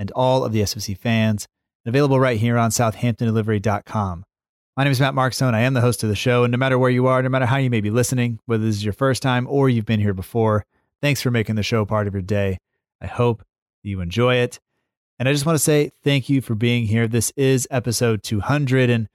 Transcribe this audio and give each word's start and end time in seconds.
and 0.00 0.10
all 0.12 0.44
of 0.46 0.52
the 0.52 0.62
SFC 0.62 0.96
fans, 0.96 1.46
and 1.84 1.94
available 1.94 2.18
right 2.18 2.40
here 2.40 2.56
on 2.56 2.70
southamptondelivery.com. 2.70 4.24
My 4.74 4.84
name 4.84 4.92
is 4.92 5.00
Matt 5.00 5.12
Markstone. 5.12 5.52
I 5.52 5.60
am 5.60 5.74
the 5.74 5.82
host 5.82 6.02
of 6.02 6.08
the 6.08 6.16
show, 6.16 6.42
and 6.42 6.50
no 6.50 6.56
matter 6.56 6.78
where 6.78 6.90
you 6.90 7.06
are, 7.06 7.22
no 7.22 7.28
matter 7.28 7.44
how 7.44 7.58
you 7.58 7.68
may 7.68 7.82
be 7.82 7.90
listening, 7.90 8.40
whether 8.46 8.64
this 8.64 8.76
is 8.76 8.84
your 8.84 8.94
first 8.94 9.22
time 9.22 9.46
or 9.46 9.68
you've 9.68 9.84
been 9.84 10.00
here 10.00 10.14
before, 10.14 10.64
thanks 11.02 11.20
for 11.20 11.30
making 11.30 11.56
the 11.56 11.62
show 11.62 11.84
part 11.84 12.06
of 12.06 12.14
your 12.14 12.22
day. 12.22 12.56
I 13.02 13.08
hope 13.08 13.44
you 13.82 14.00
enjoy 14.00 14.36
it. 14.36 14.58
And 15.18 15.28
I 15.28 15.34
just 15.34 15.44
want 15.44 15.56
to 15.56 15.62
say 15.62 15.90
thank 16.02 16.30
you 16.30 16.40
for 16.40 16.54
being 16.54 16.86
here. 16.86 17.06
This 17.06 17.30
is 17.36 17.68
episode 17.70 18.22
200. 18.22 18.88
And 18.88 19.06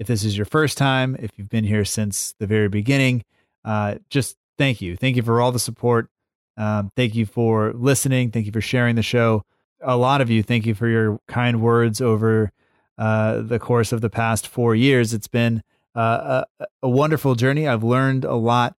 if 0.00 0.08
this 0.08 0.24
is 0.24 0.36
your 0.36 0.46
first 0.46 0.76
time, 0.76 1.16
if 1.20 1.30
you've 1.36 1.48
been 1.48 1.62
here 1.62 1.84
since 1.84 2.34
the 2.40 2.48
very 2.48 2.68
beginning, 2.68 3.22
uh, 3.64 3.96
just 4.10 4.36
thank 4.58 4.82
you. 4.82 4.96
Thank 4.96 5.14
you 5.14 5.22
for 5.22 5.40
all 5.40 5.52
the 5.52 5.60
support. 5.60 6.08
Um, 6.56 6.90
thank 6.96 7.14
you 7.14 7.24
for 7.24 7.72
listening. 7.72 8.32
Thank 8.32 8.46
you 8.46 8.52
for 8.52 8.60
sharing 8.60 8.96
the 8.96 9.02
show. 9.02 9.44
A 9.80 9.96
lot 9.96 10.20
of 10.20 10.30
you, 10.30 10.42
thank 10.42 10.66
you 10.66 10.74
for 10.74 10.88
your 10.88 11.20
kind 11.28 11.60
words 11.60 12.00
over 12.00 12.52
uh, 12.98 13.42
the 13.42 13.58
course 13.58 13.92
of 13.92 14.00
the 14.00 14.10
past 14.10 14.46
four 14.46 14.74
years. 14.74 15.12
It's 15.12 15.28
been 15.28 15.62
uh, 15.94 16.44
a, 16.60 16.66
a 16.82 16.88
wonderful 16.88 17.34
journey. 17.34 17.68
I've 17.68 17.84
learned 17.84 18.24
a 18.24 18.34
lot. 18.34 18.76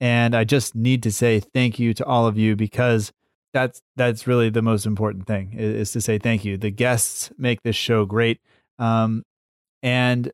And 0.00 0.34
I 0.34 0.42
just 0.42 0.74
need 0.74 1.02
to 1.04 1.12
say 1.12 1.38
thank 1.38 1.78
you 1.78 1.94
to 1.94 2.04
all 2.04 2.26
of 2.26 2.36
you 2.36 2.56
because 2.56 3.12
that's 3.52 3.82
that's 3.94 4.26
really 4.26 4.50
the 4.50 4.62
most 4.62 4.86
important 4.86 5.28
thing 5.28 5.52
is, 5.56 5.74
is 5.74 5.92
to 5.92 6.00
say 6.00 6.18
thank 6.18 6.44
you. 6.44 6.56
The 6.56 6.70
guests 6.70 7.30
make 7.38 7.62
this 7.62 7.76
show 7.76 8.04
great, 8.04 8.40
um, 8.80 9.22
and 9.80 10.32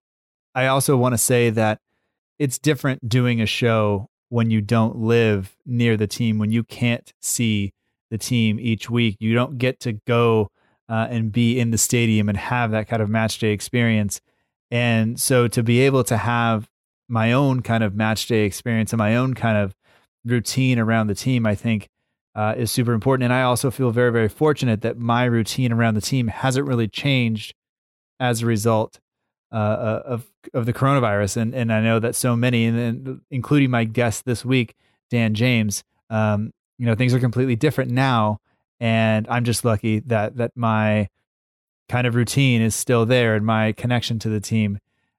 I 0.55 0.67
also 0.67 0.97
want 0.97 1.13
to 1.13 1.19
say 1.19 1.51
that 1.51 1.81
it's 2.39 2.59
different 2.59 3.09
doing 3.09 3.43
a 3.43 3.47
show 3.47 4.09
when 4.31 4.51
you 4.51 4.61
don't 4.61 4.97
live 4.97 5.57
near 5.67 5.97
the 5.97 6.07
team, 6.07 6.39
when 6.39 6.51
you 6.51 6.63
can't 6.65 7.13
see 7.21 7.73
the 8.11 8.19
team 8.19 8.59
each 8.61 8.89
week. 8.89 9.17
You 9.21 9.35
don't 9.35 9.59
get 9.59 9.81
to 9.81 9.93
go 9.93 10.51
uh, 10.89 11.07
and 11.11 11.31
be 11.31 11.59
in 11.59 11.71
the 11.71 11.79
stadium 11.79 12.29
and 12.29 12.39
have 12.39 12.71
that 12.71 12.89
kind 12.89 13.03
of 13.03 13.09
match 13.09 13.39
day 13.39 13.51
experience. 13.51 14.21
And 14.71 15.21
so 15.21 15.49
to 15.49 15.63
be 15.63 15.81
able 15.81 16.05
to 16.05 16.17
have 16.17 16.69
my 17.09 17.33
own 17.33 17.63
kind 17.63 17.83
of 17.83 17.95
match 17.95 18.27
day 18.27 18.45
experience 18.45 18.93
and 18.93 18.99
my 18.99 19.17
own 19.17 19.35
kind 19.35 19.59
of 19.59 19.75
routine 20.25 20.79
around 20.79 21.07
the 21.07 21.15
team, 21.15 21.47
I 21.47 21.55
think 21.55 21.89
uh, 22.35 22.55
is 22.57 22.71
super 22.71 22.93
important. 22.93 23.25
And 23.25 23.33
I 23.33 23.43
also 23.43 23.71
feel 23.71 23.91
very, 23.91 24.13
very 24.13 24.29
fortunate 24.29 24.83
that 24.83 24.99
my 24.99 25.25
routine 25.25 25.73
around 25.73 25.95
the 25.95 26.01
team 26.01 26.29
hasn't 26.29 26.67
really 26.67 26.89
changed 26.89 27.55
as 28.21 28.43
a 28.43 28.47
result 28.47 29.01
uh, 29.51 30.03
of 30.05 30.31
of 30.55 30.67
the 30.67 30.73
coronavirus. 30.73 31.39
And 31.39 31.55
and 31.55 31.73
I 31.73 31.81
know 31.81 31.99
that 31.99 32.15
so 32.15 32.37
many, 32.37 32.67
and, 32.67 32.79
and 32.79 33.21
including 33.31 33.71
my 33.71 33.85
guest 33.85 34.25
this 34.25 34.45
week, 34.45 34.75
Dan 35.11 35.35
James, 35.35 35.83
um, 36.11 36.53
you 36.79 36.87
know, 36.87 36.95
things 36.95 37.13
are 37.15 37.21
completely 37.21 37.57
different 37.57 37.91
now. 37.91 38.39
And 38.81 39.27
I'm 39.29 39.45
just 39.45 39.65
lucky 39.65 40.01
that 40.01 40.37
that 40.37 40.53
my 40.55 41.09
kind 41.89 42.07
of 42.07 42.15
routine 42.15 42.63
is 42.63 42.75
still 42.75 43.07
there, 43.07 43.35
and 43.35 43.45
my 43.45 43.73
connection 43.73 44.19
to 44.21 44.29
the 44.29 44.41
team 44.41 44.79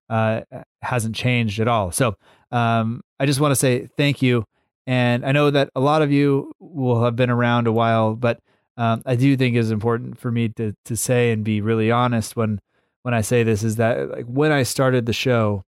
uh, 0.09 0.42
hasn't 0.81 1.16
changed 1.16 1.59
at 1.59 1.68
all. 1.68 1.92
So 1.92 2.16
um, 2.52 3.02
I 3.19 3.25
just 3.25 3.40
want 3.40 3.52
to 3.52 3.56
say 3.56 3.90
thank 3.98 4.22
you. 4.22 4.46
And 4.88 5.25
I 5.25 5.31
know 5.34 5.52
that 5.52 5.69
a 5.75 5.80
lot 5.80 6.02
of 6.02 6.12
you 6.12 6.53
will 6.59 7.03
have 7.03 7.16
been 7.16 7.30
around 7.30 7.68
a 7.68 7.72
while, 7.72 8.16
but 8.16 8.40
um, 8.78 9.03
I 9.06 9.16
do 9.16 9.36
think 9.36 9.56
it's 9.56 9.69
important 9.69 10.18
for 10.18 10.31
me 10.31 10.50
to 10.50 10.74
to 10.86 10.96
say 10.96 11.31
and 11.31 11.44
be 11.44 11.59
really 11.59 11.92
honest 11.92 12.36
when 12.36 12.59
when 13.03 13.14
I 13.14 13.22
say 13.22 13.44
this 13.44 13.62
is 13.62 13.75
that 13.75 14.09
like 14.09 14.25
when 14.25 14.52
I 14.52 14.64
started 14.64 15.06
the 15.06 15.14
show, 15.14 15.64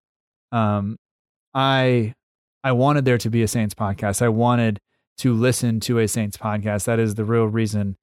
um, 0.53 0.99
I 1.55 2.15
I 2.63 2.73
wanted 2.73 3.07
there 3.07 3.19
to 3.19 3.31
be 3.31 3.43
a 3.43 3.49
Saints 3.49 3.75
podcast. 3.75 4.21
I 4.21 4.29
wanted 4.29 4.79
to 5.19 5.35
listen 5.35 5.81
to 5.81 5.99
a 5.99 6.09
Saints 6.09 6.37
podcast. 6.37 6.85
That 6.85 6.99
is 6.99 7.15
the 7.15 7.25
real 7.25 7.47
reason 7.47 7.97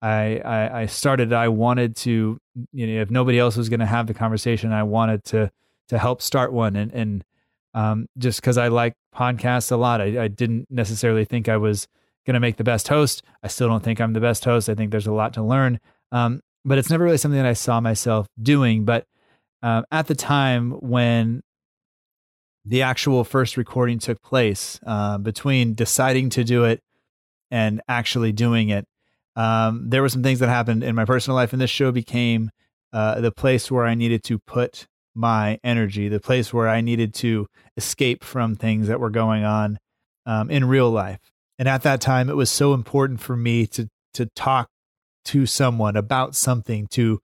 I 0.00 0.40
I, 0.44 0.80
I 0.82 0.86
started. 0.86 1.32
I 1.32 1.48
wanted 1.48 1.96
to 1.96 2.38
you 2.72 2.86
know 2.86 3.00
if 3.00 3.10
nobody 3.10 3.38
else 3.38 3.56
was 3.56 3.68
going 3.68 3.80
to 3.80 3.86
have 3.86 4.06
the 4.06 4.14
conversation, 4.14 4.72
I 4.72 4.82
wanted 4.82 5.24
to 5.26 5.50
to 5.88 5.98
help 5.98 6.22
start 6.22 6.52
one 6.52 6.76
and 6.76 6.92
and 6.92 7.24
um, 7.74 8.06
just 8.18 8.40
because 8.40 8.58
I 8.58 8.68
like 8.68 8.94
podcasts 9.14 9.72
a 9.72 9.76
lot. 9.76 10.00
I, 10.00 10.24
I 10.24 10.28
didn't 10.28 10.66
necessarily 10.70 11.24
think 11.24 11.48
I 11.48 11.56
was 11.56 11.88
going 12.26 12.34
to 12.34 12.40
make 12.40 12.56
the 12.56 12.64
best 12.64 12.88
host. 12.88 13.22
I 13.42 13.48
still 13.48 13.68
don't 13.68 13.82
think 13.82 14.00
I'm 14.00 14.12
the 14.12 14.20
best 14.20 14.44
host. 14.44 14.68
I 14.68 14.74
think 14.74 14.90
there's 14.90 15.06
a 15.06 15.12
lot 15.12 15.34
to 15.34 15.42
learn. 15.42 15.80
Um, 16.10 16.42
but 16.64 16.78
it's 16.78 16.90
never 16.90 17.04
really 17.04 17.16
something 17.16 17.40
that 17.40 17.48
I 17.48 17.54
saw 17.54 17.80
myself 17.80 18.28
doing. 18.40 18.84
But 18.84 19.06
um, 19.62 19.84
at 19.90 20.06
the 20.06 20.14
time 20.14 20.72
when 20.72 21.42
the 22.64 22.82
actual 22.82 23.24
first 23.24 23.56
recording 23.56 23.98
took 23.98 24.22
place, 24.22 24.78
uh, 24.86 25.18
between 25.18 25.74
deciding 25.74 26.30
to 26.30 26.44
do 26.44 26.64
it 26.64 26.80
and 27.50 27.80
actually 27.88 28.32
doing 28.32 28.68
it, 28.68 28.86
um, 29.36 29.88
there 29.88 30.02
were 30.02 30.08
some 30.08 30.22
things 30.22 30.38
that 30.40 30.48
happened 30.48 30.84
in 30.84 30.94
my 30.94 31.04
personal 31.04 31.34
life, 31.34 31.52
and 31.52 31.60
this 31.60 31.70
show 31.70 31.90
became 31.90 32.50
uh, 32.92 33.20
the 33.20 33.32
place 33.32 33.70
where 33.70 33.86
I 33.86 33.94
needed 33.94 34.22
to 34.24 34.38
put 34.38 34.86
my 35.14 35.58
energy, 35.64 36.08
the 36.08 36.20
place 36.20 36.52
where 36.52 36.68
I 36.68 36.80
needed 36.80 37.14
to 37.14 37.46
escape 37.76 38.24
from 38.24 38.54
things 38.54 38.88
that 38.88 39.00
were 39.00 39.10
going 39.10 39.44
on 39.44 39.78
um, 40.26 40.50
in 40.50 40.66
real 40.66 40.90
life. 40.90 41.18
And 41.58 41.68
at 41.68 41.82
that 41.82 42.00
time, 42.00 42.28
it 42.28 42.36
was 42.36 42.50
so 42.50 42.74
important 42.74 43.20
for 43.20 43.36
me 43.36 43.66
to 43.68 43.88
to 44.14 44.26
talk 44.36 44.68
to 45.24 45.46
someone 45.46 45.96
about 45.96 46.34
something, 46.34 46.86
to 46.88 47.20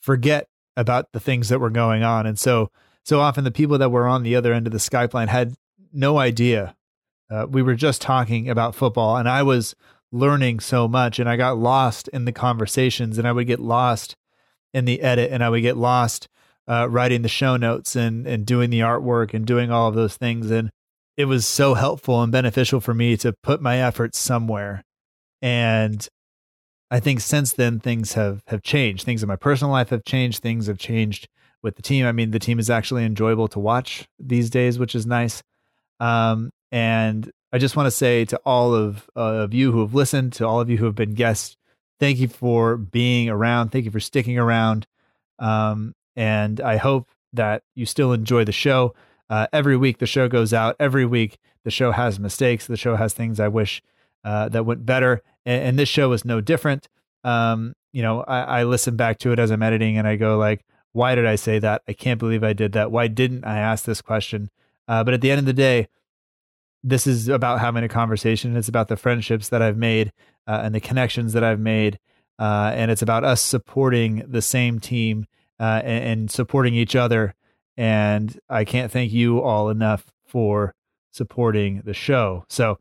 forget 0.00 0.46
about 0.76 1.06
the 1.12 1.20
things 1.20 1.48
that 1.48 1.58
were 1.58 1.70
going 1.70 2.02
on. 2.02 2.26
And 2.26 2.38
so, 2.38 2.70
so 3.04 3.20
often 3.20 3.44
the 3.44 3.50
people 3.50 3.78
that 3.78 3.90
were 3.90 4.06
on 4.06 4.22
the 4.22 4.36
other 4.36 4.52
end 4.52 4.66
of 4.66 4.72
the 4.72 4.78
Skype 4.78 5.14
line 5.14 5.28
had 5.28 5.54
no 5.92 6.18
idea. 6.18 6.74
Uh, 7.30 7.46
we 7.48 7.62
were 7.62 7.74
just 7.74 8.02
talking 8.02 8.48
about 8.48 8.74
football, 8.74 9.16
and 9.16 9.28
I 9.28 9.42
was 9.42 9.74
learning 10.10 10.60
so 10.60 10.86
much, 10.86 11.18
and 11.18 11.28
I 11.28 11.36
got 11.36 11.58
lost 11.58 12.08
in 12.08 12.24
the 12.24 12.32
conversations, 12.32 13.18
and 13.18 13.26
I 13.26 13.32
would 13.32 13.46
get 13.46 13.60
lost 13.60 14.16
in 14.74 14.84
the 14.84 15.00
edit, 15.00 15.30
and 15.32 15.42
I 15.42 15.48
would 15.48 15.62
get 15.62 15.76
lost 15.76 16.28
uh, 16.68 16.88
writing 16.88 17.22
the 17.22 17.28
show 17.28 17.56
notes 17.56 17.96
and 17.96 18.26
and 18.26 18.46
doing 18.46 18.70
the 18.70 18.80
artwork 18.80 19.34
and 19.34 19.46
doing 19.46 19.70
all 19.70 19.88
of 19.88 19.94
those 19.94 20.16
things. 20.16 20.50
And 20.50 20.70
it 21.16 21.24
was 21.26 21.46
so 21.46 21.74
helpful 21.74 22.22
and 22.22 22.32
beneficial 22.32 22.80
for 22.80 22.94
me 22.94 23.16
to 23.18 23.34
put 23.42 23.60
my 23.60 23.78
efforts 23.78 24.18
somewhere. 24.18 24.82
And 25.40 26.06
I 26.90 27.00
think 27.00 27.20
since 27.20 27.52
then 27.52 27.80
things 27.80 28.14
have 28.14 28.42
have 28.46 28.62
changed. 28.62 29.04
Things 29.04 29.22
in 29.22 29.28
my 29.28 29.36
personal 29.36 29.72
life 29.72 29.90
have 29.90 30.04
changed. 30.04 30.42
Things 30.42 30.66
have 30.66 30.78
changed 30.78 31.28
with 31.62 31.76
the 31.76 31.82
team. 31.82 32.06
I 32.06 32.12
mean, 32.12 32.30
the 32.30 32.38
team 32.38 32.58
is 32.58 32.70
actually 32.70 33.04
enjoyable 33.04 33.48
to 33.48 33.58
watch 33.58 34.08
these 34.18 34.50
days, 34.50 34.78
which 34.78 34.94
is 34.94 35.06
nice. 35.06 35.42
Um, 36.00 36.50
and 36.70 37.30
I 37.52 37.58
just 37.58 37.76
want 37.76 37.86
to 37.86 37.90
say 37.90 38.24
to 38.26 38.36
all 38.44 38.74
of 38.74 39.08
uh, 39.16 39.20
of 39.20 39.54
you 39.54 39.72
who 39.72 39.80
have 39.80 39.94
listened, 39.94 40.32
to 40.34 40.46
all 40.46 40.60
of 40.60 40.70
you 40.70 40.78
who 40.78 40.86
have 40.86 40.94
been 40.94 41.14
guests, 41.14 41.56
thank 42.00 42.18
you 42.18 42.28
for 42.28 42.76
being 42.76 43.28
around. 43.28 43.70
Thank 43.70 43.84
you 43.84 43.90
for 43.90 44.00
sticking 44.00 44.38
around. 44.38 44.86
Um, 45.38 45.94
and 46.16 46.60
I 46.60 46.76
hope 46.76 47.08
that 47.32 47.62
you 47.74 47.86
still 47.86 48.12
enjoy 48.12 48.44
the 48.44 48.52
show. 48.52 48.94
Uh, 49.30 49.46
every 49.52 49.76
week 49.76 49.98
the 49.98 50.06
show 50.06 50.28
goes 50.28 50.52
out. 50.52 50.76
Every 50.78 51.06
week 51.06 51.38
the 51.64 51.70
show 51.70 51.92
has 51.92 52.18
mistakes. 52.18 52.66
The 52.66 52.76
show 52.76 52.96
has 52.96 53.14
things 53.14 53.40
I 53.40 53.48
wish 53.48 53.82
uh, 54.24 54.48
that 54.50 54.66
went 54.66 54.84
better. 54.84 55.22
And, 55.46 55.62
and, 55.62 55.78
this 55.78 55.88
show 55.88 56.12
is 56.12 56.24
no 56.24 56.40
different. 56.40 56.88
Um, 57.24 57.74
you 57.92 58.02
know, 58.02 58.22
I, 58.22 58.60
I 58.60 58.64
listen 58.64 58.96
back 58.96 59.18
to 59.20 59.32
it 59.32 59.38
as 59.38 59.50
I'm 59.50 59.62
editing 59.62 59.98
and 59.98 60.06
I 60.06 60.16
go 60.16 60.38
like, 60.38 60.64
why 60.92 61.14
did 61.14 61.26
I 61.26 61.36
say 61.36 61.58
that? 61.58 61.82
I 61.88 61.92
can't 61.92 62.20
believe 62.20 62.44
I 62.44 62.52
did 62.52 62.72
that. 62.72 62.90
Why 62.90 63.08
didn't 63.08 63.44
I 63.44 63.58
ask 63.58 63.84
this 63.84 64.02
question? 64.02 64.50
Uh, 64.86 65.02
but 65.04 65.14
at 65.14 65.20
the 65.20 65.30
end 65.30 65.38
of 65.38 65.46
the 65.46 65.52
day, 65.52 65.88
this 66.84 67.06
is 67.06 67.28
about 67.28 67.60
having 67.60 67.84
a 67.84 67.88
conversation. 67.88 68.56
It's 68.56 68.68
about 68.68 68.88
the 68.88 68.96
friendships 68.96 69.48
that 69.48 69.62
I've 69.62 69.76
made 69.76 70.12
uh, 70.46 70.60
and 70.64 70.74
the 70.74 70.80
connections 70.80 71.32
that 71.32 71.44
I've 71.44 71.60
made. 71.60 71.98
uh, 72.38 72.72
and 72.74 72.90
it's 72.90 73.02
about 73.02 73.22
us 73.24 73.40
supporting 73.40 74.24
the 74.26 74.42
same 74.42 74.80
team 74.80 75.26
uh, 75.60 75.80
and, 75.84 76.04
and 76.04 76.30
supporting 76.30 76.74
each 76.74 76.96
other. 76.96 77.34
And 77.76 78.36
I 78.48 78.64
can't 78.64 78.90
thank 78.90 79.12
you 79.12 79.40
all 79.40 79.70
enough 79.70 80.06
for 80.26 80.74
supporting 81.12 81.82
the 81.84 81.94
show. 81.94 82.44
So 82.48 82.78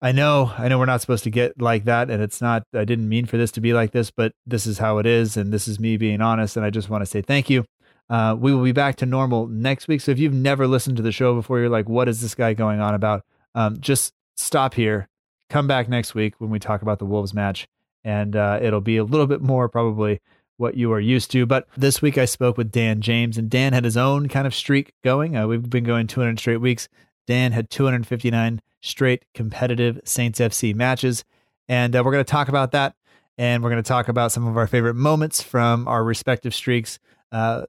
I 0.00 0.12
know, 0.12 0.52
I 0.56 0.68
know 0.68 0.78
we're 0.78 0.86
not 0.86 1.00
supposed 1.00 1.24
to 1.24 1.30
get 1.30 1.60
like 1.60 1.84
that, 1.84 2.08
and 2.08 2.22
it's 2.22 2.40
not. 2.40 2.62
I 2.72 2.84
didn't 2.84 3.08
mean 3.08 3.26
for 3.26 3.36
this 3.36 3.50
to 3.52 3.60
be 3.60 3.72
like 3.72 3.90
this, 3.90 4.10
but 4.12 4.32
this 4.46 4.64
is 4.64 4.78
how 4.78 4.98
it 4.98 5.06
is, 5.06 5.36
and 5.36 5.52
this 5.52 5.66
is 5.66 5.80
me 5.80 5.96
being 5.96 6.20
honest. 6.20 6.56
And 6.56 6.64
I 6.64 6.70
just 6.70 6.88
want 6.88 7.02
to 7.02 7.06
say 7.06 7.20
thank 7.20 7.50
you. 7.50 7.64
Uh, 8.08 8.36
we 8.38 8.54
will 8.54 8.62
be 8.62 8.72
back 8.72 8.96
to 8.96 9.06
normal 9.06 9.48
next 9.48 9.88
week. 9.88 10.00
So 10.00 10.12
if 10.12 10.18
you've 10.18 10.32
never 10.32 10.66
listened 10.66 10.96
to 10.98 11.02
the 11.02 11.12
show 11.12 11.34
before, 11.34 11.58
you're 11.58 11.68
like, 11.68 11.88
"What 11.88 12.08
is 12.08 12.20
this 12.20 12.36
guy 12.36 12.54
going 12.54 12.80
on 12.80 12.94
about?" 12.94 13.24
Um, 13.56 13.80
just 13.80 14.14
stop 14.36 14.74
here, 14.74 15.08
come 15.50 15.66
back 15.66 15.88
next 15.88 16.14
week 16.14 16.34
when 16.38 16.50
we 16.50 16.60
talk 16.60 16.80
about 16.82 17.00
the 17.00 17.04
Wolves 17.06 17.34
match, 17.34 17.66
and 18.04 18.36
uh, 18.36 18.60
it'll 18.62 18.80
be 18.80 18.98
a 18.98 19.04
little 19.04 19.26
bit 19.26 19.42
more 19.42 19.68
probably 19.68 20.20
what 20.58 20.76
you 20.76 20.92
are 20.92 21.00
used 21.00 21.30
to. 21.32 21.44
But 21.44 21.66
this 21.76 22.00
week 22.00 22.16
I 22.18 22.24
spoke 22.24 22.56
with 22.56 22.70
Dan 22.70 23.00
James, 23.00 23.36
and 23.36 23.50
Dan 23.50 23.72
had 23.72 23.84
his 23.84 23.96
own 23.96 24.28
kind 24.28 24.46
of 24.46 24.54
streak 24.54 24.92
going. 25.02 25.36
Uh, 25.36 25.48
we've 25.48 25.68
been 25.68 25.84
going 25.84 26.06
200 26.06 26.38
straight 26.38 26.58
weeks. 26.58 26.88
Dan 27.28 27.52
had 27.52 27.68
259 27.68 28.62
straight 28.80 29.26
competitive 29.34 30.00
Saints 30.04 30.40
FC 30.40 30.74
matches. 30.74 31.24
And 31.68 31.94
uh, 31.94 32.02
we're 32.02 32.12
going 32.12 32.24
to 32.24 32.30
talk 32.30 32.48
about 32.48 32.72
that. 32.72 32.94
And 33.36 33.62
we're 33.62 33.68
going 33.68 33.82
to 33.82 33.86
talk 33.86 34.08
about 34.08 34.32
some 34.32 34.46
of 34.46 34.56
our 34.56 34.66
favorite 34.66 34.94
moments 34.94 35.42
from 35.42 35.86
our 35.86 36.02
respective 36.02 36.54
streaks. 36.54 36.98
Uh, 37.30 37.66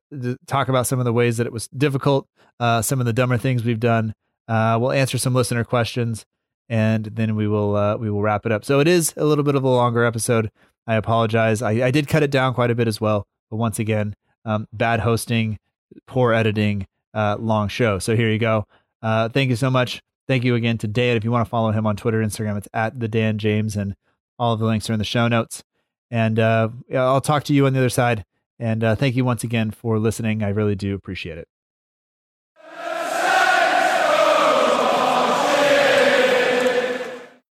talk 0.47 0.69
about 0.69 0.87
some 0.87 0.97
of 0.97 1.05
the 1.05 1.11
ways 1.11 1.35
that 1.37 1.45
it 1.45 1.51
was 1.51 1.67
difficult, 1.67 2.27
uh, 2.61 2.81
some 2.81 3.01
of 3.01 3.05
the 3.05 3.11
dumber 3.11 3.37
things 3.37 3.65
we've 3.65 3.81
done. 3.81 4.15
Uh, 4.47 4.77
we'll 4.79 4.93
answer 4.93 5.17
some 5.17 5.35
listener 5.35 5.65
questions, 5.65 6.25
and 6.69 7.05
then 7.05 7.35
we 7.35 7.45
will 7.45 7.75
uh, 7.75 7.97
we 7.97 8.09
will 8.09 8.21
wrap 8.21 8.45
it 8.45 8.53
up. 8.53 8.63
So 8.63 8.79
it 8.79 8.87
is 8.87 9.13
a 9.17 9.25
little 9.25 9.43
bit 9.43 9.55
of 9.55 9.63
a 9.63 9.69
longer 9.69 10.05
episode. 10.05 10.49
I 10.87 10.95
apologize. 10.95 11.61
I, 11.61 11.71
I 11.71 11.91
did 11.91 12.07
cut 12.07 12.23
it 12.23 12.31
down 12.31 12.53
quite 12.53 12.71
a 12.71 12.75
bit 12.75 12.87
as 12.87 13.01
well. 13.01 13.27
But 13.51 13.57
once 13.57 13.77
again, 13.77 14.15
um, 14.45 14.67
bad 14.71 15.01
hosting, 15.01 15.59
poor 16.07 16.33
editing, 16.33 16.87
uh, 17.13 17.35
long 17.37 17.67
show. 17.67 17.99
So 17.99 18.15
here 18.15 18.31
you 18.31 18.39
go. 18.39 18.65
Uh, 19.01 19.29
thank 19.29 19.49
you 19.49 19.55
so 19.55 19.69
much. 19.69 20.01
Thank 20.27 20.43
you 20.43 20.55
again 20.55 20.77
to 20.79 20.87
Dan. 20.87 21.17
If 21.17 21.23
you 21.23 21.31
want 21.31 21.45
to 21.45 21.49
follow 21.49 21.71
him 21.71 21.87
on 21.87 21.95
Twitter, 21.95 22.21
Instagram, 22.21 22.57
it's 22.57 22.67
at 22.73 22.99
the 22.99 23.07
Dan 23.07 23.37
James, 23.37 23.75
and 23.75 23.95
all 24.37 24.53
of 24.53 24.59
the 24.59 24.65
links 24.65 24.89
are 24.89 24.93
in 24.93 24.99
the 24.99 25.05
show 25.05 25.27
notes. 25.27 25.63
And 26.11 26.39
uh, 26.39 26.69
I'll 26.93 27.21
talk 27.21 27.43
to 27.45 27.53
you 27.53 27.65
on 27.65 27.73
the 27.73 27.79
other 27.79 27.89
side. 27.89 28.25
And 28.59 28.83
uh, 28.83 28.95
thank 28.95 29.15
you 29.15 29.23
once 29.23 29.43
again 29.43 29.71
for 29.71 29.99
listening. 29.99 30.43
I 30.43 30.49
really 30.49 30.75
do 30.75 30.93
appreciate 30.93 31.37
it. 31.37 31.47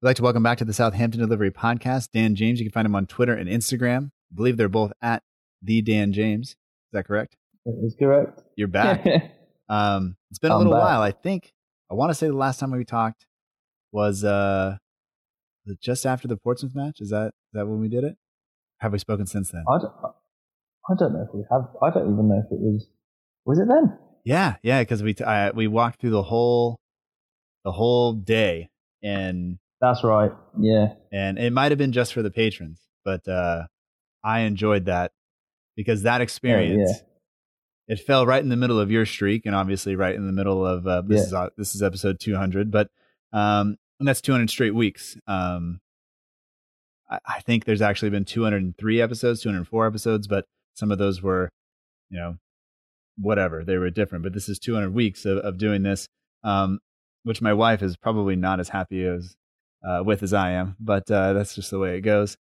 I'd 0.04 0.08
like 0.08 0.16
to 0.16 0.24
welcome 0.24 0.42
back 0.42 0.58
to 0.60 0.66
the 0.66 0.74
Southampton 0.74 1.22
Delivery 1.22 1.52
Podcast, 1.52 2.10
Dan 2.12 2.36
James. 2.36 2.60
You 2.60 2.66
can 2.66 2.72
find 2.72 2.86
him 2.86 2.96
on 2.96 3.06
Twitter 3.06 3.34
and 3.36 3.48
Instagram. 3.48 4.08
I 4.32 4.36
believe 4.36 4.58
they're 4.58 4.70
both 4.70 4.94
at 5.02 5.22
the 5.62 5.82
Dan 5.82 6.12
James. 6.12 6.50
Is 6.50 6.56
that 6.94 7.06
correct? 7.06 7.36
That 7.66 7.80
is 7.84 7.96
correct. 8.00 8.42
You're 8.56 8.68
back. 8.68 9.06
um, 9.70 10.16
it's 10.32 10.40
been 10.40 10.52
a 10.52 10.56
I'm 10.56 10.60
little 10.60 10.74
back. 10.74 10.82
while. 10.82 11.02
I 11.02 11.12
think 11.12 11.54
I 11.92 11.94
want 11.94 12.10
to 12.10 12.16
say 12.16 12.28
the 12.28 12.34
last 12.34 12.60
time 12.60 12.72
we 12.72 12.84
talked 12.86 13.28
was 13.92 14.24
uh 14.24 14.78
just 15.82 16.06
after 16.06 16.28
the 16.28 16.38
Portsmouth 16.38 16.74
match. 16.74 17.00
Is 17.02 17.10
that 17.12 17.28
is 17.28 17.54
that 17.54 17.68
when 17.68 17.80
we 17.80 17.88
did 17.90 18.04
it? 18.04 18.16
Have 18.80 18.94
we 18.94 18.98
spoken 19.00 19.28
since 19.28 19.52
then? 19.52 19.64
I 19.70 19.78
don't, 19.78 19.94
I 20.90 20.94
don't 20.98 21.14
know 21.14 21.22
if 21.28 21.36
we 21.36 21.44
have. 21.52 21.68
I 21.84 21.92
don't 21.92 22.12
even 22.12 22.28
know 22.30 22.40
if 22.44 22.52
it 22.52 22.60
was. 22.60 22.88
Was 23.46 23.60
it 23.60 23.68
then? 23.68 23.98
Yeah, 24.24 24.56
yeah, 24.64 24.82
because 24.82 25.04
we 25.04 25.16
I, 25.26 25.52
we 25.52 25.68
walked 25.68 26.00
through 26.02 26.10
the 26.12 26.24
whole 26.24 26.80
the 27.64 27.72
whole 27.72 28.14
day, 28.14 28.70
and 29.04 29.60
That's 29.80 30.04
right. 30.04 30.32
Yeah. 30.60 30.94
and 31.12 31.38
it 31.38 31.52
might 31.54 31.72
have 31.72 31.78
been 31.78 31.92
just 31.92 32.14
for 32.14 32.22
the 32.24 32.32
patrons, 32.32 32.82
but 33.06 33.28
uh, 33.28 33.64
I 34.24 34.42
enjoyed 34.42 34.86
that 34.86 35.12
because 35.76 36.04
that 36.04 36.22
experience 36.22 36.92
it 37.92 38.00
fell 38.00 38.26
right 38.26 38.42
in 38.42 38.48
the 38.50 38.56
middle 38.56 38.80
of 38.80 38.90
your 38.90 39.06
streak, 39.06 39.46
and 39.46 39.54
obviously 39.54 39.96
right 39.98 40.16
in 40.16 40.26
the 40.26 40.32
middle 40.32 40.66
of 40.66 40.88
uh, 40.88 41.02
this 41.02 41.20
Yeah. 41.20 41.26
is 41.28 41.34
uh, 41.34 41.50
this 41.58 41.76
is 41.76 41.82
episode 41.84 42.20
two 42.20 42.36
hundred, 42.36 42.72
but 42.72 42.88
um, 43.34 43.76
and 44.00 44.08
that's 44.08 44.22
two 44.22 44.32
hundred 44.32 44.50
straight 44.50 44.74
weeks. 44.74 45.18
Um, 45.28 45.82
I, 47.10 47.20
I 47.26 47.40
think 47.42 47.66
there's 47.66 47.82
actually 47.82 48.12
been 48.12 48.26
two 48.26 48.44
hundred 48.44 48.64
and 48.64 48.78
three 48.78 49.02
episodes, 49.02 49.42
two 49.42 49.50
hundred 49.50 49.68
four 49.68 49.86
episodes, 49.86 50.28
but 50.28 50.46
some 50.74 50.90
of 50.92 50.98
those 51.00 51.22
were, 51.22 51.50
you 52.10 52.18
know, 52.18 52.38
whatever 53.18 53.64
they 53.66 53.78
were 53.78 53.90
different. 53.90 54.24
But 54.24 54.34
this 54.34 54.48
is 54.48 54.58
two 54.58 54.74
hundred 54.74 54.94
weeks 54.94 55.26
of, 55.26 55.40
of 55.40 55.58
doing 55.58 55.84
this, 55.84 56.08
um, 56.44 56.80
which 57.24 57.42
my 57.42 57.54
wife 57.54 57.82
is 57.84 57.98
probably 57.98 58.38
not 58.38 58.60
as 58.62 58.70
happy 58.70 59.04
as 59.06 59.36
uh, 59.86 60.02
with 60.06 60.24
as 60.24 60.34
I 60.34 60.52
am, 60.52 60.76
but 60.80 61.12
uh, 61.12 61.34
that's 61.34 61.56
just 61.56 61.72
the 61.72 61.80
way 61.80 61.98
it 61.98 62.02
goes. 62.02 62.38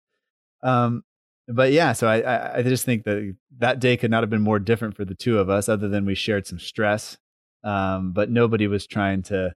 Um, 0.63 1.03
but 1.47 1.71
yeah, 1.71 1.93
so 1.93 2.07
I, 2.07 2.57
I 2.57 2.63
just 2.63 2.85
think 2.85 3.03
that 3.03 3.35
that 3.59 3.79
day 3.79 3.97
could 3.97 4.11
not 4.11 4.23
have 4.23 4.29
been 4.29 4.41
more 4.41 4.59
different 4.59 4.95
for 4.95 5.05
the 5.05 5.15
two 5.15 5.39
of 5.39 5.49
us, 5.49 5.67
other 5.69 5.87
than 5.87 6.05
we 6.05 6.15
shared 6.15 6.47
some 6.47 6.59
stress. 6.59 7.17
Um, 7.63 8.11
but 8.13 8.29
nobody 8.29 8.67
was 8.67 8.87
trying 8.87 9.23
to 9.23 9.53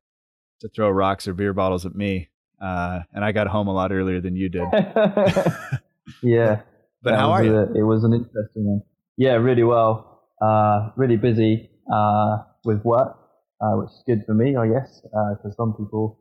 to 0.61 0.69
throw 0.69 0.89
rocks 0.89 1.27
or 1.27 1.33
beer 1.33 1.53
bottles 1.53 1.85
at 1.85 1.95
me, 1.95 2.29
uh, 2.61 2.99
and 3.13 3.25
I 3.25 3.31
got 3.31 3.47
home 3.47 3.67
a 3.67 3.73
lot 3.73 3.91
earlier 3.91 4.21
than 4.21 4.35
you 4.35 4.49
did. 4.49 4.65
yeah. 6.23 6.61
But 7.01 7.15
how 7.15 7.31
are 7.31 7.43
you? 7.43 7.55
a- 7.55 7.73
it 7.73 7.83
was 7.83 8.03
an 8.03 8.13
interesting 8.13 8.65
one. 8.65 8.81
Yeah, 9.17 9.33
really 9.33 9.63
well. 9.63 10.23
Uh, 10.41 10.89
really 10.97 11.17
busy 11.17 11.69
uh, 11.91 12.37
with 12.65 12.83
work, 12.83 13.17
uh, 13.61 13.71
which 13.77 13.89
is 13.89 14.03
good 14.05 14.23
for 14.25 14.33
me, 14.33 14.55
I 14.55 14.67
guess, 14.67 15.01
because 15.03 15.55
some 15.55 15.73
people 15.73 16.19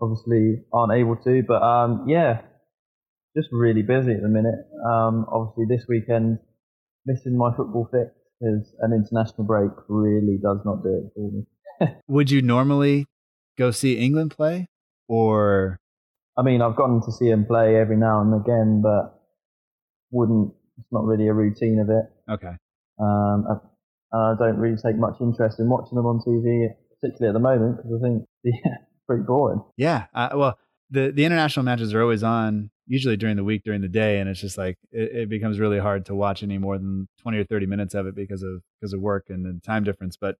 obviously 0.00 0.62
aren't 0.72 0.92
able 0.92 1.16
to. 1.16 1.42
But 1.46 1.62
um, 1.62 2.04
yeah, 2.08 2.40
just 3.36 3.48
really 3.52 3.82
busy 3.82 4.12
at 4.12 4.22
the 4.22 4.28
minute. 4.28 4.66
Um, 4.84 5.26
obviously, 5.30 5.66
this 5.68 5.86
weekend, 5.88 6.38
missing 7.04 7.36
my 7.36 7.50
football 7.54 7.88
fix 7.92 8.10
because 8.40 8.74
an 8.80 8.92
international 8.92 9.44
break 9.44 9.70
really 9.88 10.38
does 10.42 10.58
not 10.64 10.82
do 10.82 10.88
it 10.88 11.12
for 11.14 11.30
me. 11.30 11.96
Would 12.08 12.30
you 12.30 12.42
normally 12.42 13.06
go 13.58 13.70
see 13.70 13.98
England 13.98 14.32
play, 14.36 14.68
or 15.08 15.78
I 16.36 16.42
mean, 16.42 16.62
I've 16.62 16.76
gotten 16.76 17.02
to 17.02 17.12
see 17.12 17.28
him 17.28 17.46
play 17.46 17.76
every 17.76 17.96
now 17.96 18.20
and 18.20 18.34
again, 18.40 18.82
but 18.82 19.20
wouldn't. 20.10 20.52
It's 20.78 20.92
not 20.92 21.04
really 21.04 21.26
a 21.28 21.32
routine 21.32 21.78
of 21.78 21.88
it. 21.88 22.04
okay? 22.30 22.54
Um, 22.98 23.46
and 24.12 24.22
I 24.22 24.34
don't 24.38 24.58
really 24.58 24.76
take 24.76 24.96
much 24.96 25.14
interest 25.20 25.58
in 25.58 25.70
watching 25.70 25.96
them 25.96 26.04
on 26.04 26.20
TV, 26.20 26.68
particularly 27.00 27.30
at 27.30 27.32
the 27.32 27.40
moment, 27.40 27.78
because 27.78 27.98
I 27.98 28.02
think 28.02 28.24
yeah, 28.44 28.76
it's 28.92 29.06
pretty 29.06 29.22
boring. 29.22 29.62
Yeah. 29.78 30.04
Uh, 30.14 30.28
well, 30.34 30.58
the 30.90 31.10
the 31.12 31.24
international 31.24 31.64
matches 31.64 31.92
are 31.94 32.02
always 32.02 32.22
on, 32.22 32.70
usually 32.86 33.16
during 33.16 33.36
the 33.36 33.44
week, 33.44 33.62
during 33.64 33.80
the 33.80 33.88
day, 33.88 34.20
and 34.20 34.28
it's 34.28 34.40
just 34.40 34.56
like 34.56 34.78
it, 34.92 35.10
it 35.12 35.28
becomes 35.28 35.58
really 35.58 35.78
hard 35.78 36.06
to 36.06 36.14
watch 36.14 36.42
any 36.42 36.58
more 36.58 36.78
than 36.78 37.08
twenty 37.20 37.38
or 37.38 37.44
thirty 37.44 37.66
minutes 37.66 37.94
of 37.94 38.06
it 38.06 38.14
because 38.14 38.42
of 38.42 38.62
because 38.80 38.92
of 38.92 39.00
work 39.00 39.26
and 39.28 39.44
the 39.44 39.60
time 39.64 39.84
difference. 39.84 40.16
But 40.16 40.36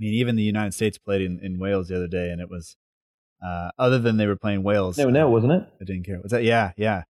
I 0.00 0.04
mean, 0.04 0.14
even 0.14 0.36
the 0.36 0.42
United 0.42 0.74
States 0.74 0.98
played 0.98 1.22
in, 1.22 1.38
in 1.40 1.58
Wales 1.58 1.88
the 1.88 1.96
other 1.96 2.08
day, 2.08 2.30
and 2.30 2.40
it 2.40 2.50
was 2.50 2.76
uh, 3.44 3.70
other 3.78 3.98
than 3.98 4.16
they 4.16 4.26
were 4.26 4.36
playing 4.36 4.62
Wales. 4.62 4.98
No, 4.98 5.08
no, 5.10 5.28
wasn't 5.28 5.52
it? 5.52 5.62
I 5.80 5.84
didn't 5.84 6.04
care. 6.04 6.20
Was 6.20 6.32
that? 6.32 6.42
Yeah, 6.42 6.72
yeah. 6.76 7.04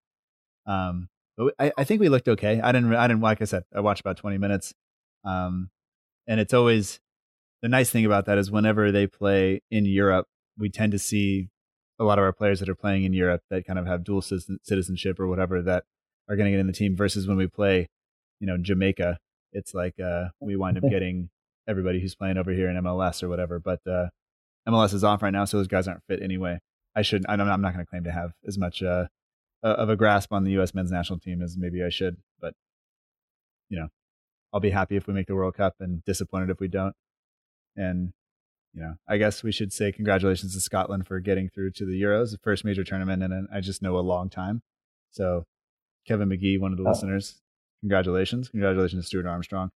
Um, 0.65 1.09
but 1.37 1.53
I, 1.57 1.71
I 1.77 1.83
think 1.83 2.01
we 2.01 2.09
looked 2.09 2.27
okay. 2.27 2.61
I 2.61 2.71
didn't. 2.71 2.93
I 2.93 3.07
didn't. 3.07 3.21
Like 3.21 3.41
I 3.41 3.45
said, 3.45 3.63
I 3.75 3.79
watched 3.79 4.01
about 4.01 4.17
twenty 4.17 4.37
minutes. 4.37 4.73
Um, 5.23 5.69
and 6.27 6.39
it's 6.39 6.53
always 6.53 6.99
the 7.61 7.69
nice 7.69 7.89
thing 7.89 8.05
about 8.05 8.25
that 8.25 8.37
is 8.37 8.51
whenever 8.51 8.91
they 8.91 9.07
play 9.07 9.61
in 9.71 9.85
Europe, 9.85 10.27
we 10.57 10.69
tend 10.69 10.91
to 10.91 10.99
see 10.99 11.49
a 11.99 12.03
lot 12.03 12.17
of 12.17 12.23
our 12.23 12.33
players 12.33 12.59
that 12.59 12.69
are 12.69 12.75
playing 12.75 13.03
in 13.03 13.13
Europe 13.13 13.41
that 13.49 13.65
kind 13.65 13.77
of 13.77 13.85
have 13.85 14.03
dual 14.03 14.21
citizenship 14.21 15.19
or 15.19 15.27
whatever 15.27 15.61
that 15.61 15.83
are 16.29 16.35
going 16.35 16.45
to 16.45 16.51
get 16.51 16.59
in 16.59 16.67
the 16.67 16.73
team. 16.73 16.95
Versus 16.95 17.27
when 17.27 17.37
we 17.37 17.47
play, 17.47 17.89
you 18.39 18.47
know, 18.47 18.57
Jamaica, 18.57 19.19
it's 19.51 19.73
like 19.73 19.99
uh, 19.99 20.29
we 20.39 20.55
wind 20.55 20.77
up 20.77 20.83
getting 20.89 21.29
everybody 21.67 21.99
who's 21.99 22.15
playing 22.15 22.37
over 22.37 22.51
here 22.51 22.69
in 22.69 22.75
MLS 22.77 23.21
or 23.21 23.29
whatever. 23.29 23.59
But 23.59 23.85
uh, 23.85 24.07
MLS 24.67 24.93
is 24.93 25.03
off 25.03 25.21
right 25.21 25.33
now, 25.33 25.45
so 25.45 25.57
those 25.57 25.67
guys 25.67 25.87
aren't 25.87 26.03
fit 26.07 26.21
anyway. 26.21 26.59
I 26.95 27.01
should. 27.01 27.25
I'm 27.27 27.37
not 27.37 27.73
going 27.73 27.85
to 27.85 27.89
claim 27.89 28.03
to 28.05 28.11
have 28.11 28.31
as 28.47 28.57
much 28.57 28.81
uh, 28.81 29.05
of 29.63 29.89
a 29.89 29.95
grasp 29.95 30.31
on 30.33 30.43
the 30.43 30.51
U.S. 30.51 30.73
men's 30.73 30.91
national 30.91 31.19
team 31.19 31.41
as 31.41 31.57
maybe 31.57 31.83
I 31.83 31.89
should, 31.89 32.17
but 32.41 32.53
you 33.69 33.79
know, 33.79 33.89
I'll 34.51 34.59
be 34.59 34.71
happy 34.71 34.95
if 34.95 35.07
we 35.07 35.13
make 35.13 35.27
the 35.27 35.35
World 35.35 35.55
Cup 35.55 35.75
and 35.79 36.03
disappointed 36.05 36.49
if 36.49 36.59
we 36.59 36.67
don't. 36.67 36.95
And 37.75 38.13
you 38.73 38.81
know, 38.81 38.93
I 39.07 39.17
guess 39.17 39.43
we 39.43 39.51
should 39.51 39.73
say 39.73 39.91
congratulations 39.91 40.53
to 40.53 40.61
Scotland 40.61 41.07
for 41.07 41.19
getting 41.19 41.49
through 41.49 41.71
to 41.71 41.85
the 41.85 41.99
Euros, 42.01 42.31
the 42.31 42.37
first 42.43 42.63
major 42.63 42.83
tournament 42.83 43.23
in 43.23 43.47
I 43.53 43.59
just 43.61 43.81
know 43.81 43.97
a 43.97 44.01
long 44.01 44.29
time. 44.29 44.61
So, 45.11 45.43
Kevin 46.07 46.29
McGee, 46.29 46.59
one 46.59 46.71
of 46.71 46.77
the 46.77 46.83
Oh. 46.85 46.89
listeners, 46.89 47.41
congratulations, 47.81 48.49
congratulations 48.49 49.03
to 49.03 49.07
Stuart 49.07 49.25
Armstrong. 49.25 49.69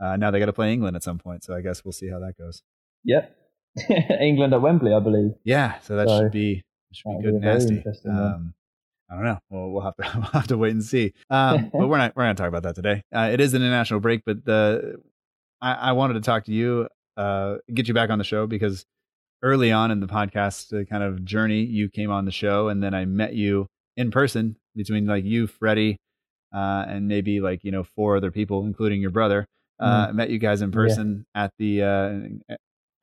Uh, 0.00 0.16
now 0.16 0.30
they 0.30 0.38
got 0.38 0.46
to 0.46 0.52
play 0.52 0.72
England 0.72 0.96
at 0.96 1.02
some 1.02 1.18
point, 1.18 1.42
so 1.44 1.54
I 1.54 1.60
guess 1.60 1.84
we'll 1.84 1.92
see 1.92 2.08
how 2.08 2.18
that 2.20 2.34
goes. 2.38 2.62
Yep. 3.04 3.34
England 4.20 4.52
at 4.54 4.62
Wembley, 4.62 4.92
I 4.94 5.00
believe. 5.00 5.32
Yeah, 5.44 5.78
so 5.80 5.96
that 5.96 6.08
So, 6.08 6.20
should 6.22 6.32
be 6.32 6.62
should 6.92 7.18
be 7.18 7.22
good 7.24 7.30
be 7.32 7.36
and 7.36 7.40
nasty. 7.44 7.84
Um, 8.08 8.54
I 9.10 9.14
don't 9.14 9.24
know. 9.24 9.38
Well, 9.50 9.70
we'll 9.70 9.82
have 9.82 9.96
to 9.96 10.02
we'll 10.14 10.22
have 10.40 10.46
to 10.48 10.58
wait 10.58 10.72
and 10.72 10.82
see. 10.84 11.12
Um, 11.30 11.70
but 11.72 11.88
we're 11.88 11.98
not 11.98 12.16
we're 12.16 12.24
not 12.24 12.36
going 12.36 12.36
to 12.36 12.42
talk 12.42 12.48
about 12.48 12.62
that 12.62 12.74
today. 12.74 13.02
Uh, 13.14 13.28
it 13.32 13.40
is 13.40 13.54
an 13.54 13.62
international 13.62 14.00
break, 14.00 14.22
but 14.24 14.44
the 14.44 15.00
I, 15.60 15.74
I 15.74 15.92
wanted 15.92 16.14
to 16.14 16.20
talk 16.20 16.44
to 16.44 16.52
you, 16.52 16.88
uh, 17.18 17.56
get 17.74 17.88
you 17.88 17.94
back 17.94 18.10
on 18.10 18.18
the 18.18 18.24
show 18.24 18.46
because 18.46 18.84
early 19.42 19.70
on 19.72 19.90
in 19.90 20.00
the 20.00 20.06
podcast 20.06 20.72
uh, 20.72 20.84
kind 20.84 21.02
of 21.02 21.24
journey, 21.24 21.62
you 21.64 21.88
came 21.88 22.10
on 22.10 22.24
the 22.24 22.30
show, 22.32 22.68
and 22.68 22.82
then 22.82 22.94
I 22.94 23.04
met 23.04 23.34
you 23.34 23.66
in 23.96 24.10
person 24.10 24.56
between 24.74 25.06
like 25.06 25.24
you, 25.24 25.46
Freddie, 25.46 25.98
uh, 26.54 26.84
and 26.88 27.08
maybe 27.08 27.40
like 27.40 27.64
you 27.64 27.72
know 27.72 27.84
four 27.84 28.16
other 28.16 28.30
people, 28.30 28.64
including 28.64 29.00
your 29.00 29.10
brother. 29.10 29.46
Uh, 29.80 30.10
Met 30.12 30.30
you 30.30 30.38
guys 30.38 30.60
in 30.60 30.72
person 30.72 31.24
at 31.36 31.52
the 31.58 31.82
uh, 31.82 32.54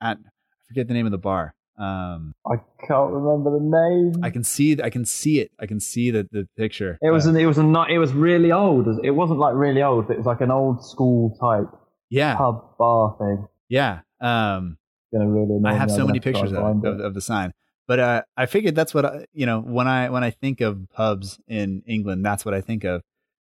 at 0.02 0.18
I 0.18 0.68
forget 0.68 0.88
the 0.88 0.94
name 0.94 1.06
of 1.06 1.12
the 1.12 1.18
bar. 1.18 1.54
Um, 1.78 2.34
I 2.46 2.56
can't 2.86 3.12
remember 3.12 3.50
the 3.50 3.64
name. 3.64 4.24
I 4.24 4.30
can 4.30 4.44
see 4.44 4.76
I 4.82 4.90
can 4.90 5.04
see 5.06 5.40
it. 5.40 5.50
I 5.58 5.66
can 5.66 5.80
see 5.80 6.10
the 6.10 6.26
the 6.30 6.46
picture. 6.56 6.98
It 7.00 7.10
was 7.10 7.26
Uh, 7.26 7.30
an, 7.30 7.36
it 7.36 7.46
was 7.46 7.56
a 7.58 7.84
it 7.88 7.98
was 7.98 8.12
really 8.12 8.52
old. 8.52 8.88
It 9.02 9.12
wasn't 9.12 9.38
like 9.38 9.54
really 9.54 9.82
old, 9.82 10.06
but 10.06 10.14
it 10.14 10.18
was 10.18 10.26
like 10.26 10.42
an 10.42 10.50
old 10.50 10.84
school 10.84 11.36
type 11.40 11.68
yeah 12.10 12.36
pub 12.36 12.76
bar 12.78 13.16
thing. 13.18 13.46
yeah. 13.68 14.00
Um, 14.20 14.78
really. 15.12 15.60
I 15.64 15.74
have 15.74 15.90
so 15.90 16.06
many 16.06 16.06
gonna 16.06 16.14
have 16.14 16.14
to 16.14 16.20
pictures 16.20 16.52
of, 16.52 16.58
and 16.58 16.84
it, 16.84 16.88
find 16.88 17.00
of, 17.00 17.06
of 17.06 17.14
the 17.14 17.20
sign. 17.20 17.52
But 17.88 18.00
uh, 18.00 18.22
I 18.36 18.46
figured 18.46 18.74
that's 18.74 18.94
what 18.94 19.04
I, 19.04 19.26
you 19.32 19.46
know 19.46 19.60
when 19.60 19.86
I 19.86 20.10
when 20.10 20.24
I 20.24 20.30
think 20.30 20.60
of 20.60 20.88
pubs 20.92 21.38
in 21.46 21.82
England, 21.86 22.24
that's 22.24 22.44
what 22.44 22.54
I 22.54 22.60
think 22.60 22.84
of. 22.84 23.02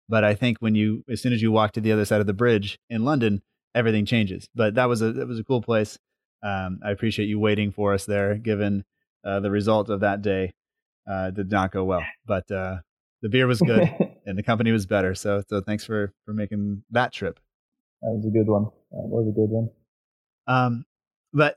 But 0.09 0.25
I 0.25 0.35
think 0.35 0.59
when 0.59 0.75
you 0.75 1.05
as 1.09 1.23
soon 1.23 1.33
as 1.33 1.41
you 1.41 1.53
walk 1.53 1.73
to 1.73 1.81
the 1.81 1.93
other 1.93 2.05
side 2.05 2.21
of 2.21 2.27
the 2.27 2.33
bridge 2.33 2.79
in 2.91 3.05
London, 3.05 3.43
everything 3.75 4.05
changes. 4.05 4.49
But 4.55 4.75
that 4.75 4.89
was 4.89 5.01
a 5.01 5.13
that 5.13 5.29
was 5.29 5.39
a 5.39 5.45
cool 5.45 5.63
place. 5.63 5.99
Um, 6.43 6.81
I 6.85 6.91
appreciate 6.91 7.27
you 7.27 7.39
waiting 7.39 7.71
for 7.71 7.95
us 7.95 8.05
there, 8.05 8.35
given 8.35 8.85
uh, 9.25 9.41
the 9.41 9.51
result 9.51 9.89
of 9.89 10.01
that 10.01 10.23
day 10.23 10.55
uh, 11.09 11.31
did 11.31 11.51
not 11.51 11.71
go 11.71 11.85
well. 11.85 12.05
But 12.27 12.51
uh, 12.51 12.79
the 13.23 13.29
beer 13.29 13.47
was 13.47 13.61
good 13.61 13.89
and 14.27 14.37
the 14.37 14.43
company 14.43 14.73
was 14.73 14.87
better. 14.87 15.15
So 15.15 15.43
so 15.49 15.61
thanks 15.61 15.85
for 15.85 16.13
for 16.25 16.35
making 16.35 16.83
that 16.91 17.13
trip. 17.13 17.39
That 18.03 18.11
was 18.11 18.27
a 18.27 18.31
good 18.31 18.51
one. 18.51 18.65
That 18.91 19.09
was 19.09 19.29
a 19.29 19.33
good 19.33 19.51
one. 19.51 19.71
Um, 20.47 20.85
but 21.33 21.57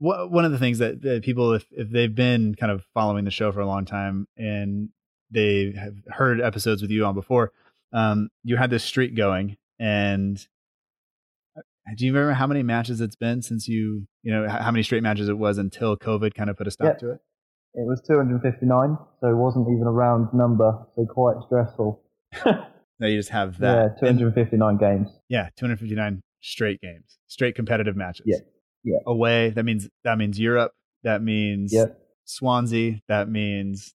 wha- 0.00 0.26
one 0.26 0.44
of 0.44 0.52
the 0.52 0.58
things 0.58 0.78
that, 0.78 1.02
that 1.02 1.22
people, 1.22 1.52
if, 1.52 1.64
if 1.70 1.90
they've 1.90 2.14
been 2.14 2.54
kind 2.54 2.72
of 2.72 2.84
following 2.94 3.24
the 3.24 3.30
show 3.30 3.52
for 3.52 3.60
a 3.60 3.66
long 3.66 3.84
time 3.84 4.26
and 4.36 4.90
they 5.30 5.72
have 5.78 5.94
heard 6.08 6.40
episodes 6.40 6.82
with 6.82 6.90
you 6.90 7.04
on 7.04 7.14
before, 7.14 7.52
um, 7.92 8.28
you 8.44 8.56
had 8.56 8.70
this 8.70 8.84
streak 8.84 9.14
going. 9.16 9.56
And 9.78 10.44
uh, 11.56 11.60
do 11.96 12.04
you 12.06 12.12
remember 12.12 12.34
how 12.34 12.46
many 12.46 12.62
matches 12.62 13.00
it's 13.00 13.16
been 13.16 13.42
since 13.42 13.68
you, 13.68 14.06
you 14.22 14.32
know, 14.32 14.48
how 14.48 14.70
many 14.70 14.82
straight 14.82 15.02
matches 15.02 15.28
it 15.28 15.38
was 15.38 15.58
until 15.58 15.96
COVID 15.96 16.34
kind 16.34 16.50
of 16.50 16.56
put 16.56 16.66
a 16.66 16.70
stop 16.70 16.86
Yeah. 16.94 17.08
to 17.08 17.10
it? 17.12 17.20
It 17.74 17.86
was 17.86 18.00
259, 18.08 18.96
so 19.20 19.28
it 19.28 19.36
wasn't 19.36 19.68
even 19.68 19.86
a 19.86 19.90
round 19.92 20.32
number, 20.34 20.84
so 20.96 21.06
quite 21.06 21.36
stressful. 21.46 22.02
No, 23.00 23.06
you 23.06 23.16
just 23.16 23.28
have 23.28 23.54
yeah, 23.60 23.86
that. 24.00 24.02
And- 24.08 24.18
259 24.18 24.76
games. 24.78 25.08
yeah, 25.28 25.50
259 25.54 26.20
straight 26.40 26.80
games, 26.80 27.18
straight 27.26 27.54
competitive 27.54 27.96
matches. 27.96 28.24
Yeah. 28.26 28.38
Yeah. 28.84 28.98
Away. 29.06 29.50
That 29.50 29.64
means, 29.64 29.88
that 30.04 30.18
means 30.18 30.38
Europe. 30.38 30.72
That 31.02 31.22
means 31.22 31.72
Yep. 31.72 31.98
Swansea. 32.24 33.00
That 33.08 33.28
means. 33.28 33.92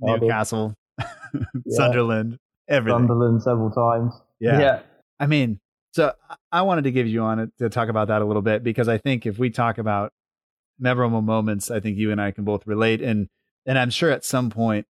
Newcastle, 0.00 0.74
Sunderland, 1.68 2.38
everything. 2.68 2.98
Sunderland 3.00 3.42
several 3.42 3.70
times. 3.70 4.14
Yeah. 4.38 4.60
yeah. 4.60 4.80
I 5.18 5.26
mean, 5.26 5.58
so 5.92 6.12
I- 6.28 6.36
I 6.52 6.62
wanted 6.62 6.84
to 6.84 6.90
give 6.92 7.06
you 7.06 7.22
on 7.22 7.38
it 7.40 7.50
to 7.58 7.68
talk 7.68 7.88
about 7.88 8.08
that 8.08 8.22
a 8.22 8.24
little 8.24 8.42
bit 8.42 8.62
because 8.62 8.88
I 8.88 8.98
think 8.98 9.26
if 9.26 9.38
we 9.38 9.50
talk 9.50 9.78
about 9.78 10.12
memorable 10.78 11.22
moments, 11.22 11.70
I 11.70 11.80
think 11.80 11.98
you 11.98 12.12
and 12.12 12.20
I 12.20 12.30
can 12.30 12.44
both 12.44 12.66
relate, 12.66 13.00
and 13.02 13.28
and 13.66 13.78
I'm 13.78 13.90
sure 13.90 14.10
at 14.10 14.24
some 14.24 14.50
point 14.50 14.86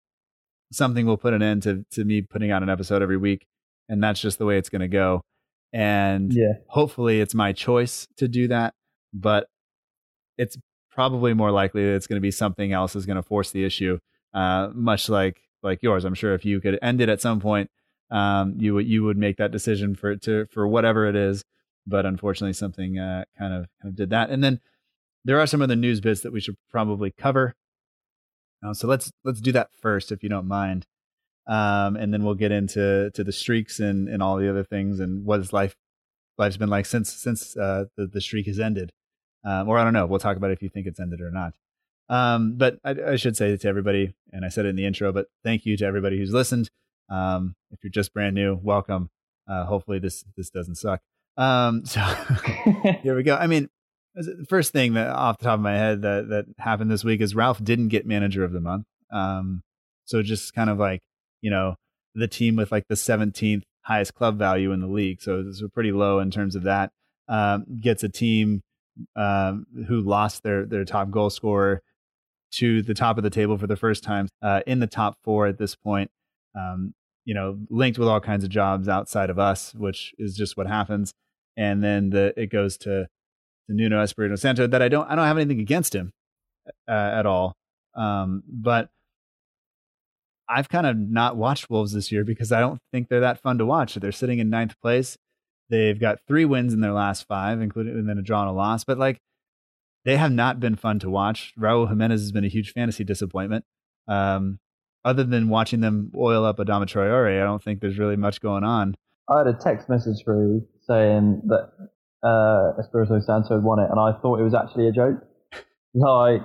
something 0.71 1.05
will 1.05 1.17
put 1.17 1.33
an 1.33 1.41
end 1.41 1.63
to 1.63 1.85
to 1.91 2.03
me 2.05 2.21
putting 2.21 2.51
out 2.51 2.63
an 2.63 2.69
episode 2.69 3.01
every 3.01 3.17
week, 3.17 3.45
and 3.87 4.03
that's 4.03 4.19
just 4.21 4.37
the 4.37 4.45
way 4.45 4.57
it's 4.57 4.69
going 4.69 4.81
to 4.81 4.87
go. 4.87 5.21
And 5.71 6.33
Yeah. 6.33 6.53
hopefully, 6.67 7.21
it's 7.21 7.35
my 7.35 7.53
choice 7.53 8.07
to 8.17 8.27
do 8.27 8.47
that, 8.47 8.73
but 9.13 9.47
it's 10.37 10.57
probably 10.89 11.33
more 11.33 11.51
likely 11.51 11.83
that 11.85 11.95
it's 11.95 12.07
going 12.07 12.17
to 12.17 12.21
be 12.21 12.31
something 12.31 12.71
else 12.73 12.95
is 12.95 13.05
going 13.05 13.17
to 13.17 13.23
force 13.23 13.51
the 13.51 13.63
issue, 13.63 13.99
uh, 14.33 14.69
much 14.73 15.09
like 15.09 15.41
like 15.61 15.83
yours. 15.83 16.05
I'm 16.05 16.13
sure 16.15 16.33
if 16.33 16.45
you 16.45 16.59
could 16.61 16.79
end 16.81 17.01
it 17.01 17.09
at 17.09 17.21
some 17.21 17.39
point, 17.39 17.69
um, 18.09 18.55
you 18.57 18.73
would 18.73 18.87
you 18.87 19.03
would 19.03 19.17
make 19.17 19.37
that 19.37 19.51
decision 19.51 19.95
for 19.95 20.11
it 20.11 20.21
to 20.23 20.45
for 20.47 20.67
whatever 20.67 21.05
it 21.07 21.15
is. 21.15 21.43
But 21.85 22.05
unfortunately, 22.05 22.53
something 22.53 22.97
uh, 22.99 23.25
kind 23.37 23.53
of 23.53 23.67
kind 23.81 23.91
of 23.91 23.95
did 23.95 24.09
that. 24.11 24.29
And 24.29 24.43
then 24.43 24.59
there 25.25 25.39
are 25.39 25.47
some 25.47 25.61
other 25.61 25.75
news 25.75 26.01
bits 26.01 26.21
that 26.21 26.31
we 26.31 26.39
should 26.39 26.55
probably 26.69 27.11
cover. 27.11 27.55
Uh, 28.65 28.73
so 28.73 28.87
let's 28.87 29.11
let's 29.23 29.41
do 29.41 29.51
that 29.51 29.69
first, 29.81 30.11
if 30.11 30.23
you 30.23 30.29
don't 30.29 30.47
mind, 30.47 30.85
um, 31.49 31.95
and 31.95 32.13
then 32.13 32.23
we'll 32.23 32.35
get 32.35 32.51
into 32.51 33.11
to 33.13 33.23
the 33.23 33.31
streaks 33.31 33.79
and 33.79 34.07
and 34.07 34.21
all 34.21 34.37
the 34.37 34.49
other 34.49 34.63
things 34.63 34.99
and 34.99 35.25
what 35.25 35.39
his 35.39 35.51
life 35.51 35.75
life's 36.37 36.57
been 36.57 36.69
like 36.69 36.85
since 36.85 37.11
since 37.11 37.57
uh, 37.57 37.85
the 37.97 38.07
the 38.07 38.21
streak 38.21 38.45
has 38.45 38.59
ended. 38.59 38.91
Um, 39.43 39.67
or 39.67 39.77
I 39.77 39.83
don't 39.83 39.93
know. 39.93 40.05
We'll 40.05 40.19
talk 40.19 40.37
about 40.37 40.51
if 40.51 40.61
you 40.61 40.69
think 40.69 40.85
it's 40.85 40.99
ended 40.99 41.21
or 41.21 41.31
not. 41.31 41.53
Um, 42.09 42.55
but 42.57 42.77
I, 42.83 42.95
I 43.11 43.15
should 43.15 43.37
say 43.37 43.55
to 43.55 43.67
everybody, 43.67 44.13
and 44.31 44.43
I 44.43 44.49
said 44.49 44.65
it 44.65 44.69
in 44.69 44.75
the 44.75 44.85
intro, 44.85 45.11
but 45.11 45.27
thank 45.43 45.65
you 45.65 45.77
to 45.77 45.85
everybody 45.85 46.17
who's 46.17 46.33
listened. 46.33 46.69
Um, 47.09 47.55
if 47.71 47.79
you're 47.83 47.91
just 47.91 48.13
brand 48.13 48.35
new, 48.35 48.59
welcome. 48.61 49.09
Uh, 49.47 49.65
hopefully 49.65 49.99
this 49.99 50.23
this 50.37 50.51
doesn't 50.51 50.75
suck. 50.75 51.01
Um, 51.35 51.83
so 51.85 52.01
here 53.01 53.15
we 53.15 53.23
go. 53.23 53.35
I 53.35 53.47
mean, 53.47 53.69
the 54.13 54.45
first 54.47 54.71
thing 54.71 54.93
that 54.93 55.07
off 55.07 55.39
the 55.39 55.45
top 55.45 55.55
of 55.55 55.61
my 55.61 55.75
head 55.75 56.03
that 56.03 56.29
that 56.29 56.45
happened 56.59 56.91
this 56.91 57.03
week 57.03 57.21
is 57.21 57.33
Ralph 57.33 57.63
didn't 57.63 57.87
get 57.87 58.05
manager 58.05 58.43
of 58.43 58.51
the 58.51 58.61
month. 58.61 58.85
Um, 59.11 59.63
so 60.05 60.21
just 60.21 60.53
kind 60.53 60.69
of 60.69 60.77
like 60.77 61.01
you 61.41 61.49
know 61.49 61.75
the 62.15 62.27
team 62.27 62.55
with 62.55 62.71
like 62.71 62.87
the 62.87 62.95
17th 62.95 63.63
highest 63.83 64.13
club 64.13 64.37
value 64.37 64.71
in 64.71 64.81
the 64.81 64.87
league. 64.87 65.21
So 65.21 65.43
it's 65.47 65.61
pretty 65.73 65.91
low 65.91 66.19
in 66.19 66.31
terms 66.31 66.55
of 66.55 66.63
that. 66.63 66.91
Um, 67.27 67.65
gets 67.79 68.03
a 68.03 68.09
team 68.09 68.61
um, 69.15 69.65
who 69.87 70.01
lost 70.01 70.43
their 70.43 70.65
their 70.65 70.85
top 70.85 71.11
goal 71.11 71.29
scorer 71.29 71.81
to 72.51 72.81
the 72.81 72.93
top 72.93 73.17
of 73.17 73.23
the 73.23 73.29
table 73.29 73.57
for 73.57 73.67
the 73.67 73.75
first 73.75 74.03
time 74.03 74.27
uh, 74.41 74.61
in 74.65 74.79
the 74.79 74.87
top 74.87 75.17
four 75.23 75.47
at 75.47 75.57
this 75.57 75.75
point. 75.75 76.09
Um, 76.55 76.93
you 77.25 77.35
know, 77.35 77.59
linked 77.69 77.99
with 77.99 78.07
all 78.07 78.19
kinds 78.19 78.43
of 78.43 78.49
jobs 78.49 78.87
outside 78.87 79.29
of 79.29 79.37
us, 79.37 79.73
which 79.75 80.13
is 80.17 80.35
just 80.35 80.57
what 80.57 80.65
happens. 80.65 81.13
And 81.55 81.83
then 81.83 82.09
the 82.09 82.33
it 82.35 82.47
goes 82.47 82.77
to, 82.79 83.05
to 83.67 83.73
Nuno 83.73 84.01
Espirito 84.01 84.35
Santo 84.35 84.65
that 84.65 84.81
I 84.81 84.87
don't 84.87 85.09
I 85.09 85.15
don't 85.15 85.27
have 85.27 85.37
anything 85.37 85.59
against 85.59 85.93
him 85.93 86.11
uh, 86.87 86.91
at 86.91 87.25
all. 87.25 87.53
Um, 87.95 88.43
but 88.47 88.89
I've 90.49 90.67
kind 90.67 90.87
of 90.87 90.97
not 90.97 91.37
watched 91.37 91.69
Wolves 91.69 91.93
this 91.93 92.11
year 92.11 92.23
because 92.23 92.51
I 92.51 92.59
don't 92.59 92.81
think 92.91 93.07
they're 93.07 93.19
that 93.19 93.41
fun 93.41 93.59
to 93.59 93.65
watch. 93.65 93.95
They're 93.95 94.11
sitting 94.11 94.39
in 94.39 94.49
ninth 94.49 94.75
place. 94.81 95.17
They've 95.69 95.99
got 95.99 96.19
three 96.27 96.45
wins 96.45 96.73
in 96.73 96.81
their 96.81 96.91
last 96.91 97.27
five, 97.27 97.61
including 97.61 97.93
and 97.93 98.09
then 98.09 98.17
a 98.17 98.23
draw 98.23 98.41
and 98.41 98.49
a 98.49 98.53
loss. 98.53 98.83
But 98.83 98.97
like, 98.97 99.19
they 100.05 100.17
have 100.17 100.31
not 100.31 100.59
been 100.59 100.75
fun 100.75 100.97
to 100.99 101.09
watch. 101.09 101.53
Raul 101.59 101.87
Jimenez 101.87 102.21
has 102.21 102.31
been 102.31 102.45
a 102.45 102.49
huge 102.49 102.73
fantasy 102.73 103.03
disappointment. 103.03 103.65
Um, 104.07 104.59
other 105.05 105.23
than 105.23 105.49
watching 105.49 105.81
them 105.81 106.11
oil 106.17 106.45
up 106.45 106.57
Adama 106.57 106.85
Traore, 106.85 107.39
I 107.39 107.43
don't 107.43 107.63
think 107.63 107.79
there's 107.79 107.99
really 107.99 108.15
much 108.15 108.41
going 108.41 108.63
on. 108.63 108.95
I 109.29 109.39
had 109.39 109.47
a 109.47 109.53
text 109.53 109.87
message 109.87 110.23
through 110.23 110.65
saying 110.87 111.43
that 111.47 111.69
uh, 112.27 112.81
Espirito 112.81 113.19
Santo 113.19 113.55
had 113.55 113.63
won 113.63 113.79
it, 113.79 113.89
and 113.91 113.99
I 113.99 114.19
thought 114.19 114.39
it 114.39 114.43
was 114.43 114.55
actually 114.55 114.87
a 114.87 114.91
joke. 114.91 115.23
Like, 115.95 116.41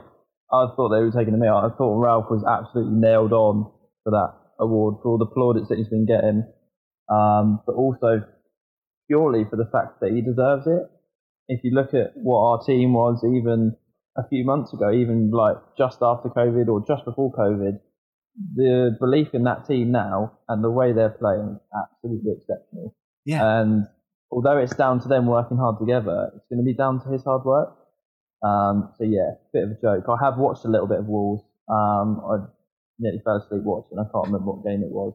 I 0.50 0.66
thought 0.74 0.88
they 0.88 1.04
were 1.04 1.12
taking 1.14 1.38
the 1.38 1.44
mick. 1.44 1.52
I 1.52 1.68
thought 1.76 2.00
Ralph 2.00 2.30
was 2.30 2.42
absolutely 2.48 2.96
nailed 2.98 3.34
on 3.34 3.70
for 4.04 4.10
that 4.10 4.34
award 4.60 4.96
for 5.02 5.10
all 5.10 5.18
the 5.18 5.26
plaudits 5.26 5.68
that 5.68 5.78
he's 5.78 5.88
been 5.88 6.06
getting, 6.06 6.44
um, 7.10 7.60
but 7.66 7.74
also 7.74 8.22
purely 9.08 9.44
for 9.50 9.56
the 9.56 9.68
fact 9.72 10.00
that 10.00 10.12
he 10.12 10.20
deserves 10.20 10.66
it. 10.66 10.88
If 11.48 11.60
you 11.64 11.72
look 11.74 11.92
at 11.92 12.12
what 12.14 12.38
our 12.38 12.64
team 12.64 12.94
was 12.94 13.22
even 13.24 13.76
a 14.16 14.26
few 14.28 14.44
months 14.44 14.72
ago, 14.72 14.92
even 14.92 15.30
like 15.30 15.56
just 15.76 15.98
after 16.00 16.28
COVID 16.28 16.68
or 16.68 16.84
just 16.86 17.04
before 17.04 17.32
COVID, 17.32 17.80
the 18.54 18.96
belief 19.00 19.28
in 19.32 19.44
that 19.44 19.66
team 19.66 19.92
now 19.92 20.38
and 20.48 20.62
the 20.62 20.70
way 20.70 20.92
they're 20.92 21.10
playing 21.10 21.58
is 21.58 21.68
absolutely 21.74 22.32
exceptional. 22.32 22.94
Yeah. 23.24 23.60
And 23.60 23.86
although 24.30 24.58
it's 24.58 24.74
down 24.74 25.00
to 25.00 25.08
them 25.08 25.26
working 25.26 25.56
hard 25.56 25.76
together, 25.78 26.32
it's 26.34 26.46
going 26.50 26.58
to 26.58 26.64
be 26.64 26.74
down 26.74 27.02
to 27.04 27.10
his 27.10 27.24
hard 27.24 27.44
work. 27.44 27.76
Um, 28.42 28.92
so 28.98 29.04
yeah, 29.04 29.32
bit 29.52 29.64
of 29.64 29.70
a 29.70 29.80
joke. 29.80 30.04
I 30.08 30.24
have 30.24 30.38
watched 30.38 30.64
a 30.64 30.68
little 30.68 30.86
bit 30.86 30.98
of 30.98 31.06
Wolves. 31.06 31.42
Um, 31.68 32.20
I 32.24 32.36
nearly 32.98 33.20
fell 33.24 33.36
asleep 33.36 33.62
watching. 33.64 33.98
I 33.98 34.04
can't 34.12 34.26
remember 34.26 34.52
what 34.52 34.64
game 34.64 34.82
it 34.82 34.90
was. 34.90 35.14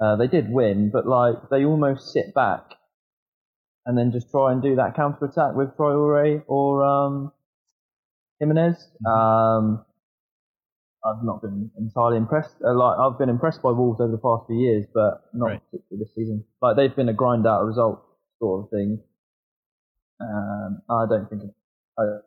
Uh, 0.00 0.16
they 0.16 0.26
did 0.28 0.50
win, 0.50 0.90
but 0.90 1.06
like 1.06 1.48
they 1.50 1.64
almost 1.64 2.12
sit 2.12 2.34
back 2.34 2.62
and 3.86 3.96
then 3.98 4.12
just 4.12 4.30
try 4.30 4.52
and 4.52 4.62
do 4.62 4.76
that 4.76 4.94
counter 4.96 5.26
attack 5.26 5.54
with 5.54 5.76
Traore 5.76 6.42
or 6.46 6.84
um, 6.84 7.32
Jimenez. 8.38 8.76
Um, 9.06 9.84
I've 11.04 11.24
not 11.24 11.40
been 11.40 11.70
entirely 11.78 12.18
impressed. 12.18 12.56
Uh, 12.64 12.74
like 12.74 12.98
I've 12.98 13.18
been 13.18 13.28
impressed 13.30 13.62
by 13.62 13.70
Wolves 13.70 14.00
over 14.00 14.12
the 14.12 14.18
past 14.18 14.46
few 14.46 14.56
years, 14.56 14.84
but 14.92 15.22
not 15.32 15.46
Right. 15.46 15.62
particularly 15.70 16.04
this 16.04 16.14
season. 16.14 16.44
Like 16.60 16.76
they've 16.76 16.94
been 16.94 17.08
a 17.08 17.14
grind 17.14 17.46
out 17.46 17.64
result 17.64 18.02
sort 18.38 18.64
of 18.64 18.70
thing. 18.70 19.00
Um, 20.20 20.82
I 20.90 21.06
don't 21.08 21.28
think 21.30 21.42
I 21.98 22.02
don't 22.04 22.22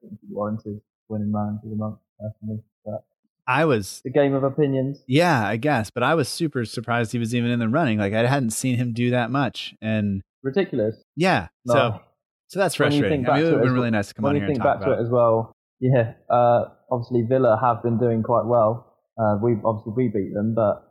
think 0.00 0.12
it's 0.14 0.22
warranted 0.30 0.80
winning 1.08 1.30
man 1.32 1.60
of 1.62 1.70
the 1.70 1.76
month 1.76 1.98
personally. 2.18 2.62
But 2.84 3.04
I 3.48 3.64
was 3.64 4.02
the 4.04 4.10
game 4.10 4.34
of 4.34 4.44
opinions. 4.44 5.02
Yeah, 5.08 5.42
I 5.44 5.56
guess. 5.56 5.90
But 5.90 6.02
I 6.02 6.14
was 6.14 6.28
super 6.28 6.64
surprised 6.66 7.12
he 7.12 7.18
was 7.18 7.34
even 7.34 7.50
in 7.50 7.58
the 7.58 7.68
running. 7.68 7.98
Like 7.98 8.12
I 8.12 8.26
hadn't 8.26 8.50
seen 8.50 8.76
him 8.76 8.92
do 8.92 9.10
that 9.10 9.30
much. 9.30 9.74
And 9.80 10.20
Ridiculous. 10.42 10.96
yeah, 11.16 11.48
No. 11.64 11.74
so 11.74 12.00
so 12.48 12.58
that's 12.60 12.74
frustrating. 12.74 13.26
I 13.28 13.36
mean, 13.38 13.40
it 13.40 13.44
would 13.44 13.48
it 13.48 13.52
have 13.56 13.60
as 13.60 13.66
been 13.66 13.74
really 13.74 13.90
nice 13.90 14.08
to 14.08 14.14
come 14.14 14.24
when 14.24 14.30
on 14.30 14.36
you 14.36 14.40
here 14.42 14.48
and 14.48 14.56
think 14.56 14.62
talk 14.62 14.74
back 14.80 14.86
to 14.86 14.92
about 14.92 15.00
it 15.00 15.04
as 15.04 15.10
well, 15.10 15.56
yeah. 15.80 16.12
Uh, 16.30 16.64
obviously 16.90 17.22
Villa 17.28 17.58
have 17.60 17.82
been 17.82 17.98
doing 17.98 18.22
quite 18.22 18.44
well. 18.46 18.94
Uh, 19.18 19.36
we 19.42 19.56
obviously 19.64 19.92
we 19.96 20.08
beat 20.08 20.32
them, 20.34 20.54
but 20.54 20.84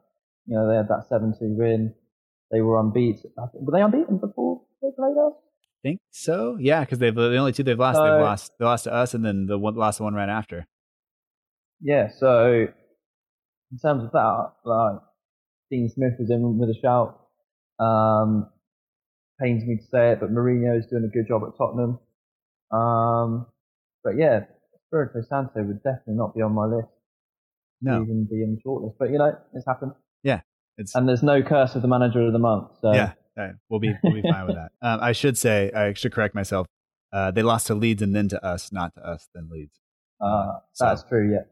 you 0.47 0.55
know 0.57 0.67
they 0.67 0.75
had 0.75 0.87
that 0.89 1.05
seven-two 1.09 1.55
win. 1.57 1.93
They 2.51 2.61
were 2.61 2.79
unbeaten. 2.79 3.31
Were 3.53 3.71
they 3.71 3.81
unbeaten 3.83 4.17
before 4.17 4.61
they 4.81 4.89
played 4.97 5.15
us? 5.17 5.33
think 5.83 5.99
so. 6.11 6.57
Yeah, 6.59 6.79
because 6.81 6.99
they've 6.99 7.13
the 7.13 7.37
only 7.37 7.53
two 7.53 7.63
they've 7.63 7.77
lost. 7.77 7.97
So- 7.97 8.03
they've 8.03 8.21
lost. 8.21 8.51
They 8.59 8.65
lost 8.65 8.83
to 8.85 8.93
us, 8.93 9.13
and 9.13 9.23
then 9.23 9.45
the 9.45 9.57
one 9.57 9.75
lost 9.75 9.99
the 9.99 10.03
one 10.03 10.13
right 10.15 10.29
after. 10.29 10.65
Yeah. 11.81 12.09
So 12.17 12.67
in 13.71 13.77
terms 13.79 14.03
of 14.03 14.11
that, 14.11 14.51
like 14.65 14.99
Dean 15.69 15.89
Smith 15.89 16.13
was 16.19 16.29
in 16.29 16.57
with 16.57 16.69
a 16.69 16.79
shout. 16.81 17.19
Um, 17.79 18.49
pains 19.39 19.63
me 19.65 19.77
to 19.77 19.83
say 19.83 20.11
it, 20.13 20.19
but 20.19 20.31
Mourinho 20.31 20.77
is 20.77 20.85
doing 20.87 21.03
a 21.03 21.13
good 21.13 21.27
job 21.27 21.43
at 21.43 21.57
Tottenham. 21.57 21.99
Um, 22.71 23.45
but 24.03 24.17
yeah, 24.17 24.41
Espirito 24.75 25.21
Santo 25.27 25.61
would 25.63 25.83
definitely 25.83 26.15
not 26.15 26.35
be 26.35 26.41
on 26.41 26.53
my 26.53 26.65
list. 26.65 26.87
No, 27.81 28.01
even 28.01 28.27
be 28.29 28.41
in 28.41 28.55
the 28.55 28.61
shortlist. 28.67 28.95
But 28.97 29.11
you 29.11 29.19
know, 29.19 29.37
it's 29.53 29.65
happened. 29.67 29.91
Yeah, 30.23 30.41
it's 30.77 30.95
And 30.95 31.07
there's 31.07 31.21
no 31.21 31.43
curse 31.43 31.75
of 31.75 31.83
the 31.83 31.87
manager 31.87 32.21
of 32.25 32.33
the 32.33 32.39
month. 32.39 32.71
So 32.81 32.93
yeah. 32.93 33.13
right, 33.37 33.51
We'll 33.69 33.79
be 33.79 33.93
we'll 34.03 34.13
be 34.13 34.23
fine 34.23 34.47
with 34.47 34.55
that. 34.55 34.71
Um, 34.81 34.99
I 35.01 35.11
should 35.11 35.37
say 35.37 35.71
I 35.71 35.93
should 35.93 36.11
correct 36.11 36.33
myself. 36.33 36.65
Uh, 37.13 37.29
they 37.31 37.43
lost 37.43 37.67
to 37.67 37.75
Leeds 37.75 38.01
and 38.01 38.15
then 38.15 38.27
to 38.29 38.43
us, 38.43 38.71
not 38.71 38.93
to 38.95 39.05
us, 39.07 39.29
then 39.35 39.47
Leeds. 39.51 39.79
uh, 40.19 40.53
So- 40.73 40.85
that's 40.85 41.03
true. 41.03 41.31
Yeah. 41.31 41.43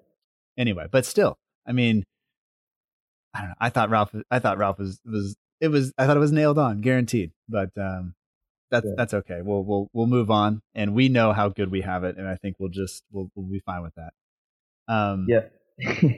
Anyway, 0.57 0.87
but 0.91 1.05
still, 1.05 1.37
I 1.67 1.71
mean, 1.71 2.03
I 3.33 3.39
don't 3.39 3.49
know. 3.49 3.55
I 3.59 3.69
thought 3.69 3.89
Ralph. 3.89 4.15
I 4.31 4.39
thought 4.39 4.57
Ralph 4.57 4.79
was 4.79 4.99
was 5.05 5.35
it 5.61 5.67
was. 5.69 5.91
I 5.97 6.05
thought 6.05 6.17
it 6.17 6.21
was 6.21 6.31
nailed 6.31 6.57
on, 6.57 6.81
guaranteed. 6.81 7.31
But 7.49 7.69
um, 7.77 8.13
that's 8.71 8.85
Yeah. 8.85 8.93
that's 8.97 9.13
okay. 9.13 9.41
We'll 9.43 9.63
we'll 9.63 9.89
we'll 9.93 10.07
move 10.07 10.31
on, 10.31 10.61
and 10.73 10.93
we 10.93 11.09
know 11.09 11.33
how 11.33 11.49
good 11.49 11.69
we 11.71 11.81
have 11.81 12.03
it, 12.03 12.17
and 12.17 12.27
I 12.27 12.35
think 12.35 12.55
we'll 12.59 12.69
just 12.69 13.03
we'll 13.11 13.29
we'll 13.35 13.49
be 13.51 13.59
fine 13.65 13.81
with 13.83 13.93
that. 13.95 14.13
Um, 14.87 15.25
Yeah. 15.27 15.41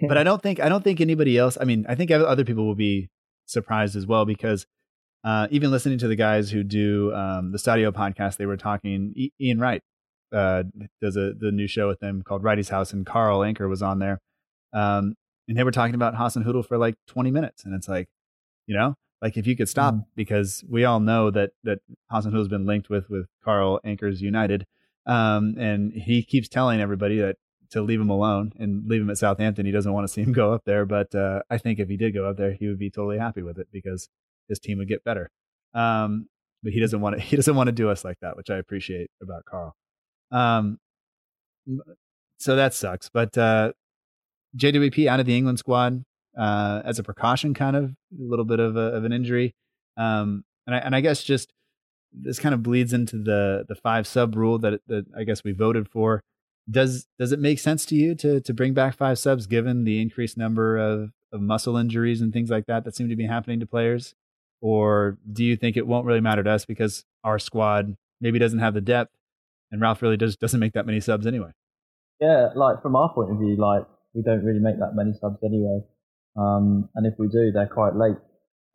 but 0.08 0.18
I 0.18 0.24
don't 0.30 0.42
think 0.42 0.60
I 0.60 0.70
don't 0.70 0.84
think 0.84 1.02
anybody 1.02 1.38
else. 1.38 1.58
I 1.60 1.64
mean, 1.64 1.86
I 1.90 1.96
think 1.96 2.12
other 2.12 2.44
people 2.46 2.66
will 2.66 2.76
be 2.76 3.10
surprised 3.46 3.96
as 3.96 4.06
well 4.06 4.26
because 4.26 4.66
uh, 5.24 5.48
even 5.50 5.72
listening 5.72 5.98
to 6.00 6.08
the 6.08 6.16
guys 6.16 6.52
who 6.52 6.64
do 6.64 7.14
um, 7.14 7.52
the 7.52 7.58
Stadio 7.58 7.92
podcast, 7.92 8.38
they 8.38 8.46
were 8.46 8.58
talking. 8.58 9.32
Ian 9.42 9.60
Wright 9.60 9.82
uh, 10.34 10.64
does 11.02 11.16
a 11.16 11.34
the 11.34 11.52
new 11.52 11.68
show 11.68 11.88
with 11.88 12.00
them 12.00 12.22
called 12.22 12.44
Wrighty's 12.44 12.70
House, 12.70 12.94
and 12.94 13.06
Carl 13.06 13.40
Anka 13.40 13.68
was 13.70 13.82
on 13.82 14.00
there, 14.00 14.20
um, 14.74 15.16
and 15.48 15.58
they 15.58 15.64
were 15.64 15.72
talking 15.72 15.96
about 15.96 16.16
Hasenhüttl 16.16 16.66
for 16.66 16.78
like 16.78 16.96
twenty 17.08 17.32
minutes, 17.32 17.64
and 17.66 17.74
it's 17.74 17.88
like, 17.88 18.08
you 18.68 18.76
know, 18.76 18.96
like 19.22 19.38
if 19.38 19.48
you 19.48 19.56
could 19.56 19.70
stop 19.70 19.94
Mhm. 19.94 20.06
because 20.16 20.64
we 20.70 20.84
all 20.86 21.00
know 21.00 21.32
that 21.32 21.52
that 21.64 21.80
Hasenhüttl's 22.12 22.48
been 22.50 22.66
linked 22.66 22.90
with 22.90 23.10
with 23.10 23.28
Carl 23.44 23.80
Anka's 23.86 24.22
United, 24.22 24.66
um, 25.06 25.56
and 25.58 25.94
he 25.94 26.24
keeps 26.24 26.48
telling 26.50 26.82
everybody 26.82 27.18
that 27.20 27.38
to 27.70 27.82
leave 27.82 28.00
him 28.00 28.10
alone 28.10 28.54
and 28.58 28.88
leave 28.88 29.02
him 29.02 29.10
at 29.10 29.18
Southampton. 29.18 29.66
He 29.66 29.72
doesn't 29.74 29.92
want 29.92 30.08
to 30.08 30.14
see 30.14 30.22
him 30.22 30.32
go 30.42 30.54
up 30.54 30.64
there, 30.66 30.86
but 30.86 31.14
uh, 31.16 31.42
I 31.50 31.58
think 31.58 31.80
if 31.80 31.90
he 31.90 31.98
did 31.98 32.14
go 32.14 32.30
up 32.30 32.38
there, 32.38 32.54
he 32.54 32.68
would 32.68 32.80
be 32.80 32.90
totally 32.90 33.18
happy 33.18 33.42
with 33.42 33.58
it 33.60 33.68
because 33.72 34.08
his 34.48 34.60
team 34.60 34.78
would 34.78 34.88
get 34.88 35.04
better. 35.04 35.30
Um, 35.74 36.28
but 36.64 36.72
he 36.74 36.80
doesn't 36.80 37.02
want 37.02 37.16
to. 37.18 37.22
He 37.30 37.36
doesn't 37.36 37.56
want 37.56 37.68
to 37.68 37.74
do 37.74 37.90
us 37.90 38.04
like 38.06 38.18
that, 38.22 38.36
which 38.38 38.50
I 38.50 38.56
appreciate 38.58 39.10
about 39.22 39.44
Carl. 39.46 39.76
Um, 40.32 40.80
so 42.38 42.56
that 42.56 42.74
sucks. 42.74 43.10
But 43.10 43.38
uh, 43.38 43.74
JWP 44.56 45.08
out 45.08 45.20
of 45.20 45.26
the 45.26 45.36
England 45.36 45.60
squad 45.60 46.04
uh, 46.38 46.82
as 46.86 47.00
a 47.00 47.04
precaution, 47.04 47.54
kind 47.54 47.76
of 47.76 47.86
a 47.86 48.24
little 48.24 48.46
bit 48.46 48.60
of, 48.60 48.76
a, 48.76 48.94
of 48.94 49.04
an 49.04 49.12
injury. 49.12 49.54
Um, 49.98 50.44
and 50.66 50.76
I 50.76 50.80
and 50.80 50.96
I 50.96 51.02
guess 51.02 51.24
just 51.24 51.52
this 52.14 52.40
kind 52.40 52.54
of 52.54 52.64
bleeds 52.64 52.94
into 52.94 53.18
the 53.18 53.66
the 53.68 53.76
five 53.76 54.06
sub 54.08 54.36
rule 54.36 54.60
that 54.60 54.82
that 54.88 55.06
I 55.18 55.24
guess 55.24 55.44
we 55.44 55.52
voted 55.52 55.90
for. 55.90 56.22
Does 56.70 57.08
does 57.18 57.32
it 57.32 57.40
make 57.40 57.60
sense 57.60 57.86
to 57.88 57.96
you 57.96 58.14
to 58.16 58.42
to 58.42 58.54
bring 58.54 58.74
back 58.74 58.96
five 58.96 59.18
subs 59.18 59.48
given 59.48 59.86
the 59.86 60.02
increased 60.02 60.38
number 60.38 60.78
of, 60.78 61.12
of 61.32 61.42
muscle 61.42 61.78
injuries 61.78 62.22
and 62.22 62.34
things 62.34 62.50
like 62.50 62.66
that 62.68 62.84
that 62.84 62.96
seem 62.96 63.10
to 63.10 63.16
be 63.16 63.26
happening 63.26 63.60
to 63.60 63.66
players? 63.66 64.14
Or 64.62 65.18
do 65.32 65.44
you 65.44 65.56
think 65.56 65.78
it 65.78 65.88
won't 65.88 66.06
really 66.06 66.22
matter 66.22 66.44
to 66.44 66.50
us 66.50 66.66
because 66.66 67.06
our 67.24 67.40
squad 67.40 67.96
maybe 68.20 68.40
doesn't 68.40 68.60
have 68.60 68.74
the 68.74 68.82
depth 68.82 69.12
and 69.72 69.82
Ralph 69.82 70.02
really 70.02 70.18
does 70.18 70.36
doesn't 70.36 70.60
make 70.60 70.74
that 70.74 70.86
many 70.86 71.00
subs 71.00 71.28
anyway? 71.28 71.52
Yeah, 72.20 72.50
like 72.56 72.82
from 72.82 72.96
our 72.96 73.14
point 73.14 73.32
of 73.32 73.38
view, 73.38 73.56
like 73.58 73.86
we 74.14 74.22
don't 74.22 74.44
really 74.44 74.60
make 74.60 74.80
that 74.80 74.96
many 74.96 75.14
subs 75.20 75.38
anyway. 75.44 75.82
Um, 76.36 76.90
and 76.96 77.06
if 77.06 77.14
we 77.18 77.28
do, 77.28 77.52
they're 77.52 77.68
quite 77.68 77.96
late. 77.96 78.18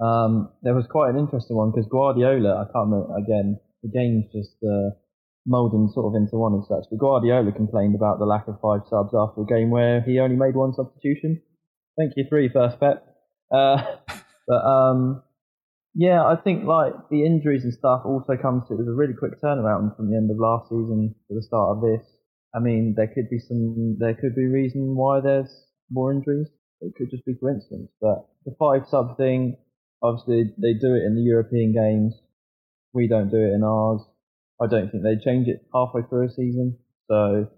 Um, 0.00 0.50
there 0.62 0.74
was 0.74 0.86
quite 0.90 1.10
an 1.10 1.18
interesting 1.18 1.56
one 1.56 1.70
because 1.70 1.86
Guardiola, 1.88 2.62
I 2.62 2.64
can't 2.72 2.90
remember, 2.90 3.16
again, 3.16 3.58
the 3.82 3.88
game's 3.88 4.26
just 4.32 4.56
uh, 4.62 4.90
moulding 5.46 5.90
sort 5.94 6.06
of 6.06 6.20
into 6.20 6.36
one 6.36 6.54
and 6.54 6.64
such. 6.64 6.90
But 6.90 6.98
Guardiola 6.98 7.52
complained 7.52 7.94
about 7.94 8.18
the 8.18 8.26
lack 8.26 8.48
of 8.48 8.60
five 8.60 8.80
subs 8.90 9.14
after 9.14 9.42
a 9.42 9.46
game 9.46 9.70
where 9.70 10.00
he 10.02 10.18
only 10.18 10.36
made 10.36 10.54
one 10.54 10.72
substitution. 10.74 11.40
Thank 11.96 12.14
you, 12.16 12.24
three 12.28 12.48
first 12.48 12.80
bet. 12.80 13.04
Uh, 13.50 13.82
but 14.48 14.64
um, 14.64 15.22
yeah, 15.94 16.24
I 16.24 16.36
think 16.36 16.64
like 16.64 16.94
the 17.10 17.24
injuries 17.24 17.64
and 17.64 17.72
stuff 17.72 18.02
also 18.04 18.36
comes 18.40 18.66
to 18.68 18.74
it 18.74 18.78
was 18.78 18.88
a 18.88 18.92
really 18.92 19.14
quick 19.14 19.40
turnaround 19.42 19.96
from 19.96 20.10
the 20.10 20.16
end 20.16 20.30
of 20.30 20.38
last 20.38 20.68
season 20.68 21.14
to 21.28 21.34
the 21.34 21.42
start 21.42 21.76
of 21.76 21.82
this. 21.82 22.06
I 22.54 22.60
mean, 22.60 22.94
there 22.96 23.08
could 23.08 23.28
be 23.30 23.38
some, 23.38 23.96
there 23.98 24.14
could 24.14 24.34
be 24.34 24.46
reason 24.46 24.94
why 24.94 25.20
there's 25.20 25.66
more 25.90 26.12
injuries. 26.12 26.48
It 26.80 26.94
could 26.96 27.10
just 27.10 27.24
be 27.24 27.34
coincidence. 27.34 27.90
But 28.00 28.26
the 28.44 28.54
five 28.58 28.82
sub 28.88 29.16
thing, 29.16 29.56
obviously 30.02 30.52
they 30.58 30.74
do 30.74 30.94
it 30.94 31.04
in 31.04 31.14
the 31.14 31.22
European 31.22 31.72
games. 31.72 32.14
We 32.92 33.08
don't 33.08 33.30
do 33.30 33.38
it 33.38 33.52
in 33.54 33.62
ours. 33.62 34.02
I 34.60 34.66
don't 34.66 34.90
think 34.90 35.02
they 35.02 35.16
change 35.16 35.48
it 35.48 35.64
halfway 35.74 36.02
through 36.02 36.26
a 36.26 36.30
season. 36.30 36.76
So 37.08 37.48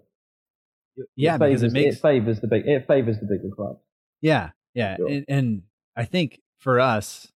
Yeah, 1.17 1.37
it 1.37 1.39
because 1.39 1.61
favors, 1.61 1.63
it 1.63 1.73
makes 1.73 1.97
it 1.97 2.03
favors 2.03 2.41
the 2.41 2.49
big, 2.49 2.67
it 2.67 2.87
favors 2.87 3.19
the 3.21 3.27
bigger 3.27 3.55
clubs. 3.55 3.81
Yeah, 4.21 4.51
yeah, 4.75 4.97
Sure. 4.97 5.09
and, 5.09 5.25
and 5.29 5.63
I 5.97 6.05
think 6.05 6.41
for 6.59 6.81
us, 6.81 7.33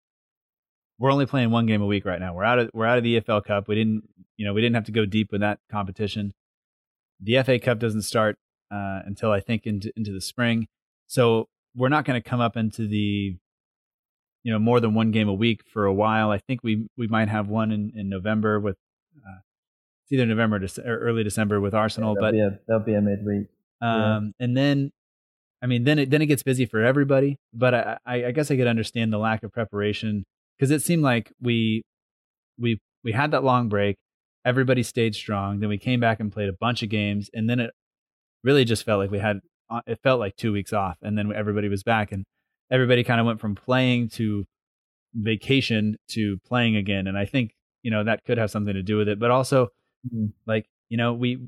we're 0.99 1.11
only 1.11 1.25
playing 1.25 1.49
one 1.49 1.65
game 1.65 1.81
a 1.81 1.85
week 1.85 2.05
right 2.05 2.19
now. 2.19 2.33
We're 2.33 2.43
out 2.43 2.59
of 2.59 2.69
we're 2.73 2.85
out 2.85 2.97
of 2.97 3.03
the 3.03 3.19
EFL 3.19 3.43
Cup. 3.43 3.67
We 3.67 3.75
didn't, 3.75 4.03
you 4.37 4.45
know, 4.45 4.53
we 4.53 4.61
didn't 4.61 4.75
have 4.75 4.85
to 4.85 4.91
go 4.91 5.05
deep 5.05 5.31
with 5.31 5.41
that 5.41 5.59
competition. 5.71 6.33
The 7.21 7.41
FA 7.43 7.57
Cup 7.57 7.79
doesn't 7.79 8.03
start 8.03 8.37
uh, 8.69 8.99
until 9.05 9.31
I 9.31 9.39
think 9.39 9.65
into 9.65 9.91
into 9.95 10.11
the 10.11 10.21
spring, 10.21 10.67
so 11.07 11.47
we're 11.75 11.89
not 11.89 12.05
going 12.05 12.21
to 12.21 12.29
come 12.29 12.41
up 12.41 12.57
into 12.57 12.87
the, 12.87 13.37
you 14.43 14.51
know, 14.51 14.59
more 14.59 14.79
than 14.79 14.93
one 14.93 15.11
game 15.11 15.29
a 15.29 15.33
week 15.33 15.61
for 15.71 15.85
a 15.85 15.93
while. 15.93 16.31
I 16.31 16.37
think 16.37 16.61
we 16.63 16.87
we 16.97 17.07
might 17.07 17.29
have 17.29 17.47
one 17.47 17.71
in, 17.71 17.93
in 17.95 18.09
November 18.09 18.59
with, 18.59 18.75
uh, 19.17 19.39
it's 20.03 20.11
either 20.11 20.25
November 20.25 20.57
or, 20.57 20.59
Dece- 20.59 20.85
or 20.85 20.99
early 20.99 21.23
December 21.23 21.61
with 21.61 21.73
Arsenal, 21.73 22.15
there'll 22.15 22.27
but 22.27 22.31
be 22.33 22.41
a, 22.41 22.59
there'll 22.67 22.83
be 22.83 22.93
a 22.93 23.01
midweek. 23.01 23.47
Yeah. 23.81 24.17
um, 24.17 24.33
and 24.39 24.57
then, 24.57 24.91
I 25.61 25.67
mean, 25.67 25.85
then 25.85 25.99
it 25.99 26.09
then 26.09 26.21
it 26.21 26.25
gets 26.25 26.43
busy 26.43 26.65
for 26.65 26.83
everybody. 26.83 27.37
But 27.53 27.73
I, 27.73 27.97
I, 28.05 28.25
I 28.25 28.31
guess 28.31 28.51
I 28.51 28.57
could 28.57 28.67
understand 28.67 29.13
the 29.13 29.17
lack 29.17 29.43
of 29.43 29.53
preparation 29.53 30.25
because 30.59 30.71
it 30.71 30.81
seemed 30.81 31.03
like 31.03 31.31
we 31.41 31.81
we 32.59 32.79
we 33.03 33.13
had 33.13 33.31
that 33.31 33.43
long 33.43 33.69
break. 33.69 33.95
Everybody 34.45 34.83
stayed 34.83 35.15
strong. 35.15 35.59
Then 35.59 35.69
we 35.69 35.77
came 35.77 35.99
back 35.99 36.19
and 36.19 36.31
played 36.31 36.49
a 36.49 36.53
bunch 36.59 36.83
of 36.83 36.89
games, 36.89 37.29
and 37.33 37.49
then 37.49 37.59
it 37.59 37.71
really 38.43 38.65
just 38.65 38.83
felt 38.85 38.99
like 38.99 39.11
we 39.11 39.19
had 39.19 39.39
uh, 39.69 39.81
it 39.87 39.99
felt 40.03 40.19
like 40.19 40.35
two 40.35 40.51
weeks 40.51 40.73
off, 40.73 40.97
and 41.01 41.17
then 41.17 41.31
everybody 41.33 41.69
was 41.69 41.83
back, 41.83 42.11
and 42.11 42.25
everybody 42.71 43.03
kind 43.03 43.19
of 43.19 43.25
went 43.25 43.39
from 43.39 43.55
playing 43.55 44.09
to 44.09 44.45
vacation 45.13 45.97
to 46.09 46.37
playing 46.45 46.75
again. 46.75 47.07
And 47.07 47.17
I 47.17 47.25
think 47.25 47.51
you 47.83 47.91
know 47.91 48.03
that 48.03 48.23
could 48.25 48.37
have 48.37 48.51
something 48.51 48.73
to 48.73 48.83
do 48.83 48.97
with 48.97 49.07
it, 49.09 49.19
but 49.19 49.31
also 49.31 49.69
Mhm. 50.07 50.31
like 50.45 50.65
you 50.89 50.97
know 50.97 51.13
we 51.13 51.47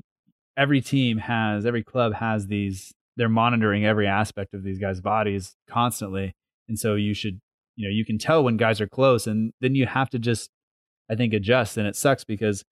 every 0.56 0.80
team 0.82 1.16
has 1.18 1.64
every 1.64 1.82
club 1.82 2.12
has 2.14 2.46
these 2.48 2.92
they're 3.16 3.28
monitoring 3.28 3.84
every 3.86 4.06
aspect 4.06 4.52
of 4.52 4.62
these 4.62 4.78
guys 4.78 5.00
bodies 5.00 5.56
constantly 5.66 6.34
and 6.68 6.78
so 6.78 6.94
you 6.94 7.14
should 7.14 7.40
you 7.76 7.88
know 7.88 7.92
you 7.92 8.04
can 8.04 8.18
tell 8.18 8.44
when 8.44 8.56
guys 8.56 8.80
are 8.80 8.88
close 8.88 9.26
and 9.26 9.52
then 9.60 9.74
you 9.74 9.86
have 9.86 10.10
to 10.10 10.18
just 10.18 10.50
i 11.10 11.14
think 11.14 11.32
adjust 11.32 11.76
and 11.76 11.86
it 11.86 11.96
sucks 11.96 12.24
because 12.24 12.64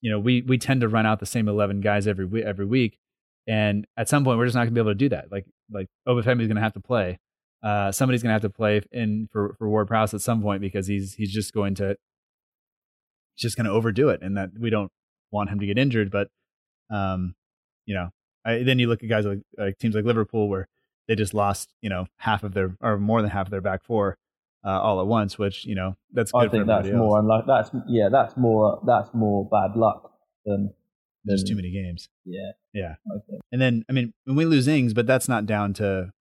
you 0.00 0.10
know 0.10 0.18
we 0.18 0.42
we 0.42 0.58
tend 0.58 0.80
to 0.80 0.88
run 0.88 1.06
out 1.06 1.20
the 1.20 1.26
same 1.26 1.48
11 1.48 1.80
guys 1.80 2.06
every 2.06 2.44
every 2.44 2.66
week 2.66 2.98
and 3.46 3.86
at 3.96 4.08
some 4.08 4.24
point 4.24 4.38
we're 4.38 4.46
just 4.46 4.54
not 4.54 4.62
going 4.62 4.74
to 4.74 4.74
be 4.74 4.80
able 4.80 4.90
to 4.90 4.94
do 4.94 5.08
that. 5.10 5.30
Like 5.30 5.46
like 5.70 5.86
Obafemi's 6.06 6.46
going 6.46 6.56
to 6.56 6.62
have 6.62 6.74
to 6.74 6.80
play. 6.80 7.18
Uh 7.62 7.92
somebody's 7.92 8.22
going 8.22 8.30
to 8.30 8.34
have 8.34 8.42
to 8.42 8.50
play 8.50 8.80
in 8.92 9.28
for 9.32 9.54
for 9.58 9.68
Ward 9.68 9.88
Prowse 9.88 10.14
at 10.14 10.20
some 10.20 10.42
point 10.42 10.60
because 10.60 10.86
he's 10.86 11.14
he's 11.14 11.32
just 11.32 11.52
going 11.52 11.74
to 11.76 11.96
just 13.38 13.56
to 13.56 13.68
overdo 13.68 14.08
it 14.08 14.22
and 14.22 14.36
that 14.36 14.50
we 14.58 14.70
don't 14.70 14.90
want 15.30 15.50
him 15.50 15.60
to 15.60 15.66
get 15.66 15.76
injured 15.76 16.10
but 16.10 16.28
um 16.90 17.34
you 17.84 17.94
know 17.94 18.08
I, 18.46 18.62
then 18.62 18.78
you 18.78 18.86
look 18.86 19.02
at 19.02 19.08
guys 19.08 19.26
like, 19.26 19.40
like 19.58 19.76
teams 19.78 19.94
like 19.94 20.04
Liverpool 20.04 20.48
where 20.48 20.68
they 21.08 21.14
just 21.14 21.34
lost 21.34 21.72
you 21.80 21.90
know 21.90 22.06
half 22.18 22.42
of 22.42 22.54
their 22.54 22.76
or 22.80 22.98
more 22.98 23.22
than 23.22 23.30
half 23.30 23.46
of 23.46 23.50
their 23.50 23.60
back 23.60 23.84
four 23.84 24.16
uh, 24.64 24.80
all 24.80 25.00
at 25.00 25.06
once 25.06 25.38
which 25.38 25.64
you 25.64 25.74
know 25.74 25.96
that's 26.12 26.32
good 26.32 26.38
I 26.38 26.44
for 26.46 26.50
think 26.50 26.66
that's 26.66 26.86
everybody 26.86 26.98
more 26.98 27.18
else. 27.18 27.22
unlike 27.22 27.44
that's 27.46 27.70
yeah 27.88 28.08
that's 28.10 28.36
more 28.36 28.80
that's 28.86 29.10
more 29.14 29.48
bad 29.48 29.76
luck 29.76 30.12
than, 30.44 30.72
than 31.24 31.36
just 31.36 31.46
too 31.46 31.56
many 31.56 31.70
games. 31.70 32.08
Yeah. 32.24 32.52
Yeah. 32.72 32.94
Think. 33.28 33.40
and 33.52 33.60
then 33.60 33.84
I 33.88 33.92
mean 33.92 34.12
when 34.24 34.36
we 34.36 34.44
lose 34.44 34.66
Ings 34.68 34.94
but 34.94 35.06
that's 35.06 35.28
not 35.28 35.46
down 35.46 35.72
to 35.74 36.12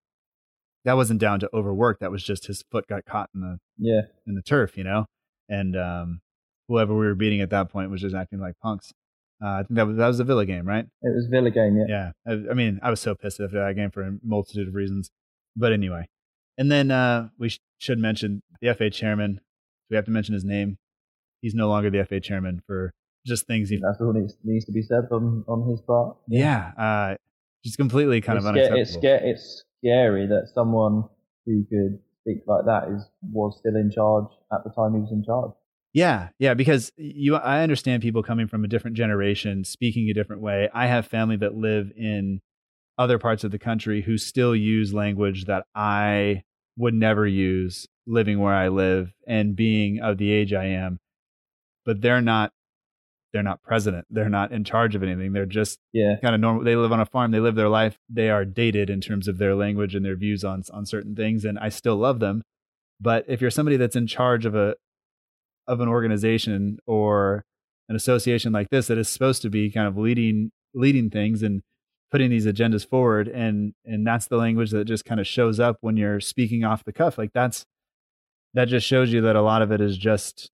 that 0.84 0.94
wasn't 0.94 1.20
down 1.20 1.40
to 1.40 1.50
overwork 1.54 2.00
that 2.00 2.12
was 2.12 2.24
just 2.24 2.46
his 2.48 2.64
foot 2.72 2.88
got 2.88 3.06
caught 3.06 3.30
in 3.34 3.42
the 3.42 3.60
yeah. 3.78 4.02
in 4.28 4.36
the 4.36 4.42
turf 4.42 4.78
you 4.78 4.84
know? 4.84 5.06
And 5.50 5.76
um 5.76 6.22
whoever 6.68 6.96
we 6.96 7.06
were 7.06 7.16
beating 7.16 7.42
at 7.42 7.50
that 7.50 7.70
point 7.70 7.90
was 7.92 8.02
just 8.02 8.16
acting 8.16 8.40
like 8.40 8.60
punks 8.60 8.94
uh, 9.44 9.48
I 9.48 9.64
think 9.64 9.76
that 9.76 9.88
was 9.88 9.98
that 9.98 10.08
was 10.08 10.18
the 10.18 10.24
Villa 10.24 10.46
game 10.46 10.66
right 10.68 10.86
it 11.02 11.16
was 11.16 11.28
Villa 11.30 11.52
game 11.52 11.78
yeah 11.78 12.12
Yeah, 12.26 12.32
I, 12.34 12.52
I 12.52 12.54
mean, 12.54 12.80
I 12.82 12.90
was 12.90 13.00
so 13.00 13.16
pissed 13.16 13.40
after 13.40 13.64
that 13.66 13.76
game 13.76 13.92
for 13.92 14.02
a 14.04 14.18
multitude 14.24 14.68
of 14.68 14.74
reasons. 14.76 15.12
but 15.56 15.72
anyway, 15.74 16.08
and 16.58 16.72
then 16.72 16.92
uh, 16.92 17.30
we 17.38 17.50
sh- 17.50 17.60
should 17.78 18.00
mention 18.00 18.42
the 18.62 18.74
FA 18.74 18.90
chairman. 18.90 19.42
We 19.90 19.96
have 19.96 20.06
to 20.06 20.12
mention 20.12 20.34
his 20.34 20.44
name. 20.46 20.78
He's 21.42 21.54
no 21.54 21.68
longer 21.70 21.90
the 21.90 22.04
FA 22.06 22.20
chairman 22.20 22.62
for 22.66 22.92
just 23.26 23.46
things 23.48 23.70
he. 23.70 23.78
That's 23.78 24.00
all 24.02 24.14
needs 24.14 24.36
needs 24.44 24.66
to 24.66 24.72
be 24.72 24.82
said 24.82 25.06
on 25.12 25.44
on 25.48 25.70
his 25.70 25.82
part. 25.82 26.18
Yeah, 26.28 26.72
uh, 26.78 27.16
just 27.64 27.78
completely 27.78 28.22
kind 28.22 28.38
it's 28.38 28.46
of 28.46 28.50
unacceptable. 28.50 28.82
it's, 28.82 28.94
sca- 28.94 29.28
it's 29.28 29.64
scary 29.80 30.28
that 30.28 30.50
someone 30.54 31.04
who 31.46 31.64
could 31.66 32.00
speak 32.22 32.44
like 32.48 32.66
that 32.66 32.88
is 32.90 33.06
was 33.32 33.58
still 33.60 33.76
in 33.76 33.92
charge 33.92 34.26
at 34.52 34.64
the 34.64 34.72
time 34.72 34.94
he 34.96 35.02
was 35.02 35.12
in 35.12 35.24
charge. 35.24 35.52
Yeah, 35.96 36.28
yeah, 36.40 36.56
because 36.56 36.92
you 36.98 37.38
I 37.38 37.64
understand 37.64 38.04
people 38.04 38.22
coming 38.22 38.50
from 38.50 38.66
a 38.66 38.68
different 38.68 38.98
generation 38.98 39.64
speaking 39.64 40.10
a 40.10 40.14
different 40.14 40.42
way. 40.42 40.70
I 40.74 40.88
have 40.88 41.08
family 41.08 41.38
that 41.38 41.56
live 41.56 41.90
in 41.96 42.42
other 42.98 43.18
parts 43.18 43.46
of 43.46 43.52
the 43.52 43.60
country 43.60 44.02
who 44.02 44.18
still 44.18 44.54
use 44.54 44.94
language 44.94 45.46
that 45.46 45.64
I 45.74 46.44
would 46.78 46.94
never 46.94 47.26
use 47.26 47.88
living 48.06 48.42
where 48.42 48.54
I 48.54 48.68
live 48.68 49.14
and 49.26 49.56
being 49.56 50.02
of 50.02 50.18
the 50.18 50.32
age 50.32 50.52
I 50.52 50.66
am. 50.66 51.00
But 51.86 52.02
they're 52.02 52.22
not 52.22 52.52
they're 53.32 53.42
not 53.42 53.64
president. 53.64 54.06
They're 54.10 54.28
not 54.28 54.52
in 54.52 54.66
charge 54.66 54.96
of 54.96 55.04
anything. 55.04 55.32
They're 55.32 55.46
just 55.46 55.80
Yeah, 55.94 56.16
kind 56.22 56.36
of 56.36 56.42
normal. 56.42 56.66
They 56.66 56.76
live 56.76 56.92
on 56.92 57.00
a 57.00 57.06
farm. 57.06 57.32
They 57.32 57.40
live 57.40 57.56
their 57.56 57.70
life. 57.70 57.98
They 58.10 58.30
are 58.30 58.44
dated 58.44 58.90
in 58.90 59.00
terms 59.00 59.30
of 59.30 59.38
their 59.38 59.56
language 59.56 59.96
and 59.96 60.04
their 60.06 60.18
views 60.18 60.44
on 60.44 60.64
on 60.74 60.86
certain 60.86 61.16
things. 61.16 61.46
And 61.46 61.58
I 61.58 61.70
still 61.70 61.96
love 61.96 62.20
them. 62.20 62.44
But 63.00 63.24
if 63.30 63.40
you're 63.40 63.50
somebody 63.50 63.78
that's 63.78 63.96
in 63.96 64.08
charge 64.08 64.46
of 64.46 64.56
a 64.56 64.76
of 65.68 65.80
an 65.80 65.88
organization 65.88 66.80
or 66.86 67.46
an 67.90 67.96
association 67.96 68.52
like 68.52 68.70
this 68.70 68.88
that 68.88 68.98
is 68.98 69.10
supposed 69.10 69.42
to 69.44 69.50
be 69.50 69.72
kind 69.72 69.88
of 69.88 69.98
leading 69.98 70.52
leading 70.74 71.10
things 71.10 71.42
and 71.44 71.62
putting 72.12 72.30
these 72.30 72.46
agendas 72.46 72.88
forward, 72.88 73.28
and 73.28 73.74
and 73.86 74.06
that's 74.06 74.28
the 74.28 74.38
language 74.38 74.72
that 74.72 74.86
just 74.86 75.06
kind 75.06 75.20
of 75.20 75.28
shows 75.28 75.60
up 75.60 75.78
when 75.82 75.98
you're 75.98 76.20
speaking 76.20 76.64
off 76.64 76.84
the 76.84 76.94
cuff. 76.94 77.18
Like 77.18 77.32
that's 77.34 77.66
that 78.54 78.66
just 78.66 78.88
shows 78.88 79.12
you 79.12 79.22
that 79.22 79.36
a 79.36 79.42
lot 79.42 79.62
of 79.62 79.72
it 79.72 79.82
is 79.82 79.98
just 79.98 80.50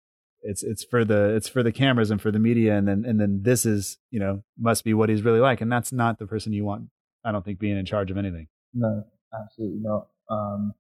it's 0.42 0.64
it's 0.64 0.84
for 0.84 1.04
the 1.04 1.36
it's 1.36 1.50
for 1.50 1.64
the 1.64 1.72
cameras 1.72 2.12
and 2.12 2.22
for 2.22 2.32
the 2.32 2.40
media 2.40 2.78
and 2.78 2.88
then 2.88 3.04
and 3.06 3.20
then 3.20 3.40
this 3.42 3.66
is 3.66 3.98
you 4.12 4.20
know 4.20 4.44
must 4.60 4.84
be 4.84 4.94
what 4.94 5.10
he's 5.10 5.24
really 5.24 5.40
like 5.40 5.62
and 5.62 5.72
that's 5.72 5.92
not 5.92 6.20
the 6.20 6.28
person 6.28 6.54
you 6.54 6.64
want 6.64 6.84
i 7.26 7.32
don't 7.32 7.44
think 7.44 7.58
being 7.58 7.76
in 7.76 7.88
charge 7.88 8.12
of 8.12 8.18
anything 8.18 8.48
no, 8.74 9.06
absolutely 9.34 9.80
not. 9.82 10.08
Um, 10.30 10.74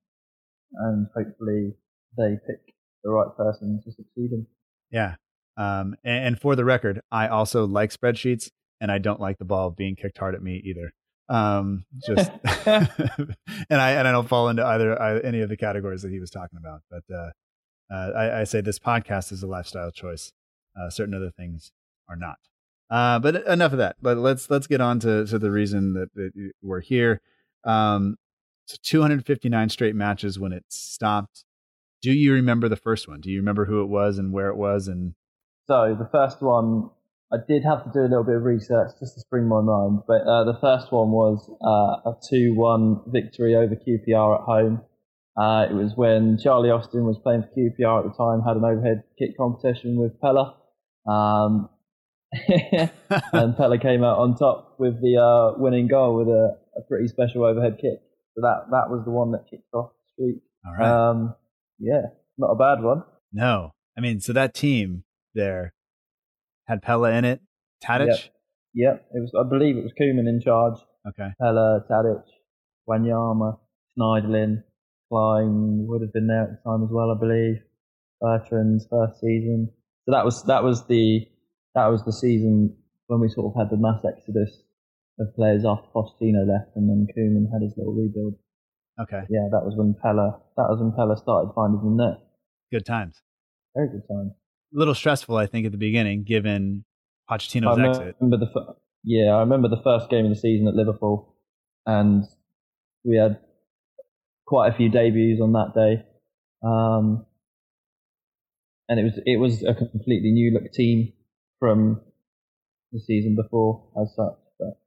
and 0.73 1.07
hopefully 1.15 1.73
they 2.17 2.37
pick 2.45 2.75
the 3.07 3.13
right 3.13 3.33
person 3.37 3.79
to 3.85 3.91
succeed 3.91 4.31
him. 4.33 4.45
yeah 4.91 5.15
um 5.55 5.95
and, 6.03 6.25
and 6.27 6.41
for 6.41 6.55
the 6.55 6.65
record 6.65 6.99
i 7.11 7.27
also 7.27 7.65
like 7.65 7.89
spreadsheets 7.91 8.49
and 8.81 8.91
i 8.91 8.97
don't 8.97 9.21
like 9.21 9.37
the 9.37 9.45
ball 9.45 9.71
being 9.71 9.95
kicked 9.95 10.17
hard 10.17 10.35
at 10.35 10.41
me 10.43 10.61
either. 10.65 10.91
Um 11.29 11.85
just 12.05 12.29
and 12.67 13.81
i 13.87 13.91
and 13.91 14.07
i 14.07 14.11
don't 14.11 14.29
fall 14.29 14.49
into 14.49 14.65
either, 14.65 15.01
either 15.01 15.21
any 15.25 15.41
of 15.41 15.49
the 15.49 15.57
categories 15.57 16.01
that 16.03 16.11
he 16.11 16.19
was 16.19 16.29
talking 16.29 16.59
about 16.59 16.81
but 16.91 17.03
uh, 17.13 17.31
uh 17.93 18.11
I, 18.23 18.41
I 18.41 18.43
say 18.43 18.59
this 18.61 18.79
podcast 18.79 19.31
is 19.31 19.41
a 19.43 19.47
lifestyle 19.47 19.91
choice. 19.91 20.31
Uh 20.79 20.89
certain 20.89 21.13
other 21.13 21.31
things 21.31 21.71
are 22.09 22.15
not. 22.17 22.37
Uh 22.89 23.19
but 23.19 23.47
enough 23.47 23.71
of 23.73 23.79
that. 23.79 23.95
But 24.01 24.17
let's 24.17 24.49
let's 24.49 24.67
get 24.67 24.81
on 24.81 24.99
to 25.01 25.25
to 25.27 25.39
the 25.39 25.51
reason 25.51 25.93
that, 25.93 26.13
that 26.15 26.31
we're 26.61 26.81
here. 26.81 27.21
Um 27.63 28.17
so 28.67 28.77
259 28.83 29.69
straight 29.69 29.95
matches 29.95 30.37
when 30.39 30.51
it 30.53 30.65
stopped 30.69 31.43
do 32.01 32.11
you 32.11 32.33
remember 32.33 32.69
the 32.69 32.75
first 32.75 33.07
one 33.07 33.19
do 33.21 33.29
you 33.29 33.39
remember 33.39 33.65
who 33.65 33.81
it 33.81 33.87
was 33.87 34.17
and 34.17 34.31
where 34.31 34.49
it 34.49 34.57
was 34.57 34.87
and 34.87 35.13
So 35.67 35.95
the 35.99 36.07
first 36.11 36.41
one, 36.41 36.89
I 37.31 37.37
did 37.45 37.63
have 37.65 37.83
to 37.83 37.91
do 37.93 37.99
a 37.99 38.07
little 38.07 38.23
bit 38.23 38.35
of 38.37 38.43
research 38.43 38.91
just 38.99 39.15
to 39.15 39.19
spring 39.19 39.49
my 39.49 39.59
mind, 39.59 39.99
but 40.07 40.21
uh, 40.23 40.45
the 40.45 40.57
first 40.61 40.93
one 40.93 41.11
was 41.11 41.43
uh, 41.61 42.09
a 42.09 42.15
2-1 42.31 43.11
victory 43.11 43.55
over 43.55 43.75
QPR 43.75 44.39
at 44.39 44.45
home. 44.45 44.81
Uh, 45.35 45.67
it 45.69 45.73
was 45.73 45.91
when 45.95 46.37
Charlie 46.41 46.71
Austin 46.71 47.03
was 47.03 47.19
playing 47.21 47.43
for 47.43 47.49
QPR 47.49 48.05
at 48.05 48.11
the 48.11 48.17
time, 48.17 48.41
had 48.47 48.55
an 48.55 48.63
overhead 48.63 49.03
kick 49.19 49.37
competition 49.37 49.97
with 49.97 50.19
Pellè. 50.21 50.53
Um, 51.05 51.69
and 52.31 53.55
Pellè 53.55 53.81
came 53.81 54.05
out 54.05 54.19
on 54.19 54.35
top 54.35 54.75
with 54.79 55.01
the 55.01 55.17
uh, 55.17 55.59
winning 55.61 55.87
goal 55.87 56.15
with 56.15 56.29
a, 56.29 56.57
a 56.77 56.81
pretty 56.87 57.09
special 57.09 57.43
overhead 57.43 57.77
kick. 57.81 57.99
So 58.35 58.41
that, 58.41 58.67
that 58.71 58.89
was 58.89 59.03
the 59.03 59.11
one 59.11 59.31
that 59.33 59.45
kicked 59.49 59.73
off 59.73 59.91
the 60.17 60.23
streak. 60.23 60.43
all 60.65 60.73
right 60.73 61.09
Um, 61.09 61.35
yeah, 61.79 62.01
not 62.37 62.51
a 62.51 62.55
bad 62.55 62.81
one. 62.83 63.03
no 63.33 63.71
i 63.97 64.01
mean 64.01 64.19
so 64.19 64.31
that 64.33 64.53
team 64.53 65.03
there 65.33 65.73
had 66.67 66.81
pellè 66.81 67.17
in 67.17 67.25
it 67.25 67.41
tadic 67.83 68.07
Yep. 68.09 68.19
Yep, 68.73 69.05
it 69.15 69.19
was. 69.21 69.31
I 69.33 69.49
believe 69.49 69.75
it 69.77 69.83
was 69.83 69.93
Koeman 69.99 70.27
in 70.29 70.39
charge. 70.39 70.77
okay 71.07 71.29
Pellè, 71.41 71.87
Tadic, 71.89 72.21
Wanyama, 72.87 73.57
Schneiderlin, 73.97 74.61
Klein 75.09 75.87
would 75.87 76.01
have 76.01 76.13
been 76.13 76.27
there 76.27 76.43
at 76.43 76.49
the 76.51 76.59
time 76.69 76.83
as 76.83 76.89
well, 76.91 77.09
I 77.09 77.17
believe. 77.19 77.57
Bertrand's 78.21 78.85
first 78.89 79.19
season. 79.19 79.71
So 80.05 80.11
that 80.11 80.25
was 80.25 80.43
that 80.43 80.63
was 80.63 80.85
the 80.87 81.25
that 81.73 81.87
was 81.87 82.03
the 82.03 82.13
season 82.13 82.75
when 83.07 83.19
we 83.19 83.29
sort 83.29 83.47
of 83.47 83.59
had 83.59 83.69
the 83.71 83.77
mass 83.81 84.03
exodus 84.05 84.61
of 85.19 85.33
players 85.35 85.63
after 85.65 85.87
Pochettino 85.95 86.45
left, 86.47 86.75
and 86.75 86.87
then 86.89 87.07
Koeman 87.15 87.51
had 87.51 87.63
his 87.63 87.73
little 87.77 87.93
rebuild. 87.93 88.35
Okay 88.99 89.23
Yeah, 89.29 89.47
that 89.51 89.63
was 89.65 89.75
when 89.75 89.93
Pellè 89.93 90.39
that 90.57 90.67
was 90.69 90.79
when 90.79 90.91
Pellè 90.91 91.17
started 91.17 91.51
finding 91.53 91.81
the 91.97 92.03
net. 92.03 92.17
good 92.71 92.85
times 92.85 93.21
Very 93.75 93.89
good 93.89 94.07
times. 94.07 94.31
a 94.75 94.77
little 94.77 94.95
stressful 94.95 95.35
i 95.37 95.45
think 95.45 95.65
at 95.65 95.71
the 95.71 95.77
beginning 95.77 96.23
given 96.23 96.83
I 97.29 97.37
pochettino's 97.37 97.77
exit 97.79 98.15
remember 98.19 98.37
the 98.45 98.75
yeah, 99.03 99.35
I 99.35 99.39
remember 99.39 99.69
the 99.69 99.81
first 99.83 100.09
game 100.09 100.25
of 100.25 100.31
the 100.31 100.35
season 100.35 100.67
at 100.67 100.73
Liverpool, 100.75 101.33
and 101.85 102.25
we 103.05 103.15
had 103.15 103.39
quite 104.45 104.73
a 104.73 104.75
few 104.75 104.89
debuts 104.89 105.39
on 105.41 105.53
that 105.53 105.71
day, 105.73 106.03
um, 106.61 107.25
and 108.89 108.99
it 108.99 109.03
was 109.03 109.19
it 109.25 109.37
was 109.39 109.63
a 109.63 109.73
completely 109.73 110.31
new 110.31 110.51
look 110.53 110.73
team 110.73 111.13
from 111.59 112.01
the 112.91 112.99
season 112.99 113.35
before 113.35 113.87
as 114.01 114.13
such, 114.13 114.37
but 114.59 114.77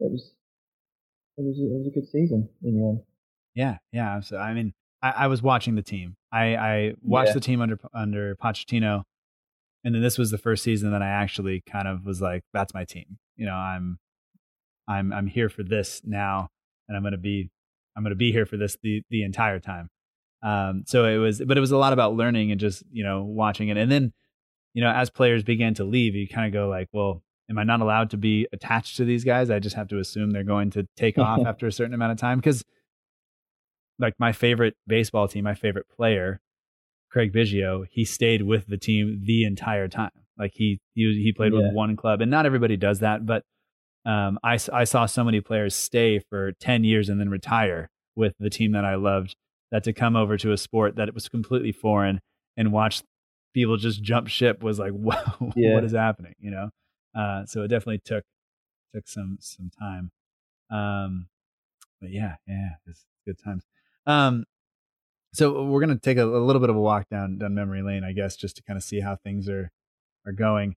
it 0.00 0.10
was 0.10 0.32
it 1.38 1.44
was 1.44 1.58
it 1.58 1.70
was 1.78 1.86
a 1.86 1.90
good 1.90 2.06
season 2.08 2.48
in 2.62 2.74
the 2.80 2.86
end. 2.88 3.00
Yeah, 3.54 3.78
yeah. 3.92 4.20
So 4.20 4.36
I 4.36 4.52
mean, 4.54 4.74
I, 5.02 5.10
I 5.10 5.26
was 5.28 5.42
watching 5.42 5.74
the 5.74 5.82
team. 5.82 6.16
I, 6.32 6.56
I 6.56 6.94
watched 7.02 7.28
Yeah. 7.28 7.34
the 7.34 7.40
team 7.40 7.60
under 7.60 7.78
under 7.94 8.36
Pochettino, 8.36 9.04
and 9.84 9.94
then 9.94 10.02
this 10.02 10.18
was 10.18 10.30
the 10.30 10.38
first 10.38 10.62
season 10.62 10.90
that 10.92 11.02
I 11.02 11.08
actually 11.08 11.62
kind 11.66 11.88
of 11.88 12.04
was 12.04 12.20
like, 12.20 12.42
"That's 12.52 12.74
my 12.74 12.84
team." 12.84 13.18
You 13.36 13.46
know, 13.46 13.54
I'm, 13.54 13.98
I'm, 14.88 15.12
I'm 15.12 15.26
here 15.26 15.48
for 15.48 15.62
this 15.62 16.02
now, 16.04 16.48
and 16.88 16.96
I'm 16.96 17.02
gonna 17.02 17.16
be, 17.18 17.50
I'm 17.96 18.02
gonna 18.02 18.14
be 18.14 18.32
here 18.32 18.46
for 18.46 18.56
this 18.56 18.76
the 18.82 19.02
the 19.10 19.22
entire 19.22 19.60
time. 19.60 19.88
Um, 20.42 20.84
so 20.86 21.04
it 21.04 21.16
was, 21.18 21.42
but 21.44 21.56
it 21.56 21.60
was 21.60 21.72
a 21.72 21.76
lot 21.78 21.92
about 21.92 22.14
learning 22.14 22.50
and 22.52 22.60
just 22.60 22.82
you 22.92 23.04
know 23.04 23.24
watching 23.24 23.68
it, 23.68 23.76
and 23.76 23.90
then, 23.90 24.12
you 24.74 24.82
know, 24.82 24.90
as 24.90 25.10
players 25.10 25.42
began 25.42 25.74
to 25.74 25.84
leave, 25.84 26.14
you 26.14 26.28
kind 26.28 26.46
of 26.46 26.52
go 26.52 26.68
like, 26.68 26.88
"Well, 26.92 27.22
am 27.50 27.58
I 27.58 27.64
not 27.64 27.80
allowed 27.80 28.10
to 28.10 28.16
be 28.16 28.46
attached 28.52 28.96
to 28.98 29.04
these 29.04 29.24
guys? 29.24 29.50
I 29.50 29.58
just 29.58 29.76
have 29.76 29.88
to 29.88 29.98
assume 29.98 30.30
they're 30.30 30.44
going 30.44 30.70
to 30.72 30.86
take 30.96 31.18
off 31.28 31.46
after 31.46 31.66
a 31.66 31.72
certain 31.72 31.94
amount 31.94 32.12
of 32.12 32.18
time 32.18 32.38
because." 32.38 32.64
like 34.00 34.14
my 34.18 34.30
favorite 34.32 34.74
baseball 34.86 35.26
team, 35.26 35.42
my 35.44 35.54
favorite 35.54 35.86
player, 35.88 36.40
Craig 37.10 37.32
Biggio, 37.32 37.84
he 37.90 38.04
stayed 38.04 38.42
with 38.42 38.66
the 38.68 38.76
team 38.76 39.22
the 39.24 39.44
entire 39.44 39.88
time. 39.88 40.10
Like 40.38 40.52
he 40.54 40.78
he 40.94 41.20
he 41.24 41.32
played 41.32 41.52
Yeah. 41.52 41.60
with 41.62 41.72
one 41.74 41.96
club, 41.96 42.20
and 42.20 42.30
not 42.30 42.46
everybody 42.46 42.76
does 42.76 43.00
that. 43.00 43.26
But 43.26 43.42
um, 44.06 44.38
I 44.44 44.58
I 44.72 44.84
saw 44.84 45.06
so 45.06 45.24
many 45.24 45.40
players 45.40 45.74
stay 45.74 46.20
for 46.20 46.52
ten 46.60 46.84
years 46.84 47.08
and 47.08 47.18
then 47.18 47.28
retire 47.28 47.90
with 48.14 48.34
the 48.38 48.50
team 48.50 48.70
that 48.72 48.84
I 48.84 48.94
loved. 48.94 49.34
That 49.72 49.82
to 49.84 49.92
come 49.92 50.14
over 50.16 50.36
to 50.38 50.52
a 50.52 50.56
sport 50.56 50.94
that 50.96 51.08
it 51.08 51.14
was 51.14 51.28
completely 51.28 51.72
foreign 51.72 52.20
and 52.56 52.72
watch 52.72 53.02
people 53.52 53.76
just 53.76 54.00
jump 54.02 54.28
ship 54.28 54.62
was 54.62 54.78
like, 54.78 54.92
wow, 54.94 55.52
Yeah. 55.56 55.74
what 55.74 55.82
is 55.84 55.92
happening? 55.92 56.34
You 56.38 56.52
know. 56.52 56.70
Uh, 57.14 57.44
so 57.46 57.62
it 57.62 57.68
definitely 57.68 58.00
took 58.04 58.24
took 58.94 59.08
some 59.08 59.38
some 59.40 59.70
time. 59.78 60.10
Um, 60.70 61.28
but 62.00 62.10
yeah, 62.10 62.36
yeah, 62.46 62.70
it's 62.86 63.04
good 63.26 63.38
times. 63.42 63.64
Um, 64.06 64.44
so 65.32 65.64
we're 65.64 65.80
gonna 65.80 65.98
take 65.98 66.18
a, 66.18 66.24
a 66.24 66.44
little 66.44 66.60
bit 66.60 66.70
of 66.70 66.76
a 66.76 66.80
walk 66.80 67.08
down 67.08 67.38
down 67.38 67.54
memory 67.54 67.82
lane, 67.82 68.04
I 68.04 68.12
guess, 68.12 68.36
just 68.36 68.56
to 68.56 68.62
kind 68.62 68.76
of 68.76 68.82
see 68.82 69.00
how 69.00 69.16
things 69.16 69.48
are 69.48 69.70
are 70.26 70.32
going. 70.32 70.76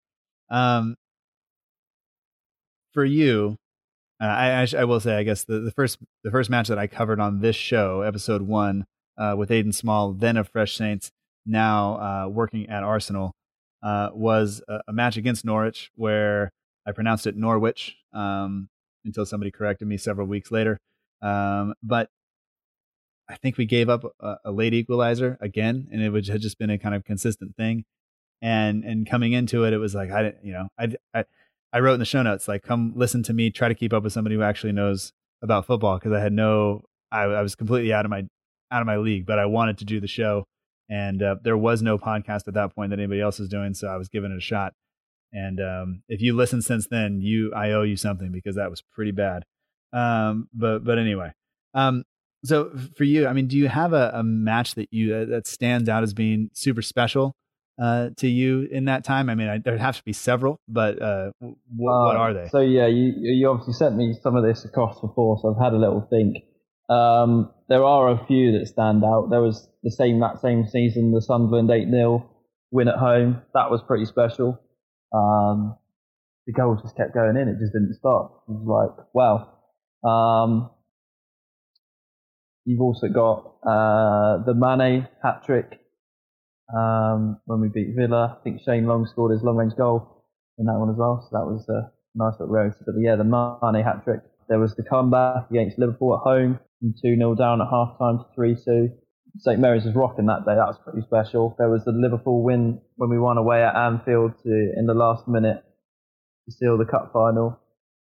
Um, 0.49 0.95
for 2.93 3.05
you, 3.05 3.57
uh, 4.21 4.25
I, 4.25 4.61
I 4.61 4.67
I 4.79 4.83
will 4.83 4.99
say, 4.99 5.15
I 5.15 5.23
guess 5.23 5.43
the, 5.43 5.59
the 5.59 5.71
first 5.71 5.99
the 6.23 6.31
first 6.31 6.49
match 6.49 6.67
that 6.67 6.77
I 6.77 6.87
covered 6.87 7.19
on 7.19 7.41
this 7.41 7.55
show, 7.55 8.01
episode 8.01 8.41
one, 8.43 8.85
uh, 9.17 9.35
with 9.37 9.49
Aiden 9.49 9.73
Small, 9.73 10.13
then 10.13 10.37
of 10.37 10.49
Fresh 10.49 10.75
Saints, 10.75 11.11
now 11.45 11.95
uh, 11.95 12.29
working 12.29 12.69
at 12.69 12.83
Arsenal, 12.83 13.33
uh, 13.83 14.09
was 14.13 14.61
a, 14.67 14.79
a 14.87 14.93
match 14.93 15.17
against 15.17 15.45
Norwich 15.45 15.91
where 15.95 16.51
I 16.85 16.91
pronounced 16.91 17.27
it 17.27 17.35
Norwich 17.35 17.95
um, 18.13 18.69
until 19.05 19.25
somebody 19.25 19.51
corrected 19.51 19.87
me 19.87 19.97
several 19.97 20.27
weeks 20.27 20.51
later. 20.51 20.79
Um, 21.21 21.73
but 21.83 22.09
I 23.29 23.35
think 23.35 23.57
we 23.57 23.65
gave 23.65 23.89
up 23.89 24.03
a, 24.19 24.35
a 24.45 24.51
late 24.51 24.73
equalizer 24.73 25.37
again, 25.39 25.87
and 25.91 26.01
it 26.01 26.27
had 26.27 26.41
just 26.41 26.57
been 26.57 26.69
a 26.69 26.77
kind 26.77 26.93
of 26.95 27.05
consistent 27.05 27.55
thing. 27.55 27.85
And 28.41 28.83
and 28.83 29.07
coming 29.07 29.33
into 29.33 29.63
it, 29.65 29.73
it 29.73 29.77
was 29.77 29.93
like 29.93 30.11
I 30.11 30.23
didn't, 30.23 30.43
you 30.43 30.53
know, 30.53 30.67
I 30.77 30.93
I 31.13 31.25
I 31.71 31.79
wrote 31.79 31.93
in 31.93 31.99
the 31.99 32.05
show 32.05 32.23
notes 32.23 32.47
like, 32.47 32.63
come 32.63 32.93
listen 32.95 33.23
to 33.23 33.33
me, 33.33 33.51
try 33.51 33.67
to 33.67 33.75
keep 33.75 33.93
up 33.93 34.03
with 34.03 34.13
somebody 34.13 34.35
who 34.35 34.41
actually 34.41 34.73
knows 34.73 35.13
about 35.41 35.65
football 35.65 35.97
because 35.97 36.11
I 36.11 36.19
had 36.19 36.33
no 36.33 36.83
I, 37.11 37.23
I 37.23 37.41
was 37.41 37.55
completely 37.55 37.93
out 37.93 38.05
of 38.05 38.09
my 38.11 38.25
out 38.71 38.81
of 38.81 38.87
my 38.87 38.97
league, 38.97 39.25
but 39.25 39.37
I 39.39 39.45
wanted 39.45 39.77
to 39.79 39.85
do 39.85 39.99
the 39.99 40.07
show, 40.07 40.47
and 40.91 41.23
uh, 41.23 41.35
there 41.41 41.57
was 41.57 41.81
no 41.81 41.97
podcast 41.97 42.47
at 42.47 42.53
that 42.53 42.75
point 42.75 42.89
that 42.91 42.99
anybody 42.99 43.21
else 43.21 43.39
was 43.39 43.49
doing, 43.49 43.73
so 43.73 43.87
I 43.87 43.97
was 43.97 44.09
giving 44.09 44.31
it 44.31 44.37
a 44.37 44.41
shot. 44.41 44.73
And 45.33 45.61
um, 45.61 46.03
if 46.09 46.21
you 46.21 46.35
listen 46.35 46.61
since 46.61 46.87
then, 46.87 47.21
you 47.21 47.53
I 47.55 47.71
owe 47.71 47.83
you 47.83 47.95
something 47.95 48.31
because 48.31 48.57
that 48.57 48.69
was 48.69 48.81
pretty 48.81 49.11
bad. 49.11 49.45
Um, 49.93 50.49
but 50.53 50.83
but 50.83 50.99
anyway, 50.99 51.31
um, 51.73 52.03
so 52.43 52.71
for 52.97 53.05
you, 53.05 53.27
I 53.27 53.33
mean, 53.33 53.47
do 53.47 53.57
you 53.57 53.69
have 53.69 53.93
a, 53.93 54.11
a 54.13 54.23
match 54.23 54.75
that 54.75 54.89
you 54.91 55.15
uh, 55.15 55.25
that 55.25 55.47
stands 55.47 55.87
out 55.87 56.03
as 56.03 56.13
being 56.13 56.49
super 56.53 56.81
special 56.81 57.33
uh, 57.81 58.09
to 58.17 58.27
you 58.27 58.67
in 58.71 58.85
that 58.85 59.05
time? 59.05 59.29
I 59.29 59.35
mean, 59.35 59.47
I, 59.47 59.57
there 59.59 59.77
have 59.77 59.95
to 59.97 60.03
be 60.03 60.13
several, 60.13 60.59
but 60.67 61.01
uh, 61.01 61.31
w- 61.39 61.55
what 61.77 62.15
Uh, 62.15 62.19
are 62.19 62.33
they? 62.33 62.47
So 62.49 62.59
yeah, 62.59 62.87
you 62.87 63.13
you 63.17 63.49
obviously 63.49 63.73
sent 63.73 63.95
me 63.95 64.13
some 64.21 64.35
of 64.35 64.43
this 64.43 64.65
across 64.65 64.99
before, 64.99 65.39
so 65.41 65.53
I've 65.53 65.63
had 65.63 65.73
a 65.73 65.77
little 65.77 66.01
think. 66.09 66.43
Um, 66.91 67.51
there 67.69 67.83
are 67.85 68.09
a 68.09 68.25
few 68.25 68.59
that 68.59 68.67
stand 68.67 69.03
out. 69.05 69.29
There 69.29 69.41
was 69.41 69.67
the 69.83 69.91
same 69.91 70.19
that 70.19 70.41
same 70.41 70.67
season, 70.67 71.13
the 71.13 71.21
Sunderland 71.21 71.71
eight 71.71 71.89
0 71.89 72.29
win 72.71 72.89
at 72.89 72.97
home. 72.97 73.41
That 73.53 73.71
was 73.71 73.81
pretty 73.87 74.05
special. 74.05 74.59
Um, 75.13 75.77
the 76.47 76.53
goals 76.53 76.81
just 76.81 76.97
kept 76.97 77.13
going 77.13 77.37
in; 77.37 77.47
it 77.47 77.59
just 77.59 77.71
didn't 77.71 77.95
stop. 77.95 78.43
It 78.47 78.51
was 78.51 78.67
like 78.97 79.07
wow. 79.13 79.47
Um, 80.03 80.69
you've 82.65 82.81
also 82.81 83.07
got 83.07 83.55
uh, 83.63 84.43
the 84.43 84.53
Mane 84.53 85.07
hat 85.23 85.43
trick 85.45 85.79
um, 86.75 87.39
when 87.45 87.61
we 87.61 87.69
beat 87.69 87.95
Villa. 87.95 88.37
I 88.39 88.43
think 88.43 88.61
Shane 88.65 88.85
Long 88.85 89.05
scored 89.05 89.31
his 89.31 89.43
long 89.43 89.55
range 89.55 89.73
goal 89.77 90.25
in 90.57 90.65
that 90.65 90.77
one 90.77 90.89
as 90.89 90.97
well. 90.97 91.25
So 91.29 91.37
that 91.37 91.45
was 91.45 91.65
a 91.69 91.91
nice 92.15 92.33
little 92.39 92.53
roast. 92.53 92.77
But 92.85 92.95
yeah, 92.99 93.15
the 93.15 93.23
Mane 93.23 93.83
hat 93.83 94.03
trick. 94.03 94.21
There 94.51 94.59
was 94.59 94.75
the 94.75 94.83
comeback 94.83 95.49
against 95.49 95.79
Liverpool 95.79 96.13
at 96.13 96.27
home 96.27 96.59
from 96.81 96.93
2 97.01 97.15
0 97.15 97.35
down 97.35 97.61
at 97.61 97.69
half 97.71 97.97
time 97.97 98.17
to 98.17 98.25
3 98.35 98.57
2. 98.65 98.89
St 99.37 99.61
Mary's 99.61 99.85
was 99.85 99.95
rocking 99.95 100.25
that 100.25 100.43
day. 100.45 100.55
That 100.55 100.67
was 100.67 100.77
pretty 100.83 101.07
special. 101.07 101.55
There 101.57 101.69
was 101.69 101.85
the 101.85 101.93
Liverpool 101.93 102.43
win 102.43 102.81
when 102.97 103.09
we 103.09 103.17
won 103.17 103.37
away 103.37 103.63
at 103.63 103.77
Anfield 103.77 104.33
to, 104.43 104.73
in 104.75 104.87
the 104.87 104.93
last 104.93 105.25
minute 105.25 105.63
to 106.49 106.51
seal 106.51 106.77
the 106.77 106.83
cup 106.83 107.11
final. 107.13 107.61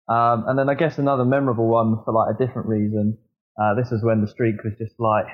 Um, 0.10 0.46
and 0.48 0.58
then 0.58 0.68
I 0.68 0.74
guess 0.74 0.98
another 0.98 1.26
memorable 1.26 1.68
one 1.68 2.02
for 2.04 2.12
like 2.12 2.34
a 2.34 2.44
different 2.44 2.70
reason. 2.70 3.20
Uh, 3.62 3.76
this 3.76 3.92
is 3.92 4.04
when 4.04 4.22
the 4.22 4.28
streak 4.28 4.64
was 4.64 4.74
just 4.80 4.96
like, 4.98 5.28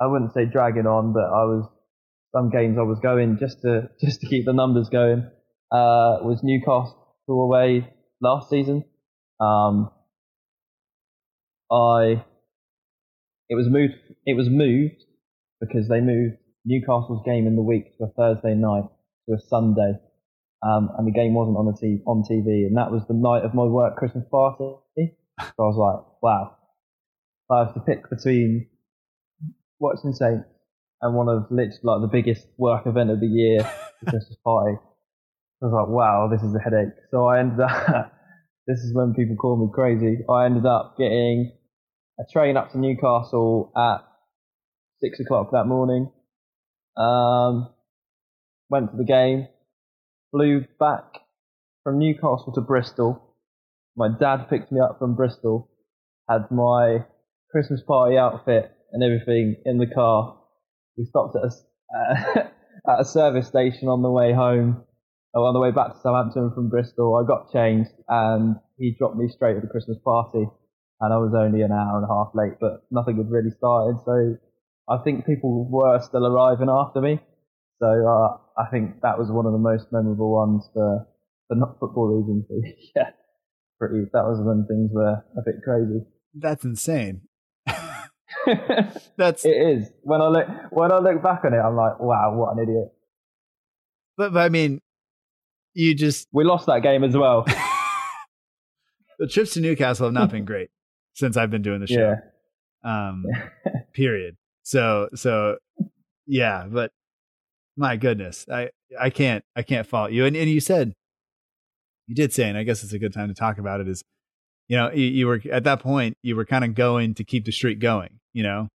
I 0.00 0.06
wouldn't 0.06 0.32
say 0.32 0.46
dragging 0.46 0.86
on, 0.86 1.12
but 1.12 1.24
I 1.24 1.44
was 1.44 1.68
some 2.32 2.48
games 2.48 2.78
I 2.78 2.82
was 2.82 2.98
going 3.00 3.36
just 3.38 3.60
to 3.60 3.90
just 4.02 4.22
to 4.22 4.26
keep 4.26 4.46
the 4.46 4.54
numbers 4.54 4.88
going. 4.88 5.30
Uh, 5.70 6.24
was 6.24 6.40
Newcastle 6.42 6.96
away 7.28 7.92
last 8.22 8.48
season. 8.48 8.86
Um, 9.38 9.90
I 11.70 12.24
it 13.48 13.54
was 13.54 13.66
moved 13.68 13.94
it 14.26 14.34
was 14.34 14.48
moved 14.48 15.04
because 15.60 15.88
they 15.88 16.00
moved 16.00 16.36
Newcastle's 16.64 17.22
game 17.24 17.46
in 17.46 17.56
the 17.56 17.62
week 17.62 17.96
to 17.98 18.04
a 18.04 18.08
Thursday 18.08 18.54
night 18.54 18.84
to 19.28 19.34
a 19.34 19.38
Sunday, 19.48 19.94
um, 20.62 20.90
and 20.98 21.06
the 21.06 21.12
game 21.12 21.34
wasn't 21.34 21.56
on 21.56 21.66
the 21.66 21.76
t- 21.80 22.02
on 22.06 22.22
TV, 22.22 22.66
and 22.66 22.76
that 22.76 22.90
was 22.90 23.02
the 23.08 23.14
night 23.14 23.44
of 23.44 23.54
my 23.54 23.64
work 23.64 23.96
Christmas 23.96 24.24
party. 24.30 24.74
So 25.38 25.54
I 25.58 25.62
was 25.62 25.76
like, 25.76 26.22
wow, 26.22 26.56
I 27.50 27.64
have 27.64 27.74
to 27.74 27.80
pick 27.80 28.08
between 28.10 28.68
watching 29.78 30.12
Saints 30.12 30.44
and 31.00 31.14
one 31.14 31.28
of 31.28 31.46
literally 31.50 31.78
like 31.82 32.00
the 32.02 32.08
biggest 32.08 32.46
work 32.56 32.86
event 32.86 33.10
of 33.10 33.20
the 33.20 33.26
year, 33.26 33.58
the 34.02 34.06
Christmas 34.10 34.36
party. 34.44 34.76
I 35.62 35.66
was 35.66 35.72
like, 35.72 35.88
wow, 35.88 36.28
this 36.30 36.42
is 36.42 36.54
a 36.54 36.58
headache. 36.60 36.94
So 37.10 37.26
I 37.26 37.40
ended 37.40 37.60
up, 37.60 38.12
this 38.66 38.78
is 38.78 38.94
when 38.94 39.14
people 39.14 39.36
call 39.36 39.56
me 39.56 39.70
crazy. 39.72 40.18
I 40.28 40.46
ended 40.46 40.66
up 40.66 40.96
getting 40.98 41.52
a 42.18 42.24
train 42.32 42.56
up 42.56 42.72
to 42.72 42.78
Newcastle 42.78 43.72
at 43.76 43.98
six 45.00 45.20
o'clock 45.20 45.50
that 45.52 45.66
morning. 45.66 46.10
Um, 46.96 47.68
went 48.68 48.90
to 48.90 48.96
the 48.96 49.04
game, 49.04 49.46
flew 50.30 50.64
back 50.80 51.04
from 51.84 51.98
Newcastle 51.98 52.52
to 52.54 52.60
Bristol. 52.60 53.34
My 53.96 54.08
dad 54.08 54.48
picked 54.50 54.72
me 54.72 54.80
up 54.80 54.98
from 54.98 55.14
Bristol, 55.14 55.70
had 56.28 56.50
my 56.50 57.04
Christmas 57.50 57.82
party 57.86 58.16
outfit 58.16 58.72
and 58.92 59.02
everything 59.02 59.56
in 59.64 59.78
the 59.78 59.86
car. 59.86 60.38
We 60.96 61.04
stopped 61.04 61.36
at 61.36 61.42
a, 61.44 62.38
at 62.90 63.00
a 63.00 63.04
service 63.04 63.46
station 63.46 63.88
on 63.88 64.02
the 64.02 64.10
way 64.10 64.32
home, 64.32 64.84
or 65.34 65.46
on 65.46 65.54
the 65.54 65.60
way 65.60 65.70
back 65.70 65.92
to 65.92 66.00
Southampton 66.02 66.52
from 66.54 66.68
Bristol. 66.68 67.14
I 67.16 67.26
got 67.26 67.52
changed 67.52 67.90
and 68.08 68.56
he 68.76 68.96
dropped 68.98 69.16
me 69.16 69.28
straight 69.28 69.54
to 69.54 69.60
the 69.60 69.68
Christmas 69.68 69.98
party. 70.04 70.46
And 71.00 71.12
I 71.12 71.16
was 71.16 71.32
only 71.34 71.62
an 71.62 71.70
hour 71.70 71.96
and 71.96 72.04
a 72.04 72.08
half 72.08 72.34
late, 72.34 72.58
but 72.60 72.84
nothing 72.90 73.16
had 73.18 73.30
really 73.30 73.50
started. 73.50 73.98
So 74.04 74.36
I 74.88 74.98
think 75.04 75.26
people 75.26 75.68
were 75.70 76.00
still 76.00 76.26
arriving 76.26 76.68
after 76.68 77.00
me. 77.00 77.20
So 77.80 77.86
uh, 77.86 78.38
I 78.60 78.68
think 78.70 79.02
that 79.02 79.18
was 79.18 79.30
one 79.30 79.46
of 79.46 79.52
the 79.52 79.58
most 79.58 79.92
memorable 79.92 80.32
ones 80.32 80.68
for, 80.74 81.06
for 81.46 81.54
not 81.54 81.78
football 81.78 82.08
reasons. 82.08 82.46
yeah, 82.96 83.10
pretty. 83.78 84.06
That 84.12 84.24
was 84.24 84.40
when 84.42 84.66
things 84.66 84.90
were 84.92 85.24
a 85.36 85.42
bit 85.44 85.62
crazy. 85.62 86.04
That's 86.34 86.64
insane. 86.64 87.22
That's 89.16 89.44
It 89.44 89.50
is. 89.50 89.90
When 90.02 90.20
I 90.20 90.28
look 90.28 90.46
when 90.70 90.90
I 90.92 90.98
look 90.98 91.22
back 91.22 91.44
on 91.44 91.54
it, 91.54 91.58
I'm 91.58 91.76
like, 91.76 92.00
wow, 92.00 92.34
what 92.34 92.56
an 92.56 92.62
idiot. 92.62 92.92
but, 94.16 94.32
but 94.32 94.40
I 94.40 94.48
mean, 94.48 94.80
you 95.74 95.94
just 95.94 96.26
We 96.32 96.44
lost 96.44 96.66
that 96.66 96.82
game 96.82 97.04
as 97.04 97.16
well. 97.16 97.44
the 99.18 99.28
trips 99.28 99.52
to 99.54 99.60
Newcastle 99.60 100.06
have 100.06 100.14
not 100.14 100.30
been 100.30 100.44
great 100.44 100.70
since 101.18 101.36
I've 101.36 101.50
been 101.50 101.62
doing 101.62 101.80
the 101.80 101.86
show. 101.88 102.14
yeah. 102.84 103.08
Um, 103.08 103.24
period. 103.92 104.36
So 104.62 105.08
so 105.14 105.56
yeah, 106.26 106.66
but 106.68 106.92
my 107.76 107.96
goodness, 107.96 108.46
I 108.52 108.70
I 108.98 109.10
can't 109.10 109.44
I 109.56 109.62
can't 109.62 109.86
fault 109.86 110.12
you. 110.12 110.24
And 110.24 110.36
and 110.36 110.48
you 110.48 110.60
said 110.60 110.92
you 112.06 112.14
did 112.14 112.32
say, 112.32 112.48
and 112.48 112.56
I 112.56 112.62
guess 112.62 112.84
it's 112.84 112.92
a 112.92 112.98
good 112.98 113.12
time 113.12 113.28
to 113.28 113.34
talk 113.34 113.58
about 113.58 113.80
it. 113.80 113.88
Is 113.88 114.02
you 114.68 114.76
know 114.76 114.92
you, 114.92 115.06
you 115.06 115.26
were 115.26 115.40
at 115.50 115.64
that 115.64 115.80
point 115.80 116.16
you 116.22 116.36
were 116.36 116.44
kind 116.44 116.64
of 116.64 116.74
going 116.74 117.14
to 117.14 117.24
keep 117.24 117.44
the 117.44 117.52
streak 117.52 117.80
going. 117.80 118.20
You 118.32 118.44
know, 118.44 118.68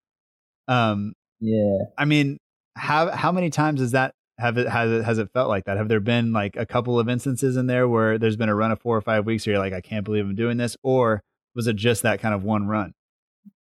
um, 0.67 1.13
Yeah. 1.39 1.85
I 1.97 2.05
mean, 2.05 2.37
how 2.75 3.09
how 3.11 3.31
many 3.31 3.49
times 3.49 3.79
has 3.79 3.91
that 3.91 4.13
have 4.37 4.57
it 4.57 4.67
has 4.67 4.91
it 4.91 5.05
has 5.05 5.17
it 5.17 5.29
felt 5.33 5.47
like 5.47 5.63
that? 5.65 5.77
Have 5.77 5.87
there 5.87 6.01
been 6.01 6.33
like 6.33 6.57
a 6.57 6.65
couple 6.65 6.99
of 6.99 7.07
instances 7.07 7.55
in 7.55 7.67
there 7.67 7.87
where 7.87 8.17
there's 8.17 8.35
been 8.35 8.49
a 8.49 8.55
run 8.55 8.71
of 8.71 8.81
four 8.81 8.97
or 8.97 9.01
five 9.01 9.25
weeks 9.25 9.45
where 9.47 9.53
you're 9.53 9.63
like, 9.63 9.73
I 9.73 9.81
can't 9.81 10.03
believe 10.03 10.25
I'm 10.25 10.35
doing 10.35 10.57
this, 10.57 10.75
or 10.83 11.21
was 11.55 11.67
it 11.67 11.75
just 11.75 12.03
that 12.03 12.21
kind 12.21 12.33
of 12.33 12.43
one 12.43 12.67
run? 12.67 12.93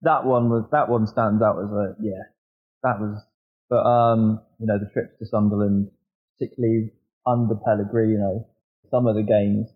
That 0.02 0.24
one 0.24 0.50
was 0.50 0.64
that 0.72 0.88
one 0.88 1.06
stands 1.06 1.42
out 1.42 1.58
as 1.58 1.70
a 1.70 1.94
yeah. 2.00 2.22
That 2.82 3.00
was 3.00 3.22
but 3.68 3.84
um, 3.84 4.40
you 4.58 4.66
know, 4.66 4.78
the 4.78 4.88
trips 4.92 5.18
to 5.18 5.26
Sunderland, 5.26 5.90
particularly 6.38 6.92
under 7.26 7.56
Pellegrino, 7.56 8.46
some 8.90 9.06
of 9.06 9.16
the 9.16 9.22
games 9.22 9.68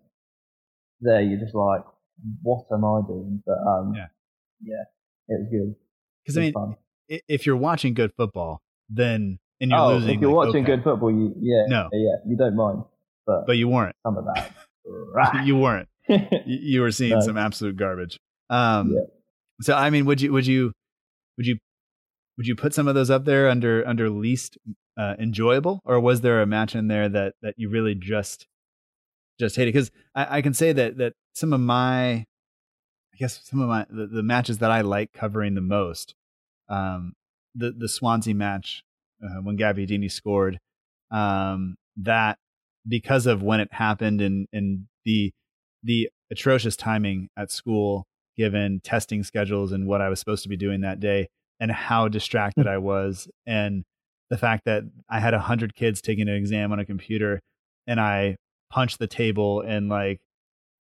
there 1.01 1.20
you're 1.20 1.40
just 1.40 1.55
like, 1.55 1.83
What 2.42 2.66
am 2.73 2.85
I 2.85 3.01
doing? 3.07 3.42
But 3.44 3.59
um 3.66 3.94
Yeah. 3.94 4.07
yeah, 4.62 4.85
it 5.29 5.40
was 5.40 5.49
good. 5.51 5.75
Because 6.25 6.38
I 6.38 6.40
mean, 6.42 6.53
fun. 6.53 6.77
if 7.09 7.46
you're 7.46 7.57
watching 7.57 7.94
good 7.94 8.12
football, 8.16 8.62
then 8.88 9.38
and 9.61 9.70
you're 9.70 9.81
oh, 9.81 9.94
losing, 9.94 10.16
if 10.16 10.20
you're 10.20 10.31
like, 10.33 10.46
watching 10.49 10.64
okay. 10.64 10.77
good 10.77 10.85
football, 10.85 11.11
you 11.11 11.35
yeah, 11.40 11.64
No. 11.68 11.88
yeah, 11.92 12.16
you 12.27 12.37
don't 12.37 12.57
mind. 12.57 12.83
But, 13.27 13.46
but 13.46 13.57
you 13.57 13.68
weren't. 13.68 13.94
some 14.03 14.16
of 14.16 14.25
that. 14.35 14.53
right. 14.87 15.44
You 15.46 15.57
weren't. 15.57 15.88
You, 16.46 16.80
were 16.80 16.90
seeing 16.90 17.20
some 17.20 17.36
absolute 17.36 17.76
garbage. 17.76 18.18
Um, 18.48 18.92
Yeah. 18.92 19.00
So 19.62 19.74
I 19.74 19.90
mean, 19.90 20.06
would 20.06 20.20
you 20.20 20.32
would 20.32 20.46
you 20.46 20.72
would 21.36 21.46
you 21.46 21.58
would 22.38 22.46
you 22.46 22.56
put 22.56 22.72
some 22.72 22.88
of 22.88 22.94
those 22.94 23.10
up 23.10 23.26
there 23.26 23.48
under 23.48 23.86
under 23.86 24.08
least 24.08 24.56
uh, 24.96 25.14
enjoyable, 25.18 25.80
or 25.84 26.00
was 26.00 26.22
there 26.22 26.40
a 26.40 26.46
match 26.46 26.74
in 26.74 26.88
there 26.88 27.08
that 27.08 27.34
that 27.42 27.54
you 27.58 27.68
really 27.68 27.94
just 27.94 28.46
just 29.38 29.56
hated? 29.56 29.74
Because 29.74 29.90
I, 30.14 30.38
I 30.38 30.42
can 30.42 30.54
say 30.54 30.72
that 30.72 30.96
that 30.96 31.12
some 31.34 31.52
of 31.52 31.60
my 31.60 32.12
I 32.12 33.16
guess 33.18 33.40
some 33.44 33.60
of 33.60 33.68
my 33.68 33.84
the, 33.90 34.06
the 34.06 34.22
matches 34.22 34.58
that 34.58 34.70
I 34.70 34.80
like 34.80 35.12
covering 35.12 35.54
the 35.54 35.60
most, 35.60 36.14
um, 36.70 37.12
the 37.54 37.72
the 37.76 37.88
Swansea 37.88 38.34
match 38.34 38.82
uh, 39.22 39.42
when 39.42 39.58
Gabbiadini 39.58 40.10
scored, 40.10 40.58
um, 41.10 41.76
that 41.96 42.38
because 42.88 43.26
of 43.26 43.42
when 43.42 43.60
it 43.60 43.68
happened 43.72 44.22
and 44.22 44.46
and 44.52 44.86
the 45.04 45.32
the 45.82 46.08
atrocious 46.30 46.76
timing 46.76 47.28
at 47.36 47.50
school 47.50 48.06
given 48.36 48.80
testing 48.82 49.22
schedules 49.22 49.72
and 49.72 49.86
what 49.86 50.00
I 50.00 50.08
was 50.08 50.18
supposed 50.18 50.42
to 50.44 50.48
be 50.48 50.56
doing 50.56 50.80
that 50.80 51.00
day 51.00 51.28
and 51.58 51.70
how 51.70 52.08
distracted 52.08 52.66
I 52.66 52.78
was 52.78 53.28
and 53.46 53.84
the 54.30 54.38
fact 54.38 54.64
that 54.64 54.84
I 55.08 55.20
had 55.20 55.34
a 55.34 55.40
hundred 55.40 55.74
kids 55.74 56.00
taking 56.00 56.28
an 56.28 56.34
exam 56.34 56.72
on 56.72 56.78
a 56.78 56.86
computer 56.86 57.40
and 57.86 58.00
I 58.00 58.36
punched 58.70 58.98
the 58.98 59.06
table 59.06 59.60
and 59.60 59.88
like 59.88 60.20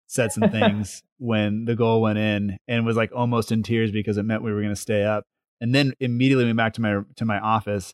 said 0.06 0.32
some 0.32 0.48
things 0.50 1.02
when 1.18 1.64
the 1.64 1.74
goal 1.74 2.00
went 2.00 2.18
in 2.18 2.56
and 2.66 2.86
was 2.86 2.96
like 2.96 3.10
almost 3.14 3.52
in 3.52 3.62
tears 3.62 3.90
because 3.90 4.16
it 4.16 4.22
meant 4.22 4.42
we 4.42 4.52
were 4.52 4.62
going 4.62 4.74
to 4.74 4.80
stay 4.80 5.04
up 5.04 5.24
and 5.60 5.74
then 5.74 5.92
immediately 6.00 6.44
went 6.44 6.56
back 6.56 6.72
to 6.74 6.80
my 6.80 7.00
to 7.16 7.24
my 7.24 7.38
office 7.38 7.92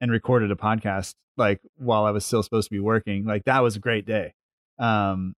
and 0.00 0.10
recorded 0.10 0.50
a 0.50 0.56
podcast 0.56 1.14
like 1.36 1.60
while 1.76 2.04
I 2.04 2.10
was 2.10 2.24
still 2.24 2.42
supposed 2.42 2.68
to 2.68 2.74
be 2.74 2.80
working 2.80 3.24
like 3.24 3.44
that 3.44 3.62
was 3.62 3.76
a 3.76 3.80
great 3.80 4.06
day. 4.06 4.32
Um 4.78 5.34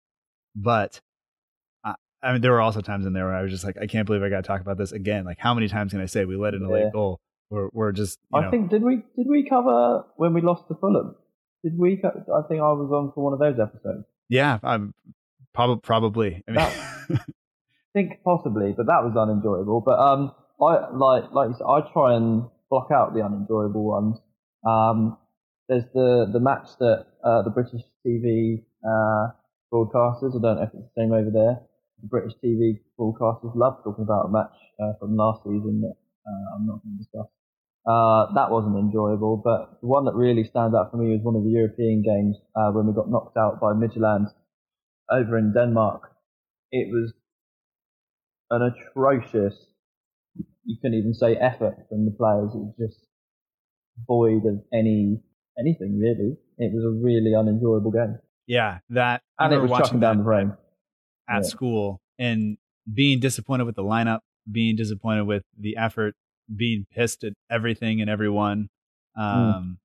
but 0.55 0.99
I, 1.83 1.95
I 2.23 2.31
mean, 2.33 2.41
there 2.41 2.51
were 2.53 2.61
also 2.61 2.81
times 2.81 3.05
in 3.05 3.13
there 3.13 3.25
where 3.25 3.35
I 3.35 3.41
was 3.41 3.51
just 3.51 3.63
like, 3.63 3.77
I 3.79 3.87
can't 3.87 4.05
believe 4.05 4.23
I 4.23 4.29
got 4.29 4.37
to 4.37 4.47
talk 4.47 4.61
about 4.61 4.77
this 4.77 4.91
again. 4.91 5.25
Like, 5.25 5.37
how 5.39 5.53
many 5.53 5.67
times 5.67 5.91
can 5.91 6.01
I 6.01 6.05
say 6.05 6.25
we 6.25 6.35
let 6.37 6.53
in 6.53 6.63
a 6.63 6.69
Yeah. 6.69 6.73
late 6.85 6.93
goal? 6.93 7.19
We're, 7.49 7.69
we're 7.73 7.91
just, 7.91 8.17
you 8.33 8.39
I 8.39 8.43
know, 8.45 8.51
think 8.51 8.69
did 8.71 8.81
we 8.83 9.03
did 9.15 9.27
we 9.29 9.47
cover 9.47 10.05
when 10.15 10.33
we 10.33 10.41
lost 10.41 10.67
to 10.69 10.75
Fulham? 10.75 11.15
Did 11.63 11.77
we? 11.77 11.97
Co- 11.97 12.09
I 12.09 12.47
think 12.47 12.59
I 12.61 12.71
was 12.73 12.91
on 12.91 13.11
for 13.13 13.23
one 13.23 13.33
of 13.33 13.39
those 13.39 13.59
episodes. 13.59 14.05
yeah, 14.29 14.57
I'm 14.63 14.93
probably, 15.53 15.81
probably. 15.81 16.43
I 16.47 16.51
mean, 16.51 17.19
think 17.93 18.23
possibly, 18.23 18.73
but 18.75 18.87
that 18.87 19.03
was 19.03 19.15
unenjoyable. 19.15 19.81
But 19.85 19.99
um, 19.99 20.31
I 20.61 20.89
like 20.91 21.31
like 21.31 21.49
you 21.49 21.55
said, 21.57 21.65
I 21.65 21.81
try 21.93 22.15
and 22.15 22.45
block 22.69 22.89
out 22.91 23.13
the 23.13 23.21
unenjoyable 23.23 23.83
ones. 23.85 24.17
Um, 24.65 25.17
there's 25.69 25.85
the 25.93 26.27
the 26.31 26.39
match 26.39 26.67
that 26.79 27.05
uh, 27.23 27.43
the 27.43 27.51
British 27.51 27.81
TV 28.05 28.63
uh, 28.83 29.31
broadcasters. 29.75 30.31
I 30.31 30.39
don't 30.39 30.55
know 30.55 30.63
if 30.63 30.73
it's 30.73 30.87
the 30.95 31.01
same 31.01 31.11
over 31.11 31.29
there. 31.29 31.59
The 32.01 32.07
British 32.07 32.33
TV 32.43 32.79
broadcasters 32.97 33.55
love 33.55 33.83
talking 33.83 34.03
about 34.03 34.27
a 34.27 34.31
match 34.31 34.55
uh, 34.79 34.93
from 34.99 35.17
last 35.17 35.43
season 35.43 35.81
that 35.81 35.95
uh, 36.25 36.55
I'm 36.55 36.65
not 36.65 36.79
going 36.83 36.95
to 36.95 37.03
discuss. 37.03 37.27
Uh, 37.85 38.33
that 38.33 38.49
wasn't 38.49 38.77
enjoyable, 38.77 39.37
but 39.37 39.79
the 39.81 39.87
one 39.87 40.05
that 40.05 40.15
really 40.15 40.43
stands 40.43 40.75
out 40.75 40.89
for 40.91 40.97
me 40.97 41.11
was 41.11 41.21
one 41.21 41.35
of 41.35 41.43
the 41.43 41.51
European 41.51 42.01
games 42.01 42.37
uh, 42.55 42.71
when 42.71 42.87
we 42.87 42.93
got 42.93 43.09
knocked 43.11 43.37
out 43.37 43.59
by 43.59 43.73
Midtjylland 43.73 44.27
over 45.11 45.37
in 45.37 45.53
Denmark. 45.53 46.01
It 46.71 46.87
was 46.91 47.13
an 48.49 48.61
atrocious, 48.63 49.53
you 50.63 50.77
couldn't 50.81 50.97
even 50.97 51.13
say 51.13 51.35
effort 51.35 51.85
from 51.89 52.05
the 52.05 52.11
players. 52.11 52.51
It 52.55 52.63
was 52.63 52.73
just 52.79 53.05
void 54.07 54.45
of 54.45 54.61
any 54.73 55.21
anything 55.59 55.99
really. 55.99 56.37
It 56.57 56.73
was 56.73 56.83
a 56.83 57.03
really 57.03 57.35
unenjoyable 57.35 57.91
game, 57.91 58.17
yeah, 58.47 58.79
that, 58.89 59.21
I 59.39 59.45
remember 59.45 59.63
was 59.63 59.71
watching 59.71 59.99
down 59.99 60.17
that 60.17 60.23
the 60.23 60.29
rain. 60.29 60.53
at 61.27 61.43
Yeah. 61.43 61.49
school 61.49 62.01
and 62.19 62.57
being 62.91 63.19
disappointed 63.19 63.65
with 63.65 63.75
the 63.75 63.83
lineup, 63.83 64.19
being 64.51 64.75
disappointed 64.75 65.25
with 65.25 65.43
the 65.59 65.77
effort, 65.77 66.15
being 66.55 66.85
pissed 66.91 67.23
at 67.23 67.33
everything 67.49 68.01
and 68.01 68.09
everyone. 68.09 68.69
Hmm. 69.15 69.21
Um, 69.21 69.77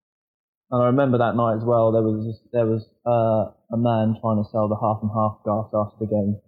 And 0.71 0.83
I 0.83 0.87
remember 0.87 1.19
that 1.19 1.37
night 1.37 1.57
as 1.57 1.65
well. 1.65 1.93
There 1.93 2.03
was 2.03 2.41
there 2.53 2.67
was 2.67 2.85
uh, 3.07 3.53
a 3.73 3.77
man 3.79 4.17
trying 4.21 4.43
to 4.43 4.49
sell 4.51 4.69
the 4.69 4.77
half 4.77 4.99
and 5.01 5.11
half 5.15 5.39
gas 5.45 5.71
after 5.73 6.05
the 6.05 6.11
game 6.11 6.41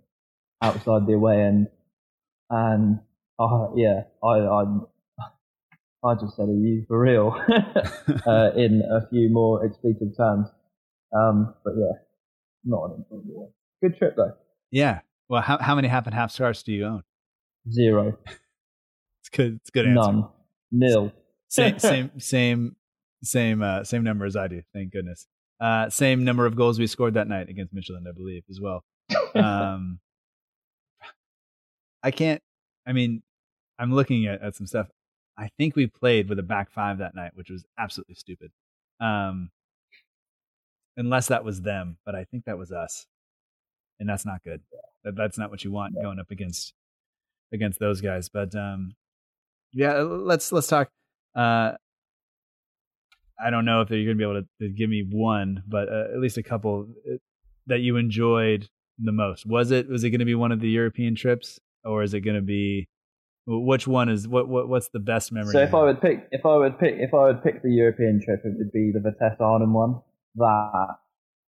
outside 0.60 1.06
the 1.06 1.14
away 1.14 1.40
end, 1.42 1.68
and 2.50 2.98
uh, 3.38 3.68
yeah, 3.76 4.02
I 4.22 4.40
I 4.40 4.64
I 6.04 6.14
just 6.16 6.36
said, 6.36 6.48
"Are 6.48 6.52
you 6.52 6.84
for 6.88 6.98
real?" 7.00 7.32
uh, 8.26 8.50
in 8.56 8.82
a 8.90 9.06
few 9.08 9.30
more 9.30 9.64
expletive 9.64 10.14
terms. 10.16 10.48
Um, 11.12 11.54
but 11.64 11.74
yeah, 11.76 11.92
not 12.64 12.84
an 12.86 13.04
enjoyable 13.10 13.40
one. 13.42 13.50
Good 13.82 13.98
trip 13.98 14.14
though. 14.16 14.34
yeah. 14.70 15.00
Well, 15.28 15.42
how, 15.42 15.58
how 15.58 15.76
many 15.76 15.86
half 15.86 16.06
and 16.06 16.14
half 16.14 16.32
stars 16.32 16.62
do 16.64 16.72
you 16.72 16.84
own? 16.86 17.02
Zero, 17.70 18.18
It's 18.26 19.28
good. 19.30 19.56
It's 19.60 19.68
a 19.68 19.72
good 19.72 19.86
answer. 19.86 20.12
none, 20.12 20.28
nil. 20.72 21.12
Same, 21.46 21.78
same, 21.78 22.10
same, 22.18 22.74
same, 23.22 23.62
uh, 23.62 23.84
same 23.84 24.02
number 24.02 24.24
as 24.24 24.34
I 24.34 24.48
do. 24.48 24.62
Thank 24.74 24.92
goodness. 24.92 25.28
Uh, 25.60 25.88
same 25.88 26.24
number 26.24 26.46
of 26.46 26.56
goals 26.56 26.80
we 26.80 26.88
scored 26.88 27.14
that 27.14 27.28
night 27.28 27.48
against 27.48 27.72
Michelin, 27.72 28.06
I 28.08 28.12
believe, 28.12 28.42
as 28.50 28.60
well. 28.60 28.82
Um, 29.36 30.00
I 32.02 32.10
can't. 32.10 32.42
I 32.86 32.92
mean, 32.92 33.22
I'm 33.78 33.92
looking 33.94 34.26
at, 34.26 34.42
at 34.42 34.56
some 34.56 34.66
stuff. 34.66 34.88
I 35.38 35.48
think 35.58 35.76
we 35.76 35.86
played 35.86 36.28
with 36.28 36.38
a 36.38 36.42
back 36.42 36.70
five 36.72 36.98
that 36.98 37.14
night, 37.14 37.32
which 37.34 37.50
was 37.50 37.64
absolutely 37.78 38.14
stupid. 38.16 38.50
Um, 39.00 39.50
unless 40.96 41.28
that 41.28 41.44
was 41.44 41.62
them, 41.62 41.96
but 42.04 42.14
I 42.14 42.24
think 42.24 42.44
that 42.44 42.58
was 42.58 42.72
us, 42.72 43.06
and 43.98 44.08
that's 44.08 44.26
not 44.26 44.42
good. 44.44 44.60
That, 45.04 45.16
that's 45.16 45.38
not 45.38 45.50
what 45.50 45.64
you 45.64 45.72
want 45.72 45.94
going 46.00 46.18
up 46.18 46.30
against 46.30 46.74
against 47.52 47.78
those 47.78 48.00
guys. 48.00 48.28
But 48.28 48.54
um, 48.54 48.94
yeah, 49.72 50.00
let's 50.00 50.52
let's 50.52 50.66
talk. 50.66 50.88
Uh, 51.34 51.72
I 53.42 53.50
don't 53.50 53.64
know 53.64 53.80
if 53.80 53.90
you're 53.90 54.04
going 54.04 54.18
to 54.18 54.26
be 54.26 54.30
able 54.30 54.42
to, 54.42 54.66
to 54.66 54.72
give 54.72 54.90
me 54.90 55.06
one, 55.08 55.62
but 55.66 55.88
uh, 55.88 56.12
at 56.12 56.20
least 56.20 56.36
a 56.36 56.42
couple 56.42 56.88
uh, 57.10 57.16
that 57.66 57.80
you 57.80 57.96
enjoyed 57.96 58.68
the 58.98 59.12
most. 59.12 59.46
Was 59.46 59.70
it 59.70 59.88
was 59.88 60.04
it 60.04 60.10
going 60.10 60.20
to 60.20 60.26
be 60.26 60.34
one 60.34 60.52
of 60.52 60.60
the 60.60 60.68
European 60.68 61.14
trips, 61.14 61.58
or 61.84 62.02
is 62.02 62.14
it 62.14 62.20
going 62.20 62.36
to 62.36 62.42
be 62.42 62.88
which 63.46 63.86
one 63.86 64.08
is 64.08 64.28
what 64.28 64.48
what 64.48 64.68
what's 64.68 64.88
the 64.90 64.98
best 65.00 65.32
memory? 65.32 65.52
So 65.52 65.60
if 65.60 65.74
I 65.74 65.82
would 65.84 66.00
pick, 66.00 66.28
if 66.30 66.44
I 66.44 66.56
would 66.56 66.78
pick, 66.78 66.96
if 66.98 67.14
I 67.14 67.26
would 67.26 67.42
pick 67.42 67.62
the 67.62 67.70
European 67.70 68.20
trip, 68.22 68.42
it 68.44 68.54
would 68.58 68.72
be 68.72 68.92
the 68.92 69.00
Vitesse 69.00 69.40
Arnhem 69.40 69.72
one. 69.72 70.00
That 70.36 70.96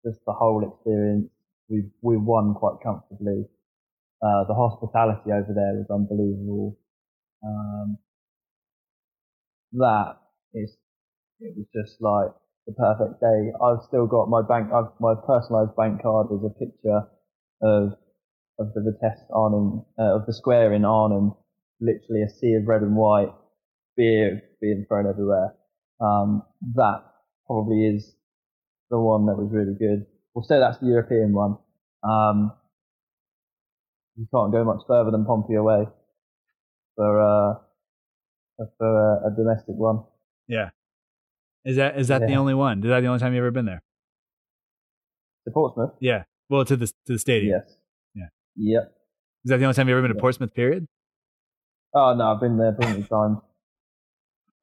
just 0.04 0.20
the 0.26 0.32
whole 0.32 0.66
experience. 0.66 1.30
We 1.68 1.84
we 2.02 2.16
won 2.16 2.54
quite 2.54 2.82
comfortably. 2.82 3.46
Uh, 4.22 4.44
the 4.46 4.54
hospitality 4.54 5.32
over 5.32 5.52
there 5.54 5.74
was 5.74 5.86
unbelievable. 5.90 6.78
Um, 7.44 7.98
that 9.72 10.16
is, 10.54 10.76
it 11.40 11.54
was 11.56 11.66
just 11.74 12.00
like 12.00 12.30
the 12.66 12.72
perfect 12.74 13.20
day. 13.20 13.52
I've 13.60 13.82
still 13.88 14.06
got 14.06 14.28
my 14.28 14.42
bank, 14.42 14.70
I've, 14.72 14.92
my 15.00 15.14
personalised 15.14 15.74
bank 15.76 16.02
card 16.02 16.28
is 16.30 16.44
a 16.44 16.50
picture 16.58 17.02
of 17.62 17.94
of 18.58 18.72
the 18.74 18.82
Vitesse 18.82 19.24
Arnhem, 19.34 19.84
uh, 19.98 20.14
of 20.14 20.26
the 20.26 20.34
square 20.34 20.72
in 20.74 20.84
Arnhem, 20.84 21.32
literally 21.80 22.22
a 22.22 22.28
sea 22.28 22.54
of 22.54 22.68
red 22.68 22.82
and 22.82 22.94
white, 22.94 23.32
beer 23.96 24.42
being 24.60 24.84
thrown 24.86 25.08
everywhere. 25.08 25.54
Um, 26.00 26.42
that 26.74 27.02
probably 27.46 27.86
is 27.86 28.14
the 28.92 28.98
one 29.00 29.26
that 29.26 29.34
was 29.36 29.48
really 29.50 29.74
good. 29.74 30.06
We'll 30.34 30.44
say 30.44 30.58
that's 30.60 30.78
the 30.78 30.86
European 30.86 31.32
one. 31.32 31.56
Um, 32.04 32.52
you 34.16 34.28
can't 34.32 34.52
go 34.52 34.62
much 34.64 34.82
further 34.86 35.10
than 35.10 35.24
Pompey 35.24 35.54
away 35.54 35.86
for 36.94 37.20
uh, 37.20 37.54
for 38.78 38.86
a, 39.24 39.28
a 39.28 39.30
domestic 39.34 39.74
one. 39.74 40.04
yeah, 40.46 40.70
is 41.64 41.76
that 41.76 41.98
is 41.98 42.08
that 42.08 42.20
the 42.26 42.34
only 42.34 42.54
one? 42.54 42.78
Is 42.84 42.88
that 42.90 43.00
the 43.00 43.06
only 43.06 43.18
time 43.18 43.32
you've 43.32 43.42
ever 43.42 43.50
been 43.50 43.64
there? 43.64 43.82
To 45.46 45.50
Portsmouth? 45.52 45.92
Yeah, 46.00 46.24
well, 46.50 46.64
to 46.66 46.76
the 46.76 46.86
to 46.86 47.12
the 47.14 47.18
stadium. 47.18 47.60
Yes. 47.64 47.76
Yeah. 48.14 48.26
Yep. 48.56 48.92
Is 49.44 49.48
that 49.50 49.56
the 49.56 49.64
only 49.64 49.74
time 49.74 49.88
you've 49.88 49.96
ever 49.96 50.06
been 50.06 50.14
to 50.14 50.18
Yeah. 50.18 50.20
Portsmouth? 50.20 50.54
Period. 50.54 50.86
Oh 51.94 52.14
no, 52.14 52.34
I've 52.34 52.40
been 52.40 52.58
there 52.58 52.72
plenty 52.72 53.00
of 53.00 53.08
times. 53.08 53.38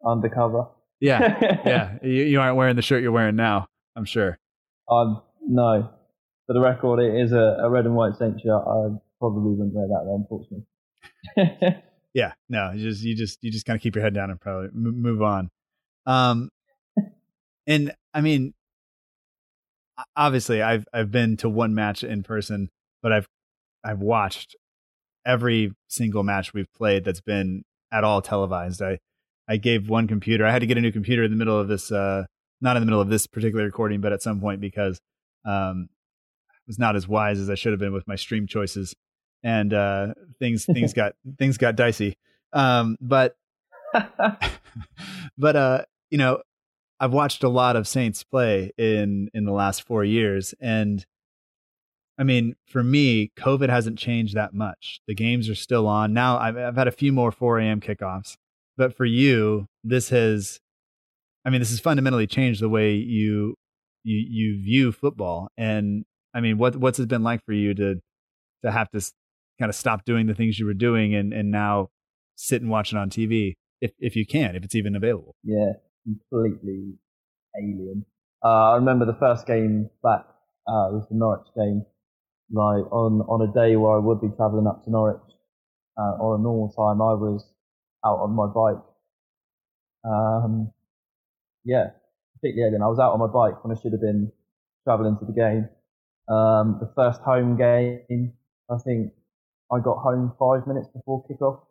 Undercover. 0.05 0.67
Yeah, 1.01 1.37
yeah. 1.65 1.97
You, 2.03 2.23
you 2.23 2.39
aren't 2.41 2.57
wearing 2.57 2.75
the 2.75 2.81
shirt 2.81 3.01
you're 3.01 3.11
wearing 3.11 3.35
now. 3.35 3.67
I'm 3.99 4.05
sure. 4.05 4.39
Um, 4.89 5.21
no. 5.47 5.89
For 6.47 6.53
the 6.53 6.61
record, 6.61 6.99
it 6.99 7.13
is 7.21 7.31
a, 7.31 7.57
a 7.61 7.69
red 7.69 7.85
and 7.85 7.95
white 7.95 8.13
shirt. 8.17 8.63
I 8.65 8.95
probably 9.19 9.53
wouldn't 9.53 9.73
wear 9.73 9.87
that 9.87 10.25
Portsmouth. 10.27 10.63
Yeah, 12.13 12.33
no, 12.49 12.71
you 12.71 12.89
just 12.89 13.03
you 13.03 13.15
just 13.15 13.37
you 13.43 13.51
just 13.51 13.65
kind 13.65 13.77
of 13.77 13.83
keep 13.83 13.95
your 13.95 14.03
head 14.03 14.13
down 14.13 14.31
and 14.31 14.41
probably 14.41 14.69
m- 14.69 15.01
move 15.01 15.21
on. 15.21 15.49
Um, 16.05 16.49
and 17.67 17.93
I 18.13 18.21
mean, 18.21 18.53
obviously, 20.15 20.61
I've 20.61 20.85
I've 20.93 21.11
been 21.11 21.37
to 21.37 21.49
one 21.49 21.75
match 21.75 22.03
in 22.03 22.23
person, 22.23 22.69
but 23.03 23.11
I've 23.13 23.27
I've 23.83 23.99
watched 23.99 24.55
every 25.25 25.71
single 25.87 26.23
match 26.23 26.53
we've 26.53 26.71
played 26.75 27.05
that's 27.05 27.21
been 27.21 27.63
at 27.91 28.03
all 28.03 28.21
televised. 28.21 28.81
I 28.81 28.97
I 29.47 29.57
gave 29.57 29.87
one 29.87 30.07
computer. 30.07 30.45
I 30.45 30.51
had 30.51 30.61
to 30.61 30.67
get 30.67 30.77
a 30.77 30.81
new 30.81 30.91
computer 30.91 31.23
in 31.23 31.31
the 31.31 31.37
middle 31.37 31.59
of 31.59 31.67
this, 31.67 31.91
uh, 31.91 32.25
not 32.61 32.75
in 32.75 32.81
the 32.81 32.85
middle 32.85 33.01
of 33.01 33.09
this 33.09 33.27
particular 33.27 33.65
recording, 33.65 34.01
but 34.01 34.13
at 34.13 34.21
some 34.21 34.39
point 34.39 34.61
because 34.61 34.99
um, 35.45 35.89
I 36.51 36.57
was 36.67 36.79
not 36.79 36.95
as 36.95 37.07
wise 37.07 37.39
as 37.39 37.49
I 37.49 37.55
should 37.55 37.71
have 37.71 37.79
been 37.79 37.93
with 37.93 38.07
my 38.07 38.15
stream 38.15 38.47
choices, 38.47 38.95
and 39.43 39.73
uh, 39.73 40.13
things 40.39 40.65
things 40.65 40.93
got 40.93 41.13
things 41.37 41.57
got 41.57 41.75
dicey. 41.75 42.17
Um, 42.53 42.97
but 43.01 43.35
but 45.37 45.55
uh, 45.55 45.85
you 46.09 46.17
know, 46.17 46.41
I've 46.99 47.13
watched 47.13 47.43
a 47.43 47.49
lot 47.49 47.75
of 47.75 47.87
Saints 47.87 48.23
play 48.23 48.71
in 48.77 49.29
in 49.33 49.45
the 49.45 49.53
last 49.53 49.83
four 49.83 50.03
years, 50.03 50.53
and 50.59 51.05
I 52.19 52.23
mean, 52.23 52.55
for 52.67 52.83
me, 52.83 53.31
COVID 53.37 53.69
hasn't 53.69 53.97
changed 53.97 54.35
that 54.35 54.53
much. 54.53 54.99
The 55.07 55.15
games 55.15 55.49
are 55.49 55.55
still 55.55 55.87
on 55.87 56.13
now. 56.13 56.37
I've 56.37 56.57
I've 56.57 56.75
had 56.75 56.89
a 56.89 56.91
few 56.91 57.13
more 57.13 57.31
4 57.31 57.59
a.m. 57.59 57.79
kickoffs, 57.79 58.35
but 58.75 58.93
for 58.93 59.05
you, 59.05 59.67
this 59.83 60.09
has, 60.09 60.59
I 61.45 61.49
mean, 61.49 61.61
this 61.61 61.69
has 61.69 61.79
fundamentally 61.79 62.27
changed 62.27 62.61
the 62.61 62.69
way 62.69 62.93
you 62.93 63.55
you 64.03 64.25
you 64.29 64.63
view 64.63 64.91
football. 64.91 65.49
And 65.57 66.05
I 66.33 66.41
mean, 66.41 66.57
what 66.57 66.75
what's 66.75 66.99
it 66.99 67.07
been 67.07 67.23
like 67.23 67.43
for 67.45 67.53
you 67.53 67.73
to 67.75 67.95
to 68.63 68.71
have 68.71 68.89
to 68.91 69.01
kind 69.59 69.69
of 69.69 69.75
stop 69.75 70.05
doing 70.05 70.27
the 70.27 70.35
things 70.35 70.59
you 70.59 70.65
were 70.65 70.73
doing 70.73 71.15
and 71.15 71.33
and 71.33 71.51
now 71.51 71.89
sit 72.35 72.61
and 72.61 72.69
watch 72.69 72.91
it 72.93 72.97
on 72.97 73.09
TV 73.09 73.55
if 73.81 73.91
if 73.99 74.15
you 74.15 74.25
can, 74.25 74.55
if 74.55 74.63
it's 74.63 74.75
even 74.75 74.95
available. 74.95 75.35
yeah, 75.43 75.73
completely 76.05 76.93
alien. 77.57 78.05
Uh, 78.43 78.71
I 78.71 78.75
remember 78.75 79.05
the 79.05 79.17
first 79.19 79.45
game 79.45 79.89
back, 80.01 80.25
uh, 80.67 80.87
it 80.89 80.93
was 80.93 81.07
the 81.09 81.15
Norwich 81.15 81.47
game. 81.55 81.85
Like 82.51 82.91
on, 82.91 83.21
on 83.21 83.47
a 83.47 83.53
day 83.53 83.75
where 83.75 83.95
I 83.95 83.99
would 83.99 84.21
be 84.21 84.29
travelling 84.35 84.65
up 84.65 84.83
to 84.85 84.91
Norwich, 84.91 85.21
uh, 85.97 86.15
on 86.23 86.39
a 86.39 86.43
normal 86.43 86.69
time, 86.69 87.01
I 87.01 87.13
was 87.13 87.45
out 88.05 88.19
on 88.19 88.31
my 88.31 88.47
bike. 88.47 88.81
Um, 90.05 90.71
yeah, 91.69 91.91
particularly 92.35 92.69
alien. 92.69 92.81
I 92.81 92.87
was 92.87 92.99
out 92.99 93.13
on 93.13 93.19
my 93.19 93.27
bike 93.27 93.63
when 93.63 93.75
I 93.75 93.79
should 93.79 93.91
have 93.93 94.01
been 94.01 94.31
travelling 94.83 95.17
to 95.19 95.25
the 95.25 95.33
game. 95.33 95.69
Um, 96.27 96.77
the 96.81 96.91
first 96.95 97.21
home 97.21 97.57
game, 97.57 98.33
I 98.69 98.77
think 98.83 99.13
I 99.71 99.79
got 99.79 99.97
home 99.97 100.33
five 100.39 100.65
minutes 100.67 100.87
before 100.89 101.25
kickoff, 101.29 101.61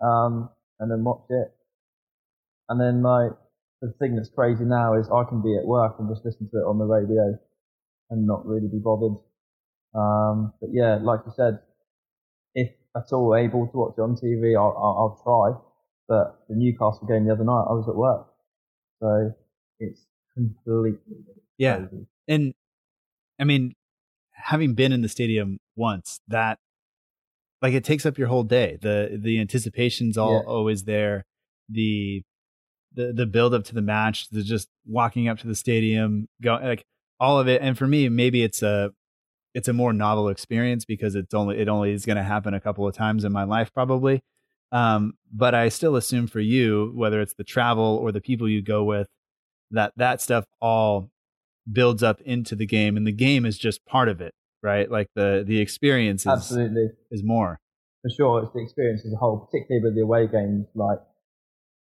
um, 0.00 0.50
and 0.78 0.90
then 0.90 1.02
watched 1.04 1.30
it. 1.30 1.52
And 2.68 2.80
then 2.80 3.02
like 3.02 3.32
the 3.80 3.92
thing 3.98 4.16
that's 4.16 4.30
crazy 4.30 4.64
now 4.64 4.94
is 4.94 5.08
I 5.10 5.24
can 5.24 5.42
be 5.42 5.56
at 5.56 5.66
work 5.66 5.96
and 5.98 6.08
just 6.08 6.24
listen 6.24 6.48
to 6.50 6.58
it 6.58 6.66
on 6.66 6.78
the 6.78 6.84
radio 6.84 7.38
and 8.10 8.26
not 8.26 8.46
really 8.46 8.68
be 8.68 8.78
bothered. 8.78 9.16
Um, 9.94 10.52
but 10.60 10.70
yeah, 10.72 10.98
like 11.00 11.20
you 11.26 11.32
said, 11.34 11.60
if 12.54 12.70
at 12.96 13.12
all 13.12 13.36
able 13.36 13.66
to 13.66 13.76
watch 13.76 13.94
it 13.98 14.00
on 14.00 14.16
TV, 14.16 14.56
I'll, 14.56 14.74
I'll, 14.76 14.96
I'll 14.98 15.20
try. 15.22 15.58
But 16.08 16.40
the 16.48 16.56
Newcastle 16.56 17.06
game 17.06 17.26
the 17.26 17.32
other 17.32 17.44
night, 17.44 17.66
I 17.68 17.74
was 17.74 17.86
at 17.88 17.94
work, 17.94 18.26
so 19.00 19.34
it's 19.80 20.06
completely 20.34 20.98
Yeah. 21.56 21.86
crazy. 21.86 22.06
And 22.28 22.54
I 23.38 23.44
mean, 23.44 23.74
having 24.32 24.74
been 24.74 24.92
in 24.92 25.02
the 25.02 25.08
stadium 25.08 25.58
once, 25.76 26.20
that 26.28 26.58
like 27.62 27.74
it 27.74 27.84
takes 27.84 28.06
up 28.06 28.18
your 28.18 28.28
whole 28.28 28.44
day. 28.44 28.78
The 28.80 29.18
the 29.20 29.40
anticipation's 29.40 30.16
all 30.16 30.32
Yeah. 30.44 30.50
always 30.52 30.84
there. 30.84 31.24
The 31.68 32.22
the 32.92 33.12
the 33.12 33.26
build 33.26 33.54
up 33.54 33.64
to 33.64 33.74
the 33.74 33.82
match, 33.82 34.28
the 34.30 34.42
just 34.42 34.68
walking 34.86 35.28
up 35.28 35.38
to 35.40 35.46
the 35.46 35.54
stadium, 35.54 36.28
going 36.40 36.64
like 36.64 36.84
all 37.20 37.38
of 37.38 37.48
it. 37.48 37.60
And 37.62 37.76
for 37.76 37.86
me, 37.86 38.08
maybe 38.08 38.42
it's 38.42 38.62
a 38.62 38.92
it's 39.54 39.68
a 39.68 39.72
more 39.72 39.92
novel 39.92 40.28
experience 40.28 40.84
because 40.84 41.14
it's 41.14 41.34
only 41.34 41.58
it 41.58 41.68
only 41.68 41.92
is 41.92 42.06
going 42.06 42.16
to 42.16 42.22
happen 42.22 42.54
a 42.54 42.60
couple 42.60 42.86
of 42.86 42.94
times 42.94 43.24
in 43.24 43.32
my 43.32 43.44
life 43.44 43.72
probably. 43.72 44.22
Um, 44.72 45.14
but 45.32 45.54
I 45.54 45.68
still 45.68 45.96
assume 45.96 46.26
for 46.26 46.40
you, 46.40 46.92
whether 46.94 47.20
it's 47.20 47.34
the 47.34 47.44
travel 47.44 47.98
or 48.02 48.12
the 48.12 48.20
people 48.20 48.48
you 48.48 48.62
go 48.62 48.84
with, 48.84 49.08
that 49.70 49.92
that 49.96 50.20
stuff 50.20 50.44
all 50.60 51.10
builds 51.70 52.02
up 52.02 52.20
into 52.22 52.54
the 52.54 52.66
game, 52.66 52.96
and 52.96 53.06
the 53.06 53.12
game 53.12 53.44
is 53.44 53.58
just 53.58 53.84
part 53.84 54.08
of 54.08 54.20
it, 54.20 54.34
right? 54.62 54.90
Like 54.90 55.08
the 55.14 55.44
the 55.46 55.60
experience 55.60 56.22
is 56.22 56.32
Absolutely. 56.32 56.90
is 57.10 57.22
more. 57.22 57.60
for 58.02 58.10
sure, 58.10 58.42
it's 58.42 58.52
the 58.52 58.62
experience 58.62 59.04
as 59.06 59.12
a 59.12 59.16
whole, 59.16 59.48
particularly 59.50 59.84
with 59.84 59.94
the 59.94 60.02
away 60.02 60.26
games, 60.26 60.66
like 60.74 60.98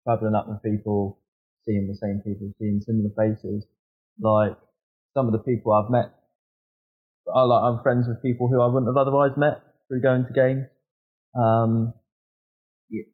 traveling 0.06 0.34
up 0.34 0.48
with 0.48 0.62
people, 0.62 1.18
seeing 1.64 1.88
the 1.88 1.96
same 1.96 2.20
people, 2.24 2.52
seeing 2.58 2.80
similar 2.80 3.10
faces. 3.16 3.66
Like 4.20 4.56
some 5.14 5.26
of 5.26 5.32
the 5.32 5.38
people 5.38 5.72
I've 5.72 5.90
met, 5.90 6.12
I 7.34 7.42
like 7.42 7.62
I'm 7.62 7.82
friends 7.82 8.06
with 8.08 8.22
people 8.22 8.48
who 8.48 8.60
I 8.60 8.66
wouldn't 8.66 8.88
have 8.88 8.96
otherwise 8.96 9.32
met 9.36 9.60
through 9.88 10.02
going 10.02 10.26
to 10.26 10.32
games. 10.32 10.66
Um, 11.34 11.94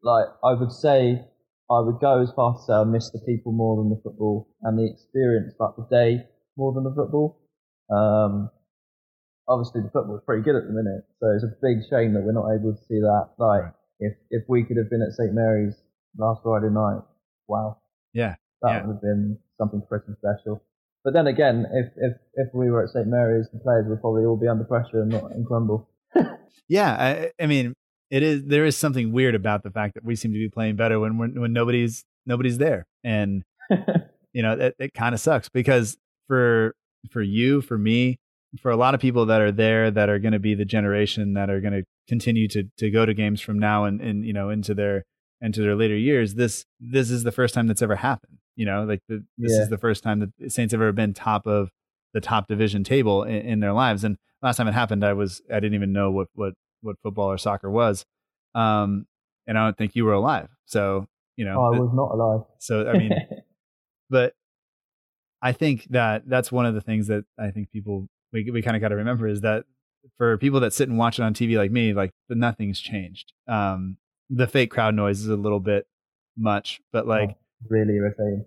like 0.03 0.27
I 0.45 0.53
would 0.55 0.73
say, 0.73 1.25
I 1.71 1.81
would 1.81 2.01
go 2.01 2.21
as 2.23 2.31
far 2.35 2.55
to 2.55 2.63
say 2.63 2.73
I 2.73 2.85
miss 2.85 3.11
the 3.11 3.21
people 3.27 3.53
more 3.53 3.77
than 3.77 3.91
the 3.91 4.01
football 4.03 4.49
and 4.63 4.79
the 4.79 4.87
experience, 4.91 5.55
like 5.59 5.77
the 5.77 5.87
day 5.91 6.27
more 6.57 6.73
than 6.75 6.85
the 6.85 6.95
football. 6.95 7.39
Um, 7.91 8.51
obviously 9.49 9.83
the 9.83 9.91
football 9.91 10.17
is 10.17 10.23
pretty 10.27 10.43
good 10.43 10.57
at 10.57 10.65
the 10.67 10.73
minute, 10.73 11.05
so 11.21 11.27
it's 11.35 11.45
a 11.45 11.55
big 11.63 11.79
shame 11.91 12.15
that 12.15 12.23
we're 12.23 12.33
not 12.33 12.51
able 12.55 12.73
to 12.75 12.83
see 12.89 13.01
that. 13.01 13.31
Like, 13.39 13.63
Right. 13.63 13.73
if 14.01 14.13
if 14.31 14.43
we 14.49 14.65
could 14.65 14.77
have 14.77 14.91
been 14.91 15.03
at 15.03 15.13
St 15.13 15.33
Mary's 15.35 15.75
last 16.17 16.43
Friday 16.43 16.71
night, 16.71 17.03
wow, 17.49 17.79
Yeah, 18.13 18.35
that 18.63 18.69
Yeah. 18.71 18.87
would 18.87 18.95
have 18.95 19.03
been 19.03 19.39
something 19.59 19.83
pretty 19.89 20.13
special. 20.19 20.63
But 21.05 21.15
then 21.15 21.27
again, 21.27 21.67
if 21.73 21.93
if 21.97 22.17
if 22.35 22.55
we 22.55 22.71
were 22.71 22.83
at 22.85 22.91
St 22.91 23.07
Mary's, 23.07 23.49
the 23.53 23.59
players 23.61 23.87
would 23.89 24.01
probably 24.01 24.25
all 24.25 24.37
be 24.37 24.49
under 24.49 24.65
pressure 24.65 25.01
and 25.03 25.11
not 25.11 25.31
and 25.33 25.47
crumble. 25.47 25.89
yeah. 26.69 26.93
I, 27.39 27.43
I 27.43 27.47
mean, 27.47 27.75
it 28.11 28.23
is 28.23 28.45
there 28.45 28.65
is 28.65 28.77
something 28.77 29.13
weird 29.13 29.35
about 29.35 29.63
the 29.63 29.71
fact 29.71 29.95
that 29.95 30.05
we 30.05 30.17
seem 30.17 30.33
to 30.33 30.39
be 30.39 30.49
playing 30.49 30.77
better 30.77 30.99
when 31.01 31.17
when, 31.19 31.53
nobody's 31.53 32.05
nobody's 32.27 32.59
there, 32.59 32.87
and 33.05 33.43
you 34.33 34.43
know 34.43 34.53
it, 34.53 34.75
it 34.79 34.95
kind 34.95 35.15
of 35.15 35.21
sucks 35.21 35.49
because 35.49 35.97
for 36.27 36.75
for 37.11 37.23
you, 37.23 37.61
for 37.63 37.79
me, 37.79 38.19
for 38.61 38.71
a 38.71 38.77
lot 38.77 38.95
of 38.95 39.01
people 39.01 39.27
that 39.27 39.41
are 39.41 39.53
there 39.53 39.91
that 39.91 40.09
are 40.09 40.19
going 40.19 40.33
to 40.33 40.39
be 40.39 40.55
the 40.55 40.65
generation 40.65 41.33
that 41.35 41.49
are 41.51 41.61
going 41.61 41.73
to 41.73 41.85
continue 42.09 42.49
to 42.49 42.65
to 42.79 42.91
go 42.91 43.07
to 43.07 43.15
games 43.15 43.41
from 43.41 43.59
now 43.59 43.85
and 43.85 44.01
and 44.01 44.25
you 44.25 44.33
know 44.33 44.51
into 44.51 44.75
their 44.75 45.05
into 45.41 45.63
their 45.63 45.75
later 45.77 45.97
years. 45.97 46.35
This 46.35 46.65
this 46.81 47.11
is 47.11 47.23
the 47.23 47.33
first 47.33 47.55
time 47.55 47.67
that's 47.67 47.83
ever 47.83 47.97
happened. 47.97 48.39
You 48.57 48.67
know, 48.67 48.85
like 48.85 49.01
the, 49.09 49.25
this 49.39 49.53
Yeah. 49.53 49.63
is 49.63 49.69
the 49.71 49.79
first 49.79 50.03
time 50.03 50.19
that 50.21 50.31
the 50.39 50.51
Saints 50.51 50.73
have 50.73 50.83
ever 50.83 50.93
been 50.93 51.15
top 51.15 51.47
of 51.47 51.71
the 52.13 52.21
top 52.21 52.49
division 52.49 52.85
table 52.85 53.23
in, 53.23 53.37
in 53.37 53.61
their 53.61 53.73
lives. 53.73 54.05
And 54.05 54.17
last 54.43 54.57
time 54.57 54.69
it 54.69 54.75
happened, 54.75 55.05
I 55.05 55.13
was 55.15 55.41
I 55.51 55.55
didn't 55.61 55.75
even 55.75 55.93
know 55.93 56.11
what 56.11 56.29
what 56.35 56.53
what 56.83 56.97
football 57.03 57.31
or 57.31 57.39
soccer 57.39 57.71
was, 57.71 58.05
um, 58.55 59.07
and 59.47 59.59
I 59.59 59.65
don't 59.65 59.77
think 59.77 59.95
you 59.97 60.05
were 60.05 60.13
alive. 60.15 60.49
So 60.67 61.07
you 61.37 61.45
know, 61.45 61.57
Oh, 61.59 61.75
I 61.75 61.79
was 61.79 61.91
not 61.95 62.11
alive. 62.13 62.41
so 62.59 62.89
I 62.89 62.99
mean, 62.99 63.13
but 64.11 64.35
I 65.43 65.53
think 65.53 65.87
that 65.91 66.29
that's 66.29 66.53
one 66.53 66.67
of 66.67 66.75
the 66.75 66.81
things 66.81 67.07
that 67.09 67.25
I 67.39 67.51
think 67.51 67.71
people 67.71 68.09
we 68.33 68.51
we 68.51 68.63
kind 68.63 68.77
of 68.77 68.81
got 68.83 68.89
to 68.89 68.97
remember 68.97 69.27
is 69.27 69.41
that 69.41 69.65
for 70.19 70.37
people 70.39 70.61
that 70.61 70.73
sit 70.73 70.89
and 70.89 70.99
watch 70.99 71.19
it 71.19 71.23
on 71.23 71.35
TV 71.35 71.57
like 71.57 71.71
me, 71.71 71.93
like 71.93 72.11
nothing's 72.29 72.81
changed. 72.81 73.33
Um, 73.49 73.97
the 74.29 74.47
fake 74.47 74.71
crowd 74.71 74.95
noise 74.95 75.21
is 75.21 75.29
a 75.29 75.37
little 75.37 75.61
bit 75.61 75.87
much, 76.37 76.81
but 76.93 77.07
like 77.07 77.37
really 77.69 77.95
irritating. 77.95 78.45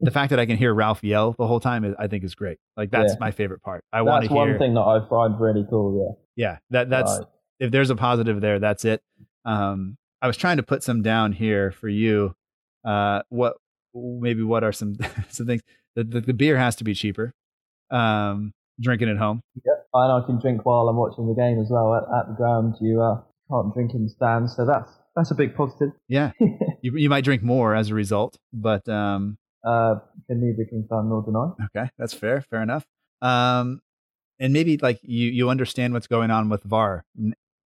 the 0.00 0.10
fact 0.10 0.30
that 0.30 0.38
I 0.40 0.46
can 0.46 0.56
hear 0.56 0.74
Ralph 0.74 1.02
yell 1.04 1.32
the 1.38 1.46
whole 1.46 1.60
time, 1.60 1.84
is, 1.84 1.94
I 1.98 2.06
think 2.08 2.24
is 2.24 2.34
great. 2.34 2.58
Like 2.76 2.90
that's 2.90 3.12
Yeah. 3.12 3.18
my 3.20 3.30
favorite 3.30 3.62
part. 3.62 3.84
I 3.92 4.02
want 4.02 4.24
to 4.24 4.28
hear. 4.28 4.36
one 4.36 4.58
thing 4.58 4.74
that 4.74 4.80
I 4.82 5.06
find 5.08 5.38
really 5.40 5.64
cool. 5.70 6.16
Yeah, 6.36 6.48
Yeah. 6.52 6.58
that 6.70 6.90
that's 6.90 7.18
Like, 7.18 7.28
if 7.60 7.70
there's 7.70 7.90
a 7.90 7.96
positive 7.96 8.40
there, 8.40 8.58
that's 8.58 8.84
it. 8.84 9.02
Um, 9.44 9.96
I 10.22 10.26
was 10.26 10.36
trying 10.36 10.56
to 10.56 10.62
put 10.62 10.82
some 10.82 11.02
down 11.02 11.32
here 11.32 11.70
for 11.70 11.88
you. 11.88 12.34
Uh, 12.84 13.22
what 13.28 13.56
maybe 13.94 14.42
what 14.42 14.64
are 14.64 14.72
some 14.72 14.96
some 15.28 15.46
things? 15.46 15.62
The, 15.94 16.04
the 16.04 16.20
the 16.20 16.34
beer 16.34 16.56
has 16.58 16.74
to 16.76 16.84
be 16.84 16.94
cheaper. 16.94 17.32
Um, 17.90 18.52
drinking 18.80 19.08
at 19.10 19.18
home. 19.18 19.42
and 19.92 20.12
I 20.12 20.24
can 20.26 20.40
drink 20.40 20.64
while 20.64 20.88
I'm 20.88 20.96
watching 20.96 21.26
the 21.26 21.34
game 21.34 21.60
as 21.60 21.68
well 21.70 21.94
at, 21.94 22.02
at 22.18 22.28
the 22.28 22.34
ground. 22.34 22.76
You 22.80 23.02
uh, 23.02 23.20
can't 23.50 23.74
drink 23.74 23.92
in 23.94 24.04
the 24.04 24.10
stands, 24.10 24.54
so 24.56 24.64
that's 24.64 24.90
that's 25.16 25.30
a 25.30 25.34
big 25.34 25.54
positive. 25.54 25.90
Yeah, 26.08 26.32
you 26.82 26.96
you 26.96 27.10
might 27.10 27.24
drink 27.24 27.42
more 27.42 27.74
as 27.74 27.90
a 27.90 27.94
result, 27.94 28.38
but 28.52 28.88
um, 28.88 29.38
Uh, 29.64 29.96
can 30.28 30.40
neither 30.40 30.64
confirm 30.68 31.08
nor 31.08 31.22
deny. 31.22 31.50
okay, 31.66 31.90
that's 31.98 32.14
fair. 32.14 32.40
Fair 32.42 32.62
enough. 32.62 32.86
Um, 33.20 33.80
and 34.38 34.52
maybe 34.54 34.78
like 34.78 35.00
you 35.02 35.28
you 35.30 35.50
understand 35.50 35.92
what's 35.92 36.06
going 36.06 36.30
on 36.30 36.48
with 36.48 36.62
VAR, 36.62 37.04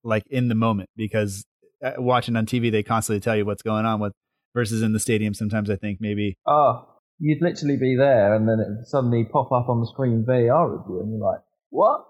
like 0.03 0.23
in 0.27 0.47
the 0.49 0.55
moment, 0.55 0.89
because 0.95 1.45
uh, 1.83 1.93
watching 1.97 2.35
on 2.35 2.45
TV 2.45 2.71
they 2.71 2.83
constantly 2.83 3.19
tell 3.19 3.35
you 3.35 3.45
what's 3.45 3.61
going 3.61 3.85
on 3.85 3.99
with 3.99 4.13
versus 4.53 4.81
in 4.81 4.93
the 4.93 4.99
stadium. 4.99 5.33
Sometimes 5.33 5.69
I 5.69 5.75
think 5.75 5.99
maybe 6.01 6.35
Oh, 6.47 6.87
you'd 7.19 7.41
literally 7.41 7.77
be 7.77 7.95
there, 7.95 8.33
and 8.35 8.47
then 8.47 8.59
it 8.59 8.67
would 8.69 8.87
suddenly 8.87 9.23
pop 9.25 9.51
up 9.51 9.69
on 9.69 9.79
the 9.79 9.87
screen 9.87 10.23
VAR 10.25 10.69
review, 10.77 10.99
and 11.01 11.11
you're 11.11 11.19
like, 11.31 11.41
"What?" 11.69 12.05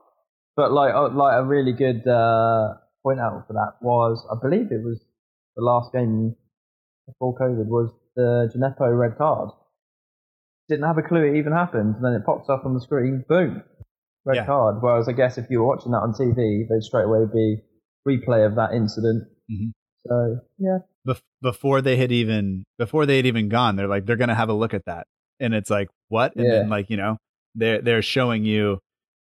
But 0.55 0.71
like, 0.71 0.93
uh, 0.93 1.09
like 1.09 1.35
a 1.39 1.43
really 1.43 1.73
good 1.73 2.07
uh, 2.07 2.75
point 3.01 3.19
out 3.19 3.45
for 3.47 3.53
that 3.53 3.73
was, 3.81 4.23
I 4.31 4.35
believe 4.41 4.71
it 4.71 4.83
was 4.83 5.03
the 5.55 5.63
last 5.63 5.91
game 5.91 6.35
before 7.07 7.35
COVID 7.35 7.65
was 7.67 7.91
the 8.15 8.51
Djenepo 8.55 8.97
red 8.97 9.17
card. 9.17 9.49
Didn't 10.69 10.85
have 10.85 10.97
a 10.97 11.01
clue 11.01 11.23
it 11.25 11.37
even 11.37 11.51
happened, 11.53 11.95
and 11.95 12.05
then 12.05 12.13
it 12.13 12.25
pops 12.25 12.49
up 12.49 12.65
on 12.65 12.73
the 12.73 12.79
screen, 12.81 13.25
boom, 13.27 13.63
red 14.25 14.35
Yeah. 14.35 14.45
card. 14.45 14.77
Whereas 14.81 15.09
I 15.09 15.11
guess 15.13 15.37
if 15.37 15.49
you 15.49 15.59
were 15.59 15.67
watching 15.67 15.91
that 15.91 15.99
on 15.99 16.13
TV, 16.13 16.65
they'd 16.69 16.81
straight 16.83 17.03
away 17.05 17.25
be 17.33 17.61
replay 18.07 18.45
of 18.45 18.55
that 18.55 18.73
incident. 18.73 19.23
Mhm. 19.51 19.71
So 20.07 20.39
yeah, 20.57 20.79
bef- 21.07 21.21
before 21.41 21.81
they 21.81 21.95
had 21.95 22.11
even 22.11 22.65
before 22.77 23.05
they 23.05 23.17
had 23.17 23.25
even 23.25 23.47
gone 23.49 23.75
they're 23.75 23.87
like 23.87 24.05
they're 24.05 24.17
gonna 24.17 24.35
have 24.35 24.49
a 24.49 24.53
look 24.53 24.73
at 24.73 24.85
that. 24.85 25.07
And 25.39 25.53
it's 25.53 25.69
like 25.69 25.89
what? 26.09 26.35
And 26.35 26.45
then 26.45 26.69
like 26.69 26.89
you 26.89 26.97
know 26.97 27.17
they're 27.55 27.81
they're 27.81 28.01
showing 28.01 28.43
you 28.43 28.79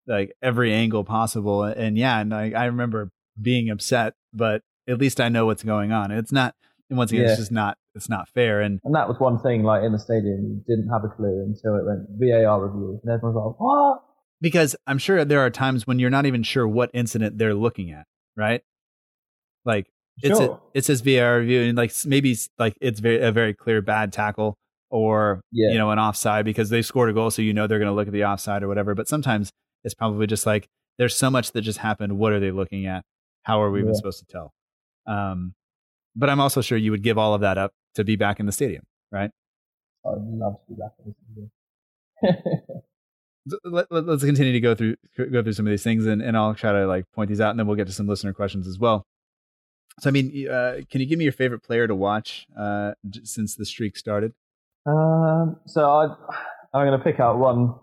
like 0.08 0.32
every 0.42 0.72
angle 0.74 1.04
possible. 1.04 1.64
And 1.64 1.98
yeah 1.98 2.20
and 2.20 2.34
I, 2.34 2.52
I 2.52 2.66
remember 2.66 3.10
being 3.42 3.70
upset 3.70 4.14
but 4.34 4.62
at 4.88 4.98
least 4.98 5.20
i 5.22 5.30
know 5.30 5.46
what's 5.46 5.64
going 5.64 5.92
on. 5.92 6.12
It's 6.12 6.32
not 6.32 6.56
and 6.90 6.98
once 6.98 7.12
again 7.12 7.24
Yeah. 7.26 7.32
it's 7.32 7.40
just 7.40 7.52
not 7.52 7.78
it's 7.96 8.10
not 8.10 8.30
fair. 8.30 8.62
And 8.62 8.80
And 8.84 8.94
that 8.94 9.08
was 9.08 9.20
one 9.20 9.40
thing, 9.40 9.64
like 9.64 9.84
in 9.84 9.92
the 9.92 10.00
stadium, 10.00 10.44
you 10.44 10.64
didn't 10.68 10.90
have 10.92 11.04
a 11.04 11.08
clue 11.10 11.44
until 11.44 11.76
it 11.76 11.86
went 11.86 12.08
VAR 12.20 12.64
review, 12.68 13.00
and 13.04 13.12
everyone's 13.12 13.36
like, 13.36 13.60
"What?" 13.60 14.04
because 14.40 14.76
i'm 14.86 15.00
sure 15.00 15.26
there 15.26 15.40
are 15.40 15.50
times 15.50 15.88
when 15.88 15.98
you're 15.98 16.12
not 16.12 16.28
even 16.28 16.44
sure 16.44 16.68
what 16.68 16.92
incident 16.94 17.40
they're 17.40 17.56
looking 17.56 17.90
at 17.90 18.06
right 18.38 18.62
like 19.66 19.88
it's 20.22 20.40
a, 20.40 20.44
Sure. 20.44 20.62
it 20.74 20.86
says 20.86 21.02
VAR 21.02 21.40
review 21.40 21.62
and 21.64 21.78
like 21.78 21.92
maybe 22.06 22.36
like 22.58 22.78
it's 22.82 23.00
very 23.00 23.20
a 23.22 23.32
very 23.32 23.54
clear 23.54 23.82
bad 23.82 24.14
tackle 24.14 24.56
or 24.90 25.42
Yeah. 25.52 25.72
you 25.72 25.78
know 25.78 25.92
an 25.92 26.00
offside 26.00 26.46
because 26.46 26.70
they 26.70 26.82
scored 26.82 27.10
a 27.10 27.14
goal 27.14 27.30
so 27.32 27.42
you 27.42 27.54
know 27.54 27.68
they're 27.68 27.80
going 27.80 27.90
to 27.90 27.94
look 27.96 28.08
at 28.08 28.14
the 28.14 28.24
offside 28.26 28.64
or 28.64 28.68
whatever 28.68 28.96
but 28.96 29.08
sometimes 29.08 29.52
it's 29.84 29.94
probably 29.94 30.28
just 30.28 30.46
like 30.46 30.68
there's 30.98 31.16
so 31.16 31.30
much 31.30 31.52
that 31.52 31.62
just 31.62 31.80
happened 31.80 32.18
what 32.18 32.32
are 32.34 32.40
they 32.40 32.52
looking 32.52 32.86
at 32.88 33.04
how 33.44 33.62
are 33.62 33.70
we 33.72 33.82
even 33.82 33.94
supposed 33.96 34.20
to 34.20 34.26
tell 34.26 34.54
um 35.08 35.54
but 36.16 36.30
I'm 36.30 36.40
also 36.40 36.62
sure 36.62 36.78
you 36.78 36.92
would 36.92 37.04
give 37.04 37.18
all 37.18 37.34
of 37.36 37.42
that 37.42 37.58
up 37.58 37.72
to 37.96 38.04
be 38.04 38.16
back 38.16 38.40
in 38.40 38.46
the 38.46 38.52
stadium 38.52 38.84
right 39.12 39.32
I'd 40.06 40.18
love 40.20 40.56
to 40.68 40.74
be 40.74 40.80
back 40.80 40.92
in 41.06 41.14
this 41.36 41.50
again. 42.24 42.82
Let, 43.64 43.92
us 43.92 44.24
continue 44.24 44.54
to 44.54 44.60
go 44.60 44.76
through 44.76 44.96
go 45.18 45.42
through 45.44 45.54
some 45.54 45.68
of 45.68 45.72
these 45.72 45.84
things 45.84 46.06
and, 46.06 46.22
and 46.22 46.36
I'll 46.36 46.56
try 46.56 46.72
to 46.72 46.88
like 46.88 47.06
point 47.12 47.30
these 47.30 47.42
out 47.42 47.52
and 47.52 47.60
then 47.60 47.68
we'll 47.68 47.76
get 47.76 47.88
to 47.88 47.94
some 47.94 48.08
listener 48.08 48.34
questions 48.34 48.68
as 48.68 48.78
well 48.80 49.06
so 50.00 50.10
I 50.10 50.12
mean 50.12 50.48
uh, 50.50 50.82
can 50.90 51.02
you 51.02 51.08
give 51.08 51.18
me 51.18 51.24
your 51.24 51.34
favorite 51.34 51.64
player 51.64 51.88
to 51.88 51.96
watch 51.96 52.48
uh, 52.58 52.94
since 53.24 53.56
the 53.56 53.66
streak 53.66 53.98
started 53.98 54.34
um, 54.88 55.58
so 55.66 55.84
I, 55.84 56.06
I'm 56.74 56.88
going 56.88 56.98
to 56.98 57.04
pick 57.04 57.20
out 57.20 57.38
one. 57.38 57.76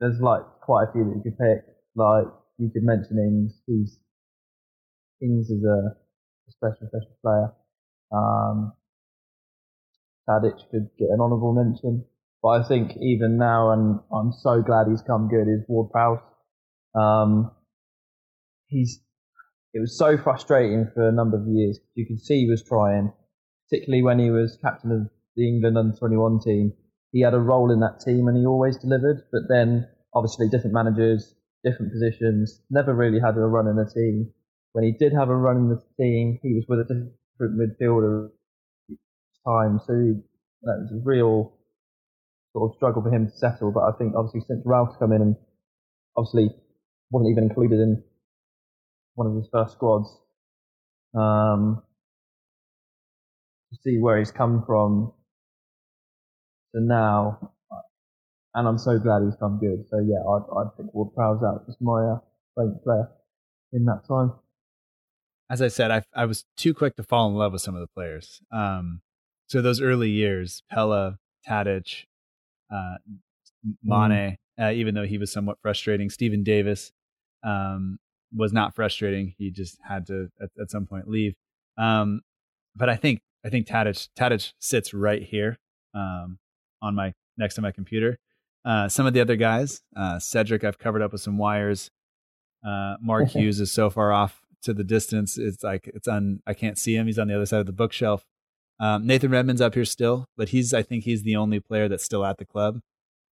There's 0.00 0.20
like 0.20 0.42
quite 0.62 0.88
a 0.88 0.92
few 0.92 1.04
that 1.04 1.16
you 1.16 1.22
could 1.22 1.38
pick. 1.38 1.64
Like 1.94 2.24
you 2.58 2.70
could 2.70 2.82
mention 2.82 3.16
names. 3.16 3.60
Who's 3.66 3.98
Ings 5.20 5.50
is 5.50 5.62
a, 5.64 5.68
a 5.68 6.50
special, 6.50 6.88
special 6.88 7.16
player. 7.22 7.52
Um, 8.10 8.72
Tadic 10.28 10.56
could 10.70 10.88
get 10.98 11.08
an 11.10 11.20
honourable 11.20 11.52
mention, 11.52 12.04
but 12.42 12.48
I 12.48 12.68
think 12.68 12.92
even 13.00 13.38
now, 13.38 13.72
and 13.72 14.00
I'm 14.12 14.32
so 14.32 14.62
glad 14.62 14.86
he's 14.88 15.02
come 15.02 15.28
good, 15.28 15.48
is 15.48 15.64
Ward 15.68 15.90
Prowse. 15.90 16.20
Um, 16.94 17.50
he's 18.66 19.00
it 19.72 19.80
was 19.80 19.96
so 19.96 20.18
frustrating 20.18 20.90
for 20.94 21.08
a 21.08 21.12
number 21.12 21.36
of 21.36 21.46
years. 21.46 21.78
You 21.94 22.06
could 22.06 22.20
see 22.20 22.40
he 22.40 22.50
was 22.50 22.62
trying, 22.62 23.12
particularly 23.68 24.02
when 24.02 24.18
he 24.18 24.30
was 24.30 24.58
captain 24.62 24.90
of 24.90 25.10
the 25.36 25.46
England 25.46 25.78
under 25.78 25.96
21 25.96 26.40
team. 26.40 26.72
He 27.12 27.20
had 27.20 27.34
a 27.34 27.38
role 27.38 27.70
in 27.70 27.80
that 27.80 28.00
team 28.04 28.26
and 28.26 28.36
he 28.36 28.46
always 28.46 28.76
delivered, 28.76 29.22
but 29.30 29.42
then 29.48 29.86
obviously 30.14 30.48
different 30.48 30.74
managers, 30.74 31.34
different 31.64 31.92
positions, 31.92 32.60
never 32.70 32.94
really 32.94 33.20
had 33.20 33.36
a 33.36 33.40
run 33.40 33.68
in 33.68 33.76
the 33.76 33.84
team. 33.84 34.32
When 34.72 34.84
he 34.84 34.92
did 34.92 35.12
have 35.12 35.28
a 35.28 35.36
run 35.36 35.56
in 35.56 35.68
the 35.68 35.82
team, 35.98 36.38
he 36.42 36.54
was 36.54 36.64
with 36.68 36.80
a 36.80 36.84
different 36.84 37.58
midfielder 37.58 38.30
time, 39.46 39.80
so 39.86 39.92
that 40.62 40.78
was 40.82 40.92
a 40.92 41.02
real 41.04 41.52
sort 42.52 42.70
of 42.70 42.76
struggle 42.76 43.02
for 43.02 43.10
him 43.10 43.26
to 43.26 43.36
settle. 43.36 43.72
But 43.72 43.82
I 43.82 43.92
think 43.98 44.14
obviously 44.16 44.42
since 44.46 44.62
Ralph's 44.64 44.96
come 44.98 45.12
in 45.12 45.22
and 45.22 45.36
obviously 46.16 46.50
wasn't 47.10 47.30
even 47.30 47.44
included 47.44 47.80
in 47.80 48.02
one 49.14 49.26
of 49.26 49.34
his 49.34 49.48
first 49.52 49.72
squads, 49.72 50.08
um, 51.14 51.82
to 53.70 53.78
see 53.82 53.98
where 53.98 54.18
he's 54.18 54.30
come 54.30 54.64
from 54.66 55.12
to 56.74 56.80
now, 56.80 57.52
and 58.54 58.66
I'm 58.66 58.78
so 58.78 58.98
glad 58.98 59.22
he's 59.24 59.36
come 59.38 59.58
good. 59.58 59.84
So 59.90 59.98
yeah, 59.98 60.22
I'd, 60.28 60.60
I'd 60.60 60.76
pick 60.76 60.94
Ward 60.94 61.14
Prowse 61.14 61.42
out 61.42 61.64
as 61.68 61.76
my 61.80 62.02
uh, 62.04 62.18
favourite 62.56 62.82
player 62.82 63.08
in 63.72 63.84
that 63.86 64.06
time. 64.08 64.32
As 65.48 65.60
I 65.60 65.68
said, 65.68 65.90
I, 65.90 66.02
I 66.14 66.26
was 66.26 66.44
too 66.56 66.74
quick 66.74 66.96
to 66.96 67.02
fall 67.02 67.28
in 67.28 67.34
love 67.34 67.52
with 67.52 67.62
some 67.62 67.74
of 67.74 67.80
the 67.80 67.88
players. 67.88 68.40
Um, 68.52 69.02
so 69.48 69.60
those 69.60 69.80
early 69.80 70.10
years, 70.10 70.62
Pellè, 70.72 71.18
Tadic, 71.46 72.04
uh, 72.72 72.96
Mane, 73.82 74.36
mm. 74.58 74.68
uh, 74.68 74.72
even 74.72 74.94
though 74.94 75.06
he 75.06 75.18
was 75.18 75.32
somewhat 75.32 75.58
frustrating, 75.60 76.10
Steven 76.10 76.42
Davis 76.42 76.92
um, 77.44 77.98
was 78.34 78.52
not 78.52 78.74
frustrating. 78.74 79.34
He 79.38 79.50
just 79.50 79.78
had 79.86 80.06
to 80.06 80.28
at, 80.40 80.50
at 80.60 80.70
some 80.70 80.86
point 80.86 81.08
leave. 81.08 81.34
Um, 81.78 82.22
but 82.76 82.88
I 82.88 82.96
think 82.96 83.20
I 83.44 83.48
think 83.48 83.66
Tadic 83.66 84.08
Tadic 84.18 84.52
sits 84.58 84.94
right 84.94 85.22
here 85.22 85.58
um, 85.94 86.38
on 86.82 86.94
my 86.94 87.12
next 87.36 87.54
to 87.54 87.62
my 87.62 87.72
computer. 87.72 88.18
Uh, 88.64 88.88
some 88.88 89.06
of 89.06 89.14
the 89.14 89.20
other 89.20 89.36
guys, 89.36 89.80
uh, 89.96 90.18
Cedric, 90.18 90.64
I've 90.64 90.78
covered 90.78 91.02
up 91.02 91.12
with 91.12 91.22
some 91.22 91.38
wires. 91.38 91.90
Uh, 92.66 92.96
Mark 93.00 93.28
Hughes 93.30 93.60
is 93.60 93.72
so 93.72 93.88
far 93.90 94.12
off 94.12 94.42
to 94.62 94.74
the 94.74 94.84
distance. 94.84 95.38
It's 95.38 95.64
like 95.64 95.90
it's 95.94 96.08
on. 96.08 96.42
I 96.46 96.54
can't 96.54 96.78
see 96.78 96.94
him. 96.94 97.06
He's 97.06 97.18
on 97.18 97.28
the 97.28 97.36
other 97.36 97.46
side 97.46 97.60
of 97.60 97.66
the 97.66 97.72
bookshelf. 97.72 98.24
Um, 98.80 99.06
Nathan 99.06 99.30
Redmond's 99.30 99.60
up 99.60 99.74
here 99.74 99.84
still, 99.84 100.26
but 100.36 100.48
he's. 100.48 100.72
I 100.72 100.82
think 100.82 101.04
he's 101.04 101.22
the 101.22 101.36
only 101.36 101.60
player 101.60 101.88
that's 101.88 102.04
still 102.04 102.24
at 102.24 102.38
the 102.38 102.46
club. 102.46 102.80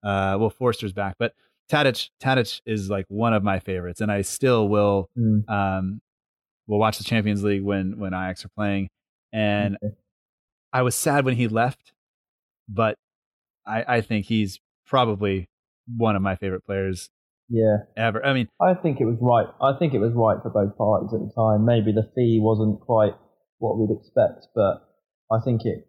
Uh, 0.04 0.38
well, 0.40 0.50
Forster's 0.50 0.94
back, 0.94 1.16
but 1.18 1.34
Tadic 1.72 2.10
Tadic 2.22 2.62
is 2.66 2.90
like 2.90 3.06
one 3.08 3.34
of 3.34 3.44
my 3.44 3.60
favorites, 3.60 4.02
and 4.02 4.12
I 4.12 4.22
still 4.22 4.68
will. 4.68 5.10
Mm. 5.18 5.50
Um, 5.50 6.02
will 6.68 6.80
watch 6.80 6.98
the 6.98 7.06
Champions 7.06 7.44
League 7.44 7.64
when 7.64 7.98
when 7.98 8.14
Ajax 8.14 8.44
are 8.44 8.50
playing, 8.50 8.90
and 9.32 9.78
okay. 9.82 9.96
I 10.74 10.82
was 10.82 10.96
sad 10.96 11.24
when 11.24 11.36
he 11.36 11.48
left, 11.48 11.94
but 12.68 12.98
I, 13.66 13.86
I 13.88 14.02
think 14.02 14.26
he's 14.26 14.60
probably 14.86 15.48
one 15.96 16.16
of 16.16 16.22
my 16.22 16.36
favorite 16.36 16.66
players 16.66 17.10
yeah 17.50 17.78
ever 17.96 18.26
i 18.26 18.34
mean 18.34 18.48
i 18.62 18.74
think 18.74 19.00
it 19.00 19.06
was 19.06 19.18
right 19.22 19.48
i 19.62 19.78
think 19.78 19.94
it 19.94 20.00
was 20.00 20.12
right 20.14 20.38
for 20.44 20.50
both 20.50 20.78
parties 20.78 21.14
at 21.14 21.20
the 21.20 21.32
time 21.34 21.66
maybe 21.66 21.94
the 21.94 22.10
fee 22.14 22.40
wasn't 22.42 22.80
quite 22.82 23.14
what 23.60 23.78
we'd 23.78 23.96
expect 23.96 24.48
but 24.54 24.87
i 25.32 25.40
think 25.44 25.66
it 25.66 25.88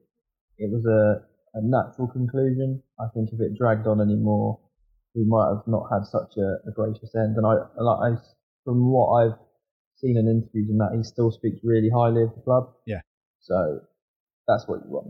it 0.58 0.70
was 0.70 0.84
a, 0.84 1.22
a 1.56 1.62
natural 1.62 2.08
conclusion. 2.08 2.82
I 2.98 3.06
think 3.14 3.30
if 3.32 3.40
it 3.40 3.56
dragged 3.56 3.86
on 3.86 4.00
anymore 4.00 4.58
we 5.14 5.24
might 5.24 5.48
have 5.48 5.66
not 5.66 5.88
had 5.90 6.04
such 6.04 6.36
a, 6.36 6.58
a 6.68 6.72
gracious 6.74 7.14
end. 7.14 7.36
And 7.36 7.46
i 7.46 7.54
like 7.80 8.12
I, 8.12 8.16
from 8.64 8.90
what 8.90 9.08
i've 9.14 9.38
seen 9.96 10.16
in 10.16 10.28
interviews 10.28 10.68
and 10.68 10.80
that 10.80 10.94
he 10.96 11.02
still 11.02 11.30
speaks 11.30 11.58
really 11.64 11.90
highly 11.90 12.22
of 12.22 12.34
the 12.34 12.40
club. 12.42 12.72
Yeah. 12.86 13.00
So 13.40 13.80
that's 14.46 14.66
what 14.68 14.80
you 14.84 14.90
want 14.90 15.06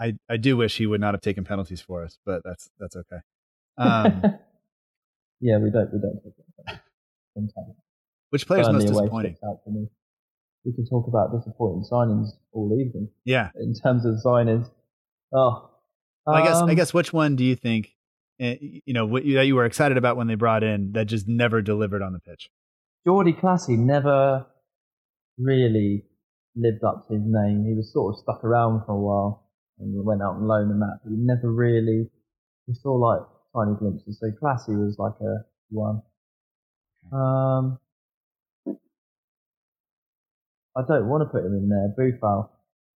I, 0.00 0.14
I 0.28 0.36
do 0.36 0.56
wish 0.56 0.76
he 0.76 0.86
would 0.86 1.00
not 1.00 1.14
have 1.14 1.20
taken 1.20 1.44
penalties 1.44 1.80
for 1.80 2.04
us, 2.04 2.18
but 2.24 2.42
that's 2.44 2.70
that's 2.78 2.96
okay. 2.96 3.18
Um, 3.76 4.22
yeah, 5.40 5.58
we 5.58 5.70
don't 5.70 5.92
we 5.92 5.98
don't 6.00 6.20
take 6.22 6.34
sometimes. 7.34 7.74
Which 8.30 8.46
player 8.46 8.60
is 8.60 8.68
most 8.68 8.86
disappointing? 8.86 9.36
We 10.68 10.74
can 10.74 10.86
talk 10.86 11.08
about 11.08 11.32
disappointing 11.32 11.86
signings 11.90 12.28
all 12.52 12.70
evening. 12.78 13.08
Yeah. 13.24 13.48
In 13.56 13.72
terms 13.72 14.04
of 14.04 14.16
signings, 14.24 14.70
oh, 15.34 15.70
um, 16.26 16.34
I 16.34 16.44
guess 16.44 16.56
I 16.56 16.60
um, 16.60 16.74
guess 16.74 16.92
which 16.92 17.10
one 17.10 17.36
do 17.36 17.44
you 17.44 17.56
think? 17.56 17.94
Eh, 18.38 18.56
you 18.60 18.92
know 18.92 19.06
what 19.06 19.24
you, 19.24 19.34
that 19.36 19.46
you 19.46 19.54
were 19.54 19.64
excited 19.64 19.96
about 19.96 20.18
when 20.18 20.26
they 20.26 20.34
brought 20.34 20.62
in 20.62 20.92
that 20.92 21.06
just 21.06 21.26
never 21.26 21.62
delivered 21.62 22.02
on 22.02 22.12
the 22.12 22.20
pitch. 22.20 22.50
Jordy 23.06 23.32
Clasie 23.32 23.78
never 23.78 24.46
really 25.38 26.04
lived 26.54 26.84
up 26.84 27.08
to 27.08 27.14
his 27.14 27.22
name. 27.24 27.64
He 27.66 27.74
was 27.74 27.90
sort 27.92 28.14
of 28.14 28.20
stuck 28.20 28.44
around 28.44 28.84
for 28.84 28.92
a 28.92 29.00
while 29.00 29.48
and 29.78 30.04
went 30.04 30.20
out 30.20 30.34
on 30.34 30.46
loan 30.46 30.70
and 30.70 30.82
that, 30.82 31.00
but 31.02 31.12
we 31.12 31.16
never 31.18 31.50
really, 31.50 32.10
we 32.66 32.74
saw 32.74 32.92
like 32.92 33.20
tiny 33.56 33.76
glimpses. 33.78 34.18
So 34.20 34.26
Clasie 34.42 34.76
was 34.76 34.96
like 34.98 35.14
a 35.22 35.44
one. 35.70 36.02
Um, 37.12 37.78
I 40.78 40.82
don't 40.86 41.08
want 41.08 41.22
to 41.22 41.26
put 41.26 41.44
him 41.44 41.54
in 41.54 41.68
there, 41.68 41.92
Boufal, 41.98 42.48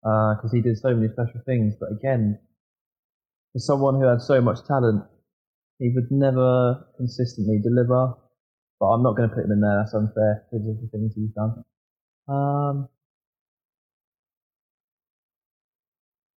because 0.02 0.50
uh, 0.52 0.54
he 0.54 0.62
did 0.62 0.78
so 0.78 0.94
many 0.94 1.08
special 1.12 1.40
things. 1.44 1.74
But 1.80 1.90
again, 1.90 2.38
for 3.52 3.58
someone 3.58 3.96
who 3.96 4.06
had 4.06 4.20
so 4.20 4.40
much 4.40 4.64
talent, 4.68 5.04
he 5.78 5.90
would 5.92 6.10
never 6.10 6.86
consistently 6.96 7.58
deliver. 7.60 8.14
But 8.78 8.86
I'm 8.86 9.02
not 9.02 9.16
going 9.16 9.28
to 9.28 9.34
put 9.34 9.44
him 9.44 9.50
in 9.50 9.60
there. 9.60 9.82
That's 9.82 9.94
unfair 9.94 10.44
because 10.50 10.68
of 10.68 10.80
the 10.80 10.88
things 10.92 11.12
he's 11.16 11.30
done. 11.34 11.64
Um, 12.28 12.88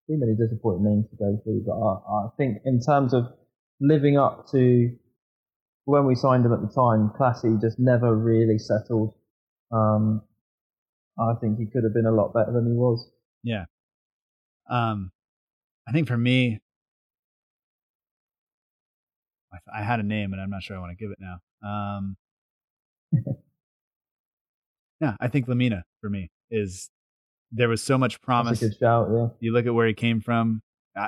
too 0.08 0.16
many 0.18 0.34
disappointing 0.34 0.84
names 0.84 1.06
to 1.10 1.16
go 1.16 1.38
through, 1.44 1.64
but 1.66 1.72
I, 1.72 2.26
I 2.26 2.28
think 2.38 2.62
in 2.64 2.80
terms 2.80 3.12
of 3.12 3.24
living 3.80 4.16
up 4.18 4.46
to 4.52 4.90
when 5.84 6.06
we 6.06 6.14
signed 6.14 6.46
him 6.46 6.54
at 6.54 6.60
the 6.62 6.68
time, 6.68 7.12
Clasie 7.18 7.60
just 7.60 7.78
never 7.78 8.16
really 8.16 8.58
settled. 8.58 9.14
Um, 9.70 10.22
I 11.18 11.34
think 11.40 11.58
he 11.58 11.66
could 11.66 11.84
have 11.84 11.94
been 11.94 12.06
a 12.06 12.12
lot 12.12 12.34
better 12.34 12.52
than 12.52 12.66
he 12.66 12.72
was. 12.72 13.08
Yeah. 13.42 13.64
Um, 14.68 15.12
I 15.86 15.92
think 15.92 16.08
for 16.08 16.16
me, 16.16 16.60
I, 19.52 19.80
I 19.80 19.82
had 19.82 20.00
a 20.00 20.02
name 20.02 20.32
and 20.32 20.40
I'm 20.40 20.50
not 20.50 20.62
sure 20.62 20.76
I 20.76 20.80
want 20.80 20.96
to 20.96 21.02
give 21.02 21.12
it 21.12 21.18
now. 21.20 21.38
Um, 21.62 22.16
yeah, 25.00 25.16
I 25.20 25.28
think 25.28 25.46
Lemina 25.46 25.82
for 26.00 26.10
me 26.10 26.30
is 26.50 26.90
there 27.52 27.68
was 27.68 27.82
so 27.82 27.96
much 27.96 28.20
promise. 28.20 28.60
shout, 28.80 29.08
yeah. 29.12 29.28
You 29.40 29.52
look 29.52 29.66
at 29.66 29.74
where 29.74 29.86
he 29.86 29.94
came 29.94 30.20
from, 30.20 30.62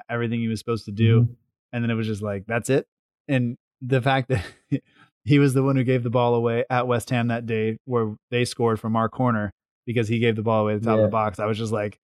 everything 0.08 0.40
he 0.40 0.48
was 0.48 0.58
supposed 0.60 0.84
to 0.84 0.92
do, 0.92 1.22
mm-hmm. 1.22 1.32
and 1.72 1.84
then 1.84 1.90
it 1.90 1.94
was 1.94 2.06
just 2.06 2.22
like 2.22 2.44
that's 2.46 2.70
it. 2.70 2.86
And 3.28 3.56
the 3.80 4.00
fact 4.00 4.28
that 4.28 4.44
he 5.24 5.38
was 5.38 5.54
the 5.54 5.62
one 5.62 5.76
who 5.76 5.84
gave 5.84 6.02
the 6.02 6.10
ball 6.10 6.34
away 6.34 6.64
at 6.70 6.86
West 6.86 7.10
Ham 7.10 7.28
that 7.28 7.46
day, 7.46 7.78
where 7.84 8.14
they 8.30 8.44
scored 8.44 8.78
from 8.78 8.96
our 8.96 9.08
corner 9.08 9.52
because 9.86 10.08
he 10.08 10.18
gave 10.18 10.36
the 10.36 10.42
ball 10.42 10.62
away 10.62 10.74
at 10.74 10.82
the 10.82 10.86
top 10.86 10.96
yeah. 10.98 11.04
of 11.04 11.10
the 11.10 11.12
box. 11.12 11.38
I 11.38 11.46
was 11.46 11.58
just 11.58 11.72
like, 11.72 11.98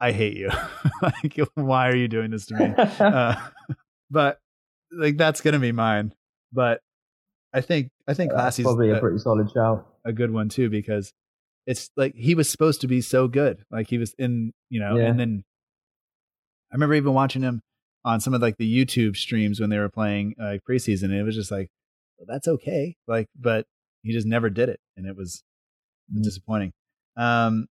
I 0.00 0.12
hate 0.12 0.36
you. 0.36 0.50
like, 1.02 1.38
why 1.54 1.88
are 1.88 1.96
you 1.96 2.08
doing 2.08 2.30
this 2.30 2.46
to 2.46 2.54
me? 2.54 2.74
uh, 3.00 3.34
but 4.10 4.38
like 4.92 5.16
that's 5.16 5.40
gonna 5.40 5.58
be 5.58 5.72
mine. 5.72 6.12
But 6.52 6.80
I 7.52 7.60
think 7.60 7.90
I 8.06 8.14
think 8.14 8.32
probably 8.32 8.90
a, 8.90 8.96
a 8.96 9.00
pretty 9.00 9.18
solid 9.18 9.50
shout, 9.50 9.86
a 10.04 10.12
good 10.12 10.30
one 10.30 10.48
too, 10.48 10.68
because 10.68 11.12
it's 11.66 11.90
like 11.96 12.14
he 12.14 12.34
was 12.34 12.48
supposed 12.48 12.80
to 12.82 12.86
be 12.86 13.00
so 13.00 13.28
good. 13.28 13.64
Like 13.70 13.88
he 13.88 13.98
was 13.98 14.14
in, 14.18 14.52
you 14.68 14.80
know, 14.80 14.96
yeah. 14.96 15.06
and 15.06 15.18
then 15.18 15.44
I 16.70 16.74
remember 16.74 16.94
even 16.94 17.14
watching 17.14 17.42
him 17.42 17.62
on 18.04 18.20
some 18.20 18.34
of 18.34 18.42
like 18.42 18.56
the 18.56 18.84
YouTube 18.84 19.16
streams 19.16 19.60
when 19.60 19.70
they 19.70 19.78
were 19.78 19.88
playing 19.88 20.34
uh, 20.40 20.58
preseason, 20.68 21.04
and 21.04 21.14
it 21.14 21.24
was 21.24 21.34
just 21.34 21.50
like, 21.50 21.68
well, 22.18 22.26
that's 22.28 22.46
okay. 22.46 22.96
Like, 23.08 23.28
but 23.38 23.66
he 24.02 24.12
just 24.12 24.26
never 24.26 24.50
did 24.50 24.68
it, 24.68 24.80
and 24.96 25.06
it 25.06 25.16
was 25.16 25.42
mm. 26.12 26.22
disappointing. 26.22 26.72
Um, 27.16 27.66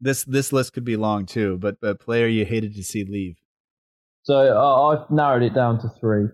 this 0.00 0.24
this 0.24 0.52
list 0.52 0.72
could 0.72 0.84
be 0.84 0.96
long 0.96 1.26
too, 1.26 1.58
but 1.58 1.76
a 1.82 1.94
player 1.94 2.26
you 2.26 2.44
hated 2.44 2.74
to 2.76 2.82
see 2.82 3.04
leave. 3.04 3.36
So 4.22 4.56
uh, 4.56 4.88
I've 4.88 5.10
narrowed 5.10 5.42
it 5.42 5.54
down 5.54 5.80
to 5.80 5.88
three. 6.00 6.28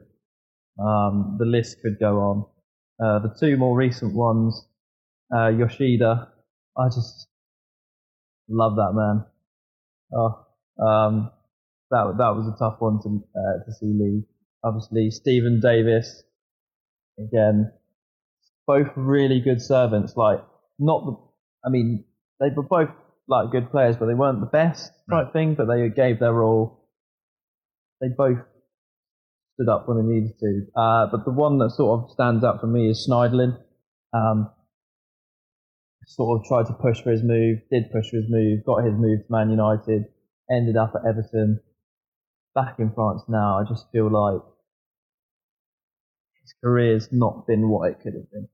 Um, 0.79 1.37
the 1.39 1.45
list 1.45 1.77
could 1.83 1.99
go 2.01 2.19
on. 2.19 2.47
Uh, 3.03 3.19
the 3.21 3.35
two 3.39 3.57
more 3.57 3.77
recent 3.77 4.15
ones, 4.15 4.67
uh, 5.35 5.49
Yoshida 5.49 6.33
I 6.77 6.87
just 6.87 7.29
love 8.49 8.77
that 8.77 8.93
man. 8.95 9.25
Oh, 10.15 10.85
um, 10.85 11.31
that 11.91 12.15
that 12.19 12.35
was 12.35 12.49
a 12.49 12.59
tough 12.59 12.77
one 12.81 13.01
to 13.03 13.23
uh, 13.37 13.65
to 13.65 13.73
see 13.73 13.93
leave. 13.93 14.25
Obviously, 14.65 15.11
Stephen 15.11 15.61
Davis, 15.61 16.23
again, 17.19 17.73
both 18.67 18.89
really 18.97 19.41
good 19.41 19.61
servants. 19.61 20.17
Like 20.17 20.43
not 20.79 21.05
the 21.05 21.17
I 21.65 21.71
mean, 21.71 22.05
they 22.43 22.55
were 22.55 22.63
both 22.65 22.91
like 23.29 23.51
good 23.53 23.71
players, 23.71 23.97
but 23.97 24.07
they 24.07 24.15
weren't 24.15 24.41
the 24.41 24.47
best 24.47 24.91
type 25.09 25.27
Right. 25.27 25.33
thing. 25.33 25.55
But 25.55 25.67
they 25.67 25.89
gave 25.89 26.19
their 26.19 26.43
all. 26.43 26.89
They 28.01 28.09
both 28.09 28.39
stood 29.55 29.69
up 29.69 29.89
when 29.89 29.97
they 29.99 30.15
needed 30.15 30.39
to. 30.41 30.67
Uh, 30.75 31.07
but 31.11 31.25
the 31.25 31.31
one 31.31 31.59
that 31.59 31.71
sort 31.71 32.03
of 32.03 32.11
stands 32.11 32.43
out 32.45 32.61
for 32.61 32.67
me 32.67 32.91
is 32.91 33.07
Schneiderlin. 33.09 33.57
Um, 34.13 34.51
sort 36.07 36.41
of 36.41 36.47
tried 36.47 36.67
to 36.67 36.75
push 36.75 37.01
for 37.01 37.11
his 37.13 37.23
move, 37.23 37.59
did 37.71 37.91
push 37.93 38.11
for 38.11 38.17
his 38.17 38.27
move, 38.29 38.65
got 38.67 38.85
his 38.85 38.95
move 38.95 39.21
to 39.25 39.33
Man 39.33 39.51
United, 39.51 40.05
ended 40.51 40.77
up 40.77 40.93
at 40.97 41.07
Everton. 41.09 41.61
Back 42.55 42.79
in 42.81 42.93
France 42.93 43.23
now, 43.29 43.59
I 43.61 43.65
just 43.67 43.87
feel 43.93 44.11
like 44.11 44.43
his 46.43 46.53
career's 46.63 47.09
not 47.13 47.47
been 47.47 47.69
what 47.71 47.89
it 47.91 48.01
could 48.03 48.15
have 48.15 48.31
been. 48.31 48.49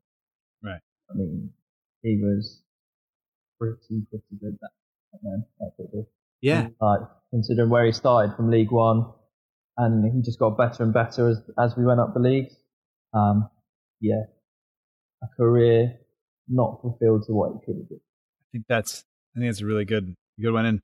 Right. 0.62 0.80
I 1.10 1.14
mean, 1.16 1.50
he 2.02 2.20
was 2.22 2.62
pretty, 3.58 3.76
pretty 4.10 4.24
good 4.40 4.58
that, 4.60 4.70
man. 5.22 5.44
Yeah. 6.40 6.68
Like, 6.80 7.00
considering 7.30 7.70
where 7.70 7.84
he 7.84 7.92
started 7.92 8.34
from 8.36 8.50
League 8.50 8.70
One, 8.70 9.06
and 9.76 10.12
he 10.12 10.22
just 10.22 10.38
got 10.38 10.58
better 10.58 10.82
and 10.82 10.92
better 10.92 11.28
as, 11.28 11.40
as 11.58 11.76
we 11.76 11.84
went 11.84 12.00
up 12.00 12.12
the 12.12 12.20
leagues. 12.20 12.54
Um, 13.14 13.48
yeah. 14.00 14.24
A 15.22 15.26
career 15.36 15.98
not 16.48 16.80
fulfilled 16.80 17.24
to 17.26 17.32
what 17.32 17.52
it 17.52 17.64
could 17.64 17.76
have 17.76 17.88
been. 17.88 18.00
I 18.00 18.46
think 18.52 18.64
that's 18.68 19.04
I 19.34 19.40
think 19.40 19.50
that's 19.50 19.60
a 19.60 19.66
really 19.66 19.84
good 19.84 20.14
good 20.40 20.52
one. 20.52 20.66
And 20.66 20.80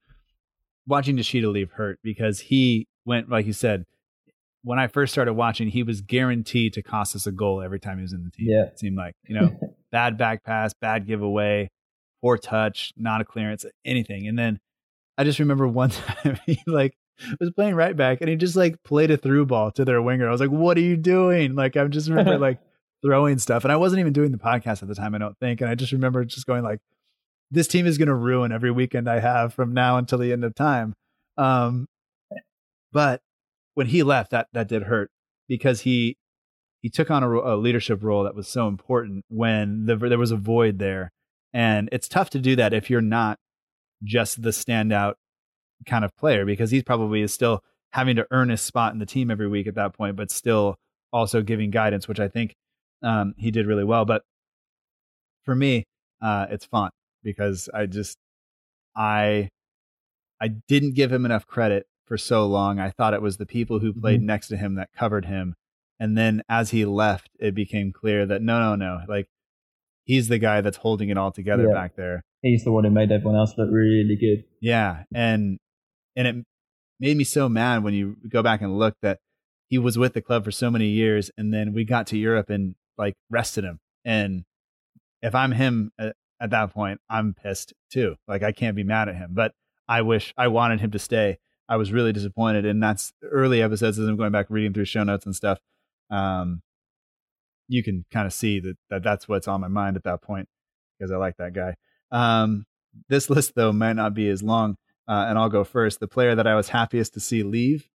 watching 0.87 1.17
Yoshida 1.17 1.49
leave 1.49 1.73
hurt 1.73 1.99
because 2.03 2.41
he 2.41 2.87
went 3.05 3.29
like 3.29 3.47
you 3.47 3.53
said. 3.53 3.85
When 4.63 4.79
I 4.79 4.87
first 4.87 5.13
started 5.13 5.35
watching, 5.35 5.69
he 5.69 5.83
was 5.83 6.01
guaranteed 6.01 6.73
to 6.73 6.83
cost 6.83 7.15
us 7.15 7.27
a 7.27 7.33
goal 7.33 7.61
every 7.61 7.79
time 7.79 7.99
he 7.99 8.03
was 8.03 8.15
in 8.15 8.25
the 8.25 8.31
team. 8.31 8.47
Yeah. 8.49 8.65
It 8.65 8.79
seemed 8.79 8.97
like 8.97 9.15
you 9.29 9.39
know 9.39 9.55
bad 9.93 10.17
back 10.17 10.43
pass, 10.43 10.73
bad 10.81 11.07
giveaway, 11.07 11.69
poor 12.25 12.39
touch, 12.39 12.93
not 12.97 13.21
a 13.21 13.25
clearance, 13.25 13.67
anything. 13.85 14.27
And 14.27 14.39
then 14.39 14.59
I 15.19 15.25
just 15.25 15.39
remember 15.39 15.69
one 15.69 15.91
time 15.91 16.41
he 16.47 16.59
like 16.67 16.97
was 17.39 17.51
playing 17.51 17.75
right 17.75 17.95
back 17.95 18.23
and 18.23 18.31
he 18.31 18.37
just 18.37 18.57
like 18.57 18.83
played 18.83 19.11
a 19.11 19.19
through 19.19 19.45
ball 19.45 19.71
to 19.73 19.85
their 19.85 20.01
winger. 20.01 20.27
I 20.27 20.33
was 20.33 20.41
like, 20.41 20.51
"What 20.51 20.79
are 20.79 20.83
you 20.83 20.97
doing?" 20.97 21.55
Like 21.55 21.77
I 21.77 21.85
just 21.87 22.09
remember 22.09 22.39
like 22.39 22.61
throwing 23.05 23.39
stuff, 23.39 23.65
and 23.65 23.73
I 23.73 23.77
wasn't 23.77 24.01
even 24.01 24.15
doing 24.15 24.33
the 24.33 24.39
podcast 24.39 24.83
at 24.83 24.89
the 24.89 24.95
time. 24.95 25.15
I 25.15 25.19
don't 25.19 25.39
think, 25.39 25.61
and 25.61 25.69
I 25.69 25.75
just 25.75 25.93
remember 25.93 26.25
just 26.25 26.47
going 26.47 26.63
like, 26.65 26.81
"This 27.51 27.69
team 27.69 27.87
is 27.87 27.99
going 27.99 28.09
to 28.09 28.15
ruin 28.15 28.53
every 28.53 28.71
weekend 28.71 29.09
I 29.09 29.21
have 29.21 29.53
from 29.53 29.75
now 29.75 29.99
until 29.99 30.19
the 30.19 30.33
end 30.33 30.45
of 30.45 30.55
time." 30.55 30.95
Um, 31.37 31.87
but 32.91 33.21
when 33.75 33.89
he 33.89 34.03
left, 34.03 34.31
that 34.31 34.49
that 34.55 34.69
did 34.69 34.85
hurt 34.85 35.11
because 35.47 35.83
he 35.83 36.17
he 36.81 36.89
took 36.89 37.11
on 37.11 37.23
a, 37.23 37.29
a 37.29 37.57
leadership 37.57 38.03
role 38.03 38.25
that 38.25 38.35
was 38.35 38.49
so 38.49 38.67
important 38.67 39.25
when 39.29 39.85
the, 39.85 39.97
there 39.97 40.19
was 40.19 40.31
a 40.31 40.37
void 40.37 40.79
there, 40.79 41.13
and 41.55 41.89
it's 41.93 42.09
tough 42.09 42.29
to 42.31 42.39
do 42.39 42.55
that 42.57 42.75
if 42.75 42.91
you're 42.91 43.01
not 43.01 43.39
just 44.03 44.43
the 44.43 44.51
standout 44.51 45.15
kind 45.87 46.05
of 46.05 46.15
player 46.17 46.45
because 46.45 46.71
he's 46.71 46.83
probably 46.83 47.23
is 47.23 47.33
still 47.33 47.63
having 47.93 48.17
to 48.17 48.27
earn 48.31 48.49
his 48.51 48.61
spot 48.61 48.93
in 48.93 48.99
the 48.99 49.07
team 49.07 49.31
every 49.31 49.49
week 49.49 49.67
at 49.67 49.77
that 49.77 49.95
point, 49.95 50.17
but 50.17 50.31
still 50.31 50.77
also 51.13 51.41
giving 51.43 51.71
guidance, 51.71 52.09
which 52.09 52.19
I 52.21 52.29
think 52.29 52.55
um, 53.03 53.35
he 53.39 53.51
did 53.51 53.67
really 53.67 53.85
well. 53.85 54.05
But 54.05 54.23
for 55.45 55.55
me, 55.55 55.85
uh, 56.21 56.47
it's 56.51 56.65
fun 56.67 56.91
because 57.23 57.69
I 57.73 57.87
just 57.87 58.17
I 58.97 59.49
I 60.41 60.49
didn't 60.49 60.95
give 60.95 61.13
him 61.13 61.25
enough 61.25 61.47
credit 61.47 61.87
for 62.07 62.19
so 62.19 62.47
long. 62.47 62.79
I 62.81 62.91
thought 62.91 63.15
it 63.15 63.23
was 63.23 63.37
the 63.37 63.47
people 63.47 63.79
who 63.79 63.93
played 63.93 64.21
Mhm. 64.21 64.25
next 64.25 64.49
to 64.49 64.57
him 64.57 64.75
that 64.75 64.93
covered 64.93 65.27
him, 65.27 65.55
and 66.01 66.17
then 66.19 66.43
as 66.49 66.71
he 66.71 66.85
left, 66.85 67.31
it 67.39 67.55
became 67.55 67.93
clear 67.93 68.27
that 68.27 68.43
no, 68.43 68.59
no, 68.61 68.75
no, 68.77 69.05
like 69.09 69.29
he's 70.05 70.29
the 70.29 70.39
guy 70.39 70.61
that's 70.61 70.77
holding 70.79 71.09
it 71.09 71.19
all 71.19 71.33
together 71.33 71.65
Yeah. 71.69 71.75
back 71.75 71.97
there. 71.97 72.23
He's 72.43 72.63
the 72.65 72.73
one 72.73 72.85
who 72.85 72.91
made 72.91 73.11
everyone 73.11 73.37
else 73.39 73.55
look 73.57 73.71
really 73.73 74.17
good. 74.21 74.45
Yeah, 74.61 75.05
and 75.15 75.59
and 76.17 76.27
it 76.29 76.37
made 77.01 77.17
me 77.17 77.25
so 77.25 77.49
mad 77.49 77.83
when 77.83 77.95
you 77.95 78.17
go 78.29 78.43
back 78.43 78.61
and 78.63 78.79
look 78.79 78.95
that 79.03 79.19
he 79.69 79.79
was 79.79 79.97
with 79.99 80.13
the 80.13 80.21
club 80.21 80.45
for 80.45 80.51
so 80.51 80.71
many 80.71 80.89
years, 80.89 81.31
and 81.39 81.53
then 81.53 81.73
we 81.73 81.85
got 81.85 82.07
to 82.09 82.19
Europe 82.19 82.51
and 82.51 82.75
like 82.99 83.15
rested 83.31 83.65
him. 83.65 83.81
And 84.05 84.45
if 85.23 85.35
I'm 85.35 85.53
him 85.53 85.91
at, 85.99 86.15
at 86.41 86.51
that 86.51 86.73
point, 86.75 87.01
I'm 87.09 87.33
pissed 87.35 87.73
too. 87.91 88.17
Like 88.29 88.43
I 88.43 88.53
can't 88.53 88.77
be 88.77 88.85
mad 88.85 89.09
at 89.09 89.17
him, 89.17 89.31
but 89.33 89.53
I 89.89 90.03
wish 90.03 90.33
I 90.37 90.49
wanted 90.49 90.81
him 90.81 90.91
to 90.93 90.99
stay. 90.99 91.39
I 91.67 91.77
was 91.77 91.93
really 91.93 92.13
disappointed, 92.13 92.67
and 92.67 92.83
that's 92.83 93.13
early 93.23 93.63
episodes 93.63 93.99
as 93.99 94.07
I'm 94.07 94.17
going 94.17 94.33
back 94.33 94.47
reading 94.51 94.75
through 94.75 94.85
show 94.85 95.03
notes 95.03 95.25
and 95.25 95.35
stuff. 95.35 95.59
Um, 96.11 96.61
you 97.69 97.83
can 97.83 98.05
kind 98.11 98.27
of 98.27 98.33
see 98.33 98.61
that, 98.61 98.77
that 98.91 99.03
that's 99.03 99.29
what's 99.29 99.49
on 99.49 99.61
my 99.61 99.69
mind 99.69 99.97
at 99.97 100.05
that 100.05 100.23
point 100.23 100.49
because 100.99 101.11
I 101.11 101.17
like 101.17 101.37
that 101.39 101.53
guy. 101.53 101.75
Um, 102.11 102.67
this 103.09 103.29
list 103.31 103.53
though 103.57 103.73
might 103.73 103.95
not 103.95 104.15
be 104.15 104.29
as 104.29 104.43
long, 104.43 104.77
uh, 105.09 105.27
and 105.29 105.39
I'll 105.39 105.49
go 105.49 105.65
first. 105.65 106.01
The 106.01 106.09
player 106.09 106.35
that 106.35 106.47
I 106.47 106.55
was 106.55 106.69
happiest 106.69 107.15
to 107.15 107.21
see 107.21 107.43
leave, 107.43 107.89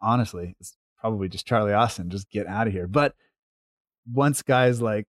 honestly, 0.00 0.54
is 0.60 0.76
probably 0.98 1.28
just 1.28 1.46
Charlie 1.46 1.72
Austin. 1.72 2.10
Just 2.10 2.30
get 2.30 2.46
out 2.46 2.66
of 2.66 2.72
here. 2.72 2.86
But 2.86 3.14
once 4.10 4.42
guys 4.42 4.80
like 4.80 5.06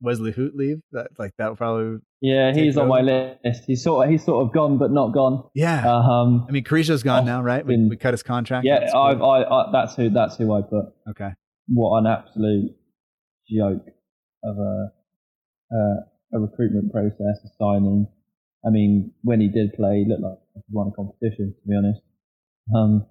Wesley 0.00 0.32
Hoedt 0.32 0.54
leave, 0.54 0.80
that 0.92 1.08
like 1.18 1.32
that 1.38 1.56
probably 1.56 1.98
Yeah, 2.22 2.52
he's 2.54 2.76
on 2.78 2.88
my 2.88 3.00
list. 3.02 3.64
He's 3.66 3.82
sort 3.82 4.06
of 4.06 4.10
he's 4.10 4.24
sort 4.24 4.46
of 4.46 4.52
gone, 4.54 4.78
but 4.78 4.90
not 4.90 5.12
gone. 5.12 5.44
yeah. 5.54 5.82
Um, 5.86 6.46
I 6.48 6.52
mean, 6.52 6.64
Carrillo's 6.64 7.02
gone 7.02 7.26
now, 7.26 7.42
right? 7.42 7.64
We, 7.66 7.74
Austin- 7.74 7.88
we 7.90 7.96
cut 7.96 8.14
his 8.14 8.22
contract. 8.22 8.64
yeah, 8.64 8.80
That's 8.80 8.92
cool. 8.92 9.02
I, 9.02 9.42
I, 9.42 9.72
that's 9.72 9.94
who 9.96 10.08
that's 10.10 10.36
who 10.36 10.52
I 10.54 10.62
put. 10.62 10.86
okay. 11.10 11.30
What 11.68 11.98
an 11.98 12.06
absolute 12.06 12.74
joke 13.54 13.86
of 14.44 14.56
a 14.58 14.92
uh, 15.72 15.96
a 16.32 16.38
recruitment 16.38 16.92
process, 16.92 17.38
a 17.44 17.48
signing. 17.58 18.06
I 18.64 18.70
mean, 18.70 19.12
when 19.22 19.40
he 19.40 19.48
did 19.48 19.72
play, 19.74 20.04
he 20.04 20.08
looked 20.08 20.22
like 20.22 20.38
he 20.54 20.60
won 20.70 20.88
a 20.88 20.92
competition. 20.92 21.54
To 21.62 21.68
be 21.68 21.76
honest, 21.76 22.00
um, 22.74 23.06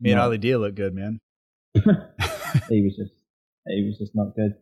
Made 0.00 0.14
not- 0.14 0.24
Ali 0.26 0.38
Dia 0.38 0.58
look 0.58 0.74
good, 0.74 0.94
man. 0.94 1.18
he 1.74 2.82
was 2.82 2.94
just 2.96 3.12
he 3.66 3.84
was 3.86 3.98
just 3.98 4.14
not 4.14 4.34
good. 4.36 4.54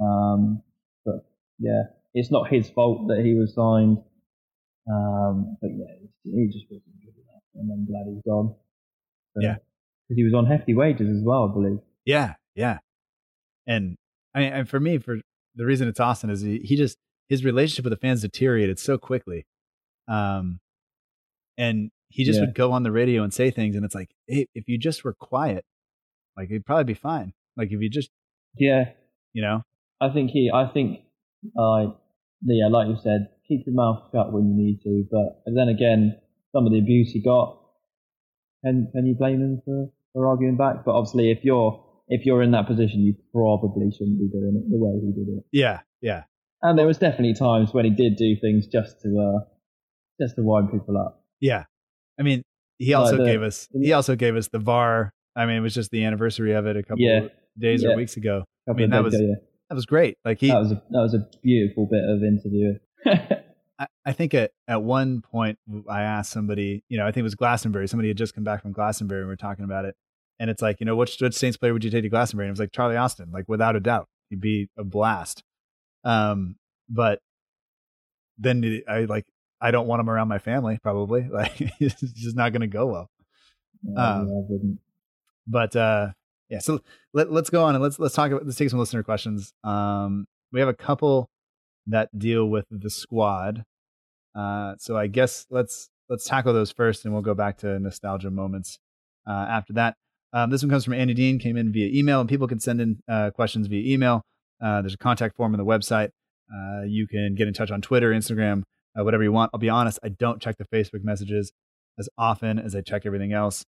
Um, 0.00 0.62
but 1.04 1.26
yeah, 1.58 1.82
it's 2.14 2.30
not 2.30 2.48
his 2.48 2.68
fault 2.70 3.08
that 3.08 3.24
he 3.24 3.34
was 3.34 3.54
signed. 3.54 3.98
Um, 4.90 5.56
but 5.60 5.70
yeah, 5.70 5.94
he 6.24 6.46
just 6.52 6.64
wasn't 6.70 7.00
good 7.04 7.14
enough, 7.14 7.42
and 7.56 7.70
I'm 7.70 7.86
glad 7.86 8.06
he's 8.12 8.22
gone. 8.26 8.54
So- 9.34 9.42
Yeah. 9.42 9.56
because 10.08 10.16
he 10.16 10.24
was 10.24 10.32
on 10.34 10.46
hefty 10.46 10.74
wages 10.74 11.08
as 11.14 11.22
well, 11.22 11.48
I 11.50 11.52
believe. 11.52 11.78
Yeah, 12.06 12.34
yeah. 12.54 12.78
And 13.66 13.96
I 14.34 14.40
mean, 14.40 14.52
and 14.52 14.68
for 14.68 14.78
me, 14.80 14.98
for 14.98 15.16
the 15.54 15.64
reason 15.66 15.88
it's 15.88 16.00
Austin 16.00 16.30
is 16.30 16.40
he, 16.42 16.58
he 16.58 16.76
just 16.76 16.98
his 17.28 17.44
relationship 17.44 17.84
with 17.84 17.92
the 17.92 18.00
fans 18.06 18.22
deteriorated 18.22 18.78
so 18.78 18.96
quickly. 18.98 19.46
Um, 20.06 20.60
and 21.56 21.90
he 22.08 22.24
just 22.24 22.38
Yeah. 22.38 22.46
would 22.46 22.54
go 22.54 22.72
on 22.72 22.82
the 22.82 22.92
radio 22.92 23.22
and 23.22 23.34
say 23.34 23.50
things, 23.50 23.76
and 23.76 23.84
it's 23.84 23.94
like, 23.94 24.10
hey, 24.26 24.46
if 24.54 24.68
you 24.68 24.78
just 24.78 25.04
were 25.04 25.14
quiet, 25.14 25.64
like 26.36 26.50
it'd 26.50 26.64
probably 26.64 26.84
be 26.84 26.94
fine. 26.94 27.32
Like 27.56 27.70
if 27.72 27.80
you 27.80 27.90
just, 27.90 28.10
Yeah, 28.56 28.90
you 29.32 29.42
know, 29.42 29.62
I 30.00 30.10
think 30.10 30.30
he, 30.30 30.50
I 30.52 30.66
think, 30.68 31.00
uh, 31.58 31.92
yeah, 32.42 32.68
like 32.68 32.88
you 32.88 32.96
said, 33.02 33.28
keep 33.46 33.66
your 33.66 33.74
mouth 33.74 34.04
shut 34.12 34.32
when 34.32 34.46
you 34.48 34.54
need 34.54 34.80
to. 34.82 35.04
But 35.10 35.42
then 35.52 35.68
again, 35.68 36.18
some 36.52 36.66
of 36.66 36.72
the 36.72 36.78
abuse 36.78 37.10
he 37.12 37.20
got, 37.20 37.58
can 38.64 38.88
can 38.94 39.06
you 39.06 39.14
blame 39.14 39.40
him 39.40 39.60
for, 39.64 39.90
for 40.12 40.28
arguing 40.28 40.56
back? 40.56 40.84
But 40.84 40.92
obviously, 40.92 41.30
if 41.30 41.44
you're 41.44 41.84
if 42.08 42.24
you're 42.26 42.42
in 42.42 42.50
that 42.52 42.66
position, 42.66 43.00
you 43.00 43.14
probably 43.32 43.90
shouldn't 43.90 44.18
be 44.18 44.28
doing 44.28 44.56
it 44.56 44.70
the 44.70 44.78
way 44.78 44.92
he 45.00 45.12
did 45.12 45.28
it. 45.38 45.44
yeah, 45.52 45.80
yeah, 46.00 46.24
And 46.62 46.78
there 46.78 46.86
was 46.86 46.98
definitely 46.98 47.34
times 47.34 47.72
when 47.74 47.84
he 47.84 47.90
did 47.90 48.16
do 48.16 48.36
things 48.40 48.66
just 48.66 49.00
to 49.02 49.08
uh, 49.18 49.44
just 50.20 50.36
to 50.36 50.42
wind 50.42 50.70
people 50.72 50.96
up. 50.98 51.22
yeah. 51.40 51.64
I 52.18 52.22
mean, 52.24 52.42
he 52.78 52.94
also 52.94 53.16
the- 53.18 53.24
gave 53.24 53.42
us 53.42 53.68
he 53.80 53.92
also 53.92 54.16
gave 54.16 54.34
us 54.36 54.48
the 54.48 54.58
VAR. 54.58 55.12
I 55.36 55.46
mean, 55.46 55.56
it 55.56 55.60
was 55.60 55.74
just 55.74 55.90
the 55.92 56.04
anniversary 56.04 56.52
of 56.54 56.66
it 56.66 56.76
a 56.76 56.82
couple 56.82 56.98
Yeah. 57.00 57.28
days 57.58 57.82
Yeah. 57.82 57.90
or 57.90 57.96
weeks 57.96 58.16
ago. 58.16 58.44
I 58.68 58.72
mean, 58.72 58.90
that 58.90 59.04
was 59.04 59.14
ago, 59.14 59.24
yeah. 59.28 59.34
that 59.68 59.74
was 59.76 59.86
great. 59.86 60.16
Like 60.24 60.40
he, 60.40 60.48
that 60.48 60.58
was 60.58 60.72
a, 60.72 60.82
that 60.90 61.00
was 61.00 61.14
a 61.14 61.28
beautiful 61.42 61.86
bit 61.86 62.02
of 62.04 62.22
interview. 62.24 62.74
I, 63.78 63.86
I 64.04 64.12
think 64.12 64.34
at, 64.34 64.50
at 64.66 64.82
one 64.82 65.20
point 65.20 65.58
I 65.88 66.02
asked 66.02 66.32
somebody, 66.32 66.82
you 66.88 66.98
know, 66.98 67.04
I 67.06 67.12
think 67.12 67.18
it 67.18 67.22
was 67.22 67.36
Glastonbury. 67.36 67.86
Somebody 67.86 68.08
had 68.08 68.16
just 68.18 68.34
come 68.34 68.42
back 68.42 68.62
from 68.62 68.72
Glastonbury 68.72 69.20
and 69.20 69.28
we 69.28 69.32
are 69.34 69.36
talking 69.36 69.64
about 69.64 69.84
it. 69.84 69.94
And 70.40 70.50
it's 70.50 70.62
like, 70.62 70.80
you 70.80 70.86
know, 70.86 70.96
which, 70.96 71.20
which 71.20 71.34
Saints 71.34 71.56
player 71.56 71.72
would 71.72 71.84
you 71.84 71.90
take 71.90 72.02
to 72.02 72.08
Glastonbury? 72.08 72.46
And 72.46 72.50
it 72.50 72.52
was 72.52 72.60
like 72.60 72.72
Charlie 72.72 72.96
Austin, 72.96 73.30
like 73.32 73.44
without 73.48 73.76
a 73.76 73.80
doubt. 73.80 74.08
He'd 74.30 74.40
be 74.40 74.68
a 74.78 74.84
blast. 74.84 75.42
Um, 76.04 76.56
but 76.88 77.20
then 78.38 78.82
I 78.88 79.00
like, 79.00 79.26
I 79.60 79.70
don't 79.70 79.88
want 79.88 80.00
him 80.00 80.08
around 80.10 80.28
my 80.28 80.38
family, 80.38 80.78
probably. 80.82 81.28
Like, 81.32 81.60
it's 81.80 82.00
just 82.00 82.36
not 82.36 82.52
going 82.52 82.60
to 82.60 82.66
go 82.68 82.86
well. 82.86 83.10
Um, 83.96 84.26
But 85.46 85.74
uh, 85.76 86.08
yeah, 86.48 86.58
so 86.60 86.80
let, 87.12 87.32
let's 87.32 87.50
go 87.50 87.64
on 87.64 87.74
and 87.74 87.82
let's 87.82 87.98
let's 87.98 88.14
talk 88.14 88.30
about 88.30 88.44
let's 88.44 88.56
take 88.56 88.70
some 88.70 88.78
listener 88.78 89.02
questions. 89.02 89.52
Um, 89.64 90.26
we 90.52 90.60
have 90.60 90.68
a 90.68 90.74
couple 90.74 91.30
that 91.86 92.16
deal 92.16 92.46
with 92.46 92.66
the 92.70 92.90
squad. 92.90 93.64
Uh, 94.34 94.74
so 94.78 94.96
I 94.96 95.06
guess 95.06 95.46
let's 95.50 95.88
let's 96.08 96.26
tackle 96.26 96.52
those 96.52 96.70
first, 96.70 97.04
and 97.04 97.12
we'll 97.12 97.22
go 97.22 97.34
back 97.34 97.58
to 97.58 97.78
nostalgia 97.78 98.30
moments 98.30 98.78
uh, 99.26 99.46
after 99.48 99.72
that. 99.74 99.96
Um, 100.32 100.50
this 100.50 100.62
one 100.62 100.70
comes 100.70 100.84
from 100.84 100.94
Andy 100.94 101.14
Dean, 101.14 101.38
came 101.38 101.56
in 101.56 101.72
via 101.72 101.88
email, 101.92 102.20
and 102.20 102.28
people 102.28 102.46
can 102.46 102.60
send 102.60 102.80
in 102.80 103.02
uh, 103.08 103.30
questions 103.30 103.66
via 103.66 103.92
email. 103.92 104.22
Uh, 104.62 104.82
there's 104.82 104.94
a 104.94 104.98
contact 104.98 105.36
form 105.36 105.54
on 105.54 105.58
the 105.58 105.64
website. 105.64 106.10
Uh, 106.52 106.82
you 106.84 107.06
can 107.06 107.34
get 107.34 107.48
in 107.48 107.54
touch 107.54 107.70
on 107.70 107.80
Twitter, 107.80 108.10
Instagram, 108.10 108.62
uh, 108.98 109.04
whatever 109.04 109.22
you 109.22 109.32
want. 109.32 109.50
I'll 109.54 109.60
be 109.60 109.68
honest, 109.68 109.98
I 110.02 110.08
don't 110.08 110.40
check 110.40 110.56
the 110.58 110.64
Facebook 110.64 111.02
messages 111.04 111.52
as 111.98 112.08
often 112.18 112.58
as 112.58 112.74
I 112.74 112.80
check 112.80 113.02
everything 113.06 113.32
else. 113.32 113.64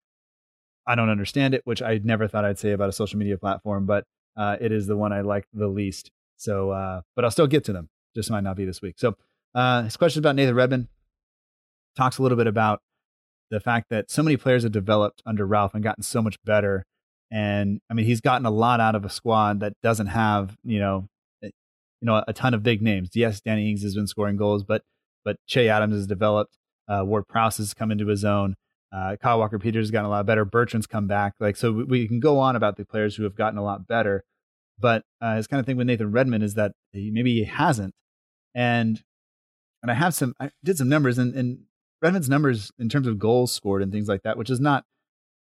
I 0.88 0.96
don't 0.96 1.10
understand 1.10 1.54
it, 1.54 1.62
which 1.66 1.82
I 1.82 2.00
never 2.04 2.28
thought 2.28 2.46
I'd 2.46 2.60
say 2.60 2.72
about 2.72 2.90
a 2.90 2.94
social 2.94 3.18
media 3.18 3.38
platform, 3.38 3.86
but 3.86 4.04
uh, 4.38 4.58
it 4.62 4.72
is 4.72 4.88
the 4.88 4.96
one 4.96 5.12
I 5.12 5.22
like 5.22 5.46
the 5.54 5.68
least. 5.68 6.12
So, 6.38 6.72
uh, 6.72 7.02
but 7.16 7.26
I'll 7.26 7.32
still 7.32 7.48
get 7.48 7.64
to 7.66 7.74
them. 7.74 7.90
Just 8.16 8.30
might 8.30 8.44
not 8.44 8.56
be 8.56 8.66
this 8.66 8.82
week. 8.82 8.96
So, 8.98 9.16
his 9.84 9.98
question 9.98 10.20
about 10.20 10.36
Nathan 10.36 10.56
Redmond 10.56 10.88
talks 11.98 12.18
a 12.18 12.22
little 12.22 12.38
bit 12.38 12.48
about 12.48 12.82
the 13.52 13.60
fact 13.60 13.90
that 13.90 14.10
so 14.10 14.24
many 14.24 14.38
players 14.38 14.64
have 14.64 14.72
developed 14.72 15.22
under 15.26 15.46
Ralph 15.46 15.74
and 15.74 15.84
gotten 15.84 16.04
so 16.04 16.22
much 16.22 16.38
better. 16.44 16.84
And 17.32 17.80
I 17.90 17.94
mean, 17.94 18.06
he's 18.06 18.22
gotten 18.22 18.46
a 18.46 18.52
lot 18.52 18.80
out 18.80 18.96
of 18.96 19.06
a 19.06 19.10
squad 19.10 19.60
that 19.60 19.74
doesn't 19.82 20.08
have, 20.08 20.56
you 20.64 20.80
know, 20.80 21.08
eh, 21.44 21.50
you 22.02 22.06
know, 22.06 22.24
a 22.28 22.34
ton 22.34 22.54
of 22.54 22.64
big 22.64 22.82
names. 22.82 23.10
Yes, 23.14 23.42
Danny 23.42 23.70
Ings 23.70 23.84
has 23.84 23.96
been 23.96 24.08
scoring 24.08 24.38
goals, 24.38 24.64
but 24.64 24.84
but 25.24 25.38
Che 25.48 25.70
Adams 25.70 25.96
has 25.96 26.08
developed. 26.08 26.58
Uh, 26.88 27.04
Ward 27.04 27.28
Prowse 27.28 27.58
has 27.58 27.74
come 27.74 27.92
into 27.92 28.08
his 28.08 28.24
own. 28.24 28.56
Uh, 28.96 29.16
Kyle 29.22 29.40
Walker 29.40 29.60
Peters 29.60 29.88
has 29.88 29.92
gotten 29.92 30.06
a 30.06 30.10
lot 30.10 30.26
better. 30.26 30.46
Bertrand's 30.46 30.88
come 30.88 31.08
back. 31.08 31.34
Like 31.40 31.58
so, 31.58 31.72
we, 31.72 31.84
we, 31.84 32.08
can 32.08 32.20
go 32.20 32.38
on 32.40 32.56
about 32.56 32.78
the 32.78 32.86
players 32.86 33.16
who 33.16 33.24
have 33.24 33.36
gotten 33.36 33.58
a 33.58 33.64
lot 33.64 33.88
better. 33.88 34.24
But 34.80 35.04
uh, 35.20 35.36
his 35.36 35.48
kind 35.48 35.60
of 35.60 35.66
thing 35.66 35.78
with 35.78 35.88
Nathan 35.88 36.12
Redmond 36.12 36.44
is 36.44 36.54
that 36.54 36.74
he, 36.94 37.10
maybe 37.12 37.34
he 37.34 37.44
hasn't. 37.46 37.94
And 38.54 39.02
and 39.82 39.92
I 39.92 39.96
have 39.96 40.14
some. 40.14 40.34
I 40.40 40.50
did 40.64 40.78
some 40.78 40.90
numbers, 40.90 41.18
and, 41.18 41.36
and 41.36 41.60
Redmond's 42.06 42.30
numbers 42.30 42.72
in 42.78 42.88
terms 42.88 43.08
of 43.08 43.18
goals 43.18 43.52
scored 43.52 43.82
and 43.82 43.92
things 43.92 44.08
like 44.08 44.22
that, 44.24 44.38
which 44.38 44.52
is 44.52 44.60
not, 44.60 44.86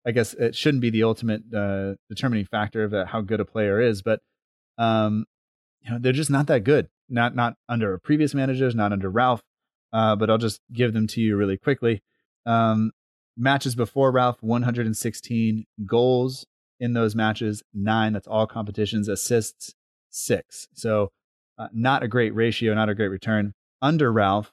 I 0.08 0.12
guess, 0.12 0.34
it 0.34 0.56
shouldn't 0.56 0.82
be 0.82 0.90
the 0.90 1.04
ultimate 1.04 1.42
uh, 1.54 1.96
determining 2.10 2.46
factor 2.46 2.84
of 2.86 3.08
how 3.10 3.20
good 3.22 3.42
a 3.42 3.46
player 3.46 3.82
is, 3.82 4.02
but 4.02 4.22
um, 4.78 5.26
you 5.82 5.92
know, 5.92 5.98
they're 6.00 6.14
just 6.14 6.30
not 6.30 6.48
that 6.48 6.64
good. 6.64 6.88
Not 7.10 7.36
not 7.36 7.56
under 7.68 7.98
previous 7.98 8.34
managers, 8.34 8.76
not 8.76 8.94
under 8.94 9.10
Ralph. 9.10 9.42
Uh, 9.92 10.16
but 10.16 10.30
I'll 10.30 10.40
just 10.40 10.62
give 10.72 10.94
them 10.94 11.06
to 11.08 11.22
you 11.22 11.38
really 11.38 11.58
quickly. 11.58 12.02
Um, 12.46 12.92
matches 13.38 13.76
before 13.76 14.12
Ralph, 14.12 14.42
116 14.42 15.66
goals 15.86 16.46
in 16.80 16.94
those 16.94 17.14
matches, 17.14 17.62
nine. 17.74 18.14
That's 18.14 18.28
all 18.28 18.48
competitions. 18.48 19.08
Assists, 19.08 19.76
six. 20.10 20.68
So 20.74 21.12
uh, 21.60 21.68
not 21.74 22.02
a 22.02 22.08
great 22.08 22.34
ratio, 22.34 22.74
not 22.74 22.90
a 22.90 22.96
great 22.96 23.10
return. 23.10 23.54
Under 23.82 24.12
Ralph, 24.12 24.53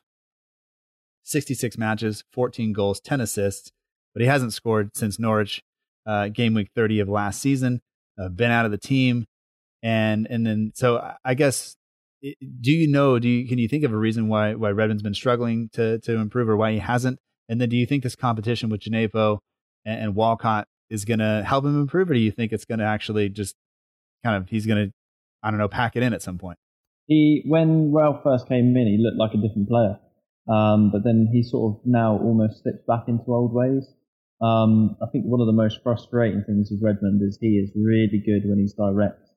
66 1.25 1.79
matches, 1.79 2.25
14 2.33 2.73
goals, 2.73 3.01
10 3.01 3.21
assists, 3.21 3.71
but 4.15 4.23
he 4.23 4.29
hasn't 4.29 4.53
scored 4.53 4.97
since 4.97 5.19
Norwich 5.19 5.63
uh, 6.07 6.29
game 6.29 6.55
week 6.55 6.71
30 6.75 7.01
of 7.01 7.09
last 7.09 7.41
season. 7.41 7.81
Uh, 8.19 8.29
been 8.29 8.51
out 8.51 8.65
of 8.65 8.71
the 8.71 8.79
team, 8.79 9.25
and 9.83 10.27
and 10.29 10.47
then 10.47 10.73
so 10.75 11.15
I 11.25 11.35
guess 11.35 11.77
do 12.23 12.71
you 12.71 12.87
know? 12.87 13.19
Do 13.19 13.29
you 13.29 13.49
can 13.49 13.59
you 13.59 13.69
think 13.69 13.85
of 13.85 13.93
a 13.93 13.97
reason 13.97 14.29
why 14.29 14.55
why 14.55 14.71
Redmond's 14.71 15.03
been 15.03 15.15
struggling 15.15 15.71
to 15.73 15.99
to 16.01 16.17
improve, 16.17 16.49
or 16.49 16.57
why 16.57 16.73
he 16.73 16.79
hasn't? 16.79 17.19
And 17.49 17.61
then 17.61 17.69
do 17.69 17.77
you 17.77 17.87
think 17.87 18.03
this 18.03 18.15
competition 18.15 18.69
with 18.69 18.81
Djenepo 18.83 19.39
and, 19.85 20.03
and 20.03 20.15
Walcott 20.15 20.69
is 20.91 21.05
going 21.05 21.19
to 21.19 21.43
help 21.47 21.65
him 21.65 21.81
improve, 21.81 22.11
or 22.11 22.15
do 22.15 22.21
you 22.21 22.31
think 22.31 22.53
it's 22.53 22.65
going 22.65 22.79
to 22.81 22.85
actually 22.85 23.29
just 23.29 23.57
kind 24.25 24.37
of 24.37 24.49
he's 24.51 24.67
going 24.67 24.87
to 24.87 24.93
I 25.43 25.51
don't 25.51 25.59
know 25.59 25.69
pack 25.69 25.97
it 25.97 26.03
in 26.03 26.13
at 26.13 26.23
some 26.23 26.39
point? 26.39 26.59
He 27.07 27.43
when 27.47 27.93
Ralph 27.93 28.23
first 28.23 28.49
came 28.49 28.77
in, 28.77 28.87
he 28.87 28.99
looked 29.03 29.19
like 29.19 29.33
a 29.33 29.39
different 29.39 29.69
player. 29.69 29.99
Um, 30.51 30.91
but 30.91 31.05
then 31.05 31.29
he 31.33 31.43
sort 31.43 31.75
of 31.75 31.81
now 31.87 32.19
almost 32.19 32.63
slips 32.63 32.83
back 32.87 33.05
into 33.07 33.33
old 33.33 33.53
ways. 33.53 33.87
Um, 34.41 34.97
I 35.03 35.07
think 35.13 35.27
one 35.27 35.41
of 35.41 35.47
the 35.47 35.53
most 35.53 35.81
frustrating 35.83 36.43
things 36.45 36.71
with 36.71 36.83
Redmond 36.83 37.23
is 37.23 37.39
he 37.41 37.59
is 37.59 37.71
really 37.77 38.23
good 38.25 38.49
when 38.49 38.59
he's 38.59 38.73
direct, 38.73 39.29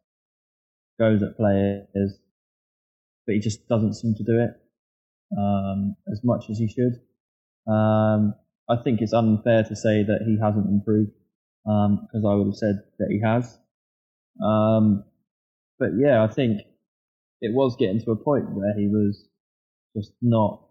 goes 0.99 1.21
at 1.21 1.37
players, 1.37 2.17
but 3.25 3.35
he 3.35 3.39
just 3.39 3.67
doesn't 3.67 3.95
seem 3.95 4.15
to 4.15 4.23
do 4.23 4.39
it 4.39 4.51
um, 5.37 5.95
as 6.11 6.21
much 6.23 6.45
as 6.49 6.57
he 6.57 6.67
should. 6.67 6.99
Um, 7.71 8.33
I 8.69 8.77
think 8.83 9.01
it's 9.01 9.13
unfair 9.13 9.63
to 9.63 9.75
say 9.75 10.03
that 10.03 10.21
he 10.25 10.37
hasn't 10.41 10.67
improved 10.67 11.11
because 11.63 12.23
um, 12.23 12.25
I 12.25 12.35
would 12.35 12.47
have 12.47 12.55
said 12.55 12.79
that 12.99 13.09
he 13.09 13.21
has. 13.21 13.57
Um, 14.43 15.03
but 15.79 15.89
yeah, 15.97 16.23
I 16.23 16.27
think 16.27 16.61
it 17.41 17.53
was 17.53 17.75
getting 17.77 17.99
to 18.01 18.11
a 18.11 18.15
point 18.15 18.51
where 18.51 18.73
he 18.77 18.87
was 18.87 19.27
just 19.95 20.13
not 20.21 20.62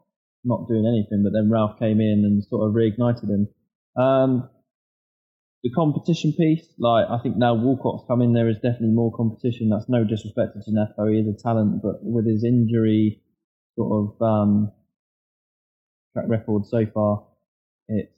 not 0.45 0.69
doing 0.69 0.87
anything. 0.87 1.23
But 1.23 1.33
then 1.33 1.51
Ralph 1.51 1.79
came 1.79 2.01
in 2.01 2.25
and 2.25 2.45
sort 2.45 2.69
of 2.69 2.75
reignited 2.75 3.29
him. 3.29 3.49
Um, 3.97 4.49
the 5.63 5.71
competition 5.71 6.33
piece, 6.33 6.67
like 6.79 7.07
I 7.09 7.19
think 7.23 7.37
now 7.37 7.55
Walcott's 7.55 8.05
come 8.09 8.21
in, 8.21 8.33
there 8.33 8.49
is 8.49 8.57
definitely 8.57 8.95
more 8.95 9.13
competition. 9.17 9.69
That's 9.71 9.89
no 9.89 10.05
disrespect 10.05 10.55
to 10.55 10.71
Djenepo, 10.71 11.13
he 11.13 11.21
is 11.21 11.29
a 11.29 11.41
talent, 11.41 11.83
but 11.83 12.03
with 12.03 12.27
his 12.27 12.43
injury 12.43 13.23
sort 13.77 13.93
of 13.93 14.23
um, 14.23 14.73
track 16.13 16.27
record 16.29 16.67
so 16.67 16.85
far, 16.93 17.25
it's, 17.89 18.13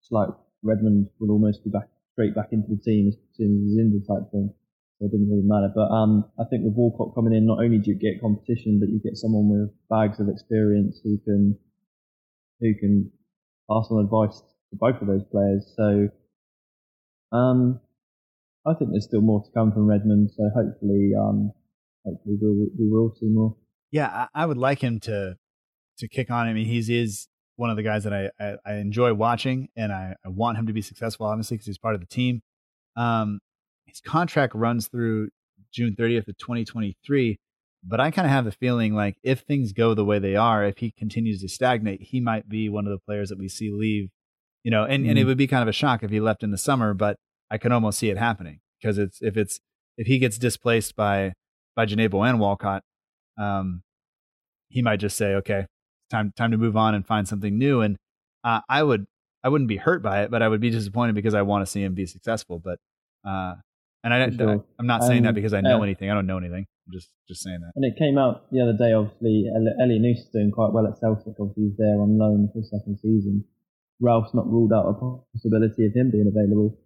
it's 0.00 0.10
like 0.10 0.30
Redmond 0.62 1.08
will 1.20 1.30
almost 1.30 1.62
be 1.62 1.70
back 1.70 1.88
straight 2.12 2.34
back 2.34 2.48
into 2.52 2.68
the 2.68 2.80
team 2.82 3.08
as 3.08 3.16
soon 3.36 3.56
as 3.56 3.70
he's 3.70 3.78
injured 3.78 4.06
type 4.08 4.30
thing. 4.32 4.52
It 5.00 5.12
doesn't 5.12 5.30
really 5.30 5.46
matter. 5.46 5.70
But 5.74 5.94
um, 5.94 6.24
I 6.40 6.44
think 6.50 6.64
with 6.64 6.74
Walcott 6.74 7.14
coming 7.14 7.34
in, 7.34 7.46
not 7.46 7.62
only 7.62 7.78
do 7.78 7.90
you 7.92 7.98
get 7.98 8.20
competition, 8.20 8.80
but 8.80 8.88
you 8.88 9.00
get 9.02 9.16
someone 9.16 9.48
with 9.48 9.70
bags 9.88 10.18
of 10.18 10.28
experience 10.28 11.00
who 11.04 11.18
can 11.24 11.56
who 12.60 12.74
can 12.74 13.10
pass 13.70 13.86
on 13.90 14.04
advice 14.04 14.42
to 14.70 14.76
both 14.76 15.00
of 15.00 15.06
those 15.06 15.24
players. 15.30 15.72
So 15.76 16.08
um, 17.36 17.80
I 18.66 18.74
think 18.74 18.90
there's 18.90 19.04
still 19.04 19.20
more 19.20 19.42
to 19.42 19.50
come 19.54 19.72
from 19.72 19.86
Redmond. 19.86 20.30
So 20.36 20.50
hopefully, 20.54 21.12
um, 21.18 21.52
hopefully 22.04 22.36
we'll, 22.40 22.66
we 22.78 22.88
will 22.90 23.14
see 23.20 23.26
more. 23.26 23.56
Yeah, 23.90 24.08
I, 24.34 24.42
I 24.42 24.46
would 24.46 24.58
like 24.58 24.80
him 24.80 24.98
to 25.00 25.36
to 25.98 26.08
kick 26.08 26.30
on. 26.30 26.46
I 26.46 26.52
mean, 26.52 26.66
he's 26.66 26.88
is 26.88 27.28
one 27.56 27.70
of 27.70 27.76
the 27.76 27.82
guys 27.82 28.04
that 28.04 28.12
I, 28.12 28.30
I, 28.38 28.54
I 28.64 28.74
enjoy 28.74 29.14
watching, 29.14 29.68
and 29.76 29.92
I, 29.92 30.14
I, 30.24 30.28
want 30.28 30.58
him 30.58 30.68
to 30.68 30.72
be 30.72 30.80
successful, 30.80 31.26
obviously, 31.26 31.56
because 31.56 31.66
he's 31.66 31.78
part 31.78 31.96
of 31.96 32.00
the 32.00 32.06
team. 32.06 32.40
Um, 32.96 33.40
his 33.98 34.10
contract 34.10 34.54
runs 34.54 34.88
through 34.88 35.28
June 35.72 35.94
30th 35.98 36.28
of 36.28 36.38
2023. 36.38 37.38
But 37.84 38.00
I 38.00 38.10
kind 38.10 38.26
of 38.26 38.32
have 38.32 38.44
the 38.44 38.52
feeling 38.52 38.94
like 38.94 39.16
if 39.22 39.40
things 39.40 39.72
go 39.72 39.94
the 39.94 40.04
way 40.04 40.18
they 40.18 40.34
are, 40.36 40.64
if 40.64 40.78
he 40.78 40.90
continues 40.90 41.40
to 41.42 41.48
stagnate, 41.48 42.02
he 42.02 42.20
might 42.20 42.48
be 42.48 42.68
one 42.68 42.86
of 42.86 42.90
the 42.90 42.98
players 42.98 43.28
that 43.28 43.38
we 43.38 43.48
see 43.48 43.70
leave. 43.70 44.10
You 44.64 44.72
know, 44.72 44.84
and, 44.84 45.04
mm. 45.04 45.10
and 45.10 45.18
it 45.18 45.22
mm-hmm. 45.22 45.28
would 45.28 45.38
be 45.38 45.46
kind 45.46 45.62
of 45.62 45.68
a 45.68 45.72
shock 45.72 46.02
if 46.02 46.10
he 46.10 46.20
left 46.20 46.42
in 46.42 46.50
the 46.50 46.58
summer, 46.58 46.92
but 46.92 47.16
I 47.50 47.58
can 47.58 47.72
almost 47.72 47.98
see 47.98 48.10
it 48.10 48.18
happening 48.18 48.60
because 48.80 48.98
it's 48.98 49.22
if 49.22 49.36
it's 49.36 49.60
if 49.96 50.06
he 50.06 50.18
gets 50.18 50.36
displaced 50.36 50.96
by 50.96 51.34
by 51.76 51.86
Djenepo 51.86 52.28
and 52.28 52.40
Walcott, 52.40 52.82
um, 53.38 53.82
he 54.68 54.82
might 54.82 54.98
just 54.98 55.16
say, 55.16 55.34
okay, 55.36 55.66
time 56.10 56.32
time 56.36 56.50
to 56.50 56.58
move 56.58 56.76
on 56.76 56.94
and 56.94 57.06
find 57.06 57.26
something 57.26 57.56
new. 57.56 57.80
And 57.80 57.96
uh, 58.42 58.60
I 58.68 58.82
would 58.82 59.06
I 59.44 59.48
wouldn't 59.48 59.68
be 59.68 59.76
hurt 59.76 60.02
by 60.02 60.22
it, 60.22 60.30
but 60.30 60.42
I 60.42 60.48
would 60.48 60.60
be 60.60 60.70
disappointed 60.70 61.14
because 61.14 61.34
I 61.34 61.42
want 61.42 61.64
to 61.64 61.70
see 61.70 61.82
him 61.82 61.94
be 61.94 62.06
successful. 62.06 62.58
But 62.58 62.78
uh, 63.24 63.54
and 64.04 64.14
I, 64.14 64.30
sure. 64.30 64.50
I 64.50 64.80
am 64.80 64.86
not 64.86 65.02
saying 65.02 65.20
um, 65.20 65.24
that 65.24 65.34
because 65.34 65.54
I 65.54 65.60
know 65.60 65.80
uh, 65.80 65.82
anything. 65.82 66.10
I 66.10 66.14
don't 66.14 66.26
know 66.26 66.38
anything. 66.38 66.66
I'm 66.86 66.92
just 66.92 67.08
just 67.28 67.42
saying 67.42 67.60
that. 67.60 67.72
And 67.74 67.84
it 67.84 67.98
came 67.98 68.16
out 68.16 68.50
the 68.50 68.60
other 68.60 68.76
day. 68.76 68.92
Obviously, 68.92 69.46
Elyounoussi 69.50 70.24
is 70.24 70.30
doing 70.32 70.50
quite 70.50 70.72
well 70.72 70.86
at 70.86 70.98
Celtic. 70.98 71.34
Obviously, 71.38 71.70
he's 71.70 71.76
there 71.76 72.00
on 72.00 72.18
loan 72.18 72.48
for 72.52 72.60
the 72.60 72.66
second 72.66 72.98
season. 73.02 73.44
Ralph's 74.00 74.34
not 74.34 74.46
ruled 74.46 74.72
out 74.72 74.86
a 74.86 74.94
possibility 75.34 75.86
of 75.86 75.92
him 75.94 76.10
being 76.10 76.30
available 76.30 76.78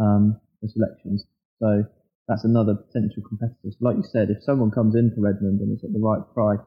um, 0.00 0.40
for 0.60 0.68
selections. 0.68 1.24
So 1.62 1.84
that's 2.28 2.44
another 2.44 2.74
potential 2.74 3.22
competitor. 3.22 3.70
So 3.70 3.78
like 3.80 3.96
you 3.96 4.04
said, 4.10 4.30
if 4.30 4.42
someone 4.42 4.70
comes 4.70 4.94
in 4.96 5.12
for 5.14 5.22
Redmond 5.22 5.60
and 5.60 5.72
it's 5.72 5.84
at 5.84 5.92
the 5.92 6.02
right 6.02 6.22
price, 6.34 6.64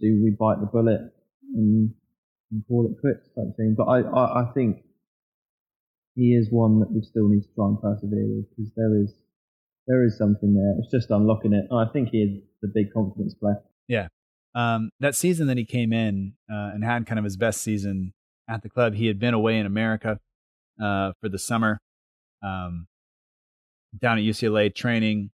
do 0.00 0.20
we 0.22 0.30
bite 0.30 0.60
the 0.60 0.70
bullet 0.70 1.12
and, 1.54 1.92
and 2.50 2.62
call 2.68 2.86
it 2.86 3.00
quits 3.00 3.28
type 3.34 3.56
thing? 3.56 3.74
But 3.76 3.84
I, 3.84 4.00
I, 4.00 4.42
I 4.42 4.52
think 4.54 4.82
he 6.14 6.34
is 6.34 6.48
one 6.50 6.80
that 6.80 6.90
we 6.90 7.02
still 7.02 7.28
need 7.28 7.42
to 7.42 7.48
try 7.54 7.66
and 7.66 7.80
persevere 7.80 8.26
with 8.26 8.46
because 8.50 8.72
there 8.76 9.00
is 9.00 9.14
there 9.86 10.04
is 10.04 10.16
something 10.16 10.54
there. 10.54 10.74
It's 10.78 10.90
just 10.90 11.10
unlocking 11.10 11.52
it. 11.52 11.66
I 11.72 11.86
think 11.92 12.10
he 12.10 12.18
is 12.18 12.42
the 12.62 12.68
big 12.72 12.92
confidence 12.92 13.34
player. 13.34 13.60
Yeah. 13.88 14.08
Um, 14.54 14.90
that 15.00 15.14
season 15.14 15.46
that 15.48 15.56
he 15.56 15.64
came 15.64 15.92
in 15.92 16.34
uh, 16.50 16.70
and 16.74 16.84
had 16.84 17.06
kind 17.06 17.18
of 17.18 17.24
his 17.24 17.36
best 17.36 17.60
season 17.60 18.12
at 18.48 18.62
the 18.62 18.68
club, 18.68 18.94
he 18.94 19.06
had 19.06 19.18
been 19.18 19.34
away 19.34 19.58
in 19.58 19.66
America 19.66 20.18
uh, 20.80 21.12
for 21.20 21.28
the 21.28 21.38
summer, 21.38 21.80
um, 22.42 22.86
down 24.00 24.18
at 24.18 24.24
UCLA 24.24 24.74
training, 24.74 25.30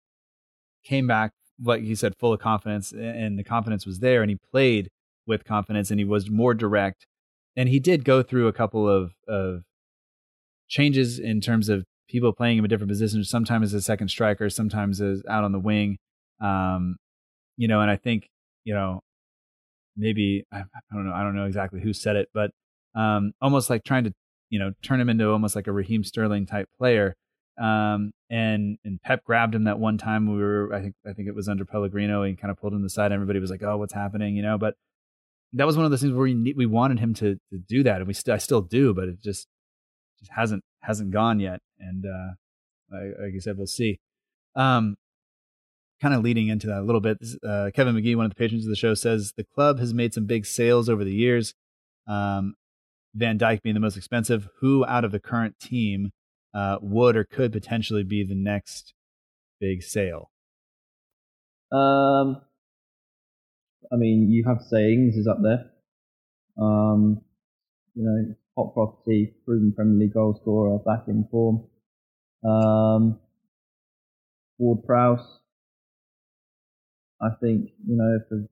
came 0.84 1.08
back, 1.08 1.32
like 1.62 1.82
he 1.82 1.96
said, 1.96 2.14
full 2.20 2.34
of 2.34 2.40
confidence, 2.40 2.92
and 2.92 3.38
the 3.38 3.44
confidence 3.44 3.86
was 3.86 4.00
there, 4.00 4.22
and 4.22 4.30
he 4.30 4.38
played 4.52 4.90
with 5.26 5.46
confidence, 5.46 5.92
and 5.92 6.00
he 6.00 6.06
was 6.06 6.30
more 6.30 6.54
direct. 6.54 7.06
And 7.56 7.70
he 7.70 7.80
did 7.80 8.04
go 8.04 8.24
through 8.24 8.48
a 8.48 8.54
couple 8.54 8.90
of, 8.90 9.14
of 9.28 9.64
changes 10.74 11.20
in 11.20 11.40
terms 11.40 11.70
of 11.70 11.86
people 12.10 12.34
playing 12.34 12.58
him 12.58 12.66
in 12.66 12.70
different 12.70 12.90
positions, 12.90 13.30
sometimes 13.30 13.68
as 13.68 13.74
a 13.76 13.82
second 13.82 14.08
striker, 14.10 14.50
sometimes 14.50 15.00
as 15.00 15.22
out 15.30 15.44
on 15.44 15.52
the 15.52 15.60
wing. 15.60 15.98
Um, 16.42 16.98
you 17.58 17.68
know, 17.68 17.80
and 17.82 17.92
I 17.92 17.96
think, 17.96 18.28
you 18.64 18.74
know, 18.74 19.02
maybe 19.96 20.46
I, 20.52 20.62
I, 20.62 20.96
don't 20.96 21.06
know, 21.06 21.14
I 21.14 21.22
don't 21.22 21.36
know 21.36 21.46
exactly 21.46 21.80
who 21.80 21.94
said 21.94 22.16
it, 22.16 22.30
but 22.34 22.50
um, 22.96 23.34
almost 23.40 23.70
like 23.70 23.84
trying 23.84 24.06
to, 24.06 24.14
you 24.50 24.58
know, 24.58 24.72
turn 24.82 25.00
him 25.00 25.10
into 25.10 25.30
almost 25.30 25.56
like 25.56 25.68
a 25.68 25.72
Raheem 25.72 26.04
Sterling 26.04 26.48
type 26.48 26.68
player. 26.78 27.16
Um, 27.62 28.12
and 28.32 28.80
and 28.84 29.00
Pep 29.04 29.24
grabbed 29.24 29.54
him 29.54 29.66
that 29.66 29.78
one 29.78 30.00
time 30.00 30.26
we 30.26 30.42
were 30.42 30.74
I 30.74 30.82
think 30.82 30.96
I 31.08 31.14
think 31.14 31.28
it 31.28 31.36
was 31.36 31.48
under 31.48 31.66
Pellegrino 31.66 32.24
and 32.24 32.36
kind 32.36 32.50
of 32.50 32.58
pulled 32.58 32.74
him 32.74 32.84
aside. 32.84 33.12
Everybody 33.12 33.38
was 33.38 33.52
like, 33.52 33.62
"Oh, 33.62 33.78
what's 33.78 33.94
happening?" 33.94 34.36
You 34.36 34.42
know, 34.42 34.58
but 34.58 34.74
that 35.54 35.68
was 35.68 35.78
one 35.78 35.86
of 35.86 35.92
those 35.92 36.02
things 36.02 36.14
where 36.14 36.24
we 36.24 36.54
we 36.58 36.66
wanted 36.66 36.98
him 36.98 37.14
to 37.14 37.36
to 37.36 37.58
do 37.70 37.84
that, 37.84 37.98
and 37.98 38.08
we 38.08 38.14
st- 38.14 38.34
I 38.34 38.40
still 38.40 38.62
do, 38.62 38.96
but 38.96 39.08
it 39.08 39.22
just 39.22 39.48
just 40.24 40.32
hasn't 40.36 40.64
hasn't 40.82 41.12
gone 41.12 41.40
yet. 41.40 41.60
And 41.80 42.06
uh, 42.06 42.34
like 43.22 43.34
I 43.36 43.40
said, 43.40 43.58
we'll 43.58 43.68
see. 43.68 44.00
Um, 44.56 44.96
kind 46.02 46.14
of 46.14 46.22
leading 46.22 46.48
into 46.48 46.68
that 46.68 46.80
a 46.80 46.84
little 46.84 47.02
bit, 47.02 47.18
uh, 47.48 47.72
Kevin 47.74 47.96
McGee, 47.96 48.16
one 48.16 48.26
of 48.26 48.32
the 48.32 48.36
patrons 48.36 48.66
of 48.66 48.70
the 48.70 48.76
show, 48.76 48.94
says 48.94 49.34
the 49.38 49.46
club 49.56 49.80
has 49.80 49.94
made 49.94 50.14
some 50.14 50.26
big 50.26 50.46
sales 50.46 50.90
over 50.90 51.04
the 51.04 51.14
years. 51.14 51.54
Um, 52.08 52.56
Van 53.16 53.38
Dijk 53.38 53.62
being 53.62 53.74
the 53.74 53.80
most 53.80 53.98
expensive. 53.98 54.50
Who 54.60 54.86
out 54.86 55.06
of 55.06 55.12
the 55.12 55.20
current 55.20 55.60
team 55.60 56.12
uh, 56.54 56.78
would 56.82 57.16
or 57.16 57.24
could 57.24 57.52
potentially 57.52 58.04
be 58.04 58.24
the 58.24 58.36
next 58.36 58.94
big 59.60 59.84
sale? 59.84 60.32
Um, 61.72 62.42
I 63.92 63.96
mean, 63.96 64.30
you 64.30 64.44
have 64.48 64.62
say 64.62 64.94
Ings 64.94 65.16
is 65.16 65.28
up 65.28 65.38
there. 65.42 65.72
Um, 66.58 67.22
you 67.96 68.04
know, 68.04 68.36
hot 68.58 68.74
property, 68.74 69.34
proven 69.46 69.74
Premier 69.76 70.00
League 70.00 70.14
goal 70.14 70.38
scorer, 70.40 70.78
back 70.80 71.08
in 71.08 71.28
form. 71.32 71.64
Um, 72.46 73.20
Ward 74.58 74.84
Prowse. 74.86 75.40
I 77.22 77.30
think 77.42 77.70
you 77.88 77.96
know 77.96 78.18
if 78.22 78.30
the 78.30 78.48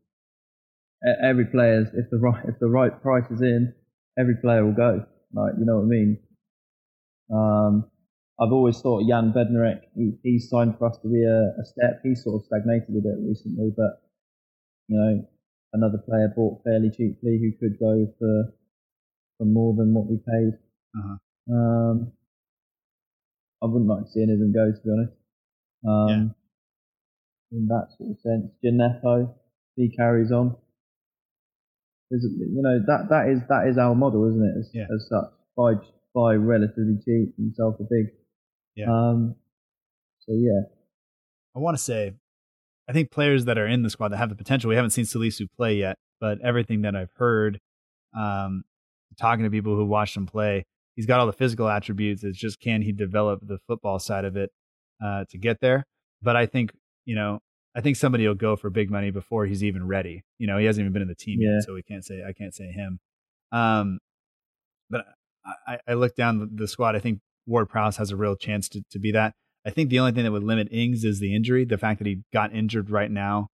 every 1.23 1.45
player 1.45 1.81
if 1.93 2.09
the 2.09 2.17
right 2.17 2.43
if 2.47 2.59
the 2.59 2.69
right 2.69 3.01
price 3.01 3.29
is 3.29 3.41
in, 3.41 3.73
every 4.17 4.35
player 4.41 4.65
will 4.65 4.73
go. 4.73 5.05
Like 5.33 5.53
you 5.59 5.65
know 5.65 5.77
what 5.77 5.85
I 5.85 5.87
mean. 5.87 6.17
Um, 7.33 7.91
I've 8.39 8.51
always 8.51 8.79
thought 8.81 9.07
Jan 9.07 9.33
Bednarek, 9.33 9.81
he, 9.95 10.13
he's 10.23 10.49
signed 10.49 10.75
for 10.77 10.89
us 10.89 10.97
to 11.03 11.07
be 11.07 11.23
a, 11.23 11.53
a 11.61 11.65
step. 11.65 12.01
He's 12.03 12.23
sort 12.23 12.41
of 12.41 12.45
stagnated 12.45 12.89
a 12.89 13.01
bit 13.01 13.19
recently, 13.21 13.71
but 13.75 14.01
you 14.87 14.97
know, 14.97 15.27
another 15.73 15.99
player 15.99 16.33
bought 16.35 16.63
fairly 16.63 16.89
cheaply 16.89 17.39
who 17.39 17.51
could 17.59 17.79
go 17.79 18.07
for 18.17 18.53
for 19.41 19.45
more 19.45 19.73
than 19.75 19.91
what 19.91 20.05
we 20.05 20.17
paid. 20.17 20.53
Uh-huh. 20.95 21.17
Um, 21.51 22.11
I 23.63 23.65
wouldn't 23.65 23.89
like 23.89 24.05
to 24.05 24.11
see 24.11 24.21
any 24.21 24.33
of 24.33 24.39
them 24.39 24.53
go, 24.53 24.69
to 24.69 24.81
be 24.85 24.91
honest. 24.91 25.13
Um, 25.83 26.09
yeah. 26.09 27.57
In 27.57 27.67
that 27.67 27.87
sort 27.97 28.11
of 28.11 28.17
sense, 28.21 28.51
Djenepo, 28.63 29.33
he 29.75 29.89
carries 29.97 30.31
on. 30.31 30.55
There's, 32.11 32.23
you 32.23 32.61
know 32.61 32.79
that 32.85 33.07
that 33.09 33.29
is 33.29 33.39
that 33.49 33.67
is 33.67 33.77
our 33.77 33.95
model, 33.95 34.29
isn't 34.29 34.43
it? 34.43 34.59
As, 34.59 34.69
yeah. 34.73 34.83
as 34.83 35.07
such, 35.09 35.31
buy 35.57 35.73
buy 36.13 36.35
relatively 36.35 36.97
cheap 37.03 37.33
and 37.37 37.53
sell 37.55 37.75
for 37.75 37.87
big. 37.89 38.13
Yeah. 38.75 38.91
Um, 38.91 39.35
so 40.19 40.33
yeah, 40.33 40.61
I 41.55 41.59
want 41.59 41.77
to 41.77 41.83
say, 41.83 42.13
I 42.87 42.93
think 42.93 43.11
players 43.11 43.45
that 43.45 43.57
are 43.57 43.67
in 43.67 43.81
the 43.81 43.89
squad 43.89 44.09
that 44.09 44.17
have 44.17 44.29
the 44.29 44.35
potential. 44.35 44.69
We 44.69 44.75
haven't 44.75 44.91
seen 44.91 45.05
Salisu 45.05 45.47
play 45.57 45.75
yet, 45.75 45.97
but 46.19 46.39
everything 46.41 46.83
that 46.83 46.95
I've 46.95 47.13
heard, 47.15 47.59
um, 48.17 48.63
talking 49.21 49.43
to 49.43 49.51
people 49.51 49.75
who 49.75 49.85
watched 49.85 50.17
him 50.17 50.25
play, 50.25 50.65
he's 50.95 51.05
got 51.05 51.19
all 51.19 51.27
the 51.27 51.33
physical 51.33 51.69
attributes. 51.69 52.23
It's 52.23 52.37
just 52.37 52.59
can 52.59 52.81
he 52.81 52.91
develop 52.91 53.39
the 53.41 53.59
football 53.67 53.99
side 53.99 54.25
of 54.25 54.35
it 54.35 54.51
uh, 55.03 55.25
to 55.29 55.37
get 55.37 55.61
there? 55.61 55.85
But 56.21 56.35
I 56.35 56.45
think 56.45 56.71
you 57.05 57.15
know, 57.15 57.39
I 57.75 57.81
think 57.81 57.97
somebody 57.97 58.27
will 58.27 58.35
go 58.35 58.55
for 58.55 58.69
big 58.69 58.91
money 58.91 59.11
before 59.11 59.45
he's 59.45 59.63
even 59.63 59.87
ready. 59.87 60.23
You 60.37 60.47
know, 60.47 60.57
he 60.57 60.65
hasn't 60.65 60.83
even 60.83 60.93
been 60.93 61.01
in 61.01 61.07
the 61.07 61.15
team 61.15 61.39
yeah. 61.41 61.55
yet, 61.55 61.63
so 61.63 61.73
we 61.73 61.83
can't 61.83 62.05
say 62.05 62.23
I 62.27 62.33
can't 62.33 62.53
say 62.53 62.71
him. 62.71 62.99
Um, 63.51 63.99
but 64.89 65.05
I, 65.67 65.79
I 65.87 65.93
look 65.93 66.15
down 66.15 66.39
the, 66.39 66.49
the 66.53 66.67
squad. 66.67 66.95
I 66.95 66.99
think 66.99 67.19
Ward 67.45 67.69
Prowse 67.69 67.97
has 67.97 68.11
a 68.11 68.15
real 68.15 68.35
chance 68.35 68.69
to, 68.69 68.83
to 68.91 68.99
be 68.99 69.11
that. 69.11 69.33
I 69.65 69.69
think 69.69 69.89
the 69.89 69.99
only 69.99 70.11
thing 70.11 70.23
that 70.23 70.31
would 70.31 70.43
limit 70.43 70.69
Ings 70.71 71.03
is 71.03 71.19
the 71.19 71.35
injury. 71.35 71.65
The 71.65 71.77
fact 71.77 71.99
that 71.99 72.07
he 72.07 72.21
got 72.33 72.53
injured 72.53 72.89
right 72.89 73.11
now 73.11 73.49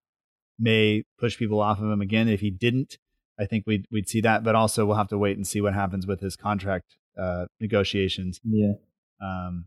may 0.60 1.04
push 1.20 1.38
people 1.38 1.60
off 1.60 1.80
of 1.80 1.90
him 1.90 2.02
again. 2.02 2.28
If 2.28 2.40
he 2.40 2.50
didn't, 2.50 2.98
I 3.40 3.46
think 3.46 3.66
we'd 3.68 3.86
we'd 3.92 4.10
see 4.10 4.22
that. 4.22 4.44
But 4.44 4.56
also, 4.56 4.86
we'll 4.86 4.98
have 4.98 5.10
to 5.10 5.18
wait 5.18 5.38
and 5.38 5.48
see 5.48 5.62
what 5.62 5.74
happens 5.74 6.08
with 6.08 6.20
his 6.20 6.36
contract 6.36 6.96
uh, 7.18 7.46
negotiations. 7.60 8.40
Yeah. 8.44 8.74
Um, 9.22 9.66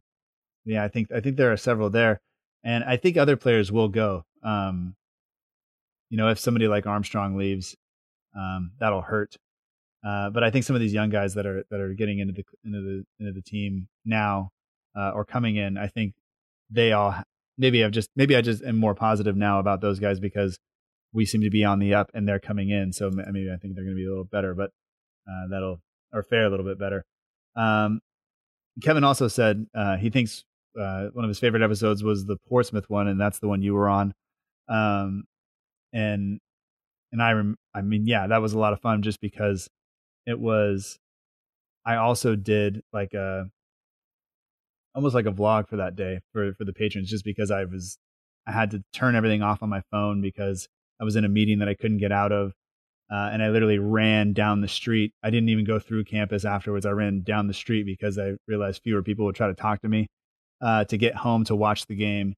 yeah, 0.64 0.85
I 0.85 0.89
think 0.89 1.11
I 1.12 1.21
think 1.21 1.37
there 1.37 1.53
are 1.53 1.57
several 1.57 1.91
there, 1.91 2.21
and 2.62 2.85
I 2.85 2.97
think 2.97 3.16
other 3.16 3.37
players 3.37 3.73
will 3.73 3.89
go. 3.89 4.25
Um, 4.43 4.95
you 6.11 6.16
know, 6.16 6.29
if 6.29 6.39
somebody 6.39 6.68
like 6.68 6.87
Armstrong 6.87 7.37
leaves, 7.37 7.77
um, 8.37 8.73
that'll 8.81 9.03
hurt. 9.03 9.37
Uh, 10.07 10.31
but 10.31 10.43
I 10.43 10.51
think 10.51 10.64
some 10.64 10.75
of 10.75 10.81
these 10.81 10.95
young 10.95 11.11
guys 11.11 11.35
that 11.35 11.47
are 11.47 11.64
that 11.71 11.81
are 11.81 11.93
getting 11.95 12.18
into 12.18 12.33
the 12.33 12.45
into 12.64 12.81
the 12.81 13.05
into 13.18 13.33
the 13.33 13.43
team 13.43 13.89
now 14.05 14.51
uh, 14.97 15.11
or 15.11 15.25
coming 15.25 15.57
in, 15.57 15.77
I 15.77 15.89
think 15.89 16.14
they 16.71 16.93
all 16.93 17.14
maybe 17.59 17.85
I've 17.85 17.91
just 17.91 18.11
maybe 18.16 18.35
I 18.35 18.41
just 18.41 18.62
am 18.62 18.77
more 18.77 18.95
positive 18.95 19.37
now 19.37 19.61
about 19.61 19.81
those 19.81 19.99
guys 19.99 20.18
because 20.18 20.59
we 21.13 21.27
seem 21.27 21.41
to 21.43 21.51
be 21.51 21.65
on 21.65 21.79
the 21.79 21.95
up 21.95 22.11
and 22.15 22.27
they're 22.27 22.41
coming 22.41 22.71
in. 22.71 22.93
So 22.93 23.11
maybe 23.11 23.51
I 23.53 23.57
think 23.57 23.75
they're 23.75 23.85
going 23.85 23.97
to 23.97 24.01
be 24.01 24.07
a 24.07 24.11
little 24.11 24.25
better, 24.25 24.55
but 24.55 24.71
uh, 25.29 25.49
that'll 25.51 25.81
or 26.13 26.23
fare 26.23 26.47
a 26.47 26.51
little 26.51 26.67
bit 26.67 26.79
better. 26.79 27.05
Um, 27.57 28.01
Kevin 28.83 29.05
also 29.05 29.29
said 29.29 29.67
uh, 29.75 29.97
he 29.97 30.11
thinks 30.11 30.45
uh, 30.79 31.09
one 31.13 31.25
of 31.25 31.29
his 31.29 31.39
favorite 31.39 31.63
episodes 31.63 32.03
was 32.03 32.27
the 32.27 32.37
Portsmouth 32.49 32.89
one, 32.89 33.09
and 33.09 33.21
that's 33.21 33.39
the 33.39 33.49
one 33.49 33.63
you 33.63 33.75
were 33.75 33.89
on. 33.89 34.15
Um, 34.69 35.25
and 35.93 36.41
and 37.13 37.23
I 37.23 37.33
rem- 37.33 37.59
I 37.75 37.83
mean, 37.83 38.07
yeah, 38.07 38.29
that 38.29 38.41
was 38.41 38.53
a 38.53 38.59
lot 38.59 38.73
of 38.73 38.81
fun 38.81 39.03
just 39.03 39.21
because 39.21 39.69
it 40.27 40.39
was. 40.39 40.99
I 41.85 41.97
also 41.97 42.37
did 42.37 42.83
like 42.93 43.15
a 43.15 43.51
almost 44.95 45.15
like 45.15 45.27
a 45.27 45.33
vlog 45.33 45.69
for 45.69 45.77
that 45.77 45.97
day 45.97 46.21
for 46.33 46.53
for 46.55 46.65
the 46.65 46.73
patrons, 46.73 47.11
just 47.11 47.25
because 47.25 47.51
I 47.51 47.65
was 47.65 47.99
I 48.47 48.53
had 48.53 48.71
to 48.73 48.83
turn 48.93 49.17
everything 49.17 49.43
off 49.43 49.63
on 49.63 49.69
my 49.69 49.83
phone 49.91 50.21
because 50.21 50.69
I 51.01 51.05
was 51.05 51.16
in 51.16 51.24
a 51.24 51.28
meeting 51.28 51.59
that 51.61 51.68
I 51.68 51.74
couldn't 51.74 51.98
get 51.98 52.12
out 52.12 52.32
of. 52.32 52.53
Uh, 53.12 53.30
and 53.32 53.42
I 53.42 53.48
literally 53.48 53.78
ran 53.78 54.32
down 54.32 54.61
the 54.61 54.68
street. 54.68 55.12
I 55.22 55.30
didn't 55.30 55.48
even 55.48 55.64
go 55.64 55.80
through 55.80 56.05
campus 56.05 56.44
afterwards. 56.44 56.86
I 56.86 56.90
ran 56.90 57.22
down 57.22 57.48
the 57.48 57.55
street 57.55 57.84
because 57.84 58.18
I 58.18 58.34
realized 58.46 58.82
fewer 58.84 59.03
people 59.03 59.24
would 59.24 59.34
try 59.34 59.48
to 59.48 59.55
talk 59.55 59.80
to 59.80 59.88
me 59.88 60.07
uh, 60.61 60.84
to 60.84 60.96
get 60.96 61.16
home 61.16 61.44
to 61.44 61.57
watch 61.57 61.86
the 61.86 61.96
game. 61.96 62.34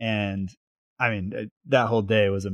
And 0.00 0.50
I 0.98 1.10
mean, 1.10 1.34
uh, 1.36 1.42
that 1.66 1.88
whole 1.88 2.02
day 2.02 2.30
was 2.30 2.46
a 2.46 2.52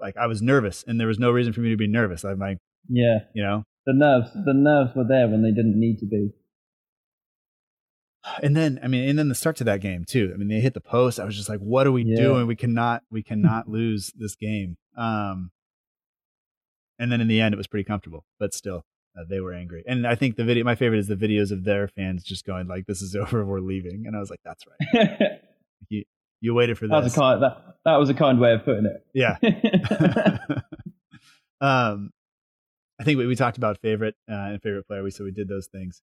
like 0.00 0.16
I 0.16 0.26
was 0.26 0.42
nervous, 0.42 0.84
and 0.86 1.00
there 1.00 1.08
was 1.08 1.18
no 1.18 1.30
reason 1.30 1.52
for 1.52 1.60
me 1.60 1.70
to 1.70 1.76
be 1.76 1.88
nervous. 1.88 2.24
I'm 2.24 2.38
like, 2.38 2.58
yeah, 2.88 3.20
you 3.34 3.42
know, 3.42 3.64
the 3.86 3.94
nerves, 3.94 4.30
the 4.32 4.54
nerves 4.54 4.94
were 4.94 5.06
there 5.08 5.28
when 5.28 5.42
they 5.42 5.50
didn't 5.50 5.78
need 5.78 5.98
to 6.00 6.06
be. 6.06 6.30
And 8.42 8.56
then, 8.56 8.78
I 8.82 8.88
mean, 8.88 9.08
and 9.08 9.18
then 9.18 9.28
the 9.28 9.34
start 9.34 9.56
to 9.56 9.64
that 9.64 9.80
game 9.80 10.04
too. 10.04 10.30
I 10.32 10.36
mean, 10.36 10.48
they 10.48 10.60
hit 10.60 10.74
the 10.74 10.80
post. 10.80 11.18
I 11.20 11.24
was 11.24 11.36
just 11.36 11.48
like, 11.48 11.60
"What 11.60 11.86
are 11.86 11.92
we 11.92 12.04
Yeah. 12.04 12.16
doing? 12.16 12.46
We 12.46 12.56
cannot, 12.56 13.02
we 13.10 13.22
cannot 13.22 13.68
lose 13.68 14.12
this 14.16 14.34
game." 14.36 14.76
Um, 14.96 15.50
and 16.98 17.10
then 17.12 17.20
in 17.20 17.28
the 17.28 17.40
end, 17.40 17.54
it 17.54 17.56
was 17.58 17.66
pretty 17.66 17.84
comfortable, 17.84 18.24
but 18.38 18.52
still, 18.54 18.84
uh, 19.18 19.22
they 19.28 19.40
were 19.40 19.52
angry. 19.52 19.84
And 19.86 20.06
I 20.06 20.14
think 20.16 20.36
the 20.36 20.44
video, 20.44 20.64
my 20.64 20.74
favorite 20.74 20.98
is 20.98 21.06
the 21.06 21.16
videos 21.16 21.50
of 21.52 21.64
their 21.64 21.88
fans 21.88 22.22
just 22.24 22.44
going 22.44 22.66
like, 22.68 22.86
"This 22.86 23.02
is 23.02 23.14
over. 23.22 23.44
We're 23.44 23.60
leaving." 23.60 24.04
And 24.06 24.16
I 24.16 24.20
was 24.20 24.30
like, 24.30 24.40
"That's 24.44 24.64
right. 24.66 25.40
You, 25.90 26.02
you 26.40 26.54
waited 26.54 26.76
for 26.76 26.88
was 26.88 27.14
a 27.14 27.16
kind 27.18 27.40
that 27.42 27.76
that 27.84 27.96
was 27.96 28.10
a 28.10 28.14
kind 28.14 28.40
way 28.40 28.52
of 28.52 28.64
putting 28.64 28.84
it. 28.86 29.06
yeah. 29.14 29.36
um, 31.60 32.10
I 33.00 33.04
think 33.04 33.18
we, 33.18 33.26
we 33.26 33.36
talked 33.36 33.58
about 33.58 33.78
favorite 33.78 34.14
uh, 34.30 34.34
and 34.34 34.62
favorite 34.62 34.86
player. 34.86 35.02
We 35.02 35.10
so 35.10 35.24
we 35.24 35.30
did 35.30 35.48
those 35.48 35.66
things. 35.68 36.02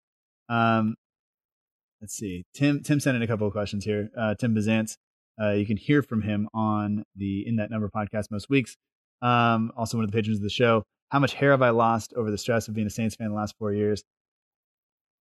Um, 0.49 0.97
let's 2.01 2.14
see. 2.14 2.44
Tim 2.55 2.82
Tim 2.82 3.01
sent 3.01 3.16
in 3.16 3.22
a 3.22 3.26
couple 3.26 3.46
of 3.46 3.53
questions 3.53 3.84
here. 3.84 4.09
Uh, 4.16 4.34
Tim 4.34 4.55
Bazance, 4.55 4.96
uh, 5.40 5.51
you 5.51 5.66
can 5.66 5.76
hear 5.76 6.03
from 6.03 6.22
him 6.22 6.48
on 6.55 7.05
the 7.16 7.46
In 7.46 7.57
That 7.57 7.70
Number 7.70 7.88
podcast 7.88 8.30
most 8.30 8.48
weeks. 8.48 8.76
Um, 9.22 9.72
also 9.76 9.98
one 9.98 10.05
of 10.05 10.11
the 10.11 10.16
patrons 10.16 10.38
of 10.38 10.42
the 10.42 10.51
show. 10.51 10.84
How 11.11 11.18
much 11.18 11.34
hair 11.34 11.51
have 11.51 11.62
I 11.62 11.70
lost 11.70 12.14
over 12.14 12.30
the 12.30 12.38
stress 12.38 12.68
of 12.68 12.74
being 12.74 12.86
a 12.86 12.90
Saints 12.90 13.16
fan 13.16 13.28
the 13.28 13.34
last 13.34 13.55
four 13.59 13.72
years? 13.72 14.03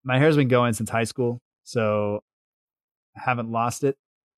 My 0.03 0.17
hair's 0.17 0.37
been 0.37 0.47
going 0.47 0.73
since 0.73 0.89
high 0.89 1.03
school, 1.03 1.39
so 1.63 2.21
I 3.17 3.21
haven't 3.25 3.51
lost 3.51 3.83
it. 3.83 3.97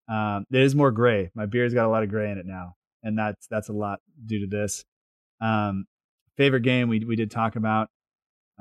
Um, 0.09 0.45
it 0.51 0.61
is 0.61 0.75
more 0.75 0.91
gray. 0.91 1.29
My 1.35 1.45
beard's 1.45 1.73
got 1.73 1.85
a 1.85 1.89
lot 1.89 2.03
of 2.03 2.09
gray 2.09 2.31
in 2.31 2.37
it 2.37 2.45
now, 2.45 2.75
and 3.03 3.17
that's 3.17 3.47
that's 3.47 3.69
a 3.69 3.73
lot 3.73 3.99
due 4.25 4.39
to 4.39 4.47
this. 4.47 4.83
Um, 5.39 5.85
favorite 6.37 6.61
game 6.61 6.89
we 6.89 7.05
we 7.05 7.15
did 7.15 7.29
talk 7.29 7.55
about. 7.55 7.89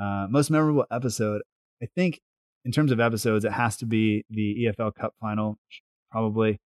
Uh, 0.01 0.27
most 0.29 0.51
memorable 0.51 0.87
episode. 0.91 1.43
I 1.83 1.87
think 1.95 2.21
in 2.65 2.73
terms 2.73 2.93
of 2.93 3.01
episodes, 3.01 3.45
it 3.45 3.53
has 3.53 3.77
to 3.79 3.87
be 3.87 4.25
the 4.31 4.67
EFL 4.67 4.95
Cup 4.95 5.15
final, 5.21 5.59
probably. 6.11 6.59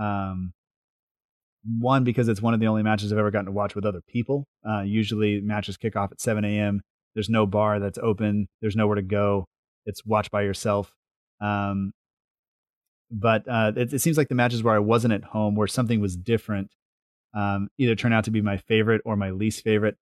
Um, 0.00 0.52
one 1.78 2.04
because 2.04 2.28
it's 2.28 2.40
one 2.40 2.54
of 2.54 2.60
the 2.60 2.66
only 2.66 2.82
matches 2.82 3.12
I've 3.12 3.18
ever 3.18 3.30
gotten 3.30 3.46
to 3.46 3.52
watch 3.52 3.74
with 3.74 3.84
other 3.84 4.00
people. 4.08 4.46
Uh, 4.68 4.80
usually 4.80 5.40
matches 5.40 5.76
kick 5.76 5.96
off 5.96 6.12
at 6.12 6.20
7 6.20 6.44
a.m. 6.44 6.80
There's 7.14 7.28
no 7.28 7.46
bar 7.46 7.80
that's 7.80 7.98
open. 7.98 8.48
There's 8.60 8.76
nowhere 8.76 8.96
to 8.96 9.02
go. 9.02 9.46
It's 9.86 10.04
watch 10.04 10.30
by 10.30 10.42
yourself. 10.42 10.92
Um, 11.40 11.92
but 13.10 13.48
uh, 13.48 13.72
it, 13.76 13.92
it 13.92 13.98
seems 14.00 14.16
like 14.16 14.28
the 14.28 14.34
matches 14.34 14.62
where 14.62 14.74
I 14.74 14.78
wasn't 14.78 15.14
at 15.14 15.24
home, 15.24 15.56
where 15.56 15.66
something 15.66 16.00
was 16.00 16.16
different, 16.16 16.70
um, 17.34 17.68
either 17.78 17.94
turn 17.94 18.12
out 18.12 18.24
to 18.24 18.30
be 18.30 18.40
my 18.40 18.56
favorite 18.56 19.02
or 19.04 19.16
my 19.16 19.30
least 19.30 19.64
favorite. 19.64 19.96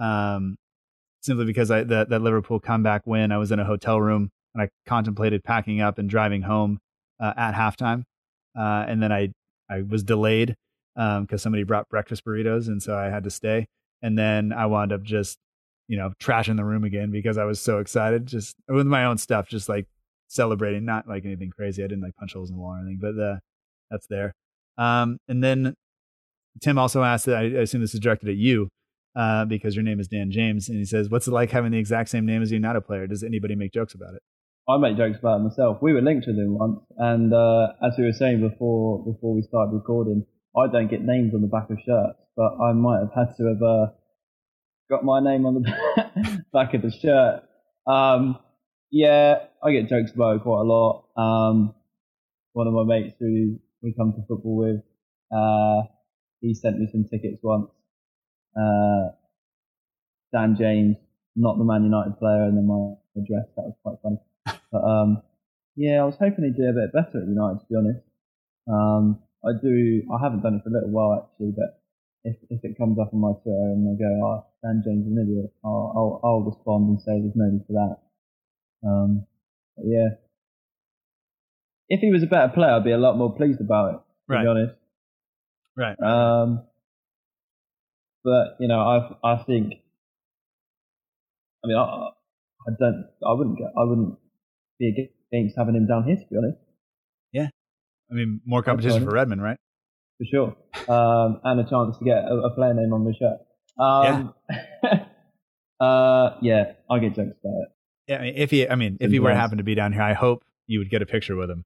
Um, 0.00 0.56
simply 1.20 1.44
because 1.44 1.70
I 1.70 1.82
that, 1.84 2.08
that 2.08 2.22
Liverpool 2.22 2.60
comeback 2.60 3.06
win, 3.06 3.32
I 3.32 3.38
was 3.38 3.52
in 3.52 3.58
a 3.58 3.64
hotel 3.64 4.00
room 4.00 4.30
and 4.54 4.62
I 4.62 4.68
contemplated 4.86 5.44
packing 5.44 5.80
up 5.80 5.98
and 5.98 6.08
driving 6.08 6.42
home 6.42 6.78
uh, 7.20 7.34
at 7.36 7.54
halftime, 7.54 8.04
uh, 8.58 8.84
and 8.88 9.02
then 9.02 9.12
I 9.12 9.32
I 9.70 9.82
was 9.82 10.02
delayed 10.02 10.54
because 10.94 11.32
um, 11.32 11.38
somebody 11.38 11.62
brought 11.62 11.88
breakfast 11.88 12.24
burritos, 12.24 12.68
and 12.68 12.82
so 12.82 12.96
I 12.96 13.06
had 13.06 13.24
to 13.24 13.30
stay. 13.30 13.66
And 14.02 14.18
then 14.18 14.52
I 14.52 14.66
wound 14.66 14.92
up 14.92 15.02
just 15.02 15.38
you 15.88 15.96
know 15.96 16.12
trashing 16.20 16.56
the 16.56 16.64
room 16.64 16.84
again 16.84 17.10
because 17.10 17.38
I 17.38 17.44
was 17.44 17.60
so 17.60 17.78
excited, 17.78 18.26
just 18.26 18.56
with 18.68 18.86
my 18.86 19.04
own 19.04 19.18
stuff, 19.18 19.48
just 19.48 19.68
like 19.68 19.86
celebrating, 20.28 20.84
not 20.84 21.08
like 21.08 21.24
anything 21.24 21.50
crazy. 21.50 21.82
I 21.82 21.86
didn't 21.86 22.02
like 22.02 22.16
punch 22.16 22.34
holes 22.34 22.50
in 22.50 22.56
the 22.56 22.62
wall 22.62 22.74
or 22.74 22.78
anything, 22.78 22.98
but 23.00 23.20
uh, 23.20 23.36
that's 23.90 24.06
there. 24.08 24.34
Um, 24.76 25.18
and 25.28 25.42
then 25.42 25.74
Tim 26.60 26.78
also 26.78 27.02
asked 27.02 27.26
that 27.26 27.36
I, 27.36 27.42
I 27.42 27.62
assume 27.62 27.80
this 27.80 27.94
is 27.94 28.00
directed 28.00 28.28
at 28.28 28.36
you 28.36 28.68
uh, 29.16 29.44
because 29.44 29.74
your 29.74 29.82
name 29.82 30.00
is 30.00 30.08
Dan 30.08 30.30
James, 30.30 30.68
and 30.68 30.78
he 30.78 30.84
says, 30.84 31.08
"What's 31.08 31.26
it 31.26 31.32
like 31.32 31.50
having 31.50 31.72
the 31.72 31.78
exact 31.78 32.08
same 32.10 32.26
name 32.26 32.42
as 32.42 32.52
you, 32.52 32.58
not 32.58 32.76
a 32.76 32.80
player? 32.80 33.06
Does 33.06 33.22
anybody 33.22 33.54
make 33.54 33.72
jokes 33.72 33.94
about 33.94 34.14
it?" 34.14 34.22
I 34.68 34.76
make 34.76 34.98
jokes 34.98 35.18
about 35.18 35.40
myself. 35.40 35.78
We 35.80 35.94
were 35.94 36.02
linked 36.02 36.26
with 36.26 36.36
him 36.36 36.58
once, 36.58 36.80
and 36.98 37.32
uh, 37.32 37.68
as 37.82 37.94
we 37.96 38.04
were 38.04 38.12
saying 38.12 38.40
before 38.40 39.02
before 39.02 39.34
we 39.34 39.40
started 39.40 39.72
recording, 39.72 40.26
I 40.54 40.66
don't 40.66 40.90
get 40.90 41.00
names 41.00 41.32
on 41.34 41.40
the 41.40 41.48
back 41.48 41.70
of 41.70 41.78
shirts, 41.78 42.18
but 42.36 42.52
I 42.62 42.72
might 42.74 43.00
have 43.00 43.12
had 43.16 43.34
to 43.38 43.44
have 43.48 43.62
uh, 43.62 43.86
got 44.90 45.04
my 45.04 45.20
name 45.20 45.46
on 45.46 45.54
the 45.54 46.44
back 46.52 46.74
of 46.74 46.82
the 46.82 46.90
shirt. 46.90 47.44
Um, 47.86 48.38
yeah, 48.90 49.46
I 49.62 49.72
get 49.72 49.88
jokes 49.88 50.12
about 50.14 50.36
it 50.36 50.42
quite 50.42 50.60
a 50.60 50.64
lot. 50.64 51.04
Um, 51.16 51.74
one 52.52 52.66
of 52.66 52.74
my 52.74 52.84
mates 52.84 53.14
who 53.18 53.58
we 53.82 53.94
come 53.96 54.12
to 54.12 54.20
football 54.28 54.56
with, 54.56 54.82
uh, 55.34 55.88
he 56.40 56.52
sent 56.52 56.78
me 56.78 56.88
some 56.92 57.04
tickets 57.10 57.38
once. 57.42 57.70
Uh, 58.54 59.16
Dan 60.32 60.56
James, 60.58 60.96
not 61.36 61.56
the 61.56 61.64
Man 61.64 61.84
United 61.84 62.18
player, 62.18 62.42
and 62.42 62.56
then 62.56 62.66
my 62.66 62.94
address. 63.16 63.46
That 63.56 63.62
was 63.62 63.76
quite 63.82 63.96
funny. 64.02 64.18
But 64.72 64.84
um, 64.84 65.22
yeah, 65.76 66.02
I 66.02 66.04
was 66.04 66.16
hoping 66.20 66.44
he'd 66.44 66.56
do 66.56 66.68
a 66.68 66.72
bit 66.72 66.92
better 66.92 67.22
at 67.22 67.28
United, 67.28 67.60
to 67.60 67.66
be 67.70 67.76
honest. 67.76 68.04
Um, 68.68 69.20
I 69.44 69.52
do. 69.60 70.02
I 70.12 70.18
haven't 70.22 70.42
done 70.42 70.56
it 70.56 70.62
for 70.64 70.70
a 70.70 70.72
little 70.72 70.90
while 70.90 71.14
actually, 71.14 71.54
but 71.56 71.80
if 72.24 72.36
if 72.50 72.64
it 72.64 72.76
comes 72.76 72.98
up 72.98 73.14
on 73.14 73.20
my 73.20 73.32
Twitter 73.42 73.72
and 73.72 73.86
they 73.86 73.96
go, 73.98 74.10
"Oh, 74.10 74.44
Dan 74.62 74.82
James 74.84 75.06
is 75.06 75.12
an 75.12 75.22
idiot," 75.22 75.52
I'll, 75.64 75.92
I'll, 75.96 76.20
I'll 76.24 76.40
respond 76.40 76.88
and 76.88 77.00
say 77.00 77.20
there's 77.20 77.36
no 77.36 77.48
need 77.48 77.64
for 77.66 77.72
that. 77.78 78.88
Um, 78.88 79.26
yeah, 79.82 80.18
if 81.88 82.00
he 82.00 82.10
was 82.10 82.22
a 82.22 82.26
better 82.26 82.52
player, 82.52 82.72
I'd 82.72 82.84
be 82.84 82.92
a 82.92 82.98
lot 82.98 83.16
more 83.16 83.34
pleased 83.34 83.60
about 83.60 83.94
it. 83.94 83.98
To 83.98 84.34
right. 84.34 84.42
be 84.42 84.48
honest. 84.48 84.74
Right. 85.76 85.96
Um, 86.00 86.64
but 88.24 88.56
you 88.60 88.68
know, 88.68 88.80
I 88.80 89.32
I 89.34 89.44
think. 89.44 89.74
I 91.64 91.66
mean, 91.66 91.76
I, 91.76 91.82
I 91.82 92.70
don't. 92.78 93.06
I 93.26 93.32
wouldn't 93.32 93.58
get. 93.58 93.68
I 93.78 93.84
wouldn't 93.84 94.18
be 94.78 95.10
against 95.32 95.56
having 95.56 95.74
him 95.74 95.86
down 95.86 96.04
here. 96.04 96.16
To 96.16 96.22
be 96.30 96.36
honest. 96.36 96.58
Yeah. 97.32 97.48
I 98.10 98.14
mean, 98.14 98.40
more 98.44 98.62
competition 98.62 99.04
for 99.04 99.12
Redmond, 99.12 99.42
right? 99.42 99.58
For 100.18 100.24
sure. 100.24 100.56
Um, 100.88 101.40
and 101.44 101.60
a 101.60 101.68
chance 101.68 101.98
to 101.98 102.04
get 102.04 102.16
a, 102.16 102.34
a 102.34 102.54
player 102.54 102.72
name 102.72 102.94
on 102.94 103.04
the 103.04 103.12
shirt. 103.12 103.40
Um, 103.78 104.32
yeah. 104.48 105.04
uh, 105.84 106.38
yeah, 106.40 106.72
I 106.90 106.98
get 106.98 107.14
jokes 107.14 107.36
about 107.44 107.60
it. 107.60 107.68
Yeah, 108.06 108.16
I 108.16 108.22
mean, 108.22 108.34
if 108.36 108.50
he, 108.50 108.66
I 108.66 108.74
mean, 108.74 108.96
if 109.00 109.10
he 109.10 109.20
were 109.20 109.28
to 109.28 109.36
happen 109.36 109.58
to 109.58 109.64
be 109.64 109.74
down 109.74 109.92
here, 109.92 110.00
I 110.00 110.14
hope 110.14 110.44
you 110.66 110.78
would 110.78 110.88
get 110.88 111.02
a 111.02 111.06
picture 111.06 111.36
with 111.36 111.50
him. 111.50 111.64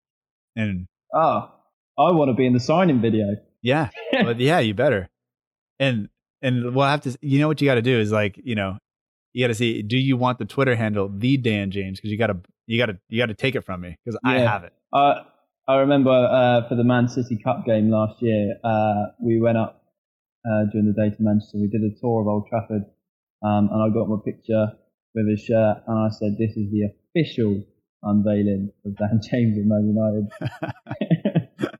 And 0.57 0.87
ah, 1.15 1.55
I 1.97 2.11
want 2.11 2.31
to 2.31 2.35
be 2.35 2.47
in 2.47 2.53
the 2.53 2.61
signing 2.61 3.01
video. 3.01 3.37
Yeah, 3.63 3.91
but 4.13 4.41
yeah, 4.41 4.59
you 4.59 4.75
better. 4.75 5.09
And 5.79 6.09
and 6.41 6.75
we'll 6.75 6.87
have 6.87 7.03
to. 7.03 7.17
You 7.21 7.39
know 7.39 7.47
what 7.47 7.61
you 7.61 7.69
got 7.69 7.77
to 7.77 7.83
do 7.83 7.99
is 8.01 8.11
like 8.11 8.41
you 8.43 8.57
know, 8.57 8.79
you 9.33 9.45
got 9.45 9.49
to 9.49 9.55
see. 9.55 9.83
Do 9.83 9.97
you 9.97 10.17
want 10.17 10.39
the 10.39 10.45
Twitter 10.45 10.75
handle 10.75 11.09
the 11.09 11.37
Dan 11.37 11.71
James? 11.71 11.99
Because 11.99 12.11
you 12.11 12.19
got 12.19 12.29
to 12.29 12.41
you 12.73 12.79
got 12.79 12.87
to 12.87 12.99
you 13.09 13.21
got 13.21 13.27
to 13.27 13.35
take 13.35 13.55
it 13.55 13.65
from 13.65 13.83
me 13.83 13.99
because 14.03 14.19
yeah. 14.25 14.31
I 14.31 14.39
have 14.39 14.65
it. 14.65 14.73
Uh, 14.93 15.15
I 15.69 15.77
remember 15.81 16.11
uh, 16.11 16.67
for 16.69 16.75
the 16.75 16.85
Man 16.85 17.07
City 17.07 17.39
Cup 17.43 17.67
game 17.67 17.91
last 17.91 18.23
year, 18.23 18.57
uh, 18.65 19.13
we 19.21 19.39
went 19.41 19.59
up 19.59 19.85
uh, 20.47 20.65
during 20.73 20.87
the 20.87 20.95
day 20.95 21.15
to 21.15 21.23
Manchester. 21.23 21.59
We 21.59 21.69
did 21.69 21.83
a 21.83 22.01
tour 22.01 22.23
of 22.23 22.29
Old 22.29 22.47
Trafford, 22.49 22.85
um, 23.45 23.69
and 23.71 23.83
I 23.83 23.95
got 23.95 24.09
my 24.09 24.17
picture 24.25 24.73
with 25.15 25.29
his 25.29 25.41
shirt, 25.41 25.83
and 25.87 25.99
I 25.99 26.09
said, 26.09 26.37
"This 26.39 26.57
is 26.57 26.71
the 26.71 26.89
official 26.89 27.63
unveiling 28.03 28.73
of 28.87 28.97
Dan 28.97 29.21
James 29.31 29.59
at 29.59 29.65
Man 29.67 29.95
United." 29.95 31.69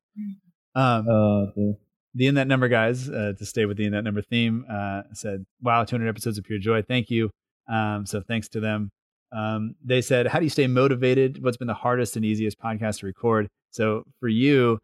um, 0.75 1.09
oh, 1.09 1.53
dear. 1.57 1.75
The 2.15 2.27
in 2.27 2.35
that 2.35 2.49
number 2.49 2.69
guys, 2.69 3.09
uh, 3.09 3.33
to 3.39 3.47
stay 3.47 3.65
with 3.65 3.79
the 3.79 3.87
in 3.87 3.93
that 3.93 4.05
number 4.05 4.21
theme, 4.21 4.67
uh, 4.71 5.05
said, 5.15 5.47
"Wow, 5.63 5.85
200 5.85 6.07
episodes 6.07 6.37
of 6.37 6.45
pure 6.45 6.59
joy. 6.59 6.83
Thank 6.83 7.09
you." 7.09 7.31
Um, 7.67 8.05
so 8.05 8.21
thanks 8.21 8.51
to 8.51 8.61
them. 8.61 8.91
Um, 9.35 9.75
they 9.85 10.01
said, 10.01 10.27
"How 10.27 10.39
do 10.39 10.45
you 10.45 10.51
stay 10.51 10.67
motivated? 10.67 11.43
What's 11.43 11.57
been 11.57 11.69
the 11.69 11.75
hardest 11.75 12.17
and 12.17 12.25
easiest 12.25 12.59
podcast 12.61 13.01
to 13.01 13.07
record?" 13.07 13.49
So 13.71 14.05
for 14.21 14.29
you, 14.29 14.79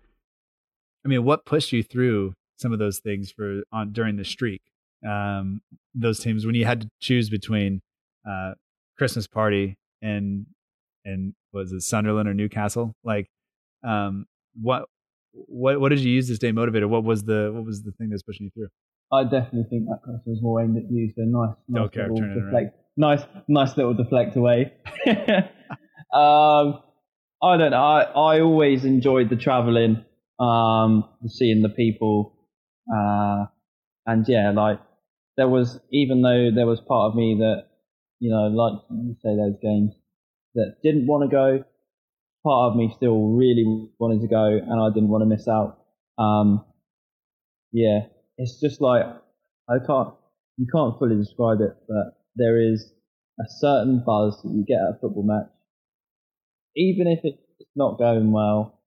I 1.04 1.08
mean, 1.08 1.24
what 1.24 1.44
pushed 1.44 1.72
you 1.72 1.82
through 1.82 2.34
some 2.56 2.72
of 2.72 2.78
those 2.78 2.98
things 2.98 3.30
for 3.30 3.62
on 3.72 3.92
during 3.92 4.16
the 4.16 4.24
streak? 4.24 4.62
Um, 5.06 5.60
those 5.94 6.18
teams 6.20 6.44
when 6.44 6.54
you 6.54 6.64
had 6.64 6.82
to 6.82 6.88
choose 7.00 7.30
between 7.30 7.80
uh, 8.28 8.54
Christmas 8.96 9.26
party 9.26 9.76
and 10.02 10.46
and 11.04 11.34
was 11.52 11.72
it 11.72 11.82
Sunderland 11.82 12.28
or 12.28 12.34
Newcastle? 12.34 12.94
Like, 13.04 13.28
um, 13.84 14.26
what 14.60 14.86
what 15.32 15.80
what 15.80 15.90
did 15.90 16.00
you 16.00 16.12
use 16.12 16.28
to 16.28 16.36
stay 16.36 16.52
motivated? 16.52 16.90
What 16.90 17.04
was 17.04 17.24
the 17.24 17.50
what 17.54 17.64
was 17.64 17.82
the 17.82 17.92
thing 17.92 18.10
that's 18.10 18.22
pushing 18.22 18.46
you 18.46 18.50
through? 18.50 18.68
I 19.10 19.24
definitely 19.24 19.64
think 19.70 19.88
that 19.88 20.02
question 20.02 20.22
was 20.26 20.42
more 20.42 20.62
aimed 20.62 20.76
at 20.76 20.90
you. 20.90 21.10
So 21.16 21.22
nice, 21.22 21.56
nice 21.68 21.86
okay, 21.86 22.02
little 22.02 22.34
deflect, 22.34 22.77
nice, 22.98 23.22
nice 23.46 23.76
little 23.76 23.94
deflect 23.94 24.36
away. 24.36 24.72
um, 26.12 26.82
I 27.40 27.56
don't 27.56 27.70
know. 27.70 27.82
I, 27.82 28.02
I 28.02 28.40
always 28.40 28.84
enjoyed 28.84 29.30
the 29.30 29.36
traveling, 29.36 30.04
um, 30.38 31.08
seeing 31.26 31.62
the 31.62 31.68
people, 31.68 32.34
uh, 32.92 33.46
and 34.04 34.26
yeah, 34.28 34.50
like 34.50 34.80
there 35.36 35.48
was 35.48 35.78
even 35.92 36.22
though 36.22 36.50
there 36.54 36.66
was 36.66 36.80
part 36.80 37.10
of 37.10 37.14
me 37.14 37.36
that 37.38 37.68
you 38.18 38.30
know, 38.30 38.48
like 38.48 38.80
you 38.90 39.14
say 39.22 39.36
those 39.36 39.56
games 39.62 39.94
that 40.54 40.76
didn't 40.82 41.06
want 41.06 41.30
to 41.30 41.34
go. 41.34 41.64
Part 42.44 42.72
of 42.72 42.76
me 42.76 42.92
still 42.96 43.32
really 43.32 43.64
wanted 43.98 44.20
to 44.22 44.28
go, 44.28 44.44
and 44.44 44.80
I 44.80 44.88
didn't 44.92 45.08
want 45.08 45.22
to 45.22 45.26
miss 45.26 45.46
out. 45.48 45.78
Um, 46.18 46.64
yeah, 47.72 48.00
it's 48.38 48.60
just 48.60 48.80
like 48.80 49.04
I 49.68 49.74
can't, 49.86 50.14
you 50.56 50.66
can't 50.72 50.98
fully 50.98 51.16
describe 51.16 51.60
it, 51.60 51.76
but 51.86 52.17
there 52.38 52.60
is 52.60 52.92
a 53.40 53.44
certain 53.60 54.02
buzz 54.04 54.40
that 54.42 54.50
you 54.50 54.64
get 54.66 54.80
at 54.80 54.96
a 54.96 54.98
football 55.00 55.24
match, 55.24 55.50
even 56.76 57.06
if 57.06 57.20
it's 57.24 57.70
not 57.76 57.98
going 57.98 58.32
well. 58.32 58.80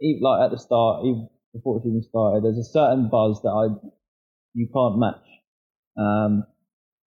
Even 0.00 0.22
like 0.22 0.44
at 0.44 0.50
the 0.52 0.58
start, 0.58 1.04
even 1.04 1.28
before 1.52 1.78
it's 1.78 1.86
even 1.86 2.02
started, 2.02 2.44
there's 2.44 2.58
a 2.58 2.70
certain 2.70 3.08
buzz 3.08 3.40
that 3.42 3.50
I 3.50 3.88
you 4.54 4.68
can't 4.72 4.98
match 4.98 5.24
um, 5.98 6.44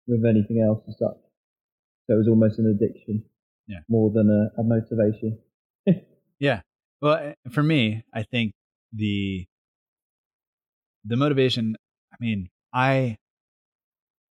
with 0.07 0.25
anything 0.25 0.63
else 0.67 0.83
as 0.89 0.99
such. 0.99 1.19
So 2.07 2.15
it 2.15 2.19
was 2.19 2.29
almost 2.29 2.59
an 2.59 2.67
addiction, 2.67 3.25
yeah, 3.69 3.79
more 3.89 4.11
than 4.11 4.29
a, 4.29 4.61
a 4.61 4.65
motivation. 4.65 5.39
yeah. 6.41 6.63
Well, 7.01 7.15
eh, 7.15 7.35
for 7.51 7.63
me, 7.63 8.05
I 8.13 8.25
think 8.25 8.53
the 8.93 9.47
the 11.05 11.17
motivation. 11.17 11.77
I 12.13 12.17
mean, 12.21 12.51
I 12.75 13.19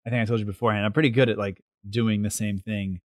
I 0.08 0.10
think 0.10 0.22
I 0.22 0.26
told 0.26 0.40
you 0.40 0.46
beforehand. 0.46 0.86
I'm 0.86 0.94
pretty 0.94 1.10
good 1.10 1.28
at 1.28 1.38
like 1.38 1.62
doing 1.88 2.22
the 2.22 2.30
same 2.30 2.60
thing 2.60 3.02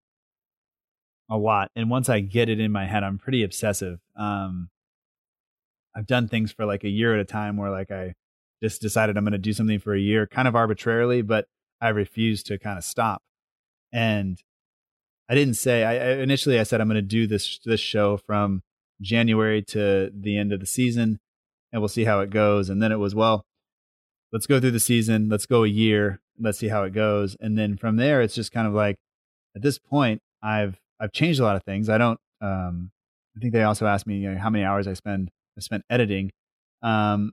a 1.29 1.37
lot, 1.37 1.71
and 1.75 1.91
once 1.91 2.09
I 2.09 2.21
get 2.21 2.49
it 2.49 2.61
in 2.61 2.71
my 2.71 2.87
head, 2.87 3.03
I'm 3.03 3.19
pretty 3.19 3.43
obsessive. 3.43 3.99
Um, 4.17 4.71
I've 5.97 6.07
done 6.07 6.29
things 6.29 6.53
for 6.53 6.65
like 6.65 6.85
a 6.85 6.89
year 6.89 7.15
at 7.15 7.21
a 7.21 7.25
time 7.25 7.57
where 7.57 7.71
like 7.71 7.91
I 7.91 8.15
just 8.63 8.81
decided 8.81 9.17
I'm 9.17 9.25
going 9.25 9.33
to 9.33 9.39
do 9.39 9.53
something 9.53 9.81
for 9.81 9.95
a 9.95 10.01
year, 10.01 10.29
kind 10.29 10.47
of 10.47 10.55
arbitrarily, 10.55 11.23
but 11.23 11.47
I 11.81 11.89
refuse 11.89 12.45
to 12.45 12.59
kind 12.59 12.79
of 12.79 12.85
stop. 12.85 13.21
And 13.93 14.41
I 15.29 15.35
didn't 15.35 15.55
say 15.55 15.83
I, 15.83 16.21
initially 16.21 16.61
I 16.61 16.63
said 16.63 16.81
I'm 16.81 16.89
going 16.89 16.97
to 16.97 17.03
do 17.03 17.27
this 17.27 17.59
this 17.65 17.81
show 17.81 18.17
from 18.17 18.63
January 19.01 19.63
to 19.63 20.11
the 20.15 20.37
end 20.39 20.53
of 20.53 20.61
the 20.61 20.67
season 20.67 21.19
and 21.73 21.81
we'll 21.81 21.89
see 21.89 22.05
how 22.05 22.21
it 22.21 22.31
goes 22.31 22.69
and 22.69 22.83
then 22.83 22.93
it 22.93 22.99
was 22.99 23.15
well 23.15 23.47
let's 24.31 24.47
go 24.47 24.61
through 24.61 24.73
the 24.73 24.81
season 24.81 25.29
let's 25.29 25.47
go 25.47 25.65
a 25.65 25.69
year 25.69 26.21
let's 26.43 26.59
see 26.59 26.69
how 26.69 26.83
it 26.83 26.93
goes 26.93 27.37
and 27.41 27.57
then 27.57 27.77
from 27.77 27.97
there 27.97 28.21
it's 28.21 28.35
just 28.35 28.53
kind 28.53 28.67
of 28.67 28.75
like 28.75 28.97
at 29.55 29.63
this 29.63 29.79
point 29.79 30.21
I've 30.43 30.79
I've 31.01 31.13
changed 31.13 31.41
a 31.41 31.45
lot 31.45 31.57
of 31.57 31.63
things 31.63 31.89
I 31.89 31.99
don't 31.99 32.19
um 32.41 32.91
I 33.37 33.41
think 33.41 33.53
they 33.53 33.63
also 33.63 33.87
asked 33.87 34.07
me 34.07 34.17
you 34.17 34.31
know, 34.31 34.39
how 34.39 34.51
many 34.51 34.65
hours 34.65 34.87
I 34.87 34.95
spend 34.95 35.31
I 35.57 35.61
spent 35.61 35.85
editing 35.89 36.31
um 36.83 37.33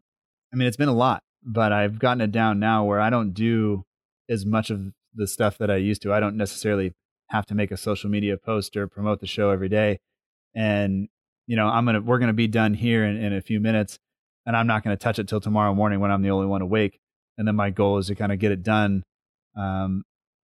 I 0.54 0.56
mean 0.56 0.68
it's 0.68 0.78
been 0.78 0.90
a 0.90 0.94
lot 0.96 1.24
but 1.44 1.72
I've 1.72 2.00
gotten 2.00 2.22
it 2.22 2.32
down 2.32 2.60
now 2.60 2.84
where 2.84 3.00
I 3.00 3.10
don't 3.10 3.34
do 3.34 3.84
as 4.30 4.46
much 4.46 4.70
of 4.70 4.92
the 5.16 5.28
stuff 5.28 5.58
that 5.58 5.72
I 5.72 5.78
used 5.78 6.02
to 6.04 6.14
I 6.14 6.20
don't 6.20 6.38
necessarily 6.38 6.94
have 7.30 7.46
to 7.48 7.56
make 7.56 7.72
a 7.72 7.78
social 7.78 8.10
media 8.10 8.38
post 8.38 8.76
or 8.76 8.88
promote 8.88 9.20
the 9.20 9.28
show 9.28 9.52
every 9.52 9.70
day. 9.70 10.00
And, 10.56 11.08
you 11.48 11.56
know, 11.56 11.68
I'm 11.68 11.86
to, 11.86 12.00
we're 12.00 12.20
to 12.20 12.34
be 12.34 12.48
done 12.48 12.74
here 12.74 13.06
in, 13.06 13.18
in 13.18 13.34
a 13.34 13.42
few 13.42 13.60
minutes 13.60 14.00
and 14.46 14.56
I'm 14.58 14.68
not 14.68 14.84
to 14.84 15.04
touch 15.04 15.20
it 15.20 15.28
till 15.28 15.40
tomorrow 15.40 15.74
morning 15.74 16.00
when 16.00 16.12
I'm 16.12 16.22
the 16.22 16.32
only 16.32 16.48
one 16.48 16.62
awake. 16.62 17.00
And 17.40 17.48
then 17.48 17.56
my 17.56 17.70
goal 17.70 17.98
is 17.98 18.08
to 18.08 18.16
kind 18.16 18.34
of 18.34 18.38
get 18.38 18.52
it 18.52 18.64
done 18.64 19.04
um, 19.56 20.04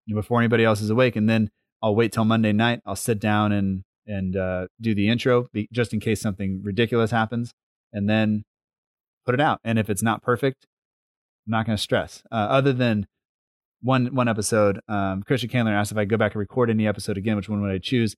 before 0.07 0.39
anybody 0.39 0.63
else 0.63 0.79
is 0.79 0.91
awake. 0.91 1.15
And 1.15 1.27
then 1.27 1.49
I'll 1.81 1.95
wait 1.95 2.13
till 2.13 2.23
Monday 2.23 2.53
night. 2.53 2.81
I'll 2.85 2.95
sit 2.95 3.19
down 3.19 3.51
and 3.51 3.83
and 4.05 4.35
uh, 4.35 4.67
do 4.79 4.93
the 4.93 5.09
intro 5.09 5.47
be, 5.53 5.67
just 5.71 5.93
in 5.93 5.99
case 5.99 6.21
something 6.21 6.61
ridiculous 6.63 7.09
happens, 7.11 7.51
and 7.91 8.07
then 8.07 8.43
put 9.25 9.33
it 9.33 9.41
out. 9.41 9.59
And 9.63 9.79
if 9.79 9.89
it's 9.89 10.03
not 10.03 10.21
perfect, 10.21 10.67
I'm 11.47 11.51
not 11.51 11.65
going 11.65 11.77
to 11.77 11.81
stress. 11.81 12.21
Uh, 12.31 12.35
other 12.35 12.73
than 12.73 13.07
one 13.81 14.13
one 14.13 14.27
episode, 14.27 14.79
um, 14.87 15.23
Christian 15.23 15.49
Candler 15.49 15.73
asked 15.73 15.91
if 15.91 15.97
I 15.97 16.05
go 16.05 16.17
back 16.17 16.35
and 16.35 16.39
record 16.39 16.69
any 16.69 16.87
episode 16.87 17.17
again, 17.17 17.35
which 17.35 17.49
one 17.49 17.61
would 17.61 17.71
I 17.71 17.79
choose? 17.79 18.15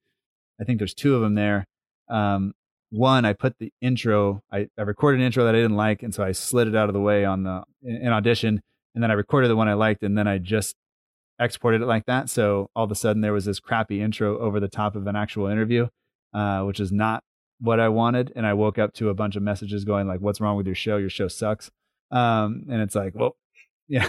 I 0.60 0.66
think 0.66 0.80
there's 0.80 0.94
two 0.94 1.16
of 1.16 1.22
them 1.22 1.36
there. 1.36 1.66
Um, 2.10 2.54
one, 2.96 3.26
I 3.26 3.34
put 3.34 3.58
the 3.60 3.72
intro, 3.82 4.42
I, 4.52 4.68
I 4.78 4.82
recorded 4.84 5.20
an 5.20 5.26
intro 5.26 5.44
that 5.46 5.56
I 5.56 5.60
didn't 5.60 5.78
like, 5.78 6.04
and 6.04 6.14
so 6.14 6.24
I 6.24 6.32
slid 6.32 6.68
it 6.68 6.76
out 6.76 6.90
of 6.90 6.94
the 6.94 7.02
way 7.02 7.26
on 7.26 7.44
the 7.44 7.64
in, 7.84 7.98
in 7.98 8.08
audition, 8.08 8.62
and 8.94 9.04
then 9.04 9.12
I 9.12 9.16
recorded 9.16 9.50
the 9.50 9.56
one 9.56 9.68
I 9.68 9.74
liked, 9.74 10.04
and 10.04 10.18
then 10.18 10.28
I 10.28 10.38
just 10.38 10.76
exported 11.40 11.82
it 11.82 11.86
like 11.86 12.06
that. 12.06 12.30
So 12.30 12.70
all 12.76 12.86
of 12.86 12.92
a 12.92 12.96
sudden 12.96 13.22
there 13.22 13.34
was 13.34 13.46
this 13.46 13.60
crappy 13.60 14.02
intro 14.02 14.38
over 14.40 14.60
the 14.60 14.68
top 14.68 14.96
of 14.96 15.08
an 15.08 15.16
actual 15.16 15.48
interview, 15.48 15.88
uh, 16.34 16.62
which 16.64 16.80
is 16.80 16.92
not 16.92 17.24
what 17.60 17.80
I 17.80 17.90
wanted. 17.90 18.32
And 18.36 18.46
I 18.46 18.54
woke 18.54 18.78
up 18.78 18.94
to 18.96 19.10
a 19.10 19.14
bunch 19.14 19.36
of 19.36 19.44
messages 19.44 19.84
going 19.86 20.08
like, 20.08 20.22
"What's 20.22 20.40
wrong 20.40 20.58
with 20.58 20.66
your 20.66 20.76
show? 20.76 20.98
Your 20.98 21.10
show 21.10 21.28
sucks." 21.28 21.70
Um, 22.12 22.66
and 22.70 22.82
it's 22.82 22.96
like, 22.96 23.14
well, 23.16 23.36
yeah, 23.88 24.08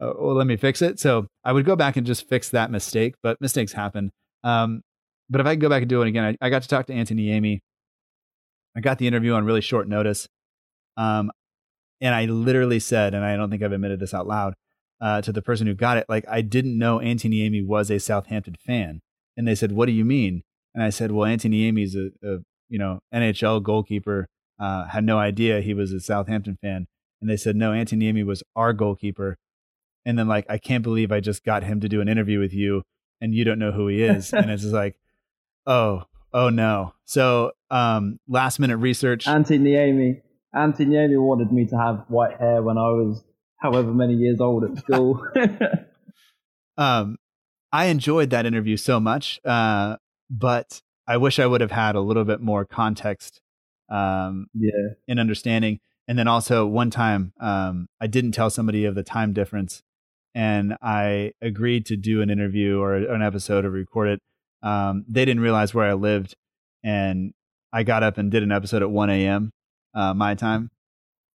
uh, 0.00 0.12
well, 0.18 0.34
let 0.34 0.46
me 0.46 0.56
fix 0.56 0.82
it. 0.82 1.00
So 1.00 1.26
I 1.44 1.52
would 1.52 1.64
go 1.64 1.76
back 1.76 1.96
and 1.96 2.06
just 2.06 2.28
fix 2.28 2.50
that 2.50 2.70
mistake, 2.70 3.14
but 3.22 3.40
mistakes 3.40 3.72
happen. 3.72 4.12
Um, 4.44 4.82
but 5.28 5.40
if 5.40 5.46
I 5.46 5.54
go 5.56 5.68
back 5.68 5.82
and 5.82 5.88
do 5.88 6.02
it 6.02 6.08
again, 6.08 6.24
I, 6.24 6.46
I 6.46 6.50
got 6.50 6.62
to 6.62 6.68
talk 6.68 6.86
to 6.86 6.92
Antti 6.92 7.16
Niemi. 7.16 7.60
I 8.76 8.80
got 8.80 8.98
the 8.98 9.06
interview 9.06 9.32
on 9.32 9.44
really 9.44 9.60
short 9.60 9.88
notice. 9.88 10.28
Um, 10.96 11.30
and 12.00 12.14
I 12.14 12.24
literally 12.26 12.80
said, 12.80 13.14
and 13.14 13.24
I 13.24 13.36
don't 13.36 13.50
think 13.50 13.62
I've 13.62 13.72
admitted 13.72 14.00
this 14.00 14.14
out 14.14 14.26
loud, 14.26 14.54
uh, 15.00 15.22
to 15.22 15.32
the 15.32 15.42
person 15.42 15.66
who 15.66 15.74
got 15.74 15.96
it, 15.96 16.06
like, 16.08 16.24
I 16.28 16.42
didn't 16.42 16.78
know 16.78 16.98
Antti 16.98 17.30
Niemi 17.30 17.66
was 17.66 17.90
a 17.90 17.98
Southampton 17.98 18.56
fan. 18.66 19.00
And 19.36 19.46
they 19.46 19.54
said, 19.54 19.72
What 19.72 19.86
do 19.86 19.92
you 19.92 20.04
mean? 20.04 20.42
And 20.74 20.84
I 20.84 20.90
said, 20.90 21.12
Well, 21.12 21.28
Antti 21.28 21.50
Niemi's 21.50 21.94
a, 21.94 22.10
a 22.26 22.38
you 22.68 22.78
know, 22.78 23.00
NHL 23.14 23.62
goalkeeper. 23.62 24.28
Uh, 24.58 24.86
had 24.88 25.04
no 25.04 25.18
idea 25.18 25.60
he 25.60 25.72
was 25.72 25.92
a 25.92 26.00
Southampton 26.00 26.58
fan. 26.60 26.86
And 27.20 27.30
they 27.30 27.36
said, 27.36 27.56
No, 27.56 27.72
Antti 27.72 27.96
Niemi 27.98 28.24
was 28.24 28.42
our 28.54 28.72
goalkeeper. 28.72 29.38
And 30.04 30.18
then, 30.18 30.28
like, 30.28 30.46
I 30.48 30.58
can't 30.58 30.82
believe 30.82 31.12
I 31.12 31.20
just 31.20 31.44
got 31.44 31.62
him 31.62 31.80
to 31.80 31.88
do 31.88 32.00
an 32.00 32.08
interview 32.08 32.38
with 32.38 32.52
you 32.52 32.82
and 33.20 33.34
you 33.34 33.44
don't 33.44 33.58
know 33.58 33.72
who 33.72 33.88
he 33.88 34.02
is. 34.02 34.32
and 34.32 34.50
it's 34.50 34.62
just 34.62 34.74
like, 34.74 34.96
Oh, 35.66 36.04
oh 36.32 36.48
no. 36.50 36.94
So, 37.04 37.52
um, 37.70 38.18
last 38.28 38.58
minute 38.58 38.78
research. 38.78 39.26
Antti 39.26 39.58
Niemi. 39.58 40.22
Antti 40.54 40.86
Niemi 40.86 41.20
wanted 41.20 41.52
me 41.52 41.66
to 41.66 41.76
have 41.76 42.04
white 42.08 42.38
hair 42.38 42.62
when 42.62 42.78
I 42.78 42.90
was 42.90 43.22
however 43.56 43.92
many 43.92 44.14
years 44.14 44.40
old 44.40 44.64
at 44.64 44.78
school. 44.78 45.24
um, 46.76 47.16
I 47.72 47.86
enjoyed 47.86 48.30
that 48.30 48.46
interview 48.46 48.76
so 48.76 48.98
much, 48.98 49.40
uh, 49.44 49.96
but 50.28 50.82
I 51.06 51.16
wish 51.18 51.38
I 51.38 51.46
would 51.46 51.60
have 51.60 51.70
had 51.70 51.94
a 51.94 52.00
little 52.00 52.24
bit 52.24 52.40
more 52.40 52.64
context 52.64 53.40
um, 53.88 54.46
yeah. 54.54 54.94
in 55.06 55.18
understanding. 55.18 55.80
And 56.08 56.18
then 56.18 56.26
also, 56.26 56.66
one 56.66 56.90
time 56.90 57.32
um, 57.40 57.86
I 58.00 58.08
didn't 58.08 58.32
tell 58.32 58.50
somebody 58.50 58.84
of 58.84 58.96
the 58.96 59.04
time 59.04 59.32
difference, 59.32 59.82
and 60.34 60.76
I 60.82 61.32
agreed 61.40 61.86
to 61.86 61.96
do 61.96 62.20
an 62.20 62.30
interview 62.30 62.80
or 62.80 62.94
an 62.94 63.22
episode 63.22 63.64
or 63.64 63.70
record 63.70 64.08
it. 64.08 64.20
Um, 64.62 65.04
they 65.08 65.24
didn't 65.24 65.42
realize 65.42 65.74
where 65.74 65.86
I 65.86 65.94
lived, 65.94 66.34
and 66.82 67.32
I 67.72 67.82
got 67.82 68.02
up 68.02 68.18
and 68.18 68.30
did 68.30 68.42
an 68.42 68.52
episode 68.52 68.82
at 68.82 68.90
1 68.90 69.10
a.m. 69.10 69.50
Uh, 69.94 70.14
my 70.14 70.34
time, 70.34 70.70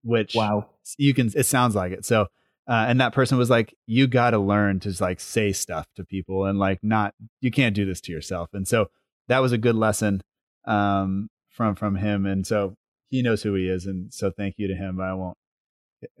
which 0.03 0.35
wow, 0.35 0.69
you 0.97 1.13
can. 1.13 1.31
It 1.35 1.45
sounds 1.45 1.75
like 1.75 1.91
it. 1.91 2.05
So, 2.05 2.27
uh, 2.67 2.85
and 2.87 2.99
that 2.99 3.13
person 3.13 3.37
was 3.37 3.49
like, 3.49 3.73
"You 3.85 4.07
got 4.07 4.31
to 4.31 4.39
learn 4.39 4.79
to 4.81 4.93
like 4.99 5.19
say 5.19 5.51
stuff 5.53 5.87
to 5.95 6.03
people, 6.03 6.45
and 6.45 6.59
like 6.59 6.79
not. 6.83 7.13
You 7.39 7.51
can't 7.51 7.75
do 7.75 7.85
this 7.85 8.01
to 8.01 8.11
yourself." 8.11 8.49
And 8.53 8.67
so 8.67 8.87
that 9.27 9.39
was 9.39 9.51
a 9.51 9.57
good 9.57 9.75
lesson 9.75 10.21
um, 10.65 11.29
from 11.49 11.75
from 11.75 11.95
him. 11.95 12.25
And 12.25 12.45
so 12.45 12.75
he 13.09 13.21
knows 13.21 13.43
who 13.43 13.53
he 13.55 13.67
is, 13.67 13.85
and 13.85 14.13
so 14.13 14.31
thank 14.31 14.55
you 14.57 14.67
to 14.67 14.75
him. 14.75 14.99
I 14.99 15.13
won't. 15.13 15.37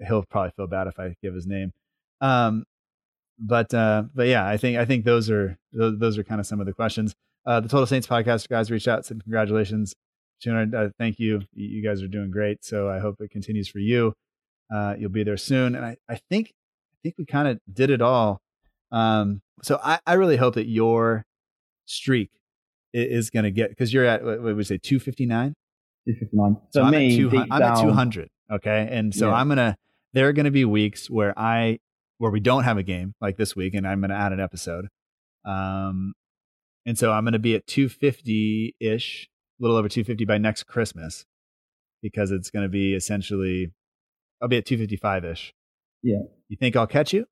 He'll 0.07 0.23
probably 0.23 0.51
feel 0.55 0.67
bad 0.67 0.87
if 0.87 0.99
I 0.99 1.15
give 1.21 1.33
his 1.33 1.47
name. 1.47 1.73
Um, 2.21 2.65
but 3.41 3.73
uh, 3.73 4.03
but 4.13 4.27
yeah, 4.27 4.45
I 4.47 4.57
think 4.57 4.77
I 4.77 4.85
think 4.85 5.03
those 5.03 5.29
are 5.29 5.57
those, 5.73 5.97
those 5.99 6.17
are 6.17 6.23
kind 6.23 6.39
of 6.39 6.45
some 6.47 6.59
of 6.59 6.65
the 6.65 6.73
questions. 6.73 7.13
Uh, 7.45 7.59
the 7.59 7.67
Total 7.67 7.87
Saints 7.87 8.07
podcast 8.07 8.47
guys 8.47 8.69
reached 8.69 8.87
out, 8.87 9.05
said 9.05 9.21
congratulations, 9.23 9.95
200. 10.41 10.75
Uh, 10.75 10.89
thank 10.99 11.19
you. 11.19 11.41
You 11.53 11.83
guys 11.83 12.01
are 12.01 12.07
doing 12.07 12.31
great. 12.31 12.63
So 12.63 12.89
I 12.89 12.99
hope 12.99 13.15
it 13.19 13.31
continues 13.31 13.67
for 13.67 13.79
you. 13.79 14.13
Uh, 14.73 14.95
you'll 14.97 15.09
be 15.09 15.23
there 15.23 15.37
soon. 15.37 15.75
And 15.75 15.85
I, 15.85 15.97
I 16.07 16.19
think, 16.29 16.53
I 16.93 16.97
think 17.03 17.15
we 17.17 17.25
kind 17.25 17.47
of 17.47 17.59
did 17.71 17.89
it 17.89 18.01
all. 18.01 18.41
Um, 18.91 19.41
so 19.63 19.79
I, 19.83 19.99
I 20.05 20.13
really 20.13 20.37
hope 20.37 20.55
that 20.55 20.67
your 20.67 21.25
streak 21.85 22.29
is, 22.93 23.29
going 23.29 23.43
to 23.43 23.51
get, 23.51 23.69
because 23.69 23.93
you're 23.93 24.05
at, 24.05 24.23
what 24.23 24.41
would 24.41 24.55
we 24.55 24.63
say, 24.63 24.77
259? 24.77 25.53
259. 26.07 26.57
So, 26.69 26.79
so 26.79 26.83
I'm, 26.83 26.91
me, 26.91 27.25
at, 27.25 27.47
I'm 27.51 27.61
at 27.61 27.81
200. 27.81 28.29
Okay. 28.51 28.87
And 28.91 29.13
so 29.13 29.29
Yeah. 29.29 29.35
I'm 29.35 29.47
going 29.47 29.57
to, 29.57 29.75
there 30.13 30.27
are 30.27 30.33
going 30.33 30.45
to 30.45 30.51
be 30.51 30.65
weeks 30.65 31.09
where 31.09 31.37
I, 31.37 31.79
where 32.21 32.29
we 32.31 32.39
don't 32.39 32.65
have 32.65 32.77
a 32.77 32.83
game 32.83 33.15
like 33.19 33.35
this 33.37 33.55
week, 33.55 33.73
and 33.73 33.87
I'm 33.87 33.99
going 33.99 34.11
to 34.11 34.15
add 34.15 34.31
an 34.31 34.39
episode. 34.39 34.87
Um, 35.43 36.13
and 36.85 36.95
so 36.95 37.11
I'm 37.11 37.23
going 37.23 37.33
to 37.33 37.39
be 37.39 37.55
at 37.55 37.65
250 37.65 38.75
ish, 38.79 39.27
a 39.59 39.63
little 39.63 39.75
over 39.75 39.89
250 39.89 40.25
by 40.25 40.37
next 40.37 40.63
Christmas, 40.65 41.25
because 42.03 42.29
it's 42.29 42.51
going 42.51 42.61
to 42.61 42.69
be 42.69 42.93
essentially, 42.93 43.71
I'll 44.39 44.47
be 44.47 44.57
at 44.57 44.67
255 44.67 45.25
ish. 45.25 45.53
Yeah. 46.03 46.19
You 46.47 46.57
think 46.57 46.75
I'll 46.75 46.85
catch 46.85 47.11
you? 47.11 47.25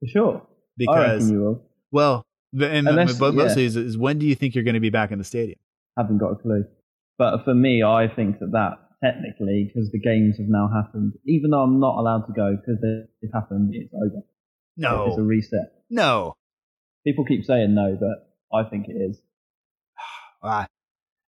For 0.00 0.06
sure. 0.06 0.46
Because, 0.76 1.28
you 1.28 1.40
will. 1.40 1.62
well, 1.90 2.22
the- 2.52 2.70
and 2.70 2.86
Unless- 2.86 3.18
but 3.18 3.34
yeah. 3.34 3.42
mostly 3.42 3.64
is, 3.64 3.74
is 3.76 3.98
when 3.98 4.20
do 4.20 4.26
you 4.26 4.36
think 4.36 4.54
you're 4.54 4.62
going 4.64 4.74
to 4.74 4.80
be 4.80 4.90
back 4.90 5.10
in 5.10 5.18
the 5.18 5.24
stadium? 5.24 5.58
Haven't 5.98 6.18
got 6.18 6.30
a 6.30 6.36
clue. 6.36 6.64
But 7.18 7.44
for 7.44 7.54
me, 7.54 7.82
I 7.82 8.06
think 8.06 8.38
that 8.38 8.52
that 8.52 8.78
technically, 9.02 9.64
because 9.72 9.90
the 9.90 9.98
games 10.00 10.36
have 10.38 10.48
now 10.48 10.68
happened, 10.72 11.12
even 11.26 11.50
though 11.50 11.62
I'm 11.62 11.80
not 11.80 11.96
allowed 11.98 12.26
to 12.26 12.32
go 12.32 12.56
because 12.56 12.80
they've 12.82 13.30
happened, 13.32 13.70
it's 13.74 13.92
over. 13.94 14.22
No, 14.76 15.06
it's 15.08 15.18
a 15.18 15.22
reset. 15.22 15.72
no. 15.90 16.34
People 17.04 17.24
keep 17.24 17.44
saying 17.44 17.74
no, 17.74 17.98
but 17.98 18.56
I 18.56 18.68
think 18.68 18.86
it 18.88 18.92
is. 18.92 19.20
Ah, 20.44 20.66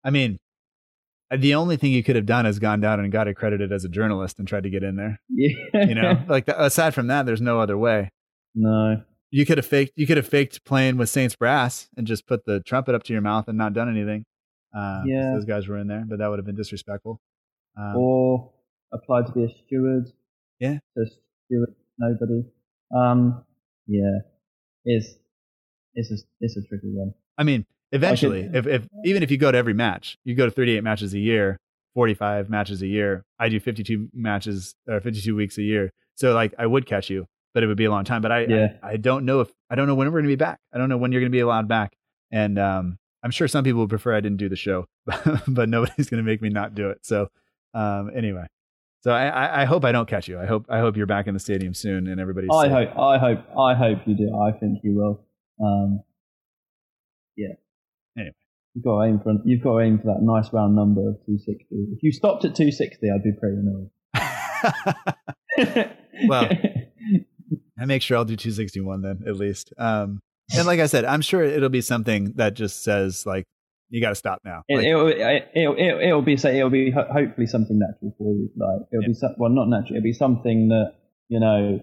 I 0.03 0.09
mean, 0.09 0.38
the 1.36 1.53
only 1.55 1.78
thing 1.78 1.91
you 1.91 2.03
could 2.03 2.15
have 2.15 2.26
done 2.26 2.45
is 2.45 2.57
gone 2.59 2.80
down 2.82 2.99
and 2.99 3.11
got 3.11 3.28
accredited 3.28 3.71
as 3.71 3.84
a 3.86 3.89
journalist 3.89 4.38
and 4.39 4.47
tried 4.47 4.63
to 4.63 4.69
get 4.69 4.84
in 4.84 4.95
there. 4.95 5.19
Yeah. 5.30 5.86
You 5.86 5.95
know, 5.95 6.24
like 6.28 6.45
the, 6.45 6.63
aside 6.63 6.93
from 6.93 7.07
that, 7.07 7.26
there's 7.26 7.41
no 7.41 7.59
other 7.59 7.78
way. 7.78 8.09
no. 8.55 9.01
You 9.32 9.47
could 9.47 9.57
have 9.57 9.65
faked. 9.65 9.93
You 9.95 10.05
could 10.05 10.17
have 10.17 10.28
faked 10.28 10.63
playing 10.63 10.97
with 10.97 11.09
Saints 11.09 11.36
brass 11.36 11.89
and 11.97 12.05
just 12.05 12.28
put 12.28 12.45
the 12.45 12.59
trumpet 12.59 12.93
up 12.93 13.01
to 13.05 13.13
your 13.13 13.21
mouth 13.24 13.47
and 13.47 13.57
not 13.57 13.74
done 13.74 13.89
anything. 13.89 14.26
Uh, 14.78 15.01
Yeah. 15.07 15.32
those 15.34 15.45
guys 15.45 15.67
were 15.67 15.80
in 15.80 15.88
there, 15.88 16.03
but 16.07 16.19
that 16.19 16.28
would 16.30 16.38
have 16.38 16.45
been 16.45 16.55
disrespectful. 16.55 17.19
Um, 17.78 17.95
or 17.98 18.54
apply 18.94 19.24
to 19.24 19.32
be 19.32 19.44
a 19.44 19.50
steward. 19.66 20.06
Yeah. 20.60 20.78
Just 20.98 21.18
steward, 21.45 21.74
nobody. 21.98 22.44
Um, 22.95 23.44
yeah, 23.88 24.20
Is 24.86 25.18
it's 25.95 26.12
a 26.12 26.18
it's 26.40 26.58
a 26.58 26.62
tricky 26.68 26.91
one. 26.94 27.14
I 27.38 27.44
mean, 27.44 27.66
eventually, 27.91 28.50
if, 28.54 28.68
if 28.68 28.88
even 29.04 29.24
if 29.24 29.32
you 29.32 29.38
go 29.38 29.52
to 29.52 29.58
every 29.58 29.74
match, 29.74 30.18
you 30.24 30.36
go 30.36 30.45
to 30.45 30.52
38 30.52 30.84
matches 30.84 31.14
a 31.14 31.20
year, 31.20 31.58
45 31.95 32.50
matches 32.50 32.82
a 32.82 32.88
year. 32.88 33.26
I 33.40 33.50
do 33.50 33.60
52 33.60 34.10
matches 34.14 34.76
or 34.88 35.00
52 35.02 35.36
weeks 35.36 35.58
a 35.58 35.64
year, 35.64 35.91
so 36.16 36.34
like 36.34 36.54
I 36.58 36.66
would 36.66 36.86
catch 36.86 37.10
you, 37.10 37.26
but 37.54 37.64
it 37.64 37.68
would 37.68 37.78
be 37.78 37.86
a 37.86 37.91
long 37.91 38.06
time. 38.06 38.22
But 38.22 38.32
I, 38.32 38.45
Yeah. 38.45 38.68
I, 38.82 38.91
I 38.91 38.98
don't 38.98 39.26
know 39.26 39.41
if 39.41 39.52
I 39.70 39.76
don't 39.76 39.88
know 39.88 39.95
when 39.95 40.08
we're 40.08 40.20
going 40.20 40.26
to 40.26 40.30
be 40.30 40.36
back. 40.36 40.60
I 40.74 40.78
don't 40.78 40.90
know 40.90 40.98
when 40.98 41.12
you're 41.12 41.22
going 41.22 41.32
to 41.32 41.36
be 41.36 41.41
allowed 41.41 41.68
back, 41.68 41.94
and 42.32 42.60
um, 42.60 42.98
I'm 43.24 43.32
sure 43.32 43.48
some 43.48 43.64
people 43.64 43.82
would 43.82 43.90
prefer 43.90 44.16
I 44.16 44.22
didn't 44.22 44.38
do 44.38 44.50
the 44.50 44.56
show, 44.56 44.86
but 45.48 45.70
nobody's 45.70 46.10
going 46.10 46.24
to 46.24 46.30
make 46.30 46.41
me 46.41 46.50
not 46.50 46.76
do 46.76 46.90
it. 46.90 47.00
So 47.06 47.30
um, 47.74 48.12
anyway, 48.16 48.45
so 49.02 49.12
I, 49.12 49.28
I, 49.28 49.62
I 49.62 49.66
hope 49.66 49.84
I 49.84 49.91
don't 49.91 50.08
catch 50.08 50.28
you. 50.28 50.40
I 50.40 50.45
hope 50.45 50.66
I 50.70 50.80
hope 50.80 50.95
you're 50.95 51.06
back 51.06 51.28
in 51.28 51.34
the 51.34 51.40
stadium 51.40 51.74
soon 51.74 52.08
and 52.08 52.20
everybody's. 52.20 52.50
I 52.54 52.66
safe. 52.66 52.72
hope 52.72 52.98
I 52.98 53.18
hope 53.18 53.40
I 53.58 53.74
hope 53.74 54.00
you 54.06 54.16
do. 54.16 54.36
I 54.40 54.52
think 54.52 54.80
you 54.84 54.95
will. 54.95 55.26
Um, 55.64 56.04
yeah. 57.36 57.54
Anyway. 58.18 58.36
You've 58.76 58.86
got 58.86 59.04
to 59.04 59.08
aim 59.08 59.20
for 59.20 59.34
you've 59.45 59.62
got 59.62 59.74
to 59.74 59.80
aim 59.82 60.00
for 60.00 60.06
that 60.08 60.22
nice 60.22 60.52
round 60.52 60.76
number 60.76 61.02
of 61.02 61.16
260. 61.26 61.66
If 61.70 62.02
you 62.02 62.12
stopped 62.12 62.44
at 62.45 62.56
260, 62.56 63.12
I'd 63.12 63.24
be 63.24 63.32
pretty 63.34 63.58
annoyed. 63.58 63.90
Well, 66.28 66.50
I 67.80 67.86
make 67.86 68.02
sure 68.02 68.18
I'll 68.18 68.26
do 68.26 68.36
261 68.36 69.02
then 69.02 69.24
at 69.28 69.36
least. 69.36 69.74
Um, 69.78 70.20
and 70.56 70.68
like 70.68 70.80
I 70.80 70.86
said, 70.86 71.06
I'm 71.06 71.22
sure 71.22 71.44
it'll 71.44 71.70
be 71.70 71.82
something 71.82 72.34
that 72.36 72.54
just 72.54 72.84
says 72.84 73.26
like 73.26 73.45
you 73.94 74.02
got 74.02 74.10
to 74.10 74.15
stop 74.15 74.41
now. 74.44 74.64
It, 74.68 74.78
Like, 74.78 74.88
it'll, 74.88 75.07
it, 75.07 75.52
it'll, 75.53 75.78
it'll, 75.78 76.22
be 76.24 76.36
say 76.36 76.57
it'll 76.57 76.72
be 76.72 76.90
hopefully 76.90 77.45
something 77.45 77.78
natural 77.78 78.15
for 78.18 78.34
you. 78.34 78.49
Like 78.57 78.88
it'll 78.91 79.06
be 79.06 79.14
some, 79.14 79.36
well, 79.38 79.52
not 79.52 79.70
natural. 79.70 79.98
It'll 79.98 80.03
be 80.03 80.14
something 80.14 80.70
that 80.70 80.95
you 81.30 81.40
know 81.40 81.80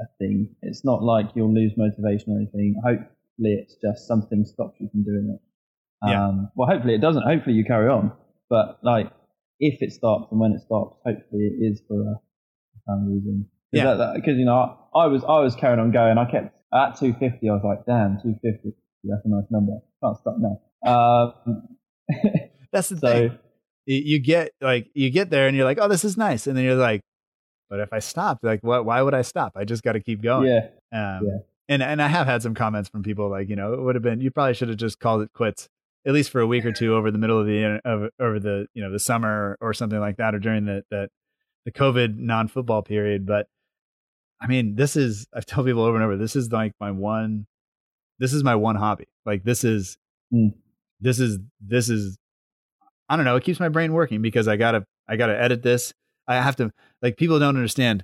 a 0.00 0.04
thing. 0.18 0.56
It's 0.62 0.84
not 0.84 1.04
like 1.04 1.26
you'll 1.36 1.54
lose 1.54 1.70
motivation 1.76 2.32
or 2.32 2.38
anything. 2.38 2.74
Hopefully, 2.84 3.54
it's 3.62 3.76
just 3.76 4.08
something 4.08 4.44
stops 4.44 4.74
you 4.80 4.88
from 4.90 5.04
doing 5.04 5.38
it. 5.38 6.10
Yeah. 6.10 6.26
Um, 6.26 6.50
well, 6.56 6.68
hopefully 6.68 6.96
it 6.96 7.00
doesn't. 7.00 7.22
Hopefully 7.22 7.54
you 7.54 7.64
carry 7.64 7.88
on. 7.88 8.10
But 8.50 8.80
like 8.82 9.12
if 9.60 9.80
it 9.80 9.92
stops 9.92 10.32
and 10.32 10.40
when 10.40 10.52
it 10.54 10.60
stops, 10.62 10.98
hopefully 11.06 11.44
it 11.54 11.64
is 11.64 11.80
for 11.86 12.00
a 12.00 12.14
some 12.88 13.06
reason. 13.06 13.46
Yeah. 13.70 14.12
Because 14.16 14.38
you 14.38 14.44
know 14.44 14.76
I, 14.92 15.04
I 15.04 15.06
was 15.06 15.22
I 15.22 15.38
was 15.38 15.54
carrying 15.54 15.78
on 15.78 15.92
going. 15.92 16.18
I 16.18 16.28
kept 16.28 16.52
at 16.74 16.98
250. 16.98 17.48
I 17.48 17.52
was 17.52 17.62
like, 17.62 17.86
damn, 17.86 18.18
250. 18.20 18.74
That's 19.04 19.24
a 19.24 19.28
nice 19.28 19.44
number. 19.50 19.72
Can't 20.02 20.16
stop 20.18 20.36
now. 20.38 20.60
Um, 20.86 21.68
That's 22.72 22.88
the 22.88 22.96
so 22.96 23.12
thing. 23.12 23.38
You 23.86 24.02
you 24.04 24.18
get 24.18 24.52
like 24.60 24.88
you 24.94 25.10
get 25.10 25.30
there 25.30 25.46
and 25.46 25.56
you're 25.56 25.66
like, 25.66 25.78
oh, 25.80 25.88
this 25.88 26.04
is 26.04 26.16
nice, 26.16 26.46
and 26.46 26.56
then 26.56 26.64
you're 26.64 26.74
like, 26.74 27.00
but 27.68 27.80
if 27.80 27.92
I 27.92 27.98
stopped, 27.98 28.44
like, 28.44 28.60
what? 28.62 28.84
Why 28.84 29.02
would 29.02 29.14
I 29.14 29.22
stop? 29.22 29.52
I 29.56 29.64
just 29.64 29.82
got 29.82 29.92
to 29.92 30.00
keep 30.00 30.22
going. 30.22 30.48
yeah, 30.48 30.68
Um, 30.92 31.26
Yeah. 31.26 31.38
And 31.66 31.82
and 31.82 32.02
I 32.02 32.08
have 32.08 32.26
had 32.26 32.42
some 32.42 32.54
comments 32.54 32.90
from 32.90 33.02
people 33.02 33.30
like, 33.30 33.48
you 33.48 33.56
know, 33.56 33.72
it 33.72 33.80
would 33.80 33.94
have 33.94 34.02
been 34.02 34.20
you 34.20 34.30
probably 34.30 34.52
should 34.52 34.68
have 34.68 34.76
just 34.76 35.00
called 35.00 35.22
it 35.22 35.30
quits 35.32 35.66
at 36.06 36.12
least 36.12 36.30
for 36.30 36.40
a 36.40 36.46
week 36.46 36.64
or 36.64 36.72
two 36.72 36.94
over 36.94 37.10
the 37.10 37.18
middle 37.18 37.40
of 37.40 37.46
the 37.46 37.80
of 37.84 38.10
over 38.20 38.38
the 38.38 38.66
you 38.74 38.82
know 38.82 38.90
the 38.90 38.98
summer 38.98 39.56
or 39.60 39.72
something 39.72 39.98
like 39.98 40.16
that 40.18 40.34
or 40.34 40.38
during 40.38 40.66
the 40.66 40.84
the, 40.90 41.08
the 41.64 41.72
COVID 41.72 42.16
non 42.18 42.48
football 42.48 42.82
period. 42.82 43.26
But 43.26 43.46
I 44.40 44.46
mean, 44.46 44.74
this 44.74 44.96
is 44.96 45.26
I've 45.34 45.46
told 45.46 45.66
people 45.66 45.82
over 45.82 45.96
and 45.96 46.04
over. 46.04 46.16
This 46.16 46.36
is 46.36 46.52
like 46.52 46.72
my 46.80 46.90
one. 46.90 47.46
This 48.18 48.32
is 48.32 48.44
my 48.44 48.54
one 48.54 48.76
hobby. 48.76 49.06
Like 49.26 49.44
this 49.44 49.64
is 49.64 49.96
Mm. 50.32 50.54
this 51.00 51.20
is 51.20 51.38
this 51.60 51.88
is 51.88 52.16
I 53.08 53.16
don't 53.16 53.24
know. 53.26 53.36
It 53.36 53.44
keeps 53.44 53.60
my 53.60 53.68
brain 53.68 53.92
working 53.92 54.22
because 54.22 54.48
I 54.48 54.56
gotta 54.56 54.84
I 55.08 55.16
gotta 55.16 55.38
edit 55.40 55.62
this. 55.62 55.92
I 56.26 56.36
have 56.36 56.56
to 56.56 56.70
like 57.02 57.16
people 57.16 57.38
don't 57.38 57.56
understand. 57.56 58.02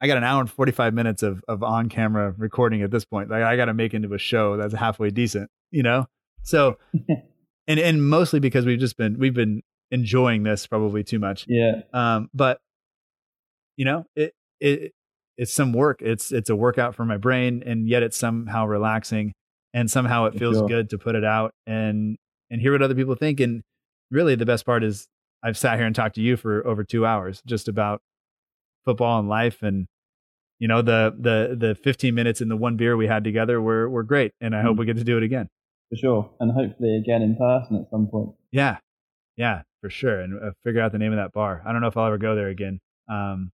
I 0.00 0.06
got 0.06 0.16
an 0.16 0.24
hour 0.24 0.40
and 0.40 0.50
forty 0.50 0.72
five 0.72 0.94
minutes 0.94 1.22
of 1.22 1.42
of 1.48 1.62
on 1.62 1.88
camera 1.88 2.34
recording 2.38 2.82
at 2.82 2.90
this 2.90 3.04
point. 3.04 3.28
Like 3.30 3.42
I 3.42 3.56
got 3.56 3.64
to 3.66 3.74
make 3.74 3.94
into 3.94 4.12
a 4.14 4.18
show 4.18 4.56
that's 4.56 4.74
halfway 4.74 5.10
decent, 5.10 5.50
you 5.70 5.82
know. 5.82 6.06
So, 6.42 6.78
and 7.66 7.80
and 7.80 8.08
mostly 8.08 8.38
because 8.38 8.64
we've 8.64 8.78
just 8.78 8.96
been 8.96 9.18
we've 9.18 9.34
been 9.34 9.62
enjoying 9.90 10.42
this 10.44 10.66
probably 10.66 11.02
too 11.02 11.18
much. 11.18 11.44
yeah, 11.48 11.80
Um, 11.92 12.28
but 12.34 12.60
you 13.76 13.84
know, 13.84 14.04
it 14.14 14.34
it 14.60 14.92
it's 15.38 15.52
some 15.52 15.72
work. 15.72 16.00
It's 16.02 16.32
it's 16.32 16.50
a 16.50 16.56
workout 16.56 16.94
for 16.94 17.04
my 17.04 17.16
brain, 17.16 17.62
and 17.66 17.88
yet 17.88 18.02
it's 18.02 18.16
somehow 18.16 18.66
relaxing, 18.66 19.32
and 19.74 19.90
somehow 19.90 20.26
it 20.26 20.38
feels 20.38 20.60
good 20.68 20.90
to 20.90 20.98
put 20.98 21.14
it 21.14 21.24
out 21.24 21.52
and 21.66 22.16
and 22.50 22.60
hear 22.60 22.72
what 22.72 22.82
other 22.82 22.94
people 22.94 23.14
think. 23.14 23.40
And 23.40 23.62
really, 24.10 24.34
the 24.34 24.46
best 24.46 24.64
part 24.64 24.82
is 24.84 25.06
I've 25.42 25.58
sat 25.58 25.76
here 25.78 25.86
and 25.86 25.94
talked 25.94 26.14
to 26.16 26.22
you 26.22 26.36
for 26.36 26.66
over 26.66 26.84
two 26.84 27.04
hours 27.04 27.42
just 27.46 27.68
about 27.68 28.00
football 28.84 29.18
and 29.18 29.28
life, 29.28 29.62
and 29.62 29.86
you 30.58 30.68
know 30.68 30.80
the 30.82 31.14
the 31.18 31.56
the 31.56 31.74
15 31.74 32.14
minutes 32.14 32.40
and 32.40 32.50
the 32.50 32.56
one 32.56 32.76
beer 32.76 32.96
we 32.96 33.06
had 33.06 33.24
together 33.24 33.60
were 33.60 33.88
were 33.90 34.02
great, 34.04 34.32
and 34.40 34.54
I 34.54 34.62
hope 34.62 34.76
Mm. 34.76 34.80
we 34.80 34.86
get 34.86 34.96
to 34.96 35.04
do 35.04 35.16
it 35.16 35.22
again. 35.22 35.48
for 35.90 35.96
sure, 35.96 36.30
and 36.40 36.50
hopefully 36.52 36.96
again 36.96 37.22
in 37.22 37.36
person 37.36 37.76
at 37.76 37.90
some 37.90 38.08
point. 38.08 38.30
Yeah, 38.52 38.78
yeah, 39.36 39.62
for 39.82 39.90
sure. 39.90 40.18
And 40.20 40.42
uh, 40.42 40.50
figure 40.64 40.80
out 40.80 40.90
the 40.92 40.98
name 40.98 41.12
of 41.12 41.18
that 41.18 41.32
bar. 41.32 41.62
I 41.66 41.72
don't 41.72 41.80
know 41.82 41.86
if 41.88 41.96
I'll 41.96 42.06
ever 42.06 42.18
go 42.18 42.34
there 42.34 42.48
again. 42.48 42.80
Um, 43.08 43.52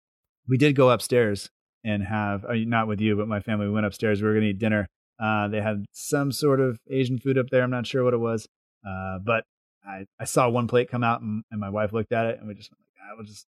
we 0.49 0.57
did 0.57 0.75
go 0.77 0.89
upstairs 0.91 1.51
and 1.85 2.03
have 2.05 2.45
uh, 2.45 2.53
not 2.55 2.87
with 2.89 3.01
you, 3.01 3.17
but 3.17 3.29
my 3.29 3.41
family. 3.41 3.67
We 3.67 3.73
went 3.73 3.87
upstairs. 3.87 4.21
We 4.23 4.29
were 4.29 4.35
going 4.35 4.45
to 4.45 4.51
eat 4.51 4.59
dinner. 4.59 4.89
Uh, 5.23 5.49
they 5.49 5.61
had 5.61 5.85
some 5.93 6.33
sort 6.33 6.61
of 6.61 6.79
Asian 6.91 7.19
food 7.19 7.39
up 7.39 7.47
there. 7.51 7.63
I'm 7.63 7.71
not 7.71 7.87
sure 7.87 8.03
what 8.05 8.15
it 8.15 8.19
was, 8.19 8.47
uh, 8.87 9.19
but 9.25 9.45
I, 9.85 10.07
I 10.19 10.25
saw 10.25 10.49
one 10.49 10.67
plate 10.69 10.91
come 10.91 11.05
out, 11.05 11.21
and, 11.21 11.45
and 11.51 11.61
my 11.61 11.71
wife 11.71 11.93
looked 11.93 12.13
at 12.13 12.27
it, 12.27 12.39
and 12.39 12.49
we 12.49 12.55
just 12.55 12.71
went 12.71 12.81
like, 12.81 13.03
ah, 13.11 13.15
we'll 13.17 13.27
just 13.27 13.47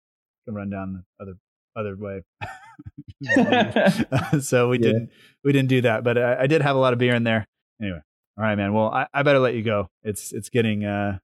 go 0.47 0.53
run 0.55 0.70
down 0.70 1.05
the 1.19 1.23
other 1.24 1.35
other 1.77 1.97
way. 1.97 2.23
so 4.40 4.69
we 4.69 4.78
Yeah. 4.78 4.82
didn't 4.93 5.11
we 5.44 5.53
didn't 5.53 5.69
do 5.69 5.81
that, 5.82 6.05
but 6.05 6.19
I, 6.19 6.43
I 6.43 6.47
did 6.47 6.62
have 6.62 6.77
a 6.77 6.78
lot 6.78 6.93
of 6.93 6.98
beer 6.98 7.15
in 7.15 7.24
there. 7.24 7.47
Anyway, 7.81 8.01
all 8.39 8.44
right, 8.44 8.55
man. 8.57 8.73
Well, 8.74 8.89
I, 8.93 9.07
I 9.12 9.23
better 9.23 9.39
let 9.39 9.55
you 9.55 9.62
go. 9.62 9.89
It's 10.03 10.32
it's 10.32 10.48
getting 10.51 10.85
uh, 10.85 11.19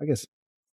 I 0.00 0.04
guess 0.04 0.26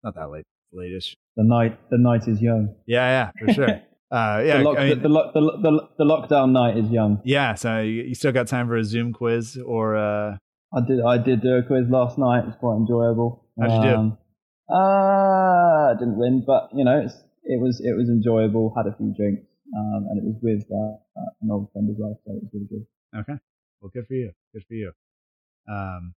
not 0.03 0.15
that 0.15 0.29
late, 0.29 0.45
late-ish. 0.73 1.15
The 1.35 1.43
night, 1.43 1.79
the 1.89 1.97
night 1.97 2.27
is 2.27 2.41
young. 2.41 2.75
Yeah, 2.85 3.31
yeah, 3.39 3.45
for 3.47 3.53
sure. 3.53 3.81
Uh, 4.15 4.41
yeah, 4.45 4.57
the, 4.59 4.63
lock, 4.63 4.77
I 4.77 4.87
mean, 4.87 5.01
the, 5.01 5.09
the, 5.09 5.41
the, 5.61 5.89
the, 5.97 6.05
lockdown 6.05 6.51
night 6.51 6.77
is 6.77 6.89
young. 6.89 7.21
yeah. 7.25 7.53
So 7.53 7.81
you, 7.81 8.03
you 8.03 8.15
still 8.15 8.31
got 8.31 8.47
time 8.47 8.65
for 8.65 8.77
a 8.77 8.83
Zoom 8.85 9.11
quiz 9.11 9.57
or 9.57 9.97
uh, 9.97 10.37
I 10.73 10.79
did 10.87 11.01
I 11.01 11.17
did 11.17 11.41
do 11.41 11.55
a 11.55 11.63
quiz 11.63 11.89
last 11.89 12.17
night. 12.17 12.45
It's 12.47 12.55
quite 12.55 12.77
enjoyable. 12.77 13.45
How'd 13.59 13.71
you 13.71 13.89
do? 13.89 13.95
Um, 13.95 14.17
uh, 14.69 15.91
I 15.91 15.93
didn't 15.99 16.17
win, 16.17 16.45
but 16.47 16.69
you 16.73 16.85
know, 16.85 17.01
it's, 17.03 17.15
it 17.43 17.59
was 17.59 17.81
it 17.83 17.91
was 17.91 18.07
enjoyable. 18.07 18.73
Had 18.77 18.87
a 18.87 18.95
few 18.95 19.13
drinks, 19.17 19.43
um, 19.75 20.07
and 20.09 20.17
it 20.17 20.23
was 20.23 20.35
with 20.41 20.63
uh, 20.71 21.19
uh, 21.19 21.31
an 21.41 21.51
old 21.51 21.71
friend 21.73 21.89
as 21.89 21.97
well, 21.99 22.17
so 22.25 22.31
it 22.31 22.43
was 22.43 22.49
really 22.53 22.67
good. 22.69 22.85
Okay. 23.19 23.39
Well, 23.81 23.91
good 23.93 24.07
for 24.07 24.13
you. 24.13 24.31
Good 24.53 24.63
for 24.65 24.73
you. 24.75 24.91
Um, 25.69 26.13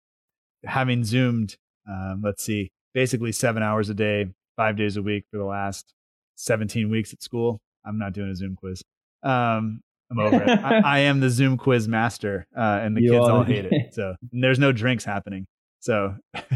having 0.65 1.03
zoomed, 1.03 1.57
um, 1.89 2.23
let's 2.25 2.45
see, 2.45 2.71
basically 2.95 3.33
seven 3.33 3.63
hours 3.63 3.91
a 3.91 3.95
day, 3.95 4.27
five 4.57 4.77
days 4.77 4.97
a 4.97 5.03
week 5.03 5.25
for 5.31 5.39
the 5.39 5.45
last 5.45 5.95
17 6.37 6.89
weeks 6.91 7.13
at 7.13 7.23
school. 7.23 7.61
I'm 7.85 7.99
not 7.99 8.13
doing 8.13 8.31
a 8.31 8.35
Zoom 8.37 8.57
quiz. 8.57 8.83
Um, 9.23 9.81
I'm 10.11 10.19
over 10.21 10.43
it. 10.43 10.49
I, 10.49 10.79
I 10.85 10.99
am 11.01 11.21
the 11.21 11.31
Zoom 11.31 11.57
quiz 11.57 11.87
master, 11.89 12.47
uh, 12.57 12.81
and 12.83 12.97
the 12.97 13.03
You 13.03 13.13
kids 13.13 13.27
are. 13.29 13.33
all 13.33 13.45
hate 13.45 13.67
it. 13.67 13.95
So 13.95 14.15
there's 14.33 14.59
no 14.59 14.73
drinks 14.73 15.05
happening. 15.05 15.47
So. 15.81 16.15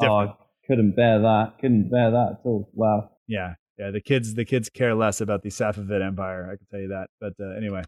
Oh, 0.00 0.14
I 0.16 0.34
couldn't 0.68 0.94
bear 0.94 1.18
that. 1.22 1.54
Couldn't 1.60 1.90
bear 1.90 2.12
that 2.12 2.28
at 2.34 2.40
all. 2.44 2.70
Wow. 2.72 3.10
yeah, 3.26 3.54
yeah. 3.78 3.90
The 3.90 4.00
kids, 4.00 4.34
the 4.34 4.44
kids 4.44 4.68
care 4.68 4.94
less 4.94 5.20
about 5.20 5.42
the 5.42 5.48
Safavid 5.48 6.06
Empire. 6.06 6.44
I 6.52 6.56
can 6.56 6.66
tell 6.70 6.78
you 6.78 6.88
that. 6.90 7.08
But 7.20 7.32
uh, 7.44 7.56
anyway, 7.56 7.82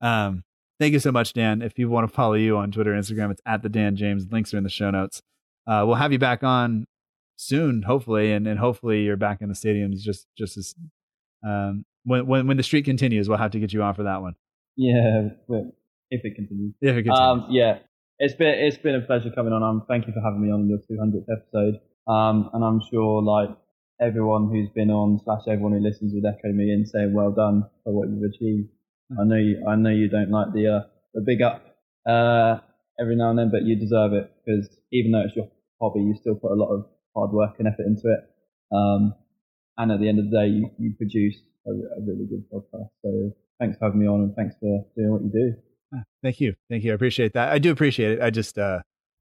um, 0.00 0.44
thank 0.80 0.94
you 0.94 0.98
so 0.98 1.12
much, 1.12 1.34
Dan. 1.34 1.60
If 1.60 1.78
you 1.78 1.90
want 1.90 2.08
to 2.08 2.14
follow 2.14 2.32
you 2.32 2.56
on 2.56 2.70
Twitter, 2.72 2.94
and 2.94 3.04
Instagram, 3.04 3.30
it's 3.32 3.42
at 3.44 3.62
the 3.62 3.68
Dan 3.68 3.96
James. 3.96 4.24
Links 4.32 4.54
are 4.54 4.56
in 4.56 4.64
the 4.64 4.70
show 4.70 4.90
notes. 4.90 5.20
Uh, 5.66 5.84
we'll 5.86 5.96
have 5.96 6.10
you 6.10 6.18
back 6.18 6.42
on 6.42 6.86
soon, 7.36 7.82
hopefully, 7.82 8.32
and 8.32 8.46
and 8.46 8.58
hopefully 8.58 9.02
you're 9.02 9.18
back 9.18 9.42
in 9.42 9.50
the 9.50 9.54
stadiums 9.54 9.98
just 9.98 10.26
just 10.38 10.56
as 10.56 10.74
um, 11.46 11.84
when 12.04 12.26
when 12.26 12.46
when 12.46 12.56
the 12.56 12.62
streak 12.62 12.84
continues. 12.84 13.28
We'll 13.28 13.38
have 13.38 13.52
to 13.52 13.60
get 13.60 13.72
you 13.72 13.82
on 13.82 13.94
for 13.94 14.04
that 14.04 14.20
one 14.22 14.34
Yeah, 14.76 15.28
if 16.10 16.24
it 16.24 16.34
continues. 16.34 16.74
if 16.80 16.96
it 16.96 17.02
continues. 17.04 17.18
Um, 17.18 17.46
yeah, 17.50 17.78
it's 18.18 18.34
been 18.34 18.54
it's 18.58 18.76
been 18.78 18.94
a 18.94 19.00
pleasure 19.00 19.30
coming 19.34 19.52
on. 19.52 19.62
Um, 19.62 19.84
thank 19.88 20.06
you 20.06 20.12
for 20.12 20.20
having 20.20 20.42
me 20.42 20.50
on 20.52 20.68
your 20.68 20.78
200th 20.78 21.26
episode. 21.30 21.80
Um, 22.06 22.50
and 22.52 22.64
I'm 22.64 22.80
sure 22.90 23.22
like 23.22 23.50
everyone 24.00 24.48
who's 24.50 24.68
been 24.74 24.90
on 24.90 25.20
slash 25.24 25.42
everyone 25.48 25.72
who 25.72 25.80
listens 25.80 26.12
would 26.14 26.24
echo 26.28 26.52
me 26.52 26.72
in 26.72 26.84
saying 26.86 27.12
well 27.14 27.30
done 27.32 27.64
for 27.84 27.92
what 27.92 28.08
you've 28.08 28.28
achieved. 28.28 28.68
I 29.20 29.24
know 29.24 29.36
you 29.36 29.64
I 29.68 29.76
know 29.76 29.90
you 29.90 30.08
don't 30.08 30.30
like 30.30 30.52
the 30.52 30.66
uh, 30.68 30.80
the 31.14 31.22
big 31.24 31.42
up 31.42 31.62
uh, 32.08 32.58
every 32.98 33.16
now 33.16 33.30
and 33.30 33.38
then, 33.38 33.50
but 33.50 33.62
you 33.62 33.76
deserve 33.78 34.12
it 34.14 34.30
because 34.44 34.68
even 34.92 35.12
though 35.12 35.22
it's 35.24 35.36
your 35.36 35.48
hobby, 35.80 36.00
you 36.00 36.14
still 36.18 36.34
put 36.34 36.50
a 36.50 36.54
lot 36.58 36.72
of 36.74 36.86
hard 37.14 37.30
work 37.30 37.54
and 37.58 37.68
effort 37.68 37.86
into 37.86 38.08
it. 38.08 38.20
Um, 38.74 39.14
and 39.76 39.92
at 39.92 40.00
the 40.00 40.08
end 40.08 40.18
of 40.18 40.30
the 40.30 40.36
day, 40.36 40.46
you, 40.46 40.70
you 40.78 40.94
produce 40.96 41.36
a, 41.66 41.70
a 41.70 42.00
really 42.00 42.26
good 42.26 42.44
podcast. 42.52 42.88
So 43.02 43.32
thanks 43.60 43.78
for 43.78 43.84
having 43.86 44.00
me 44.00 44.06
on 44.06 44.20
and 44.22 44.34
thanks 44.36 44.54
for 44.60 44.84
doing 44.96 45.10
what 45.10 45.22
you 45.22 45.30
do. 45.30 45.54
Ah, 45.94 46.02
Thank 46.22 46.40
you, 46.40 46.54
thank 46.70 46.84
you. 46.84 46.92
I 46.92 46.94
appreciate 46.94 47.32
that. 47.34 47.52
I 47.52 47.58
do 47.58 47.70
appreciate 47.70 48.12
it. 48.12 48.20
I 48.22 48.30
just 48.30 48.58
uh, 48.58 48.80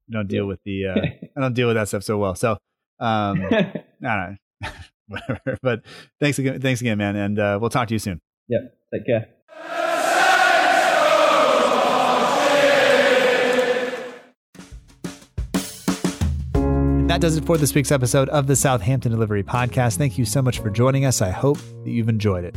don't 0.10 0.28
deal 0.28 0.46
with 0.46 0.60
the 0.66 0.86
uh, 0.88 0.96
I 1.38 1.42
don't 1.42 1.54
deal 1.54 1.68
with 1.68 1.76
that 1.76 1.88
stuff 1.88 2.04
so 2.04 2.18
well. 2.18 2.36
So 2.36 2.58
um, 3.00 3.40
no, 3.52 3.72
no, 4.00 4.36
whatever. 5.08 5.58
But 5.62 5.84
thanks 6.20 6.40
again, 6.40 6.62
thanks 6.62 6.82
again, 6.82 6.98
man, 6.98 7.16
and 7.16 7.40
uh, 7.40 7.58
we'll 7.60 7.70
talk 7.70 7.88
to 7.90 7.94
you 7.96 8.00
soon. 8.00 8.22
yeah, 8.48 8.60
take 8.94 9.06
care. 9.06 9.28
That 17.12 17.20
does 17.20 17.36
it 17.36 17.44
for 17.44 17.58
this 17.58 17.76
week's 17.76 17.92
episode 17.92 18.30
of 18.30 18.48
the 18.48 18.56
Southampton 18.56 19.12
Delivery 19.12 19.44
Podcast. 19.44 19.98
Thank 19.98 20.18
you 20.18 20.24
so 20.24 20.42
much 20.42 20.60
for 20.60 20.70
joining 20.70 21.04
us. 21.04 21.22
I 21.22 21.30
hope 21.30 21.58
that 21.84 21.90
you've 21.92 22.08
enjoyed 22.08 22.46
it. 22.46 22.56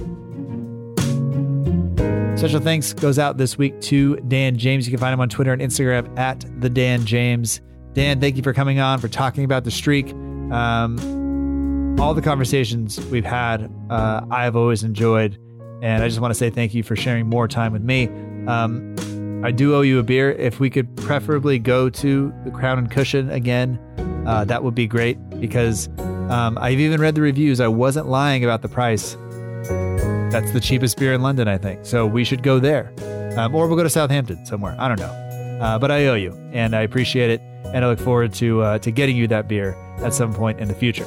Special 2.38 2.60
thanks 2.60 2.92
goes 2.92 3.18
out 3.18 3.36
this 3.36 3.58
week 3.58 3.80
to 3.80 4.14
Dan 4.28 4.56
James. 4.56 4.86
You 4.86 4.92
can 4.92 5.00
find 5.00 5.12
him 5.12 5.18
on 5.18 5.28
Twitter 5.28 5.52
and 5.52 5.60
Instagram 5.60 6.16
at 6.16 6.44
the 6.60 6.70
Dan 6.70 7.04
James. 7.04 7.62
Dan, 7.94 8.20
thank 8.20 8.36
you 8.36 8.44
for 8.44 8.52
coming 8.52 8.78
on 8.78 9.00
for 9.00 9.08
talking 9.08 9.42
about 9.42 9.64
the 9.64 9.72
streak. 9.72 10.12
Um, 10.52 11.96
all 11.98 12.14
the 12.14 12.22
conversations 12.22 13.04
we've 13.06 13.24
had, 13.24 13.68
uh, 13.90 14.20
I 14.30 14.44
have 14.44 14.54
always 14.54 14.84
enjoyed, 14.84 15.36
and 15.82 16.00
I 16.00 16.06
just 16.06 16.20
want 16.20 16.30
to 16.30 16.38
say 16.38 16.50
thank 16.50 16.74
you 16.74 16.84
for 16.84 16.94
sharing 16.94 17.26
more 17.26 17.48
time 17.48 17.72
with 17.72 17.82
me. 17.82 18.06
Um, 18.46 18.94
I 19.44 19.50
do 19.50 19.74
owe 19.74 19.80
you 19.80 19.98
a 19.98 20.04
beer. 20.04 20.30
If 20.30 20.60
we 20.60 20.70
could 20.70 20.96
preferably 20.96 21.58
go 21.58 21.90
to 21.90 22.32
the 22.44 22.52
Crown 22.52 22.78
and 22.78 22.88
Cushion 22.88 23.30
again, 23.30 23.80
uh, 24.26 24.44
that 24.44 24.62
would 24.62 24.74
be 24.74 24.86
great 24.86 25.18
because 25.40 25.88
um, 26.30 26.56
I've 26.60 26.80
even 26.80 27.00
read 27.00 27.14
the 27.14 27.20
reviews. 27.20 27.60
I 27.60 27.68
wasn't 27.68 28.08
lying 28.08 28.44
about 28.44 28.62
the 28.62 28.68
price. 28.68 29.16
That's 30.32 30.50
the 30.52 30.60
cheapest 30.60 30.98
beer 30.98 31.12
in 31.12 31.22
London, 31.22 31.46
I 31.48 31.58
think. 31.58 31.84
So 31.84 32.06
we 32.06 32.24
should 32.24 32.42
go 32.42 32.58
there. 32.58 32.92
Um, 33.36 33.54
or 33.54 33.66
we'll 33.66 33.76
go 33.76 33.82
to 33.82 33.90
Southampton 33.90 34.44
somewhere. 34.46 34.76
I 34.78 34.88
don't 34.88 34.98
know. 34.98 35.60
Uh, 35.60 35.78
but 35.78 35.90
I 35.90 36.06
owe 36.06 36.14
you, 36.14 36.32
and 36.52 36.74
I 36.74 36.82
appreciate 36.82 37.30
it. 37.30 37.40
And 37.66 37.84
I 37.84 37.88
look 37.88 38.00
forward 38.00 38.32
to 38.34 38.62
uh, 38.62 38.78
to 38.78 38.90
getting 38.90 39.16
you 39.16 39.26
that 39.28 39.48
beer 39.48 39.74
at 39.98 40.14
some 40.14 40.32
point 40.32 40.60
in 40.60 40.68
the 40.68 40.74
future. 40.74 41.04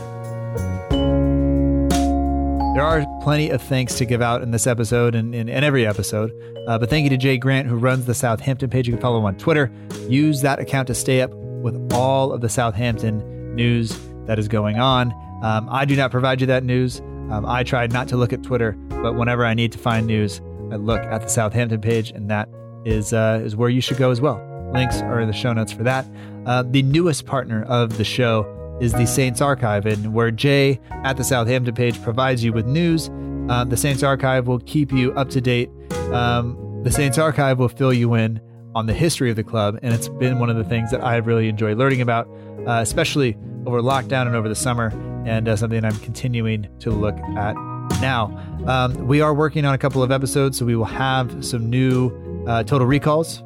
There 2.78 2.86
are 2.86 3.06
plenty 3.24 3.50
of 3.50 3.62
thanks 3.62 3.96
to 3.96 4.06
give 4.06 4.22
out 4.22 4.44
in 4.44 4.52
this 4.52 4.68
episode 4.68 5.16
and 5.16 5.34
in, 5.34 5.50
every 5.50 5.88
episode. 5.88 6.32
Uh, 6.68 6.78
but 6.78 6.90
thank 6.90 7.06
you 7.06 7.10
to 7.10 7.18
Jay 7.18 7.38
Grant, 7.38 7.68
who 7.68 7.76
runs 7.76 8.06
the 8.06 8.14
Southampton 8.14 8.70
page. 8.70 8.88
You 8.88 8.94
can 8.94 9.02
follow 9.02 9.18
him 9.18 9.26
on 9.26 9.36
Twitter. 9.38 9.72
Use 10.08 10.42
that 10.42 10.60
account 10.60 10.88
to 10.88 10.94
stay 10.94 11.22
up 11.22 11.32
with 11.62 11.94
all 11.94 12.32
of 12.32 12.42
the 12.42 12.50
Southampton 12.50 13.56
news 13.56 13.98
that 14.26 14.40
is 14.40 14.48
going 14.48 14.80
on. 14.80 15.12
Um, 15.44 15.68
I 15.70 15.86
do 15.86 15.96
not 15.96 16.12
provide 16.12 16.42
you 16.42 16.48
that 16.48 16.64
news. 16.64 17.00
Um, 17.30 17.46
I 17.46 17.64
tried 17.64 17.92
not 17.92 18.08
to 18.10 18.18
look 18.18 18.34
at 18.34 18.44
Twitter, 18.44 18.72
but 18.90 19.16
whenever 19.16 19.46
I 19.46 19.54
need 19.54 19.72
to 19.74 19.78
find 19.78 20.08
news, 20.08 20.42
I 20.72 20.76
look 20.76 21.02
at 21.02 21.22
the 21.22 21.28
Southampton 21.28 21.82
page, 21.82 22.12
and 22.12 22.30
that 22.30 22.50
is 22.86 23.14
uh, 23.14 23.42
is 23.44 23.56
where 23.56 23.70
you 23.70 23.82
should 23.82 23.98
go 23.98 24.12
as 24.12 24.22
well. 24.22 24.42
Links 24.74 25.02
are 25.02 25.20
in 25.20 25.28
the 25.28 25.34
show 25.34 25.54
notes 25.54 25.72
for 25.72 25.84
that. 25.84 26.06
Uh, 26.46 26.64
the 26.64 26.84
newest 26.84 27.26
partner 27.26 27.64
of 27.64 27.98
the 27.98 28.04
show 28.04 28.54
is 28.82 28.94
the 28.94 29.06
Saints 29.06 29.42
Archive, 29.42 29.86
and 29.86 30.14
where 30.14 30.32
Jay 30.32 30.80
at 31.04 31.18
the 31.18 31.24
Southampton 31.24 31.74
page 31.74 32.02
provides 32.02 32.44
you 32.44 32.54
with 32.54 32.66
news. 32.66 33.10
Uh, 33.50 33.64
the 33.64 33.78
Saints 33.78 34.04
Archive 34.04 34.48
will 34.48 34.60
keep 34.60 34.92
you 34.92 35.14
up 35.14 35.30
to 35.30 35.42
date. 35.42 35.70
Um, 36.12 36.82
the 36.84 36.92
Saints 36.92 37.18
Archive 37.18 37.60
will 37.60 37.70
fill 37.70 37.94
you 37.94 38.14
in 38.14 38.40
on 38.76 38.86
the 38.86 38.94
history 38.94 39.30
of 39.30 39.36
the 39.36 39.44
club, 39.44 39.80
and 39.82 39.94
it's 39.94 40.10
been 40.10 40.40
one 40.40 40.50
of 40.50 40.56
the 40.56 40.64
things 40.64 40.92
that 40.92 41.04
I've 41.04 41.28
really 41.28 41.50
enjoyed 41.50 41.78
learning 41.78 42.02
about, 42.02 42.28
uh, 42.68 42.80
especially 42.82 43.38
over 43.66 43.82
lockdown 43.82 44.28
and 44.28 44.36
over 44.36 44.48
the 44.48 44.56
summer, 44.56 44.92
and 45.26 45.48
uh, 45.48 45.56
something 45.56 45.84
I'm 45.84 45.98
continuing 46.00 46.68
to 46.80 46.92
look 46.92 47.18
at 47.36 47.56
now. 48.02 48.26
Um, 48.66 49.08
we 49.08 49.22
are 49.22 49.34
working 49.34 49.66
on 49.66 49.74
a 49.74 49.78
couple 49.78 50.04
of 50.04 50.12
episodes, 50.12 50.58
so 50.58 50.66
we 50.66 50.76
will 50.76 50.86
have 50.86 51.44
some 51.46 51.70
new 51.70 52.12
uh, 52.48 52.64
Total 52.64 52.88
Recalls 52.88 53.44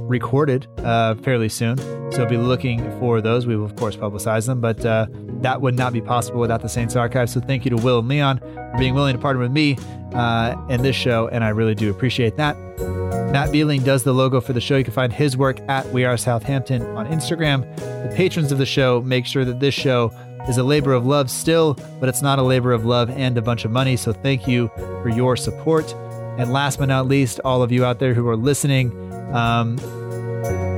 recorded 0.00 0.66
uh, 0.78 1.14
fairly 1.16 1.48
soon. 1.48 1.78
So 2.12 2.26
be 2.26 2.36
looking 2.36 2.80
for 3.00 3.20
those. 3.20 3.46
We 3.46 3.56
will, 3.56 3.64
of 3.64 3.76
course, 3.76 3.96
publicize 3.96 4.46
them, 4.46 4.60
but 4.60 4.84
uh, 4.84 5.06
that 5.40 5.60
would 5.60 5.74
not 5.74 5.92
be 5.92 6.00
possible 6.00 6.40
without 6.40 6.62
the 6.62 6.68
Saints 6.68 6.94
Archive. 6.94 7.28
So 7.28 7.40
thank 7.40 7.64
you 7.64 7.70
to 7.70 7.76
Will 7.76 7.98
and 7.98 8.08
Leon 8.08 8.38
for 8.38 8.76
being 8.78 8.94
willing 8.94 9.16
to 9.16 9.20
partner 9.20 9.42
with 9.42 9.52
me 9.52 9.76
uh, 10.14 10.54
in 10.68 10.82
this 10.82 10.96
show, 10.96 11.28
and 11.28 11.42
I 11.42 11.48
really 11.48 11.74
do 11.74 11.90
appreciate 11.90 12.36
that. 12.36 13.03
Matt 13.34 13.50
Beeling 13.50 13.82
does 13.82 14.04
the 14.04 14.12
logo 14.12 14.40
for 14.40 14.52
the 14.52 14.60
show. 14.60 14.76
You 14.76 14.84
can 14.84 14.92
find 14.92 15.12
his 15.12 15.36
work 15.36 15.58
at 15.68 15.84
We 15.88 16.04
Are 16.04 16.16
Southampton 16.16 16.82
on 16.96 17.08
Instagram. 17.08 17.62
The 17.78 18.14
patrons 18.14 18.52
of 18.52 18.58
the 18.58 18.64
show 18.64 19.00
make 19.00 19.26
sure 19.26 19.44
that 19.44 19.58
this 19.58 19.74
show 19.74 20.12
is 20.48 20.56
a 20.56 20.62
labor 20.62 20.92
of 20.92 21.04
love 21.04 21.28
still, 21.28 21.74
but 21.98 22.08
it's 22.08 22.22
not 22.22 22.38
a 22.38 22.42
labor 22.42 22.70
of 22.70 22.84
love 22.84 23.10
and 23.10 23.36
a 23.36 23.42
bunch 23.42 23.64
of 23.64 23.72
money. 23.72 23.96
So 23.96 24.12
thank 24.12 24.46
you 24.46 24.70
for 24.76 25.08
your 25.08 25.36
support. 25.36 25.92
And 26.38 26.52
last 26.52 26.78
but 26.78 26.86
not 26.86 27.08
least, 27.08 27.40
all 27.44 27.60
of 27.60 27.72
you 27.72 27.84
out 27.84 27.98
there 27.98 28.14
who 28.14 28.28
are 28.28 28.36
listening, 28.36 28.92
um, 29.34 29.80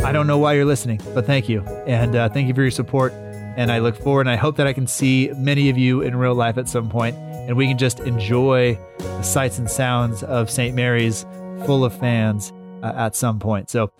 I 0.02 0.10
don't 0.10 0.26
know 0.26 0.38
why 0.38 0.54
you're 0.54 0.64
listening, 0.64 1.02
but 1.12 1.26
thank 1.26 1.50
you. 1.50 1.60
And 1.86 2.16
uh, 2.16 2.30
thank 2.30 2.48
you 2.48 2.54
for 2.54 2.62
your 2.62 2.70
support. 2.70 3.12
And 3.12 3.70
I 3.70 3.80
look 3.80 3.98
forward 3.98 4.22
and 4.22 4.30
I 4.30 4.36
hope 4.36 4.56
that 4.56 4.66
I 4.66 4.72
can 4.72 4.86
see 4.86 5.30
many 5.36 5.68
of 5.68 5.76
you 5.76 6.00
in 6.00 6.16
real 6.16 6.34
life 6.34 6.56
at 6.56 6.70
some 6.70 6.88
point 6.88 7.16
and 7.46 7.56
we 7.56 7.68
can 7.68 7.78
just 7.78 8.00
enjoy 8.00 8.78
the 8.98 9.22
sights 9.22 9.58
and 9.58 9.70
sounds 9.70 10.24
of 10.24 10.50
St. 10.50 10.74
Mary's 10.74 11.24
full 11.64 11.84
of 11.84 11.96
fans 11.98 12.52
uh, 12.82 12.92
at 12.96 13.16
some 13.16 13.38
point. 13.38 13.70
So 13.70 13.92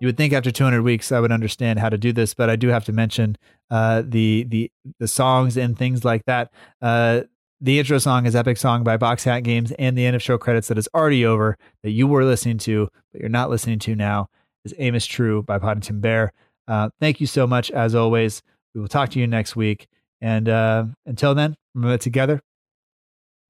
you 0.00 0.08
would 0.08 0.16
think 0.16 0.32
after 0.32 0.50
200 0.50 0.82
weeks 0.82 1.12
I 1.12 1.20
would 1.20 1.32
understand 1.32 1.78
how 1.78 1.88
to 1.88 1.98
do 1.98 2.12
this, 2.12 2.34
but 2.34 2.50
I 2.50 2.56
do 2.56 2.68
have 2.68 2.84
to 2.84 2.92
mention 2.92 3.36
uh, 3.70 4.02
the 4.06 4.44
the 4.48 4.70
the 4.98 5.08
songs 5.08 5.56
and 5.56 5.76
things 5.76 6.04
like 6.04 6.24
that. 6.26 6.52
Uh, 6.80 7.22
the 7.60 7.78
intro 7.78 7.98
song 7.98 8.26
is 8.26 8.36
Epic 8.36 8.58
Song 8.58 8.84
by 8.84 8.98
BoxCat 8.98 9.42
Games, 9.42 9.72
and 9.72 9.96
the 9.96 10.04
end 10.04 10.14
of 10.14 10.22
show 10.22 10.36
credits 10.36 10.68
that 10.68 10.76
is 10.76 10.88
already 10.94 11.24
over 11.24 11.56
that 11.82 11.90
you 11.90 12.06
were 12.06 12.24
listening 12.24 12.58
to, 12.58 12.88
but 13.12 13.20
you're 13.20 13.30
not 13.30 13.48
listening 13.48 13.78
to 13.80 13.94
now 13.94 14.28
is 14.64 14.74
Amos 14.78 15.06
True 15.06 15.42
by 15.42 15.58
Poddington 15.58 16.00
Bear. 16.00 16.32
Uh, 16.68 16.90
thank 17.00 17.20
you 17.20 17.26
so 17.26 17.46
much, 17.46 17.70
as 17.70 17.94
always. 17.94 18.42
We 18.74 18.80
will 18.80 18.88
talk 18.88 19.10
to 19.10 19.18
you 19.18 19.26
next 19.26 19.56
week. 19.56 19.88
And 20.20 20.48
uh, 20.48 20.86
until 21.06 21.34
then, 21.34 21.56
remember 21.74 21.98
together, 21.98 22.42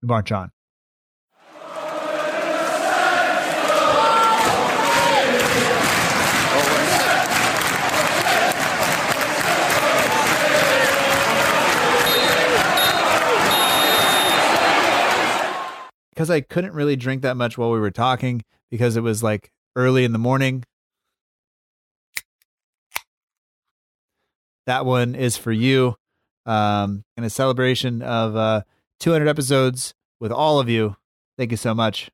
we 0.03 0.09
march 0.09 0.31
on. 0.31 0.51
Because 16.17 16.31
I 16.31 16.41
couldn't 16.41 16.73
really 16.73 16.97
drink 16.97 17.21
that 17.23 17.37
much 17.37 17.59
while 17.59 17.71
we 17.71 17.79
were 17.79 17.91
talking 17.91 18.43
because 18.71 18.97
it 18.97 19.03
was 19.03 19.23
like 19.23 19.51
early 19.77 20.03
in 20.03 20.13
the 20.13 20.19
morning. 20.19 20.65
That 24.65 24.87
one 24.87 25.15
is 25.15 25.37
for 25.37 25.53
you. 25.53 25.97
Um, 26.47 27.05
in 27.17 27.25
a 27.25 27.31
celebration 27.31 28.03
of 28.03 28.37
uh, 28.37 28.63
200 29.01 29.29
episodes 29.29 29.95
with 30.21 30.33
all 30.33 30.59
of 30.59 30.69
you. 30.69 30.97
Thank 31.37 31.51
you 31.51 31.57
so 31.57 31.75
much. 31.75 32.09